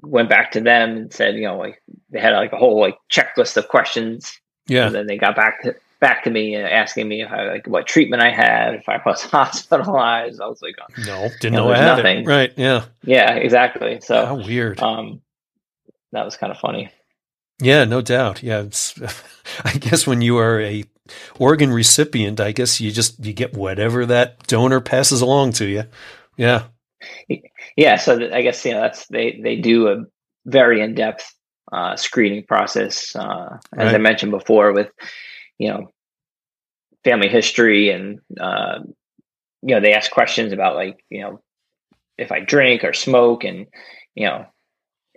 went 0.00 0.30
back 0.30 0.52
to 0.52 0.60
them 0.62 0.96
and 0.96 1.12
said, 1.12 1.34
you 1.34 1.42
know, 1.42 1.58
like 1.58 1.82
they 2.08 2.20
had 2.20 2.32
like 2.32 2.52
a 2.54 2.56
whole 2.56 2.80
like 2.80 2.96
checklist 3.12 3.58
of 3.58 3.68
questions. 3.68 4.40
Yeah. 4.66 4.86
And 4.86 4.94
then 4.94 5.06
they 5.06 5.18
got 5.18 5.36
back 5.36 5.62
to 5.62 5.74
back 6.00 6.24
to 6.24 6.30
me 6.30 6.56
asking 6.56 7.08
me 7.08 7.22
if 7.22 7.30
I 7.30 7.46
like 7.48 7.66
what 7.66 7.86
treatment 7.86 8.22
I 8.22 8.30
had, 8.30 8.74
if 8.74 8.88
I 8.88 9.00
was 9.04 9.22
hospitalized. 9.30 10.40
I 10.40 10.46
was 10.46 10.62
like, 10.62 10.74
oh, 10.80 11.02
no, 11.06 11.28
didn't 11.40 11.44
you 11.44 11.50
know, 11.50 11.68
know 11.68 11.72
I 11.72 11.78
had 11.78 11.96
nothing. 11.96 12.18
It. 12.18 12.26
Right. 12.26 12.52
Yeah. 12.56 12.84
Yeah. 13.02 13.34
Exactly. 13.34 14.00
So 14.00 14.24
how 14.24 14.36
weird. 14.36 14.80
Um, 14.80 15.20
that 16.12 16.24
was 16.24 16.36
kind 16.36 16.50
of 16.50 16.58
funny. 16.58 16.90
Yeah, 17.60 17.84
no 17.84 18.00
doubt. 18.00 18.42
Yeah, 18.42 18.62
it's. 18.62 18.94
I 19.64 19.72
guess 19.72 20.06
when 20.06 20.20
you 20.20 20.38
are 20.38 20.60
a 20.60 20.84
organ 21.38 21.70
recipient, 21.70 22.40
I 22.40 22.52
guess 22.52 22.80
you 22.80 22.90
just 22.90 23.24
you 23.24 23.32
get 23.32 23.54
whatever 23.54 24.06
that 24.06 24.46
donor 24.46 24.80
passes 24.80 25.20
along 25.20 25.52
to 25.54 25.66
you. 25.66 25.84
Yeah 26.36 26.64
yeah, 27.76 27.96
so 27.96 28.30
I 28.32 28.42
guess 28.42 28.64
you 28.64 28.72
know 28.72 28.80
that's 28.80 29.06
they 29.06 29.40
they 29.42 29.56
do 29.56 29.88
a 29.88 30.04
very 30.46 30.80
in 30.80 30.94
depth 30.94 31.34
uh, 31.72 31.96
screening 31.96 32.44
process, 32.44 33.14
uh, 33.16 33.58
as 33.76 33.86
right. 33.86 33.94
I 33.94 33.98
mentioned 33.98 34.32
before, 34.32 34.72
with 34.72 34.90
you 35.58 35.68
know 35.68 35.90
family 37.04 37.28
history 37.28 37.90
and 37.90 38.20
uh, 38.40 38.80
you 39.62 39.74
know 39.74 39.80
they 39.80 39.92
ask 39.92 40.10
questions 40.10 40.52
about 40.52 40.76
like 40.76 41.04
you 41.10 41.20
know 41.22 41.40
if 42.16 42.32
I 42.32 42.40
drink 42.40 42.84
or 42.84 42.92
smoke 42.92 43.44
and 43.44 43.66
you 44.14 44.26
know 44.26 44.46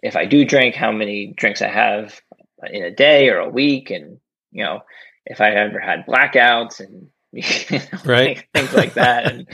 if 0.02 0.16
I 0.16 0.26
do 0.26 0.46
drink, 0.46 0.76
how 0.76 0.92
many 0.92 1.34
drinks 1.36 1.62
I 1.62 1.70
have 1.70 2.22
in 2.72 2.84
a 2.84 2.92
day 2.92 3.30
or 3.30 3.40
a 3.40 3.50
week, 3.50 3.90
and 3.90 4.20
you 4.52 4.64
know 4.64 4.82
if 5.26 5.42
I 5.42 5.52
ever 5.52 5.80
had 5.80 6.06
blackouts 6.06 6.80
and 6.80 7.10
you 7.32 7.80
know, 7.80 8.00
right 8.06 8.44
things 8.54 8.74
like 8.74 8.94
that, 8.94 9.32
and 9.32 9.48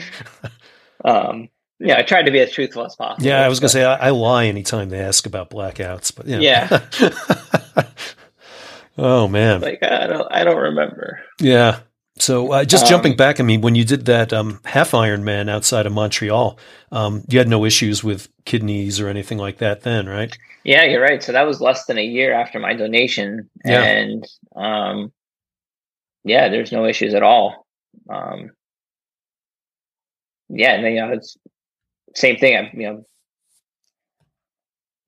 um, 1.05 1.49
yeah, 1.79 1.97
I 1.97 2.01
tried 2.03 2.23
to 2.23 2.31
be 2.31 2.39
as 2.39 2.51
truthful 2.51 2.85
as 2.85 2.95
possible. 2.95 3.25
Yeah, 3.27 3.43
I 3.43 3.49
was 3.49 3.59
going 3.59 3.69
to 3.69 3.73
say 3.73 3.83
I, 3.83 4.07
I, 4.07 4.09
lie 4.11 4.45
anytime 4.45 4.89
they 4.89 4.99
ask 4.99 5.25
about 5.25 5.49
blackouts, 5.49 6.15
but 6.15 6.27
yeah. 6.27 6.81
oh 8.97 9.27
man, 9.27 9.61
like 9.61 9.83
I 9.83 10.07
don't, 10.07 10.27
I 10.31 10.43
don't 10.43 10.61
remember. 10.61 11.21
Yeah. 11.39 11.79
So 12.17 12.51
uh, 12.51 12.63
just 12.63 12.85
um, 12.85 12.89
jumping 12.89 13.15
back, 13.15 13.39
I 13.39 13.43
mean, 13.43 13.61
when 13.61 13.73
you 13.75 13.83
did 13.83 14.05
that 14.05 14.31
um, 14.31 14.61
half 14.65 14.91
Ironman 14.91 15.49
outside 15.49 15.87
of 15.87 15.93
Montreal, 15.93 16.59
um, 16.91 17.23
you 17.27 17.39
had 17.39 17.47
no 17.47 17.65
issues 17.65 18.03
with 18.03 18.29
kidneys 18.45 18.99
or 18.99 19.07
anything 19.07 19.39
like 19.39 19.57
that 19.57 19.81
then, 19.81 20.07
right? 20.07 20.37
Yeah, 20.63 20.83
you're 20.83 21.01
right. 21.01 21.21
So 21.23 21.31
that 21.31 21.47
was 21.47 21.59
less 21.59 21.85
than 21.85 21.97
a 21.97 22.05
year 22.05 22.33
after 22.33 22.59
my 22.59 22.73
donation, 22.73 23.49
yeah. 23.65 23.81
and 23.81 24.27
um, 24.55 25.11
yeah, 26.23 26.49
there's 26.49 26.71
no 26.71 26.85
issues 26.85 27.13
at 27.13 27.23
all. 27.23 27.65
Um, 28.09 28.51
yeah, 30.49 30.75
and 30.75 30.85
you 30.85 31.01
know, 31.01 31.11
it's 31.11 31.35
same 32.13 32.37
thing. 32.37 32.57
I'm, 32.57 32.79
you 32.79 32.87
know, 32.87 33.05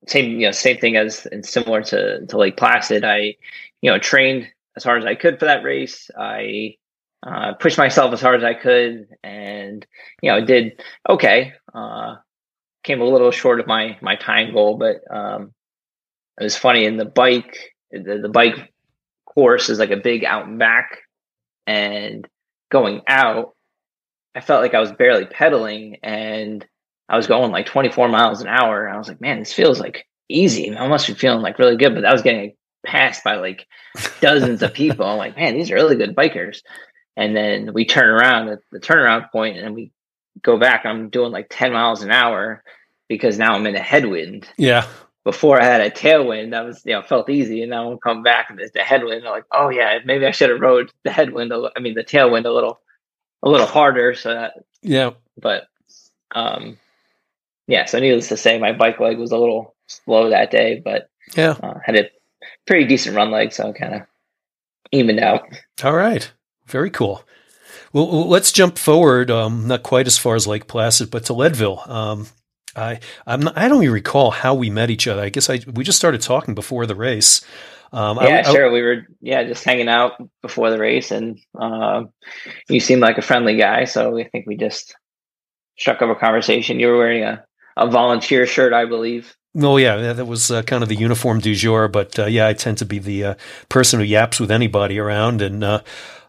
same 0.06 0.40
you 0.40 0.46
know 0.46 0.52
same 0.52 0.78
thing 0.78 0.96
as 0.96 1.26
and 1.26 1.44
similar 1.44 1.82
to 1.82 2.26
to 2.26 2.38
Lake 2.38 2.56
Placid. 2.56 3.04
I 3.04 3.36
you 3.80 3.90
know 3.90 3.98
trained 3.98 4.48
as 4.76 4.84
hard 4.84 5.02
as 5.02 5.06
I 5.06 5.14
could 5.14 5.38
for 5.38 5.46
that 5.46 5.64
race. 5.64 6.10
I 6.18 6.76
uh, 7.26 7.54
pushed 7.54 7.78
myself 7.78 8.12
as 8.12 8.20
hard 8.20 8.36
as 8.36 8.44
I 8.44 8.54
could, 8.54 9.08
and 9.22 9.86
you 10.22 10.30
know 10.30 10.44
did 10.44 10.80
okay. 11.08 11.52
Uh, 11.74 12.16
came 12.84 13.00
a 13.00 13.04
little 13.04 13.30
short 13.30 13.60
of 13.60 13.66
my 13.66 13.98
my 14.00 14.16
time 14.16 14.52
goal, 14.52 14.76
but 14.76 15.00
um, 15.14 15.52
it 16.40 16.44
was 16.44 16.56
funny 16.56 16.84
in 16.84 16.96
the 16.96 17.04
bike. 17.04 17.74
The, 17.90 18.20
the 18.22 18.28
bike 18.28 18.72
course 19.24 19.68
is 19.68 19.78
like 19.78 19.90
a 19.90 19.96
big 19.96 20.24
out 20.24 20.46
and 20.46 20.58
back, 20.58 21.00
and 21.66 22.26
going 22.70 23.02
out, 23.08 23.56
I 24.34 24.40
felt 24.40 24.62
like 24.62 24.74
I 24.74 24.80
was 24.80 24.92
barely 24.92 25.26
pedaling, 25.26 25.96
and 26.02 26.64
I 27.08 27.16
was 27.16 27.26
going 27.26 27.52
like 27.52 27.66
24 27.66 28.08
miles 28.08 28.40
an 28.40 28.48
hour. 28.48 28.88
I 28.88 28.98
was 28.98 29.08
like, 29.08 29.20
man, 29.20 29.38
this 29.38 29.52
feels 29.52 29.78
like 29.78 30.06
easy. 30.28 30.76
I 30.76 30.88
must 30.88 31.06
be 31.06 31.14
feeling 31.14 31.42
like 31.42 31.58
really 31.58 31.76
good, 31.76 31.94
but 31.94 32.04
I 32.04 32.12
was 32.12 32.22
getting 32.22 32.54
passed 32.84 33.22
by 33.24 33.36
like 33.36 33.66
dozens 34.20 34.62
of 34.62 34.74
people. 34.74 35.06
I'm 35.06 35.18
like, 35.18 35.36
man, 35.36 35.54
these 35.54 35.70
are 35.70 35.74
really 35.74 35.96
good 35.96 36.16
bikers. 36.16 36.62
And 37.16 37.34
then 37.36 37.72
we 37.72 37.84
turn 37.84 38.08
around 38.08 38.48
at 38.48 38.58
the 38.72 38.80
turnaround 38.80 39.30
point 39.30 39.56
and 39.58 39.74
we 39.74 39.92
go 40.42 40.58
back. 40.58 40.84
I'm 40.84 41.08
doing 41.08 41.32
like 41.32 41.46
10 41.50 41.72
miles 41.72 42.02
an 42.02 42.10
hour 42.10 42.62
because 43.08 43.38
now 43.38 43.54
I'm 43.54 43.66
in 43.66 43.76
a 43.76 43.80
headwind. 43.80 44.48
Yeah. 44.58 44.86
Before 45.24 45.60
I 45.60 45.64
had 45.64 45.80
a 45.80 45.90
tailwind, 45.90 46.50
that 46.50 46.64
was, 46.64 46.82
you 46.84 46.92
know, 46.92 47.02
felt 47.02 47.28
easy. 47.28 47.62
And 47.62 47.70
now 47.70 47.90
I'm 47.90 47.98
coming 47.98 48.22
back 48.22 48.50
and 48.50 48.58
there's 48.58 48.72
the 48.72 48.80
headwind. 48.80 49.24
I'm 49.24 49.32
like, 49.32 49.46
oh 49.50 49.70
yeah, 49.70 49.98
maybe 50.04 50.26
I 50.26 50.30
should 50.30 50.50
have 50.50 50.60
rode 50.60 50.90
the 51.04 51.10
headwind. 51.10 51.52
A, 51.52 51.70
I 51.76 51.80
mean, 51.80 51.94
the 51.94 52.04
tailwind 52.04 52.44
a 52.44 52.50
little, 52.50 52.80
a 53.42 53.48
little 53.48 53.66
harder. 53.66 54.14
So 54.14 54.34
that, 54.34 54.54
yeah. 54.82 55.10
But, 55.40 55.66
um, 56.32 56.78
yeah, 57.66 57.84
so 57.84 57.98
needless 57.98 58.28
to 58.28 58.36
say, 58.36 58.58
my 58.58 58.72
bike 58.72 59.00
leg 59.00 59.18
was 59.18 59.32
a 59.32 59.38
little 59.38 59.74
slow 59.86 60.30
that 60.30 60.50
day, 60.50 60.80
but 60.84 61.08
yeah, 61.36 61.56
uh, 61.62 61.78
had 61.84 61.96
a 61.96 62.10
pretty 62.66 62.84
decent 62.84 63.16
run 63.16 63.30
leg, 63.30 63.52
so 63.52 63.72
kind 63.72 63.94
of 63.94 64.02
evened 64.92 65.20
out. 65.20 65.42
All 65.82 65.94
right, 65.94 66.30
very 66.66 66.90
cool. 66.90 67.24
Well, 67.92 68.28
let's 68.28 68.52
jump 68.52 68.78
forward. 68.78 69.30
Um, 69.30 69.66
not 69.66 69.82
quite 69.82 70.06
as 70.06 70.18
far 70.18 70.34
as 70.34 70.46
Lake 70.46 70.66
Placid, 70.66 71.10
but 71.10 71.24
to 71.26 71.32
Leadville. 71.32 71.82
Um, 71.86 72.26
I 72.76 73.00
I'm 73.26 73.40
not, 73.40 73.56
I 73.56 73.68
don't 73.68 73.82
even 73.82 73.94
recall 73.94 74.30
how 74.30 74.54
we 74.54 74.70
met 74.70 74.90
each 74.90 75.08
other. 75.08 75.22
I 75.22 75.30
guess 75.30 75.48
I 75.50 75.60
we 75.72 75.82
just 75.82 75.98
started 75.98 76.20
talking 76.20 76.54
before 76.54 76.86
the 76.86 76.94
race. 76.94 77.44
Um, 77.92 78.18
yeah, 78.20 78.42
I, 78.44 78.52
sure. 78.52 78.68
I, 78.68 78.72
we 78.72 78.82
were 78.82 79.06
yeah 79.20 79.44
just 79.44 79.64
hanging 79.64 79.88
out 79.88 80.12
before 80.42 80.70
the 80.70 80.78
race, 80.78 81.10
and 81.10 81.40
uh, 81.58 82.04
you 82.68 82.80
seemed 82.80 83.00
like 83.00 83.18
a 83.18 83.22
friendly 83.22 83.56
guy, 83.56 83.84
so 83.84 84.18
I 84.18 84.24
think 84.24 84.46
we 84.46 84.56
just 84.56 84.94
struck 85.78 86.02
up 86.02 86.14
a 86.14 86.18
conversation. 86.18 86.80
You 86.80 86.88
were 86.88 86.98
wearing 86.98 87.24
a 87.24 87.44
a 87.76 87.86
volunteer 87.88 88.46
shirt, 88.46 88.72
I 88.72 88.84
believe. 88.84 89.36
Oh 89.58 89.78
yeah, 89.78 90.12
that 90.12 90.26
was 90.26 90.50
uh, 90.50 90.62
kind 90.62 90.82
of 90.82 90.88
the 90.88 90.96
uniform 90.96 91.40
du 91.40 91.54
jour. 91.54 91.88
But 91.88 92.18
uh, 92.18 92.26
yeah, 92.26 92.46
I 92.46 92.52
tend 92.52 92.78
to 92.78 92.84
be 92.84 92.98
the 92.98 93.24
uh, 93.24 93.34
person 93.68 94.00
who 94.00 94.06
yaps 94.06 94.38
with 94.38 94.50
anybody 94.50 94.98
around, 94.98 95.40
and 95.40 95.64
uh, 95.64 95.82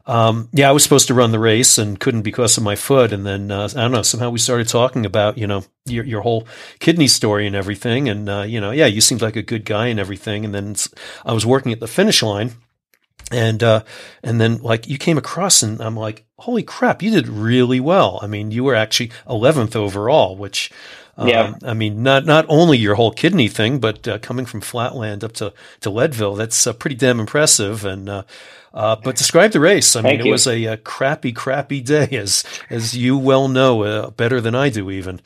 um, 0.05 0.47
yeah, 0.53 0.69
I 0.69 0.71
was 0.71 0.83
supposed 0.83 1.07
to 1.07 1.13
run 1.13 1.31
the 1.31 1.39
race 1.39 1.77
and 1.77 1.99
couldn't 1.99 2.21
because 2.21 2.57
of 2.57 2.63
my 2.63 2.77
foot. 2.77 3.11
And 3.11 3.25
then 3.25 3.51
uh, 3.51 3.67
I 3.75 3.81
don't 3.81 3.91
know, 3.91 4.01
somehow 4.01 4.29
we 4.29 4.39
started 4.39 4.69
talking 4.69 5.05
about 5.05 5.37
you 5.37 5.45
know 5.45 5.65
your 5.85 6.05
your 6.05 6.21
whole 6.21 6.47
kidney 6.79 7.07
story 7.07 7.45
and 7.45 7.55
everything, 7.55 8.07
and 8.07 8.29
uh, 8.29 8.45
you 8.47 8.61
know, 8.61 8.71
yeah, 8.71 8.85
you 8.85 9.01
seemed 9.01 9.21
like 9.21 9.35
a 9.35 9.41
good 9.41 9.65
guy 9.65 9.87
and 9.87 9.99
everything. 9.99 10.45
And 10.45 10.55
then 10.55 10.75
I 11.25 11.33
was 11.33 11.45
working 11.45 11.73
at 11.73 11.81
the 11.81 11.87
finish 11.87 12.23
line, 12.23 12.53
and 13.29 13.61
and 13.61 14.39
then 14.39 14.61
like 14.61 14.87
you 14.87 14.97
came 14.97 15.17
across, 15.17 15.61
and 15.63 15.81
I'm 15.81 15.97
like, 15.97 16.25
holy 16.39 16.63
crap, 16.63 17.03
you 17.03 17.11
did 17.11 17.27
really 17.27 17.81
well. 17.81 18.19
I 18.21 18.27
mean, 18.27 18.51
you 18.51 18.63
were 18.63 18.75
actually 18.75 19.11
11th 19.27 19.75
overall, 19.75 20.37
which 20.37 20.71
yeah. 21.25 21.41
Um, 21.41 21.55
I 21.63 21.73
mean, 21.73 22.03
not 22.03 22.25
not 22.25 22.45
only 22.47 22.77
your 22.77 22.95
whole 22.95 23.11
kidney 23.11 23.47
thing, 23.47 23.79
but 23.79 24.07
uh, 24.07 24.19
coming 24.19 24.45
from 24.45 24.61
Flatland 24.61 25.23
up 25.23 25.33
to, 25.33 25.53
to 25.81 25.89
Leadville, 25.89 26.35
that's 26.35 26.67
uh, 26.67 26.73
pretty 26.73 26.95
damn 26.95 27.19
impressive. 27.19 27.85
And 27.85 28.07
uh, 28.07 28.23
uh 28.73 28.97
but 29.03 29.15
describe 29.15 29.51
the 29.51 29.59
race. 29.59 29.95
I 29.95 30.01
mean, 30.01 30.19
it 30.19 30.29
was 30.29 30.45
a, 30.45 30.65
a, 30.65 30.77
crappy, 30.77 31.31
crappy 31.31 31.81
day, 31.81 32.09
as 32.11 32.43
as 32.69 32.95
you 32.95 33.17
well 33.17 33.47
know, 33.47 33.83
uh, 33.83 34.09
better 34.11 34.39
than 34.39 34.53
I 34.53 34.69
do, 34.69 34.91
even. 34.91 35.21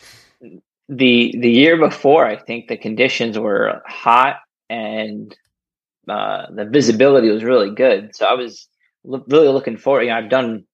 The 0.87 1.35
the 1.37 1.51
year 1.51 1.77
before, 1.77 2.25
I 2.25 2.37
think 2.37 2.67
the 2.67 2.77
conditions 2.77 3.37
were 3.37 3.81
hot 3.85 4.37
and 4.69 5.35
uh, 6.07 6.47
the 6.51 6.65
visibility 6.65 7.29
was 7.29 7.43
really 7.43 7.75
good. 7.75 8.15
So 8.15 8.25
I 8.25 8.33
was 8.33 8.67
really 9.03 9.49
looking 9.49 9.77
forward. 9.77 10.03
You 10.03 10.09
know, 10.09 10.17
I've 10.17 10.29
done 10.29 10.65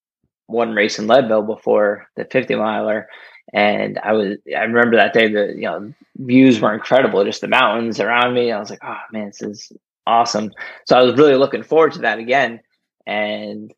one 0.45 0.74
race 0.74 0.99
in 0.99 1.07
Leadville 1.07 1.43
before, 1.43 2.07
the 2.15 2.26
50 2.26 2.55
miler, 2.55 3.07
and 3.53 3.99
I 3.99 4.13
was, 4.13 4.37
I 4.55 4.63
remember 4.63 4.97
that 4.97 5.13
day 5.13 5.31
the, 5.31 5.53
you 5.55 5.61
know, 5.61 5.93
views 6.17 6.59
were 6.59 6.73
incredible, 6.73 7.23
just 7.23 7.41
the 7.41 7.47
mountains 7.47 7.99
around 7.99 8.33
me. 8.33 8.51
I 8.51 8.59
was 8.59 8.69
like, 8.69 8.83
oh 8.83 8.97
man, 9.11 9.27
this 9.27 9.41
is 9.41 9.71
awesome. 10.05 10.51
So 10.85 10.97
I 10.97 11.03
was 11.03 11.17
really 11.17 11.35
looking 11.35 11.63
forward 11.63 11.93
to 11.93 11.99
that 11.99 12.19
again. 12.19 12.59
And, 13.05 13.73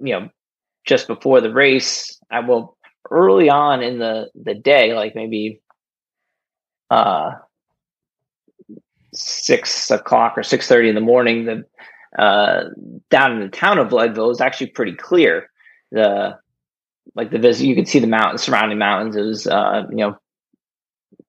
you 0.00 0.12
know, 0.12 0.30
just 0.84 1.06
before 1.06 1.40
the 1.40 1.52
race, 1.52 2.20
I 2.30 2.40
will 2.40 2.76
early 3.10 3.50
on 3.50 3.82
in 3.82 3.98
the, 3.98 4.30
the 4.34 4.54
day, 4.54 4.94
like 4.94 5.14
maybe, 5.14 5.60
uh, 6.90 7.32
six 9.14 9.90
o'clock 9.90 10.36
or 10.36 10.42
six 10.42 10.68
thirty 10.68 10.88
in 10.88 10.94
the 10.94 11.00
morning. 11.00 11.44
The 11.46 12.22
uh, 12.22 12.68
down 13.10 13.32
in 13.32 13.40
the 13.40 13.48
town 13.48 13.78
of 13.78 13.92
Leadville 13.92 14.30
is 14.30 14.40
actually 14.40 14.68
pretty 14.68 14.92
clear. 14.92 15.50
The 15.90 16.38
like 17.14 17.30
the 17.30 17.38
visit, 17.38 17.66
you 17.66 17.74
could 17.74 17.88
see 17.88 17.98
the 17.98 18.06
mountains, 18.06 18.42
surrounding 18.42 18.78
mountains. 18.78 19.16
It 19.16 19.22
was, 19.22 19.46
uh, 19.46 19.84
you 19.90 19.96
know, 19.96 20.18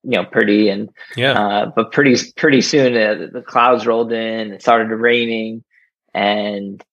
you 0.03 0.17
know, 0.17 0.25
pretty 0.25 0.69
and 0.69 0.89
yeah. 1.15 1.34
Uh, 1.34 1.71
but 1.75 1.91
pretty 1.91 2.15
pretty 2.36 2.61
soon 2.61 2.95
uh, 2.95 3.27
the 3.32 3.41
clouds 3.41 3.86
rolled 3.86 4.11
in. 4.11 4.53
It 4.53 4.61
started 4.61 4.88
raining, 4.88 5.63
and 6.13 6.84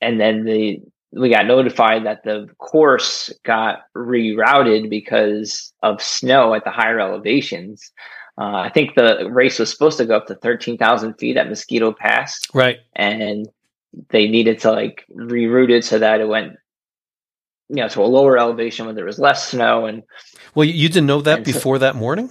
and 0.00 0.20
then 0.20 0.44
the 0.44 0.80
we 1.12 1.30
got 1.30 1.46
notified 1.46 2.04
that 2.06 2.24
the 2.24 2.48
course 2.58 3.32
got 3.44 3.80
rerouted 3.96 4.90
because 4.90 5.72
of 5.82 6.02
snow 6.02 6.54
at 6.54 6.64
the 6.64 6.70
higher 6.70 7.00
elevations. 7.00 7.92
Uh, 8.38 8.56
I 8.56 8.70
think 8.70 8.94
the 8.94 9.28
race 9.30 9.58
was 9.58 9.70
supposed 9.70 9.96
to 9.98 10.04
go 10.04 10.16
up 10.16 10.26
to 10.26 10.34
13,000 10.34 11.14
feet 11.14 11.38
at 11.38 11.48
Mosquito 11.48 11.92
Pass. 11.92 12.40
Right. 12.52 12.78
And 12.94 13.48
they 14.10 14.28
needed 14.28 14.58
to 14.60 14.72
like 14.72 15.06
reroute 15.14 15.70
it 15.70 15.84
so 15.84 15.98
that 15.98 16.20
it 16.20 16.28
went 16.28 16.56
you 17.68 17.76
know 17.76 17.88
to 17.88 18.02
a 18.02 18.04
lower 18.04 18.38
elevation 18.38 18.86
when 18.86 18.94
there 18.94 19.04
was 19.04 19.18
less 19.18 19.48
snow 19.48 19.86
and 19.86 20.02
well 20.54 20.64
you 20.66 20.88
didn't 20.88 21.06
know 21.06 21.20
that 21.20 21.44
before 21.44 21.76
so, 21.76 21.80
that 21.80 21.96
morning 21.96 22.30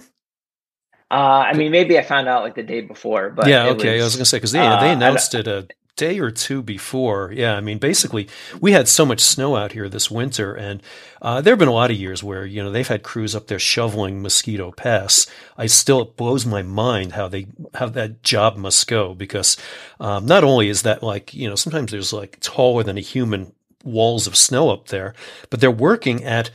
uh, 1.08 1.14
I 1.14 1.52
mean, 1.52 1.70
maybe 1.70 1.96
I 1.98 2.02
found 2.02 2.26
out 2.26 2.42
like 2.42 2.56
the 2.56 2.64
day 2.64 2.80
before, 2.80 3.30
but 3.30 3.46
yeah, 3.46 3.66
okay. 3.68 3.94
Was, 3.94 4.02
I 4.02 4.04
was 4.06 4.16
gonna 4.16 4.24
say 4.24 4.38
because 4.38 4.50
they 4.50 4.58
uh, 4.58 4.80
they 4.80 4.90
announced 4.90 5.34
it 5.34 5.46
a 5.46 5.68
day 5.96 6.18
or 6.18 6.30
two 6.30 6.62
before. 6.62 7.32
Yeah, 7.32 7.54
I 7.54 7.60
mean, 7.60 7.78
basically, 7.78 8.28
we 8.60 8.72
had 8.72 8.88
so 8.88 9.06
much 9.06 9.20
snow 9.20 9.56
out 9.56 9.72
here 9.72 9.88
this 9.88 10.10
winter, 10.10 10.54
and 10.54 10.82
uh, 11.22 11.40
there 11.40 11.52
have 11.52 11.58
been 11.58 11.68
a 11.68 11.72
lot 11.72 11.90
of 11.90 11.96
years 11.96 12.22
where 12.22 12.44
you 12.44 12.62
know 12.62 12.70
they've 12.70 12.86
had 12.86 13.02
crews 13.02 13.34
up 13.34 13.46
there 13.46 13.58
shoveling 13.58 14.22
Mosquito 14.22 14.72
Pass. 14.72 15.26
I 15.56 15.66
still 15.66 16.02
it 16.02 16.16
blows 16.16 16.44
my 16.44 16.62
mind 16.62 17.12
how 17.12 17.28
they 17.28 17.46
how 17.74 17.86
that 17.90 18.22
job 18.22 18.56
must 18.56 18.86
go 18.86 19.14
because 19.14 19.56
um, 20.00 20.26
not 20.26 20.44
only 20.44 20.68
is 20.68 20.82
that 20.82 21.02
like 21.02 21.32
you 21.34 21.48
know 21.48 21.56
sometimes 21.56 21.92
there's 21.92 22.12
like 22.12 22.38
taller 22.40 22.82
than 22.82 22.98
a 22.98 23.02
human 23.02 23.52
walls 23.86 24.26
of 24.26 24.36
snow 24.36 24.70
up 24.70 24.88
there, 24.88 25.14
but 25.50 25.60
they're 25.60 25.70
working 25.70 26.24
at 26.24 26.50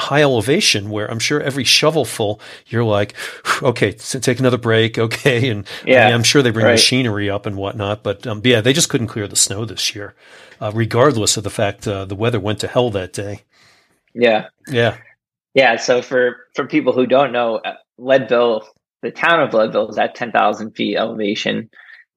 high 0.00 0.22
elevation 0.22 0.90
where 0.90 1.08
I'm 1.08 1.18
sure 1.18 1.40
every 1.40 1.64
shovelful 1.64 2.40
you're 2.66 2.84
like, 2.84 3.14
okay, 3.62 3.92
take 3.92 4.40
another 4.40 4.58
break, 4.58 4.98
okay, 4.98 5.48
and 5.48 5.66
yeah, 5.84 6.06
I 6.06 6.10
am 6.10 6.22
sure 6.22 6.42
they 6.42 6.50
bring 6.50 6.66
right. 6.66 6.72
machinery 6.72 7.30
up 7.30 7.46
and 7.46 7.56
whatnot, 7.56 8.02
but 8.02 8.26
um, 8.26 8.40
yeah, 8.44 8.60
they 8.60 8.72
just 8.72 8.88
couldn't 8.88 9.08
clear 9.08 9.28
the 9.28 9.36
snow 9.36 9.64
this 9.64 9.94
year, 9.94 10.14
uh, 10.60 10.72
regardless 10.74 11.36
of 11.36 11.44
the 11.44 11.50
fact 11.50 11.86
uh, 11.86 12.04
the 12.04 12.16
weather 12.16 12.40
went 12.40 12.58
to 12.60 12.68
hell 12.68 12.90
that 12.90 13.12
day. 13.12 13.42
Yeah, 14.14 14.48
yeah, 14.68 14.96
yeah. 15.54 15.76
So 15.76 16.02
for 16.02 16.48
for 16.56 16.66
people 16.66 16.92
who 16.92 17.06
don't 17.06 17.30
know, 17.30 17.56
uh, 17.56 17.74
Leadville, 17.98 18.66
the 19.02 19.12
town 19.12 19.40
of 19.40 19.54
Leadville 19.54 19.90
is 19.90 19.98
at 19.98 20.16
ten 20.16 20.32
thousand 20.32 20.72
feet 20.72 20.96
elevation, 20.96 21.70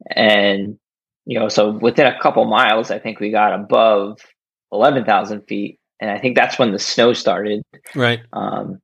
and 0.10 0.80
you 1.26 1.40
know, 1.40 1.50
so 1.50 1.72
within 1.72 2.08
a 2.08 2.20
couple 2.20 2.44
miles, 2.46 2.92
I 2.92 3.00
think 3.00 3.20
we 3.20 3.30
got 3.30 3.54
above 3.54 4.20
11,000 4.74 5.42
feet. 5.42 5.80
And 6.00 6.10
I 6.10 6.20
think 6.20 6.36
that's 6.36 6.60
when 6.60 6.72
the 6.72 6.80
snow 6.80 7.14
started. 7.14 7.64
Right. 7.96 8.22
Um, 8.34 8.82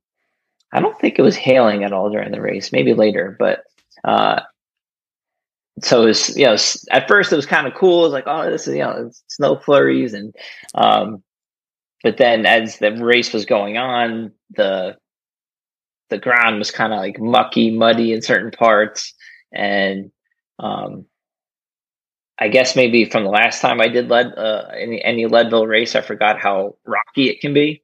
I 0.72 0.80
don't 0.80 0.98
think 0.98 1.18
it 1.18 1.22
was 1.22 1.36
hailing 1.36 1.84
at 1.84 1.92
all 1.92 2.10
during 2.10 2.30
the 2.30 2.40
race, 2.40 2.72
maybe 2.72 2.94
later, 2.94 3.36
but, 3.38 3.64
uh, 4.04 4.40
so 5.82 6.02
it 6.02 6.06
was, 6.06 6.36
you 6.36 6.46
know, 6.46 6.56
at 6.90 7.08
first 7.08 7.32
it 7.32 7.36
was 7.36 7.46
kind 7.46 7.66
of 7.66 7.74
cool. 7.74 8.00
It 8.00 8.08
was 8.08 8.12
like, 8.12 8.24
oh, 8.26 8.50
this 8.50 8.68
is, 8.68 8.74
you 8.74 8.82
know, 8.82 9.10
snow 9.28 9.56
flurries. 9.56 10.14
And, 10.14 10.34
um, 10.74 11.22
but 12.02 12.18
then 12.18 12.46
as 12.46 12.78
the 12.78 12.92
race 12.92 13.32
was 13.32 13.46
going 13.46 13.78
on, 13.78 14.32
the, 14.50 14.96
the 16.10 16.18
ground 16.18 16.58
was 16.58 16.70
kind 16.70 16.92
of 16.92 16.98
like 16.98 17.18
mucky, 17.18 17.70
muddy 17.70 18.12
in 18.12 18.20
certain 18.20 18.50
parts. 18.50 19.14
And, 19.52 20.10
um, 20.58 21.06
I 22.40 22.48
guess 22.48 22.74
maybe 22.74 23.04
from 23.04 23.24
the 23.24 23.30
last 23.30 23.60
time 23.60 23.80
I 23.80 23.88
did 23.88 24.08
lead 24.08 24.34
uh, 24.36 24.68
any 24.76 25.02
any 25.02 25.26
Leadville 25.26 25.66
race, 25.66 25.94
I 25.94 26.00
forgot 26.00 26.40
how 26.40 26.76
rocky 26.86 27.28
it 27.28 27.40
can 27.40 27.52
be. 27.52 27.82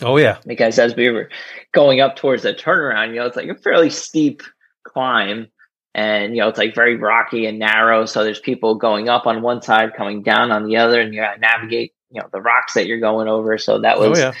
Oh 0.00 0.16
yeah, 0.16 0.38
because 0.46 0.78
as 0.78 0.96
we 0.96 1.10
were 1.10 1.28
going 1.72 2.00
up 2.00 2.16
towards 2.16 2.42
the 2.42 2.54
turnaround, 2.54 3.10
you 3.10 3.16
know, 3.16 3.26
it's 3.26 3.36
like 3.36 3.48
a 3.48 3.54
fairly 3.54 3.90
steep 3.90 4.42
climb 4.84 5.48
and 5.94 6.34
you 6.34 6.40
know 6.40 6.48
it's 6.48 6.58
like 6.58 6.74
very 6.74 6.96
rocky 6.96 7.46
and 7.46 7.58
narrow 7.58 8.04
so 8.06 8.22
there's 8.22 8.40
people 8.40 8.74
going 8.74 9.08
up 9.08 9.26
on 9.26 9.42
one 9.42 9.60
side 9.60 9.94
coming 9.94 10.22
down 10.22 10.52
on 10.52 10.66
the 10.66 10.76
other 10.76 11.00
and 11.00 11.12
you 11.12 11.20
got 11.20 11.34
to 11.34 11.40
navigate 11.40 11.92
you 12.10 12.20
know 12.20 12.28
the 12.32 12.40
rocks 12.40 12.74
that 12.74 12.86
you're 12.86 13.00
going 13.00 13.28
over 13.28 13.58
so 13.58 13.80
that 13.80 13.98
was 13.98 14.18
oh, 14.18 14.22
yeah. 14.22 14.32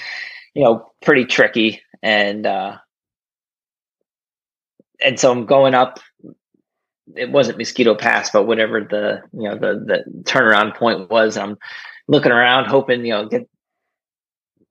you 0.54 0.62
know 0.62 0.90
pretty 1.02 1.24
tricky 1.24 1.82
and 2.02 2.46
uh 2.46 2.76
and 5.04 5.18
so 5.18 5.32
i'm 5.32 5.46
going 5.46 5.74
up 5.74 6.00
it 7.16 7.30
wasn't 7.30 7.58
mosquito 7.58 7.94
pass 7.94 8.30
but 8.30 8.44
whatever 8.44 8.80
the 8.80 9.22
you 9.32 9.48
know 9.48 9.56
the 9.56 9.84
the 9.84 10.22
turnaround 10.22 10.74
point 10.76 11.10
was 11.10 11.36
i'm 11.36 11.56
looking 12.06 12.32
around 12.32 12.66
hoping 12.66 13.04
you 13.04 13.12
know 13.12 13.26
get 13.26 13.48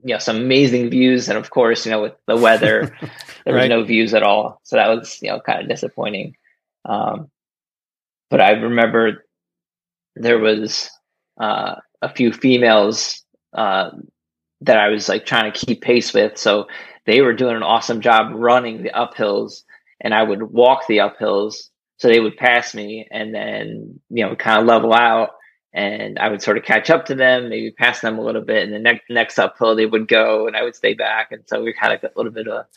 you 0.04 0.14
know 0.14 0.20
some 0.20 0.38
amazing 0.38 0.90
views. 0.90 1.28
And 1.30 1.38
of 1.38 1.50
course 1.50 1.86
you 1.86 1.92
know 1.92 2.02
with 2.02 2.14
the 2.28 2.38
weather 2.38 2.96
there 3.46 3.54
was 3.54 3.62
right. 3.62 3.70
no 3.70 3.84
views 3.84 4.14
at 4.14 4.24
all. 4.24 4.60
So 4.64 4.76
that 4.76 4.88
was 4.88 5.20
you 5.22 5.30
know 5.30 5.40
kind 5.40 5.62
of 5.62 5.70
disappointing. 5.70 6.36
Um, 6.86 7.30
but 8.30 8.42
i 8.42 8.52
remember 8.52 9.26
there 10.16 10.40
was 10.40 10.90
uh, 11.40 11.76
a 12.02 12.10
few 12.10 12.32
females 12.32 13.24
uh, 13.54 13.92
that 14.62 14.78
i 14.78 14.90
was 14.90 15.10
like 15.10 15.26
trying 15.26 15.52
to 15.52 15.66
keep 15.66 15.82
pace 15.82 16.14
with. 16.14 16.38
So 16.38 16.68
they 17.06 17.22
were 17.22 17.34
doing 17.34 17.56
an 17.56 17.64
awesome 17.64 18.02
job 18.02 18.32
running 18.34 18.84
the 18.84 18.92
uphills 18.92 19.64
and 20.02 20.14
i 20.14 20.24
would 20.24 20.44
walk 20.52 20.88
the 20.88 20.98
uphills 20.98 21.70
so 21.98 22.08
they 22.08 22.20
would 22.20 22.38
pass 22.38 22.74
me 22.74 23.08
and 23.12 23.34
then 23.34 24.00
you 24.10 24.26
know 24.26 24.36
kind 24.36 24.62
of 24.62 24.68
level 24.68 24.94
out 24.94 25.32
and 25.74 26.18
I 26.18 26.30
would 26.30 26.42
sort 26.42 26.58
of 26.58 26.64
catch 26.64 26.90
up 26.90 27.06
to 27.06 27.16
them, 27.16 27.50
maybe 27.50 27.70
pass 27.72 28.02
them 28.02 28.18
a 28.18 28.22
little 28.22 28.42
bit, 28.42 28.64
and 28.64 28.74
the 28.74 28.80
next 28.80 29.04
next 29.10 29.38
uphill 29.38 29.76
they 29.76 29.86
would 29.86 30.08
go, 30.08 30.48
and 30.48 30.58
I 30.58 30.64
would 30.64 30.76
stay 30.76 30.94
back, 30.94 31.32
and 31.32 31.44
so 31.46 31.62
we 31.62 31.72
kind 31.74 31.94
of 31.94 32.02
got 32.02 32.16
a 32.16 32.18
little 32.18 32.32
bit 32.32 32.48
of 32.48 32.54
a 32.54 32.68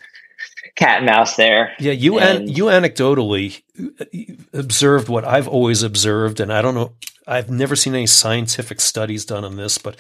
cat 0.74 0.98
and 0.98 1.06
mouse 1.06 1.36
there. 1.36 1.72
Yeah, 1.78 1.92
you 1.92 2.18
and, 2.18 2.42
an, 2.42 2.48
you 2.48 2.64
anecdotally 2.64 3.62
uh, 4.00 4.58
observed 4.58 5.08
what 5.08 5.24
I've 5.24 5.48
always 5.48 5.82
observed, 5.82 6.40
and 6.40 6.52
I 6.52 6.60
don't 6.60 6.74
know, 6.74 6.92
I've 7.26 7.48
never 7.48 7.74
seen 7.74 7.94
any 7.94 8.06
scientific 8.06 8.80
studies 8.80 9.24
done 9.24 9.44
on 9.44 9.56
this, 9.56 9.78
but 9.78 9.96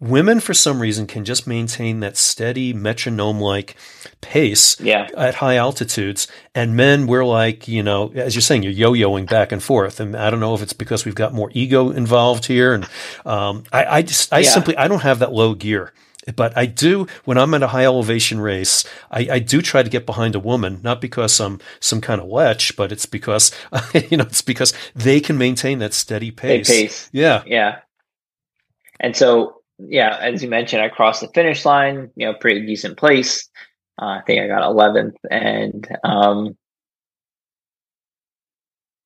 women 0.00 0.40
for 0.40 0.52
some 0.52 0.80
reason 0.80 1.06
can 1.06 1.24
just 1.24 1.46
maintain 1.46 2.00
that 2.00 2.16
steady 2.16 2.72
metronome 2.72 3.40
like 3.40 3.76
pace 4.20 4.78
yeah. 4.80 5.08
at 5.16 5.36
high 5.36 5.56
altitudes 5.56 6.28
and 6.54 6.76
men 6.76 7.06
we're 7.06 7.24
like 7.24 7.66
you 7.66 7.82
know 7.82 8.10
as 8.14 8.34
you're 8.34 8.42
saying 8.42 8.62
you're 8.62 8.72
yo-yoing 8.72 9.28
back 9.28 9.52
and 9.52 9.62
forth 9.62 10.00
and 10.00 10.16
i 10.16 10.28
don't 10.28 10.40
know 10.40 10.54
if 10.54 10.62
it's 10.62 10.72
because 10.72 11.04
we've 11.04 11.14
got 11.14 11.32
more 11.32 11.50
ego 11.54 11.90
involved 11.90 12.46
here 12.46 12.74
and 12.74 12.84
um, 13.24 13.64
I, 13.72 13.84
I, 13.84 14.02
just 14.02 14.32
i 14.32 14.40
yeah. 14.40 14.50
simply 14.50 14.76
i 14.76 14.86
don't 14.88 15.02
have 15.02 15.20
that 15.20 15.32
low 15.32 15.54
gear 15.54 15.92
but 16.34 16.56
I 16.56 16.66
do 16.66 17.06
when 17.24 17.38
I'm 17.38 17.54
at 17.54 17.62
a 17.62 17.68
high 17.68 17.84
elevation 17.84 18.40
race, 18.40 18.84
I, 19.12 19.28
I, 19.30 19.38
do 19.38 19.62
try 19.62 19.84
to 19.84 19.88
get 19.88 20.06
behind 20.06 20.34
a 20.34 20.40
woman, 20.40 20.80
not 20.82 21.00
because 21.00 21.38
I'm 21.38 21.60
some 21.78 22.00
kind 22.00 22.20
of 22.20 22.26
lech, 22.26 22.74
but 22.76 22.90
it's 22.90 23.06
because 23.06 23.52
you 24.10 24.16
know 24.16 24.24
it's 24.24 24.42
because 24.42 24.74
they 24.96 25.20
can 25.20 25.38
maintain 25.38 25.78
that 25.78 25.94
steady 25.94 26.32
pace. 26.32 26.68
pace. 26.68 27.08
Yeah, 27.12 27.44
yeah. 27.46 27.80
And 28.98 29.16
so 29.16 29.55
yeah, 29.78 30.16
as 30.20 30.42
you 30.42 30.48
mentioned, 30.48 30.82
I 30.82 30.88
crossed 30.88 31.20
the 31.20 31.28
finish 31.28 31.64
line, 31.64 32.10
you 32.16 32.26
know, 32.26 32.34
pretty 32.34 32.64
decent 32.64 32.96
place. 32.96 33.48
Uh, 34.00 34.06
I 34.06 34.22
think 34.26 34.40
I 34.40 34.46
got 34.46 34.62
11th 34.62 35.16
and, 35.30 35.88
um, 36.04 36.56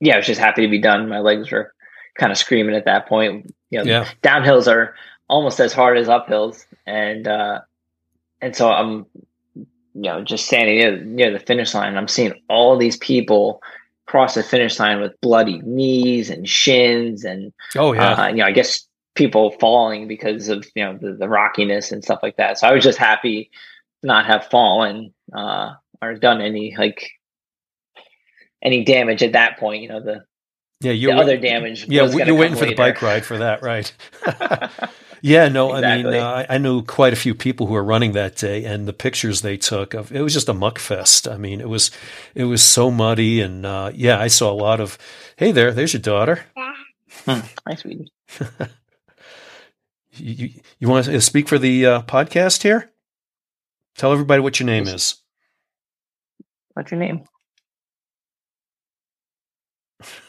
yeah, 0.01 0.15
I 0.15 0.17
was 0.19 0.27
just 0.27 0.41
happy 0.41 0.63
to 0.63 0.69
be 0.69 0.81
done. 0.81 1.09
My 1.09 1.21
legs 1.21 1.51
were 1.51 1.75
kind 2.19 2.33
of 2.33 2.39
screaming 2.39 2.75
at 2.75 2.87
that 2.87 3.09
point. 3.09 3.55
You 3.71 3.79
know, 3.79 3.85
yeah. 3.85 4.09
downhills 4.23 4.71
are 4.71 4.95
almost 5.29 5.61
as 5.61 5.73
hard 5.73 5.99
as 5.99 6.09
uphills. 6.09 6.65
And, 6.87 7.29
uh, 7.29 7.61
and 8.41 8.57
so 8.57 8.71
I'm, 8.71 9.07
you 9.55 9.67
know, 9.95 10.25
just 10.25 10.47
standing 10.47 10.77
near, 10.77 11.05
near 11.05 11.31
the 11.31 11.39
finish 11.39 11.75
line. 11.75 11.97
I'm 11.97 12.09
seeing 12.09 12.33
all 12.49 12.77
these 12.77 12.97
people 12.97 13.63
cross 14.07 14.35
the 14.35 14.43
finish 14.43 14.79
line 14.81 15.01
with 15.01 15.21
bloody 15.21 15.61
knees 15.61 16.31
and 16.31 16.49
shins 16.49 17.25
and, 17.25 17.53
oh 17.77 17.93
yeah, 17.93 18.15
uh, 18.15 18.29
you 18.29 18.37
know, 18.37 18.47
I 18.47 18.51
guess 18.51 18.89
people 19.15 19.51
falling 19.53 20.09
because 20.09 20.49
of 20.49 20.67
you 20.75 20.85
know 20.85 20.99
the, 21.01 21.15
the 21.15 21.29
rockiness 21.29 21.93
and 21.93 22.03
stuff 22.03 22.21
like 22.23 22.37
that. 22.37 22.59
So 22.59 22.69
I 22.69 22.73
was 22.73 22.85
just 22.85 22.99
happy 22.99 23.51
not 24.03 24.27
have 24.27 24.47
fallen 24.47 25.13
uh, 25.33 25.75
or 26.01 26.15
done 26.15 26.41
any 26.41 26.75
like 26.77 27.11
any 28.63 28.85
damage 28.85 29.23
at 29.23 29.33
that 29.33 29.59
point. 29.59 29.83
You 29.83 29.89
know 29.89 30.01
the 30.01 30.25
yeah 30.81 30.93
you 30.93 31.11
other 31.13 31.37
damage. 31.37 31.87
Yeah, 31.89 32.07
you're 32.07 32.35
waiting 32.35 32.57
for 32.57 32.63
later. 32.63 32.71
the 32.71 32.75
bike 32.75 33.03
ride 33.03 33.25
for 33.25 33.39
that, 33.39 33.63
right? 33.63 33.93
yeah, 35.21 35.49
no, 35.49 35.75
exactly. 35.75 36.09
I 36.09 36.13
mean 36.13 36.23
uh, 36.23 36.47
I 36.49 36.59
knew 36.59 36.83
quite 36.83 37.13
a 37.13 37.17
few 37.17 37.35
people 37.35 37.67
who 37.67 37.75
were 37.75 37.85
running 37.85 38.13
that 38.13 38.37
day, 38.37 38.65
and 38.65 38.87
the 38.87 38.93
pictures 38.93 39.43
they 39.43 39.57
took 39.57 39.95
of 39.95 40.13
it 40.13 40.23
was 40.23 40.33
just 40.33 40.49
a 40.49 40.55
muck 40.55 40.79
fest. 40.79 41.29
I 41.29 41.37
mean, 41.37 41.61
it 41.61 41.69
was 41.69 41.91
it 42.35 42.45
was 42.45 42.63
so 42.63 42.91
muddy, 42.91 43.41
and 43.41 43.67
uh, 43.67 43.91
yeah, 43.95 44.19
I 44.19 44.29
saw 44.29 44.51
a 44.51 44.55
lot 44.55 44.81
of. 44.81 44.99
Hey 45.37 45.53
there, 45.53 45.73
there's 45.73 45.93
your 45.93 46.03
daughter. 46.03 46.45
Hmm. 47.27 47.41
Hi, 47.67 47.75
sweetie. 47.75 48.13
you, 50.21 50.51
you 50.79 50.89
want 50.89 51.07
to 51.07 51.21
speak 51.21 51.49
for 51.49 51.59
the 51.59 51.87
uh, 51.87 52.03
podcast 52.03 52.63
here? 52.63 52.91
Tell 53.97 54.13
everybody 54.13 54.41
what 54.41 54.61
your 54.61 54.67
name 54.67 54.87
is. 54.87 55.17
What's 56.75 56.91
your 56.91 57.01
name? 57.01 57.25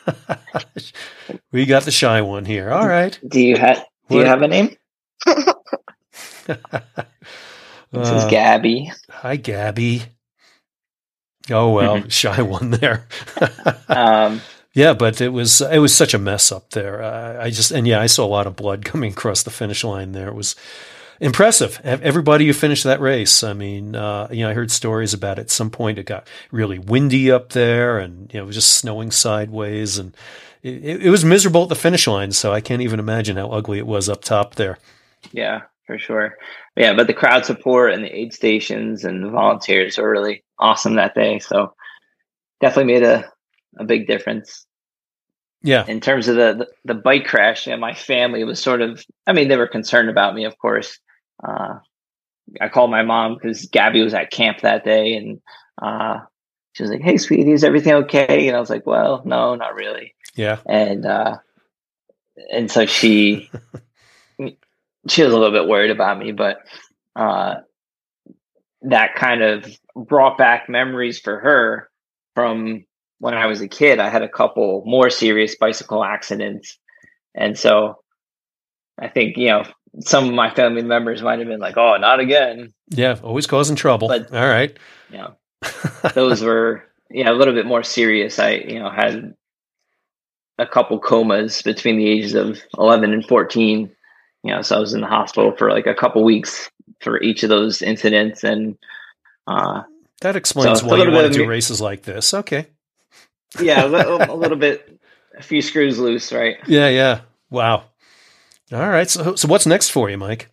we 1.51 1.65
got 1.65 1.83
the 1.83 1.91
shy 1.91 2.21
one 2.21 2.45
here. 2.45 2.71
All 2.71 2.87
right. 2.87 3.17
Do 3.27 3.39
you 3.39 3.57
have 3.57 3.85
Do 4.09 4.17
you 4.17 4.25
have 4.25 4.41
a 4.41 4.47
name? 4.47 4.75
this 5.25 5.47
uh, 6.47 6.81
is 7.93 8.25
Gabby. 8.25 8.91
Hi, 9.09 9.35
Gabby. 9.35 10.03
Oh 11.49 11.71
well, 11.73 12.07
shy 12.09 12.41
one 12.41 12.71
there. 12.71 13.07
um, 13.87 14.41
yeah, 14.73 14.93
but 14.93 15.19
it 15.19 15.29
was 15.29 15.61
it 15.61 15.79
was 15.79 15.93
such 15.95 16.13
a 16.13 16.19
mess 16.19 16.51
up 16.51 16.69
there. 16.71 17.03
Uh, 17.03 17.43
I 17.43 17.49
just 17.49 17.71
and 17.71 17.87
yeah, 17.87 17.99
I 17.99 18.07
saw 18.07 18.25
a 18.25 18.27
lot 18.27 18.47
of 18.47 18.55
blood 18.55 18.85
coming 18.85 19.11
across 19.11 19.43
the 19.43 19.51
finish 19.51 19.83
line 19.83 20.13
there. 20.13 20.29
It 20.29 20.35
was 20.35 20.55
impressive. 21.19 21.79
Everybody 21.83 22.47
who 22.47 22.53
finished 22.53 22.83
that 22.85 23.01
race. 23.01 23.43
I 23.43 23.53
mean, 23.53 23.95
uh, 23.95 24.27
you 24.31 24.43
know, 24.43 24.49
I 24.49 24.53
heard 24.53 24.71
stories 24.71 25.13
about 25.13 25.37
it. 25.37 25.43
At 25.43 25.49
some 25.51 25.69
point, 25.69 25.99
it 25.99 26.05
got 26.05 26.27
really 26.51 26.79
windy 26.79 27.31
up 27.31 27.49
there, 27.49 27.99
and 27.99 28.31
you 28.33 28.39
know, 28.39 28.43
it 28.43 28.47
was 28.47 28.55
just 28.55 28.77
snowing 28.77 29.11
sideways, 29.11 29.97
and 29.97 30.15
it, 30.63 31.03
it 31.03 31.09
was 31.09 31.25
miserable 31.25 31.63
at 31.63 31.69
the 31.69 31.75
finish 31.75 32.07
line. 32.07 32.31
So 32.31 32.53
I 32.53 32.61
can't 32.61 32.81
even 32.81 32.99
imagine 32.99 33.37
how 33.37 33.49
ugly 33.49 33.77
it 33.77 33.87
was 33.87 34.09
up 34.09 34.23
top 34.23 34.55
there. 34.55 34.77
Yeah, 35.31 35.61
for 35.85 35.97
sure. 35.97 36.37
Yeah, 36.77 36.93
but 36.93 37.07
the 37.07 37.13
crowd 37.13 37.45
support 37.45 37.93
and 37.93 38.03
the 38.03 38.15
aid 38.15 38.33
stations 38.33 39.03
and 39.03 39.23
the 39.23 39.29
volunteers 39.29 39.97
were 39.97 40.09
really 40.09 40.43
awesome 40.57 40.95
that 40.95 41.13
day. 41.13 41.39
So 41.39 41.73
definitely 42.61 42.93
made 42.93 43.03
a 43.03 43.31
a 43.77 43.83
big 43.83 44.07
difference. 44.07 44.65
Yeah. 45.63 45.85
In 45.87 46.01
terms 46.01 46.27
of 46.27 46.35
the, 46.35 46.53
the, 46.85 46.93
the 46.93 46.99
bike 46.99 47.25
crash, 47.25 47.67
yeah, 47.67 47.75
my 47.75 47.93
family 47.93 48.43
was 48.43 48.61
sort 48.61 48.81
of, 48.81 49.03
I 49.27 49.33
mean, 49.33 49.47
they 49.47 49.57
were 49.57 49.67
concerned 49.67 50.09
about 50.09 50.33
me, 50.33 50.45
of 50.45 50.57
course. 50.57 50.99
Uh, 51.43 51.75
I 52.59 52.67
called 52.69 52.91
my 52.91 53.03
mom 53.03 53.35
because 53.35 53.65
Gabby 53.67 54.01
was 54.01 54.13
at 54.13 54.31
camp 54.31 54.61
that 54.61 54.83
day 54.83 55.15
and 55.15 55.39
uh, 55.81 56.19
she 56.73 56.83
was 56.83 56.91
like, 56.91 57.01
Hey, 57.01 57.17
sweetie, 57.17 57.51
is 57.51 57.63
everything 57.63 57.93
okay? 57.93 58.47
And 58.47 58.57
I 58.57 58.59
was 58.59 58.69
like, 58.69 58.85
Well, 58.85 59.21
no, 59.23 59.55
not 59.55 59.75
really. 59.75 60.15
Yeah. 60.35 60.59
And, 60.67 61.05
uh, 61.05 61.37
and 62.51 62.71
so 62.71 62.87
she, 62.87 63.49
she 65.07 65.23
was 65.23 65.33
a 65.33 65.37
little 65.37 65.51
bit 65.51 65.69
worried 65.69 65.91
about 65.91 66.17
me, 66.17 66.31
but, 66.31 66.57
uh, 67.15 67.55
that 68.83 69.13
kind 69.15 69.43
of 69.43 69.79
brought 69.95 70.39
back 70.39 70.67
memories 70.67 71.19
for 71.19 71.39
her 71.39 71.89
from 72.33 72.85
when 73.21 73.35
I 73.35 73.45
was 73.45 73.61
a 73.61 73.67
kid, 73.67 73.99
I 73.99 74.09
had 74.09 74.23
a 74.23 74.27
couple 74.27 74.81
more 74.83 75.11
serious 75.11 75.55
bicycle 75.55 76.03
accidents. 76.03 76.79
And 77.35 77.57
so 77.57 77.99
I 78.99 79.09
think, 79.09 79.37
you 79.37 79.49
know, 79.49 79.63
some 79.99 80.27
of 80.27 80.33
my 80.33 80.49
family 80.49 80.81
members 80.81 81.21
might 81.21 81.37
have 81.37 81.47
been 81.47 81.59
like, 81.59 81.77
oh, 81.77 81.97
not 81.97 82.19
again. 82.19 82.73
Yeah, 82.89 83.19
always 83.21 83.45
causing 83.45 83.75
trouble. 83.75 84.07
But, 84.07 84.33
All 84.33 84.49
right. 84.49 84.75
You 85.11 85.17
know, 85.19 85.35
those 86.15 86.41
were, 86.41 86.83
yeah, 87.11 87.29
a 87.29 87.33
little 87.33 87.53
bit 87.53 87.67
more 87.67 87.83
serious. 87.83 88.39
I, 88.39 88.53
you 88.53 88.79
know, 88.79 88.89
had 88.89 89.35
a 90.57 90.65
couple 90.65 90.97
comas 90.97 91.61
between 91.61 91.97
the 91.97 92.09
ages 92.09 92.33
of 92.33 92.59
11 92.75 93.13
and 93.13 93.23
14. 93.23 93.91
You 94.43 94.51
know, 94.51 94.63
so 94.63 94.77
I 94.77 94.79
was 94.79 94.95
in 94.95 95.01
the 95.01 95.07
hospital 95.07 95.55
for 95.55 95.69
like 95.69 95.85
a 95.85 95.93
couple 95.93 96.23
weeks 96.23 96.71
for 97.01 97.21
each 97.21 97.43
of 97.43 97.49
those 97.49 97.83
incidents. 97.83 98.43
And, 98.43 98.79
uh, 99.45 99.83
that 100.21 100.35
explains 100.35 100.79
so 100.79 100.87
why 100.87 101.03
you 101.03 101.11
want 101.11 101.31
to 101.31 101.37
do 101.37 101.47
races 101.47 101.79
like 101.79 102.01
this. 102.01 102.33
Okay 102.33 102.65
yeah, 103.59 103.83
a, 103.83 104.31
a 104.31 104.35
little 104.35 104.57
bit, 104.57 104.99
a 105.37 105.43
few 105.43 105.61
screws 105.61 105.99
loose, 105.99 106.31
right? 106.31 106.57
Yeah, 106.67 106.89
yeah. 106.89 107.21
Wow. 107.49 107.85
All 108.71 108.89
right. 108.89 109.09
So, 109.09 109.35
so 109.35 109.47
what's 109.47 109.65
next 109.65 109.89
for 109.89 110.09
you, 110.09 110.17
Mike? 110.17 110.49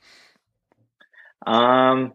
Um, 1.47 2.15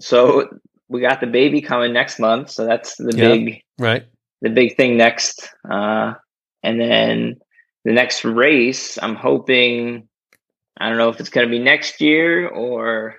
so 0.00 0.48
we 0.88 1.00
got 1.00 1.20
the 1.20 1.26
baby 1.26 1.60
coming 1.60 1.92
next 1.92 2.18
month, 2.18 2.50
so 2.50 2.66
that's 2.66 2.96
the 2.96 3.14
yeah, 3.16 3.28
big 3.28 3.62
right. 3.78 4.06
The 4.42 4.50
big 4.50 4.76
thing 4.76 4.96
next, 4.96 5.48
uh, 5.68 6.14
and 6.62 6.80
then 6.80 7.36
the 7.84 7.92
next 7.92 8.24
race. 8.24 8.98
I'm 9.00 9.14
hoping. 9.14 10.08
I 10.78 10.88
don't 10.88 10.98
know 10.98 11.08
if 11.08 11.20
it's 11.20 11.30
going 11.30 11.46
to 11.46 11.50
be 11.50 11.62
next 11.62 12.02
year 12.02 12.46
or 12.48 13.16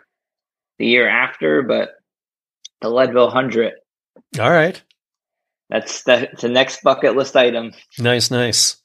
the 0.77 0.85
year 0.85 1.09
after, 1.09 1.63
but 1.63 1.95
the 2.81 2.89
Leadville 2.89 3.31
Hundred. 3.31 3.73
All 4.39 4.51
right. 4.51 4.81
That's 5.69 6.03
that's 6.03 6.41
the 6.41 6.49
next 6.49 6.83
bucket 6.83 7.15
list 7.15 7.35
item. 7.35 7.73
Nice, 7.99 8.31
nice. 8.31 8.77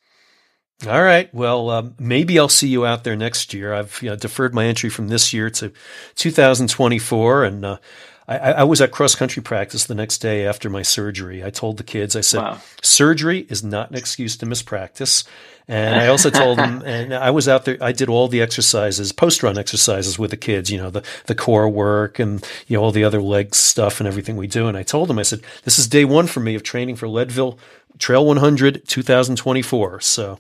All 0.86 1.02
right. 1.02 1.32
Well, 1.32 1.70
um, 1.70 1.94
maybe 2.00 2.38
I'll 2.38 2.48
see 2.48 2.68
you 2.68 2.84
out 2.84 3.04
there 3.04 3.14
next 3.14 3.54
year. 3.54 3.72
I've 3.72 4.00
you 4.02 4.10
know, 4.10 4.16
deferred 4.16 4.52
my 4.52 4.64
entry 4.66 4.90
from 4.90 5.08
this 5.08 5.32
year 5.32 5.48
to 5.50 5.72
2024, 6.16 7.44
and 7.44 7.64
uh, 7.64 7.78
I, 8.36 8.50
I, 8.52 8.64
was 8.64 8.80
at 8.80 8.92
cross 8.92 9.14
country 9.14 9.42
practice 9.42 9.84
the 9.84 9.94
next 9.94 10.18
day 10.18 10.46
after 10.46 10.68
my 10.70 10.82
surgery. 10.82 11.44
I 11.44 11.50
told 11.50 11.76
the 11.76 11.84
kids, 11.84 12.14
I 12.16 12.20
said, 12.20 12.42
wow. 12.42 12.58
surgery 12.82 13.46
is 13.48 13.62
not 13.62 13.90
an 13.90 13.96
excuse 13.96 14.36
to 14.38 14.46
miss 14.46 14.62
practice. 14.62 15.24
And 15.68 15.94
I 15.94 16.08
also 16.08 16.28
told 16.28 16.58
them, 16.58 16.82
and 16.86 17.14
I 17.14 17.30
was 17.30 17.48
out 17.48 17.64
there, 17.64 17.78
I 17.80 17.92
did 17.92 18.08
all 18.08 18.28
the 18.28 18.42
exercises, 18.42 19.12
post 19.12 19.42
run 19.42 19.56
exercises 19.56 20.18
with 20.18 20.30
the 20.30 20.36
kids, 20.36 20.70
you 20.70 20.78
know, 20.78 20.90
the, 20.90 21.04
the 21.26 21.34
core 21.34 21.68
work 21.68 22.18
and, 22.18 22.46
you 22.66 22.76
know, 22.76 22.82
all 22.82 22.92
the 22.92 23.04
other 23.04 23.22
leg 23.22 23.54
stuff 23.54 24.00
and 24.00 24.06
everything 24.06 24.36
we 24.36 24.46
do. 24.46 24.66
And 24.66 24.76
I 24.76 24.82
told 24.82 25.08
them, 25.08 25.18
I 25.18 25.22
said, 25.22 25.40
this 25.64 25.78
is 25.78 25.86
day 25.86 26.04
one 26.04 26.26
for 26.26 26.40
me 26.40 26.54
of 26.54 26.62
training 26.62 26.96
for 26.96 27.08
Leadville 27.08 27.58
Trail 27.98 28.26
100 28.26 28.86
2024. 28.86 30.00
So, 30.00 30.38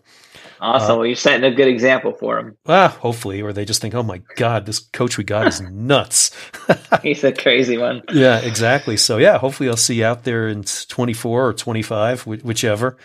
Awesome. 0.62 0.92
Uh, 0.92 0.96
well, 0.98 1.06
you're 1.06 1.16
setting 1.16 1.42
a 1.42 1.52
good 1.52 1.66
example 1.66 2.12
for 2.12 2.36
them. 2.36 2.56
Ah, 2.66 2.96
hopefully, 3.00 3.42
or 3.42 3.52
they 3.52 3.64
just 3.64 3.82
think, 3.82 3.96
"Oh 3.96 4.04
my 4.04 4.22
God, 4.36 4.64
this 4.64 4.78
coach 4.78 5.18
we 5.18 5.24
got 5.24 5.48
is 5.48 5.60
nuts." 5.60 6.30
He's 7.02 7.24
a 7.24 7.32
crazy 7.32 7.78
one. 7.78 8.02
Yeah, 8.12 8.38
exactly. 8.38 8.96
So 8.96 9.16
yeah, 9.16 9.38
hopefully 9.38 9.68
I'll 9.68 9.76
see 9.76 9.96
you 9.96 10.04
out 10.04 10.22
there 10.22 10.46
in 10.46 10.62
24 10.62 11.48
or 11.48 11.52
25, 11.52 12.26
whichever. 12.26 12.96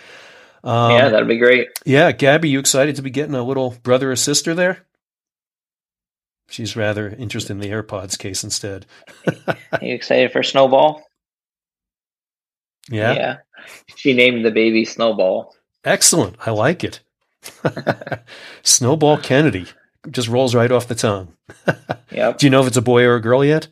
Um, 0.64 0.92
yeah, 0.92 1.10
that'd 1.10 1.28
be 1.28 1.40
great. 1.40 1.70
Yeah, 1.84 2.12
Gabby, 2.12 2.50
you 2.50 2.60
excited 2.60 2.96
to 2.98 3.02
be 3.02 3.10
getting 3.10 3.34
a 3.34 3.42
little 3.42 3.76
brother 3.82 4.12
or 4.12 4.16
sister 4.16 4.54
there? 4.54 4.86
She's 6.50 6.76
rather 6.76 7.10
interested 7.10 7.54
in 7.54 7.60
the 7.60 7.72
AirPods 7.72 8.20
case 8.20 8.44
instead. 8.44 8.86
Are 9.48 9.58
you 9.82 9.96
excited 9.96 10.32
for 10.32 10.44
Snowball? 10.44 11.04
Yeah. 12.88 13.14
Yeah. 13.14 13.38
She 13.96 14.14
named 14.14 14.46
the 14.46 14.52
baby 14.52 14.86
Snowball. 14.86 15.56
Excellent. 15.84 16.36
I 16.46 16.52
like 16.52 16.84
it. 16.84 17.02
Snowball 18.64 19.18
Kennedy 19.18 19.68
just 20.10 20.28
rolls 20.28 20.56
right 20.56 20.72
off 20.72 20.88
the 20.88 20.96
tongue. 20.96 21.34
yep. 22.12 22.38
Do 22.38 22.46
you 22.46 22.50
know 22.50 22.62
if 22.62 22.68
it's 22.68 22.78
a 22.78 22.82
boy 22.82 23.04
or 23.04 23.16
a 23.16 23.22
girl 23.22 23.44
yet? 23.44 23.68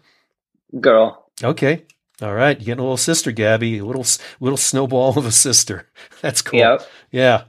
Girl. 0.80 1.30
Okay. 1.44 1.84
All 2.22 2.34
right. 2.34 2.58
You 2.58 2.66
getting 2.66 2.80
a 2.80 2.84
little 2.84 2.98
sister, 2.98 3.32
Gabby. 3.32 3.78
A 3.80 3.86
little 3.86 4.06
little 4.40 4.58
snowball 4.58 5.18
of 5.18 5.26
a 5.26 5.32
sister. 5.32 5.88
That's 6.22 6.42
cool. 6.42 6.60
Yep. 6.60 6.88
Yeah. 7.12 7.44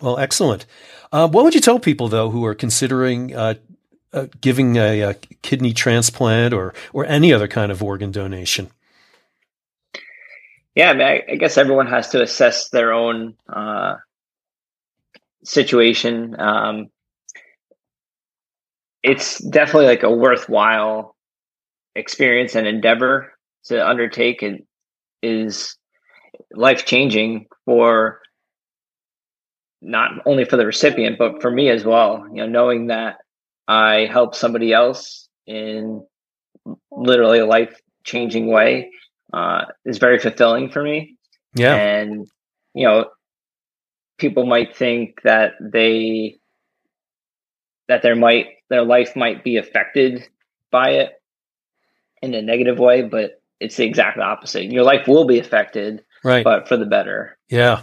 Well, 0.00 0.18
excellent. 0.18 0.66
Uh, 1.12 1.28
what 1.28 1.44
would 1.44 1.54
you 1.54 1.60
tell 1.60 1.78
people 1.78 2.08
though 2.08 2.30
who 2.30 2.44
are 2.44 2.54
considering 2.54 3.34
uh, 3.34 3.54
uh, 4.12 4.26
giving 4.40 4.76
a, 4.76 5.00
a, 5.00 5.14
kidney 5.42 5.72
transplant 5.72 6.52
or 6.52 6.74
or 6.92 7.06
any 7.06 7.32
other 7.32 7.48
kind 7.48 7.70
of 7.70 7.82
organ 7.82 8.10
donation? 8.10 8.70
Yeah, 10.74 10.90
I, 10.90 10.92
mean, 10.94 11.06
I, 11.06 11.22
I 11.30 11.36
guess 11.36 11.56
everyone 11.56 11.86
has 11.86 12.08
to 12.10 12.22
assess 12.22 12.70
their 12.70 12.92
own 12.92 13.36
uh, 13.48 13.94
situation. 15.44 16.38
Um, 16.38 16.86
it's 19.02 19.38
definitely 19.38 19.86
like 19.86 20.02
a 20.02 20.10
worthwhile 20.10 21.14
experience 21.94 22.54
and 22.54 22.66
endeavor 22.66 23.32
to 23.64 23.86
undertake. 23.86 24.42
It 24.42 24.66
is 25.22 25.76
life 26.52 26.86
changing 26.86 27.46
for 27.64 28.20
not 29.82 30.10
only 30.24 30.44
for 30.46 30.56
the 30.56 30.66
recipient 30.66 31.18
but 31.18 31.42
for 31.42 31.50
me 31.50 31.68
as 31.68 31.84
well. 31.84 32.24
You 32.32 32.42
know, 32.42 32.48
knowing 32.48 32.86
that 32.88 33.16
I 33.68 34.08
help 34.10 34.34
somebody 34.34 34.72
else 34.72 35.28
in 35.46 36.04
literally 36.90 37.38
a 37.38 37.46
life 37.46 37.78
changing 38.04 38.46
way 38.46 38.90
uh, 39.32 39.66
is 39.84 39.98
very 39.98 40.18
fulfilling 40.18 40.70
for 40.70 40.82
me. 40.82 41.16
Yeah, 41.54 41.74
and 41.74 42.26
you 42.74 42.86
know, 42.86 43.06
people 44.18 44.46
might 44.46 44.76
think 44.76 45.20
that 45.22 45.52
they 45.60 46.38
that 47.88 48.02
there 48.02 48.16
might 48.16 48.46
their 48.70 48.84
life 48.84 49.14
might 49.16 49.44
be 49.44 49.56
affected 49.56 50.26
by 50.70 50.90
it 50.90 51.12
in 52.22 52.34
a 52.34 52.42
negative 52.42 52.78
way, 52.78 53.02
but 53.02 53.42
it's 53.60 53.76
the 53.76 53.84
exact 53.84 54.18
opposite. 54.18 54.64
Your 54.64 54.84
life 54.84 55.06
will 55.06 55.26
be 55.26 55.38
affected, 55.38 56.04
right? 56.22 56.44
But 56.44 56.68
for 56.68 56.76
the 56.76 56.86
better. 56.86 57.38
Yeah. 57.48 57.82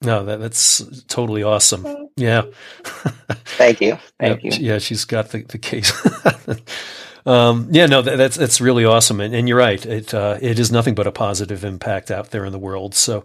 No, 0.00 0.24
that, 0.24 0.38
that's 0.38 1.02
totally 1.08 1.42
awesome. 1.42 2.08
Yeah. 2.16 2.42
Thank 2.84 3.80
you. 3.80 3.98
Thank 4.20 4.44
yeah, 4.44 4.54
you. 4.54 4.66
Yeah, 4.72 4.78
she's 4.78 5.04
got 5.04 5.30
the, 5.30 5.42
the 5.42 5.58
case. 5.58 5.92
um, 7.26 7.68
yeah, 7.72 7.86
no, 7.86 8.02
that, 8.02 8.16
that's 8.16 8.36
that's 8.36 8.60
really 8.60 8.84
awesome, 8.84 9.20
and, 9.20 9.34
and 9.34 9.48
you're 9.48 9.58
right. 9.58 9.84
It 9.84 10.14
uh, 10.14 10.38
it 10.40 10.58
is 10.58 10.70
nothing 10.70 10.94
but 10.94 11.06
a 11.06 11.12
positive 11.12 11.64
impact 11.64 12.10
out 12.10 12.30
there 12.30 12.44
in 12.44 12.52
the 12.52 12.58
world. 12.58 12.94
So, 12.94 13.24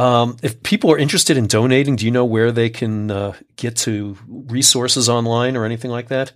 um, 0.00 0.38
if 0.42 0.62
people 0.62 0.90
are 0.90 0.96
interested 0.96 1.36
in 1.36 1.46
donating, 1.46 1.94
do 1.94 2.06
you 2.06 2.10
know 2.10 2.24
where 2.24 2.50
they 2.50 2.70
can 2.70 3.10
uh, 3.10 3.34
get 3.56 3.76
to 3.76 4.16
resources 4.26 5.10
online 5.10 5.58
or 5.58 5.66
anything 5.66 5.90
like 5.90 6.08
that? 6.08 6.32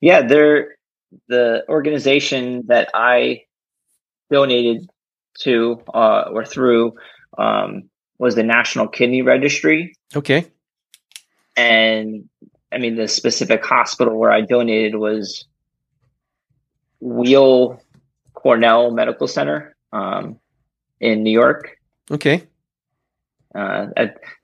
Yeah, 0.00 0.22
they're 0.22 0.76
the 1.28 1.64
organization 1.68 2.64
that 2.68 2.88
I 2.94 3.42
donated 4.30 4.88
to 5.40 5.82
uh, 5.92 6.30
or 6.32 6.46
through 6.46 6.94
um, 7.36 7.90
was 8.18 8.34
the 8.34 8.42
National 8.42 8.88
Kidney 8.88 9.20
Registry. 9.20 9.94
Okay. 10.14 10.46
And 11.54 12.30
I 12.72 12.78
mean, 12.78 12.96
the 12.96 13.08
specific 13.08 13.62
hospital 13.62 14.18
where 14.18 14.32
I 14.32 14.40
donated 14.40 14.94
was 14.94 15.44
Weill 17.00 17.78
Cornell 18.32 18.90
Medical 18.90 19.28
Center 19.28 19.76
um, 19.92 20.40
in 20.98 21.22
New 21.22 21.30
York. 21.30 21.76
Okay. 22.10 22.44
Uh, 23.54 23.86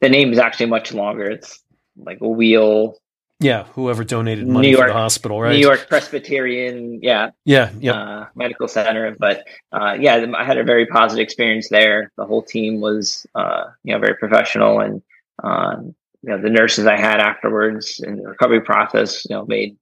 the 0.00 0.08
name 0.08 0.32
is 0.32 0.38
actually 0.38 0.66
much 0.66 0.92
longer. 0.92 1.30
It's 1.30 1.62
like 1.96 2.18
Wheel. 2.20 2.96
Yeah, 3.40 3.64
whoever 3.64 4.04
donated 4.04 4.46
money 4.46 4.68
New 4.68 4.76
York, 4.76 4.88
for 4.88 4.92
the 4.92 4.98
hospital, 4.98 5.40
right? 5.40 5.52
New 5.52 5.58
York 5.58 5.88
Presbyterian, 5.88 7.00
yeah, 7.02 7.30
yeah, 7.44 7.70
yeah, 7.80 7.92
uh, 7.92 8.26
medical 8.36 8.68
center. 8.68 9.16
But 9.18 9.44
uh, 9.72 9.96
yeah, 9.98 10.24
I 10.36 10.44
had 10.44 10.58
a 10.58 10.64
very 10.64 10.86
positive 10.86 11.22
experience 11.22 11.68
there. 11.68 12.12
The 12.16 12.24
whole 12.24 12.42
team 12.42 12.80
was, 12.80 13.26
uh, 13.34 13.64
you 13.82 13.92
know, 13.92 14.00
very 14.00 14.14
professional, 14.14 14.78
and 14.78 15.02
um, 15.42 15.94
you 16.22 16.30
know, 16.30 16.40
the 16.40 16.50
nurses 16.50 16.86
I 16.86 16.96
had 16.96 17.18
afterwards 17.18 18.00
in 18.00 18.16
the 18.16 18.28
recovery 18.28 18.60
process, 18.60 19.24
you 19.28 19.34
know, 19.34 19.44
made 19.44 19.76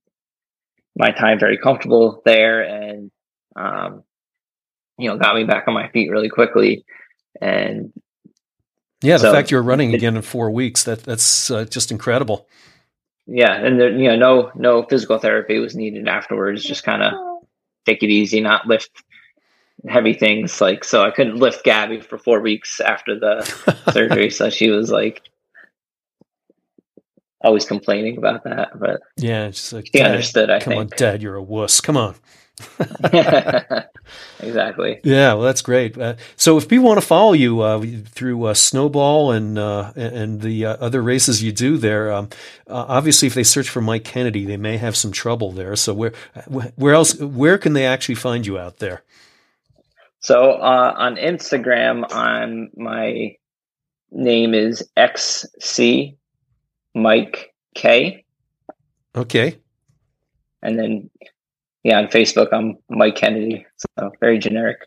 my 0.97 1.11
time 1.11 1.39
very 1.39 1.59
comfortable 1.59 2.23
there, 2.25 2.63
and 2.63 3.11
um, 3.57 4.05
you 4.99 5.09
know, 5.09 5.19
got 5.19 5.35
me 5.35 5.45
back 5.45 5.65
on 5.69 5.75
my 5.75 5.89
feet 5.91 6.11
really 6.11 6.31
quickly. 6.31 6.83
And 7.41 7.93
yeah, 9.03 9.17
the 9.17 9.25
so 9.25 9.33
fact 9.33 9.51
you're 9.51 9.63
running 9.63 9.95
again 9.95 10.17
in 10.17 10.23
four 10.23 10.51
weeks 10.51 10.85
that 10.85 11.03
that's 11.05 11.51
uh, 11.51 11.65
just 11.65 11.91
incredible. 11.91 12.47
Yeah, 13.27 13.53
and 13.53 13.81
there, 13.81 13.91
you 13.91 14.09
know, 14.09 14.17
no 14.17 14.53
no 14.55 14.83
physical 14.83 15.19
therapy 15.19 15.59
was 15.59 15.75
needed 15.75 16.09
afterwards. 16.09 16.65
Just 16.65 16.85
kind 16.85 17.03
of 17.03 17.15
take 17.87 18.03
it 18.03 18.11
easy, 18.11 18.41
not 18.41 18.67
lift 18.67 18.91
heavy 19.89 20.13
things. 20.13 20.61
Like 20.61 20.85
so, 20.85 21.03
I 21.03 21.11
couldn't 21.11 21.37
lift 21.37 21.65
Gabby 21.65 22.01
for 22.01 22.19
four 22.19 22.41
weeks 22.41 22.81
after 22.81 23.19
the 23.19 23.43
surgery. 23.93 24.31
So 24.31 24.51
she 24.51 24.71
was 24.71 24.91
like 24.91 25.23
always 27.43 27.65
complaining 27.65 28.19
about 28.19 28.45
that. 28.45 28.79
But 28.79 29.01
yeah, 29.17 29.49
just 29.49 29.73
like 29.73 29.89
she 29.95 30.03
understood. 30.03 30.51
I 30.51 30.61
come 30.61 30.73
think. 30.73 30.81
on, 30.93 30.99
Dad, 30.99 31.23
you're 31.23 31.37
a 31.37 31.43
wuss. 31.43 31.81
Come 31.81 31.97
on. 31.97 32.17
exactly. 34.41 35.01
Yeah, 35.05 35.35
well, 35.35 35.43
that's 35.43 35.63
great. 35.63 35.99
Uh, 35.99 36.15
so, 36.37 36.57
if 36.57 36.69
people 36.69 36.87
want 36.87 37.01
to 37.01 37.07
follow 37.07 37.33
you 37.33 37.61
uh, 37.61 37.85
through 38.07 38.45
uh, 38.45 38.55
Snowball 38.55 39.33
and 39.33 39.59
uh, 39.59 39.93
and 39.97 40.41
the 40.41 40.67
uh, 40.67 40.77
other 40.81 41.03
races 41.03 41.43
you 41.43 41.53
do 41.53 41.77
there, 41.77 42.13
um, 42.13 42.29
uh, 42.67 42.85
obviously, 42.89 43.27
if 43.27 43.35
they 43.35 43.43
search 43.43 43.69
for 43.69 43.81
Mike 43.81 44.05
Kennedy, 44.05 44.45
they 44.45 44.57
may 44.57 44.77
have 44.77 44.97
some 44.97 45.13
trouble 45.13 45.53
there. 45.53 45.77
So, 45.77 45.95
where 45.95 46.13
where 46.77 46.95
else? 46.95 47.19
Where 47.19 47.59
can 47.59 47.73
they 47.73 47.87
actually 47.87 48.17
find 48.17 48.47
you 48.47 48.59
out 48.59 48.79
there? 48.79 49.03
So, 50.21 50.53
on 50.53 51.17
Instagram, 51.17 52.11
on 52.13 52.71
my 52.77 53.37
name 54.11 54.55
is 54.55 54.89
XC 54.97 56.17
Mike 56.95 57.55
K. 57.75 58.25
Okay. 59.17 59.59
And 60.63 60.79
then 60.79 61.11
yeah, 61.83 61.99
on 61.99 62.07
Facebook, 62.07 62.49
I'm 62.53 62.77
Mike 62.89 63.17
Kennedy. 63.17 63.67
So 63.99 64.13
very 64.21 64.39
generic. 64.39 64.79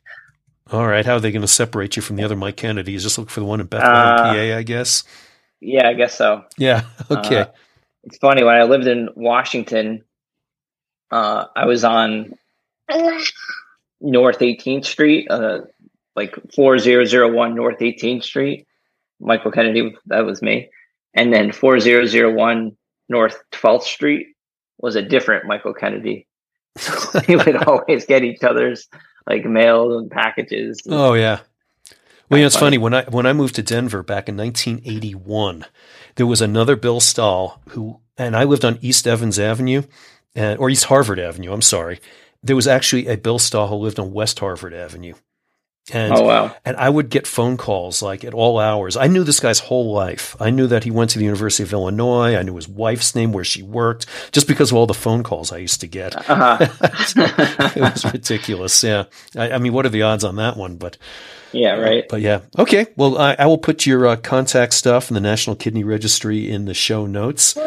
All 0.71 0.87
right. 0.87 1.05
How 1.05 1.15
are 1.15 1.19
they 1.19 1.31
going 1.31 1.41
to 1.41 1.47
separate 1.47 1.95
you 1.95 2.01
from 2.01 2.15
the 2.15 2.23
other 2.23 2.35
Mike 2.35 2.57
Kennedy? 2.57 2.91
Kennedys? 2.91 3.03
Just 3.03 3.17
look 3.17 3.29
for 3.29 3.39
the 3.39 3.45
one 3.45 3.59
in 3.59 3.67
Bethlehem, 3.67 3.95
uh, 3.95 4.17
PA, 4.17 4.57
I 4.57 4.63
guess. 4.63 5.03
Yeah, 5.59 5.87
I 5.87 5.93
guess 5.93 6.15
so. 6.15 6.43
Yeah. 6.57 6.83
Okay. 7.11 7.41
Uh, 7.41 7.45
it's 8.03 8.17
funny 8.17 8.43
when 8.43 8.55
I 8.55 8.63
lived 8.63 8.87
in 8.87 9.09
Washington, 9.15 10.03
uh, 11.11 11.45
I 11.55 11.65
was 11.65 11.83
on 11.83 12.33
North 14.01 14.39
18th 14.39 14.85
Street, 14.85 15.27
uh, 15.29 15.61
like 16.15 16.35
4001 16.53 17.55
North 17.55 17.79
18th 17.79 18.23
Street. 18.23 18.67
Michael 19.19 19.51
Kennedy, 19.51 19.95
that 20.07 20.25
was 20.25 20.41
me. 20.41 20.69
And 21.13 21.31
then 21.31 21.51
4001 21.51 22.75
North 23.09 23.39
12th 23.51 23.83
Street 23.83 24.27
was 24.79 24.95
a 24.95 25.01
different 25.01 25.45
Michael 25.45 25.73
Kennedy. 25.73 26.27
We 27.27 27.35
would 27.35 27.55
always 27.67 28.05
get 28.05 28.23
each 28.23 28.43
other's 28.43 28.87
like 29.29 29.45
mail 29.45 29.97
and 29.97 30.09
packages. 30.09 30.81
Oh 30.87 31.13
yeah, 31.13 31.39
Well, 32.29 32.39
you 32.39 32.43
know, 32.43 32.47
it's 32.47 32.57
funny 32.57 32.77
when 32.77 32.93
I 32.93 33.03
when 33.05 33.25
I 33.25 33.33
moved 33.33 33.55
to 33.55 33.63
Denver 33.63 34.03
back 34.03 34.27
in 34.27 34.37
1981, 34.37 35.65
there 36.15 36.25
was 36.25 36.41
another 36.41 36.75
Bill 36.75 36.99
Stahl 36.99 37.61
who, 37.69 37.99
and 38.17 38.35
I 38.35 38.43
lived 38.43 38.65
on 38.65 38.79
East 38.81 39.07
Evans 39.07 39.39
Avenue, 39.39 39.83
and, 40.35 40.59
or 40.59 40.69
East 40.69 40.85
Harvard 40.85 41.19
Avenue. 41.19 41.53
I'm 41.53 41.61
sorry. 41.61 41.99
There 42.41 42.55
was 42.55 42.67
actually 42.67 43.07
a 43.07 43.17
Bill 43.17 43.39
Stahl 43.39 43.67
who 43.67 43.75
lived 43.75 43.99
on 43.99 44.11
West 44.11 44.39
Harvard 44.39 44.73
Avenue. 44.73 45.13
And, 45.91 46.13
oh 46.13 46.23
wow! 46.23 46.55
And 46.63 46.77
I 46.77 46.89
would 46.89 47.09
get 47.09 47.27
phone 47.27 47.57
calls 47.57 48.01
like 48.01 48.23
at 48.23 48.33
all 48.33 48.57
hours. 48.57 48.95
I 48.95 49.07
knew 49.07 49.25
this 49.25 49.41
guy's 49.41 49.59
whole 49.59 49.91
life. 49.91 50.33
I 50.39 50.49
knew 50.49 50.65
that 50.67 50.85
he 50.85 50.91
went 50.91 51.09
to 51.11 51.19
the 51.19 51.25
University 51.25 51.63
of 51.63 51.73
Illinois. 51.73 52.37
I 52.37 52.41
knew 52.43 52.55
his 52.55 52.69
wife's 52.69 53.13
name, 53.15 53.33
where 53.33 53.43
she 53.43 53.63
worked, 53.63 54.05
just 54.31 54.47
because 54.47 54.71
of 54.71 54.77
all 54.77 54.85
the 54.87 54.93
phone 54.93 55.23
calls 55.23 55.51
I 55.51 55.57
used 55.57 55.81
to 55.81 55.87
get. 55.87 56.15
Uh-huh. 56.15 56.57
it 57.75 57.81
was 57.81 58.05
ridiculous. 58.13 58.81
Yeah, 58.81 59.05
I, 59.35 59.51
I, 59.51 59.57
mean, 59.57 59.73
what 59.73 59.85
are 59.85 59.89
the 59.89 60.03
odds 60.03 60.23
on 60.23 60.37
that 60.37 60.55
one? 60.55 60.77
But 60.77 60.97
yeah, 61.51 61.73
right. 61.73 62.05
But 62.09 62.21
yeah, 62.21 62.41
okay. 62.57 62.87
Well, 62.95 63.17
I, 63.17 63.35
I 63.37 63.45
will 63.45 63.57
put 63.57 63.85
your 63.85 64.07
uh, 64.07 64.15
contact 64.15 64.73
stuff 64.73 65.09
and 65.09 65.17
the 65.17 65.21
National 65.21 65.57
Kidney 65.57 65.83
Registry 65.83 66.49
in 66.49 66.63
the 66.63 66.73
show 66.73 67.05
notes. 67.05 67.57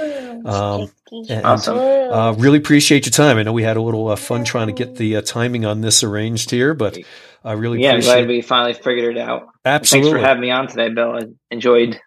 Um, 0.45 0.91
and, 1.11 1.45
awesome. 1.45 1.79
Uh, 1.79 2.33
really 2.33 2.59
appreciate 2.59 3.07
your 3.07 3.13
time. 3.13 3.39
I 3.39 3.45
know 3.45 3.53
we 3.53 3.63
had 3.63 3.77
a 3.77 3.83
little 3.83 4.09
uh, 4.09 4.17
fun 4.17 4.45
trying 4.45 4.67
to 4.67 4.73
get 4.73 4.97
the 4.97 5.17
uh, 5.17 5.23
timing 5.23 5.65
on 5.65 5.81
this 5.81 6.03
arranged 6.03 6.51
here, 6.51 6.75
but. 6.75 6.99
I 7.45 7.53
really 7.53 7.79
appreciate 7.79 7.91
it. 7.91 8.05
yeah, 8.05 8.13
I'm 8.13 8.25
glad 8.25 8.29
we 8.29 8.43
finally 8.43 8.75
figured 8.75 9.17
it 9.17 9.21
out. 9.21 9.47
Absolutely. 9.65 10.11
Thanks 10.11 10.21
for 10.21 10.27
having 10.27 10.41
me 10.41 10.51
on 10.51 10.67
today, 10.67 10.89
Bill. 10.89 11.13
I 11.13 11.21
enjoyed 11.53 12.01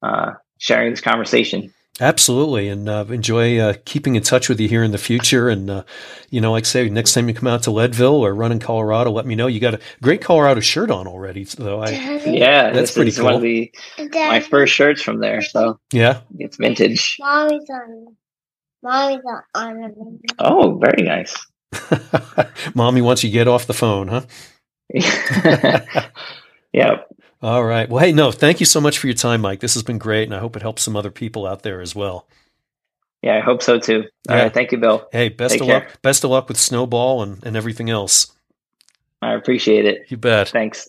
uh, 0.00 0.34
sharing 0.58 0.90
this 0.90 1.00
conversation. 1.00 1.73
Absolutely, 2.00 2.68
and 2.68 2.88
uh, 2.88 3.04
enjoy 3.08 3.58
uh, 3.58 3.74
keeping 3.84 4.16
in 4.16 4.22
touch 4.22 4.48
with 4.48 4.58
you 4.58 4.66
here 4.66 4.82
in 4.82 4.90
the 4.90 4.98
future. 4.98 5.48
And 5.48 5.70
uh, 5.70 5.84
you 6.28 6.40
know, 6.40 6.50
like 6.50 6.64
I 6.64 6.66
say, 6.66 6.88
next 6.88 7.14
time 7.14 7.28
you 7.28 7.34
come 7.34 7.46
out 7.46 7.62
to 7.64 7.70
Leadville 7.70 8.16
or 8.16 8.34
run 8.34 8.50
in 8.50 8.58
Colorado, 8.58 9.12
let 9.12 9.26
me 9.26 9.36
know. 9.36 9.46
You 9.46 9.60
got 9.60 9.74
a 9.74 9.80
great 10.02 10.20
Colorado 10.20 10.60
shirt 10.60 10.90
on 10.90 11.06
already, 11.06 11.44
though. 11.44 11.82
I, 11.82 11.90
yeah, 12.26 12.70
that's 12.70 12.90
pretty 12.92 13.12
cool. 13.12 13.26
One 13.26 13.34
of 13.34 13.42
the, 13.42 13.72
my 14.12 14.40
first 14.40 14.74
shirts 14.74 15.02
from 15.02 15.20
there, 15.20 15.40
so 15.40 15.78
yeah, 15.92 16.22
it's 16.38 16.56
vintage. 16.56 17.16
Mommy's 17.20 17.70
on. 17.70 18.16
Mommy's 18.82 19.22
on. 19.54 20.20
Oh, 20.40 20.76
very 20.78 21.02
nice. 21.02 21.36
Mommy 22.74 23.02
wants 23.02 23.22
you 23.22 23.30
to 23.30 23.34
get 23.34 23.46
off 23.46 23.68
the 23.68 23.72
phone, 23.74 24.08
huh? 24.08 24.22
yep. 26.72 27.08
All 27.44 27.62
right. 27.62 27.86
Well, 27.86 28.02
hey, 28.02 28.10
no, 28.10 28.32
thank 28.32 28.58
you 28.58 28.64
so 28.64 28.80
much 28.80 28.96
for 28.96 29.06
your 29.06 29.12
time, 29.12 29.42
Mike. 29.42 29.60
This 29.60 29.74
has 29.74 29.82
been 29.82 29.98
great, 29.98 30.22
and 30.22 30.34
I 30.34 30.38
hope 30.38 30.56
it 30.56 30.62
helps 30.62 30.82
some 30.82 30.96
other 30.96 31.10
people 31.10 31.46
out 31.46 31.62
there 31.62 31.82
as 31.82 31.94
well. 31.94 32.26
Yeah, 33.20 33.36
I 33.36 33.40
hope 33.40 33.62
so 33.62 33.78
too. 33.78 34.04
All 34.30 34.36
yeah. 34.36 34.44
right, 34.44 34.54
thank 34.54 34.72
you, 34.72 34.78
Bill. 34.78 35.06
Hey, 35.12 35.28
best 35.28 35.52
Take 35.52 35.60
of 35.60 35.66
care. 35.66 35.80
luck. 35.80 36.00
Best 36.00 36.24
of 36.24 36.30
luck 36.30 36.48
with 36.48 36.56
Snowball 36.56 37.22
and, 37.22 37.44
and 37.44 37.54
everything 37.54 37.90
else. 37.90 38.32
I 39.20 39.34
appreciate 39.34 39.84
it. 39.84 40.06
You 40.08 40.16
bet. 40.16 40.48
Thanks. 40.48 40.88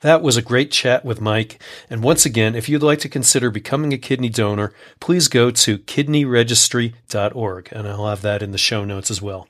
That 0.00 0.20
was 0.20 0.36
a 0.36 0.42
great 0.42 0.72
chat 0.72 1.04
with 1.04 1.20
Mike. 1.20 1.62
And 1.88 2.02
once 2.02 2.26
again, 2.26 2.56
if 2.56 2.68
you'd 2.68 2.82
like 2.82 2.98
to 2.98 3.08
consider 3.08 3.50
becoming 3.50 3.92
a 3.92 3.98
kidney 3.98 4.28
donor, 4.28 4.72
please 4.98 5.28
go 5.28 5.52
to 5.52 5.78
kidneyregistry.org, 5.78 7.68
and 7.70 7.88
I'll 7.88 8.08
have 8.08 8.22
that 8.22 8.42
in 8.42 8.50
the 8.50 8.58
show 8.58 8.84
notes 8.84 9.10
as 9.10 9.22
well. 9.22 9.48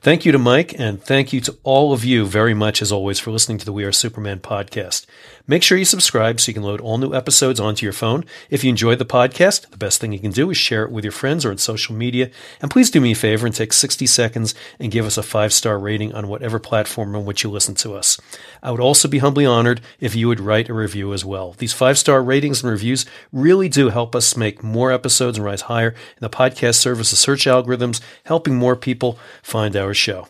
Thank 0.00 0.26
you 0.26 0.32
to 0.32 0.38
Mike, 0.38 0.78
and 0.78 1.02
thank 1.02 1.32
you 1.32 1.40
to 1.40 1.56
all 1.62 1.94
of 1.94 2.04
you 2.04 2.26
very 2.26 2.52
much, 2.52 2.82
as 2.82 2.92
always, 2.92 3.18
for 3.18 3.30
listening 3.30 3.56
to 3.56 3.64
the 3.64 3.72
We 3.72 3.84
Are 3.84 3.92
Superman 3.92 4.40
podcast. 4.40 5.06
Make 5.46 5.62
sure 5.62 5.76
you 5.76 5.84
subscribe 5.84 6.40
so 6.40 6.48
you 6.48 6.54
can 6.54 6.62
load 6.62 6.80
all 6.80 6.96
new 6.96 7.12
episodes 7.12 7.60
onto 7.60 7.84
your 7.84 7.92
phone. 7.92 8.24
If 8.48 8.64
you 8.64 8.70
enjoyed 8.70 8.98
the 8.98 9.04
podcast, 9.04 9.68
the 9.68 9.76
best 9.76 10.00
thing 10.00 10.10
you 10.10 10.18
can 10.18 10.30
do 10.30 10.48
is 10.48 10.56
share 10.56 10.84
it 10.84 10.90
with 10.90 11.04
your 11.04 11.12
friends 11.12 11.44
or 11.44 11.50
on 11.50 11.58
social 11.58 11.94
media. 11.94 12.30
And 12.62 12.70
please 12.70 12.90
do 12.90 12.98
me 12.98 13.12
a 13.12 13.14
favor 13.14 13.44
and 13.44 13.54
take 13.54 13.74
60 13.74 14.06
seconds 14.06 14.54
and 14.78 14.90
give 14.90 15.04
us 15.04 15.18
a 15.18 15.22
five 15.22 15.52
star 15.52 15.78
rating 15.78 16.14
on 16.14 16.28
whatever 16.28 16.58
platform 16.58 17.14
on 17.14 17.26
which 17.26 17.44
you 17.44 17.50
listen 17.50 17.74
to 17.74 17.92
us. 17.94 18.18
I 18.62 18.70
would 18.70 18.80
also 18.80 19.06
be 19.06 19.18
humbly 19.18 19.44
honored 19.44 19.82
if 20.00 20.14
you 20.16 20.28
would 20.28 20.40
write 20.40 20.70
a 20.70 20.74
review 20.74 21.12
as 21.12 21.26
well. 21.26 21.52
These 21.58 21.74
five 21.74 21.98
star 21.98 22.22
ratings 22.22 22.62
and 22.62 22.72
reviews 22.72 23.04
really 23.30 23.68
do 23.68 23.90
help 23.90 24.16
us 24.16 24.38
make 24.38 24.62
more 24.62 24.92
episodes 24.92 25.36
and 25.36 25.44
rise 25.44 25.62
higher 25.62 25.90
in 25.90 26.20
the 26.20 26.30
podcast 26.30 26.76
services 26.76 27.18
search 27.18 27.44
algorithms, 27.44 28.00
helping 28.24 28.54
more 28.54 28.76
people 28.76 29.18
find 29.42 29.76
our 29.76 29.92
show. 29.92 30.26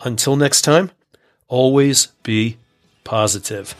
Until 0.00 0.34
next 0.34 0.62
time, 0.62 0.92
always 1.46 2.06
be 2.22 2.56
positive. 3.04 3.74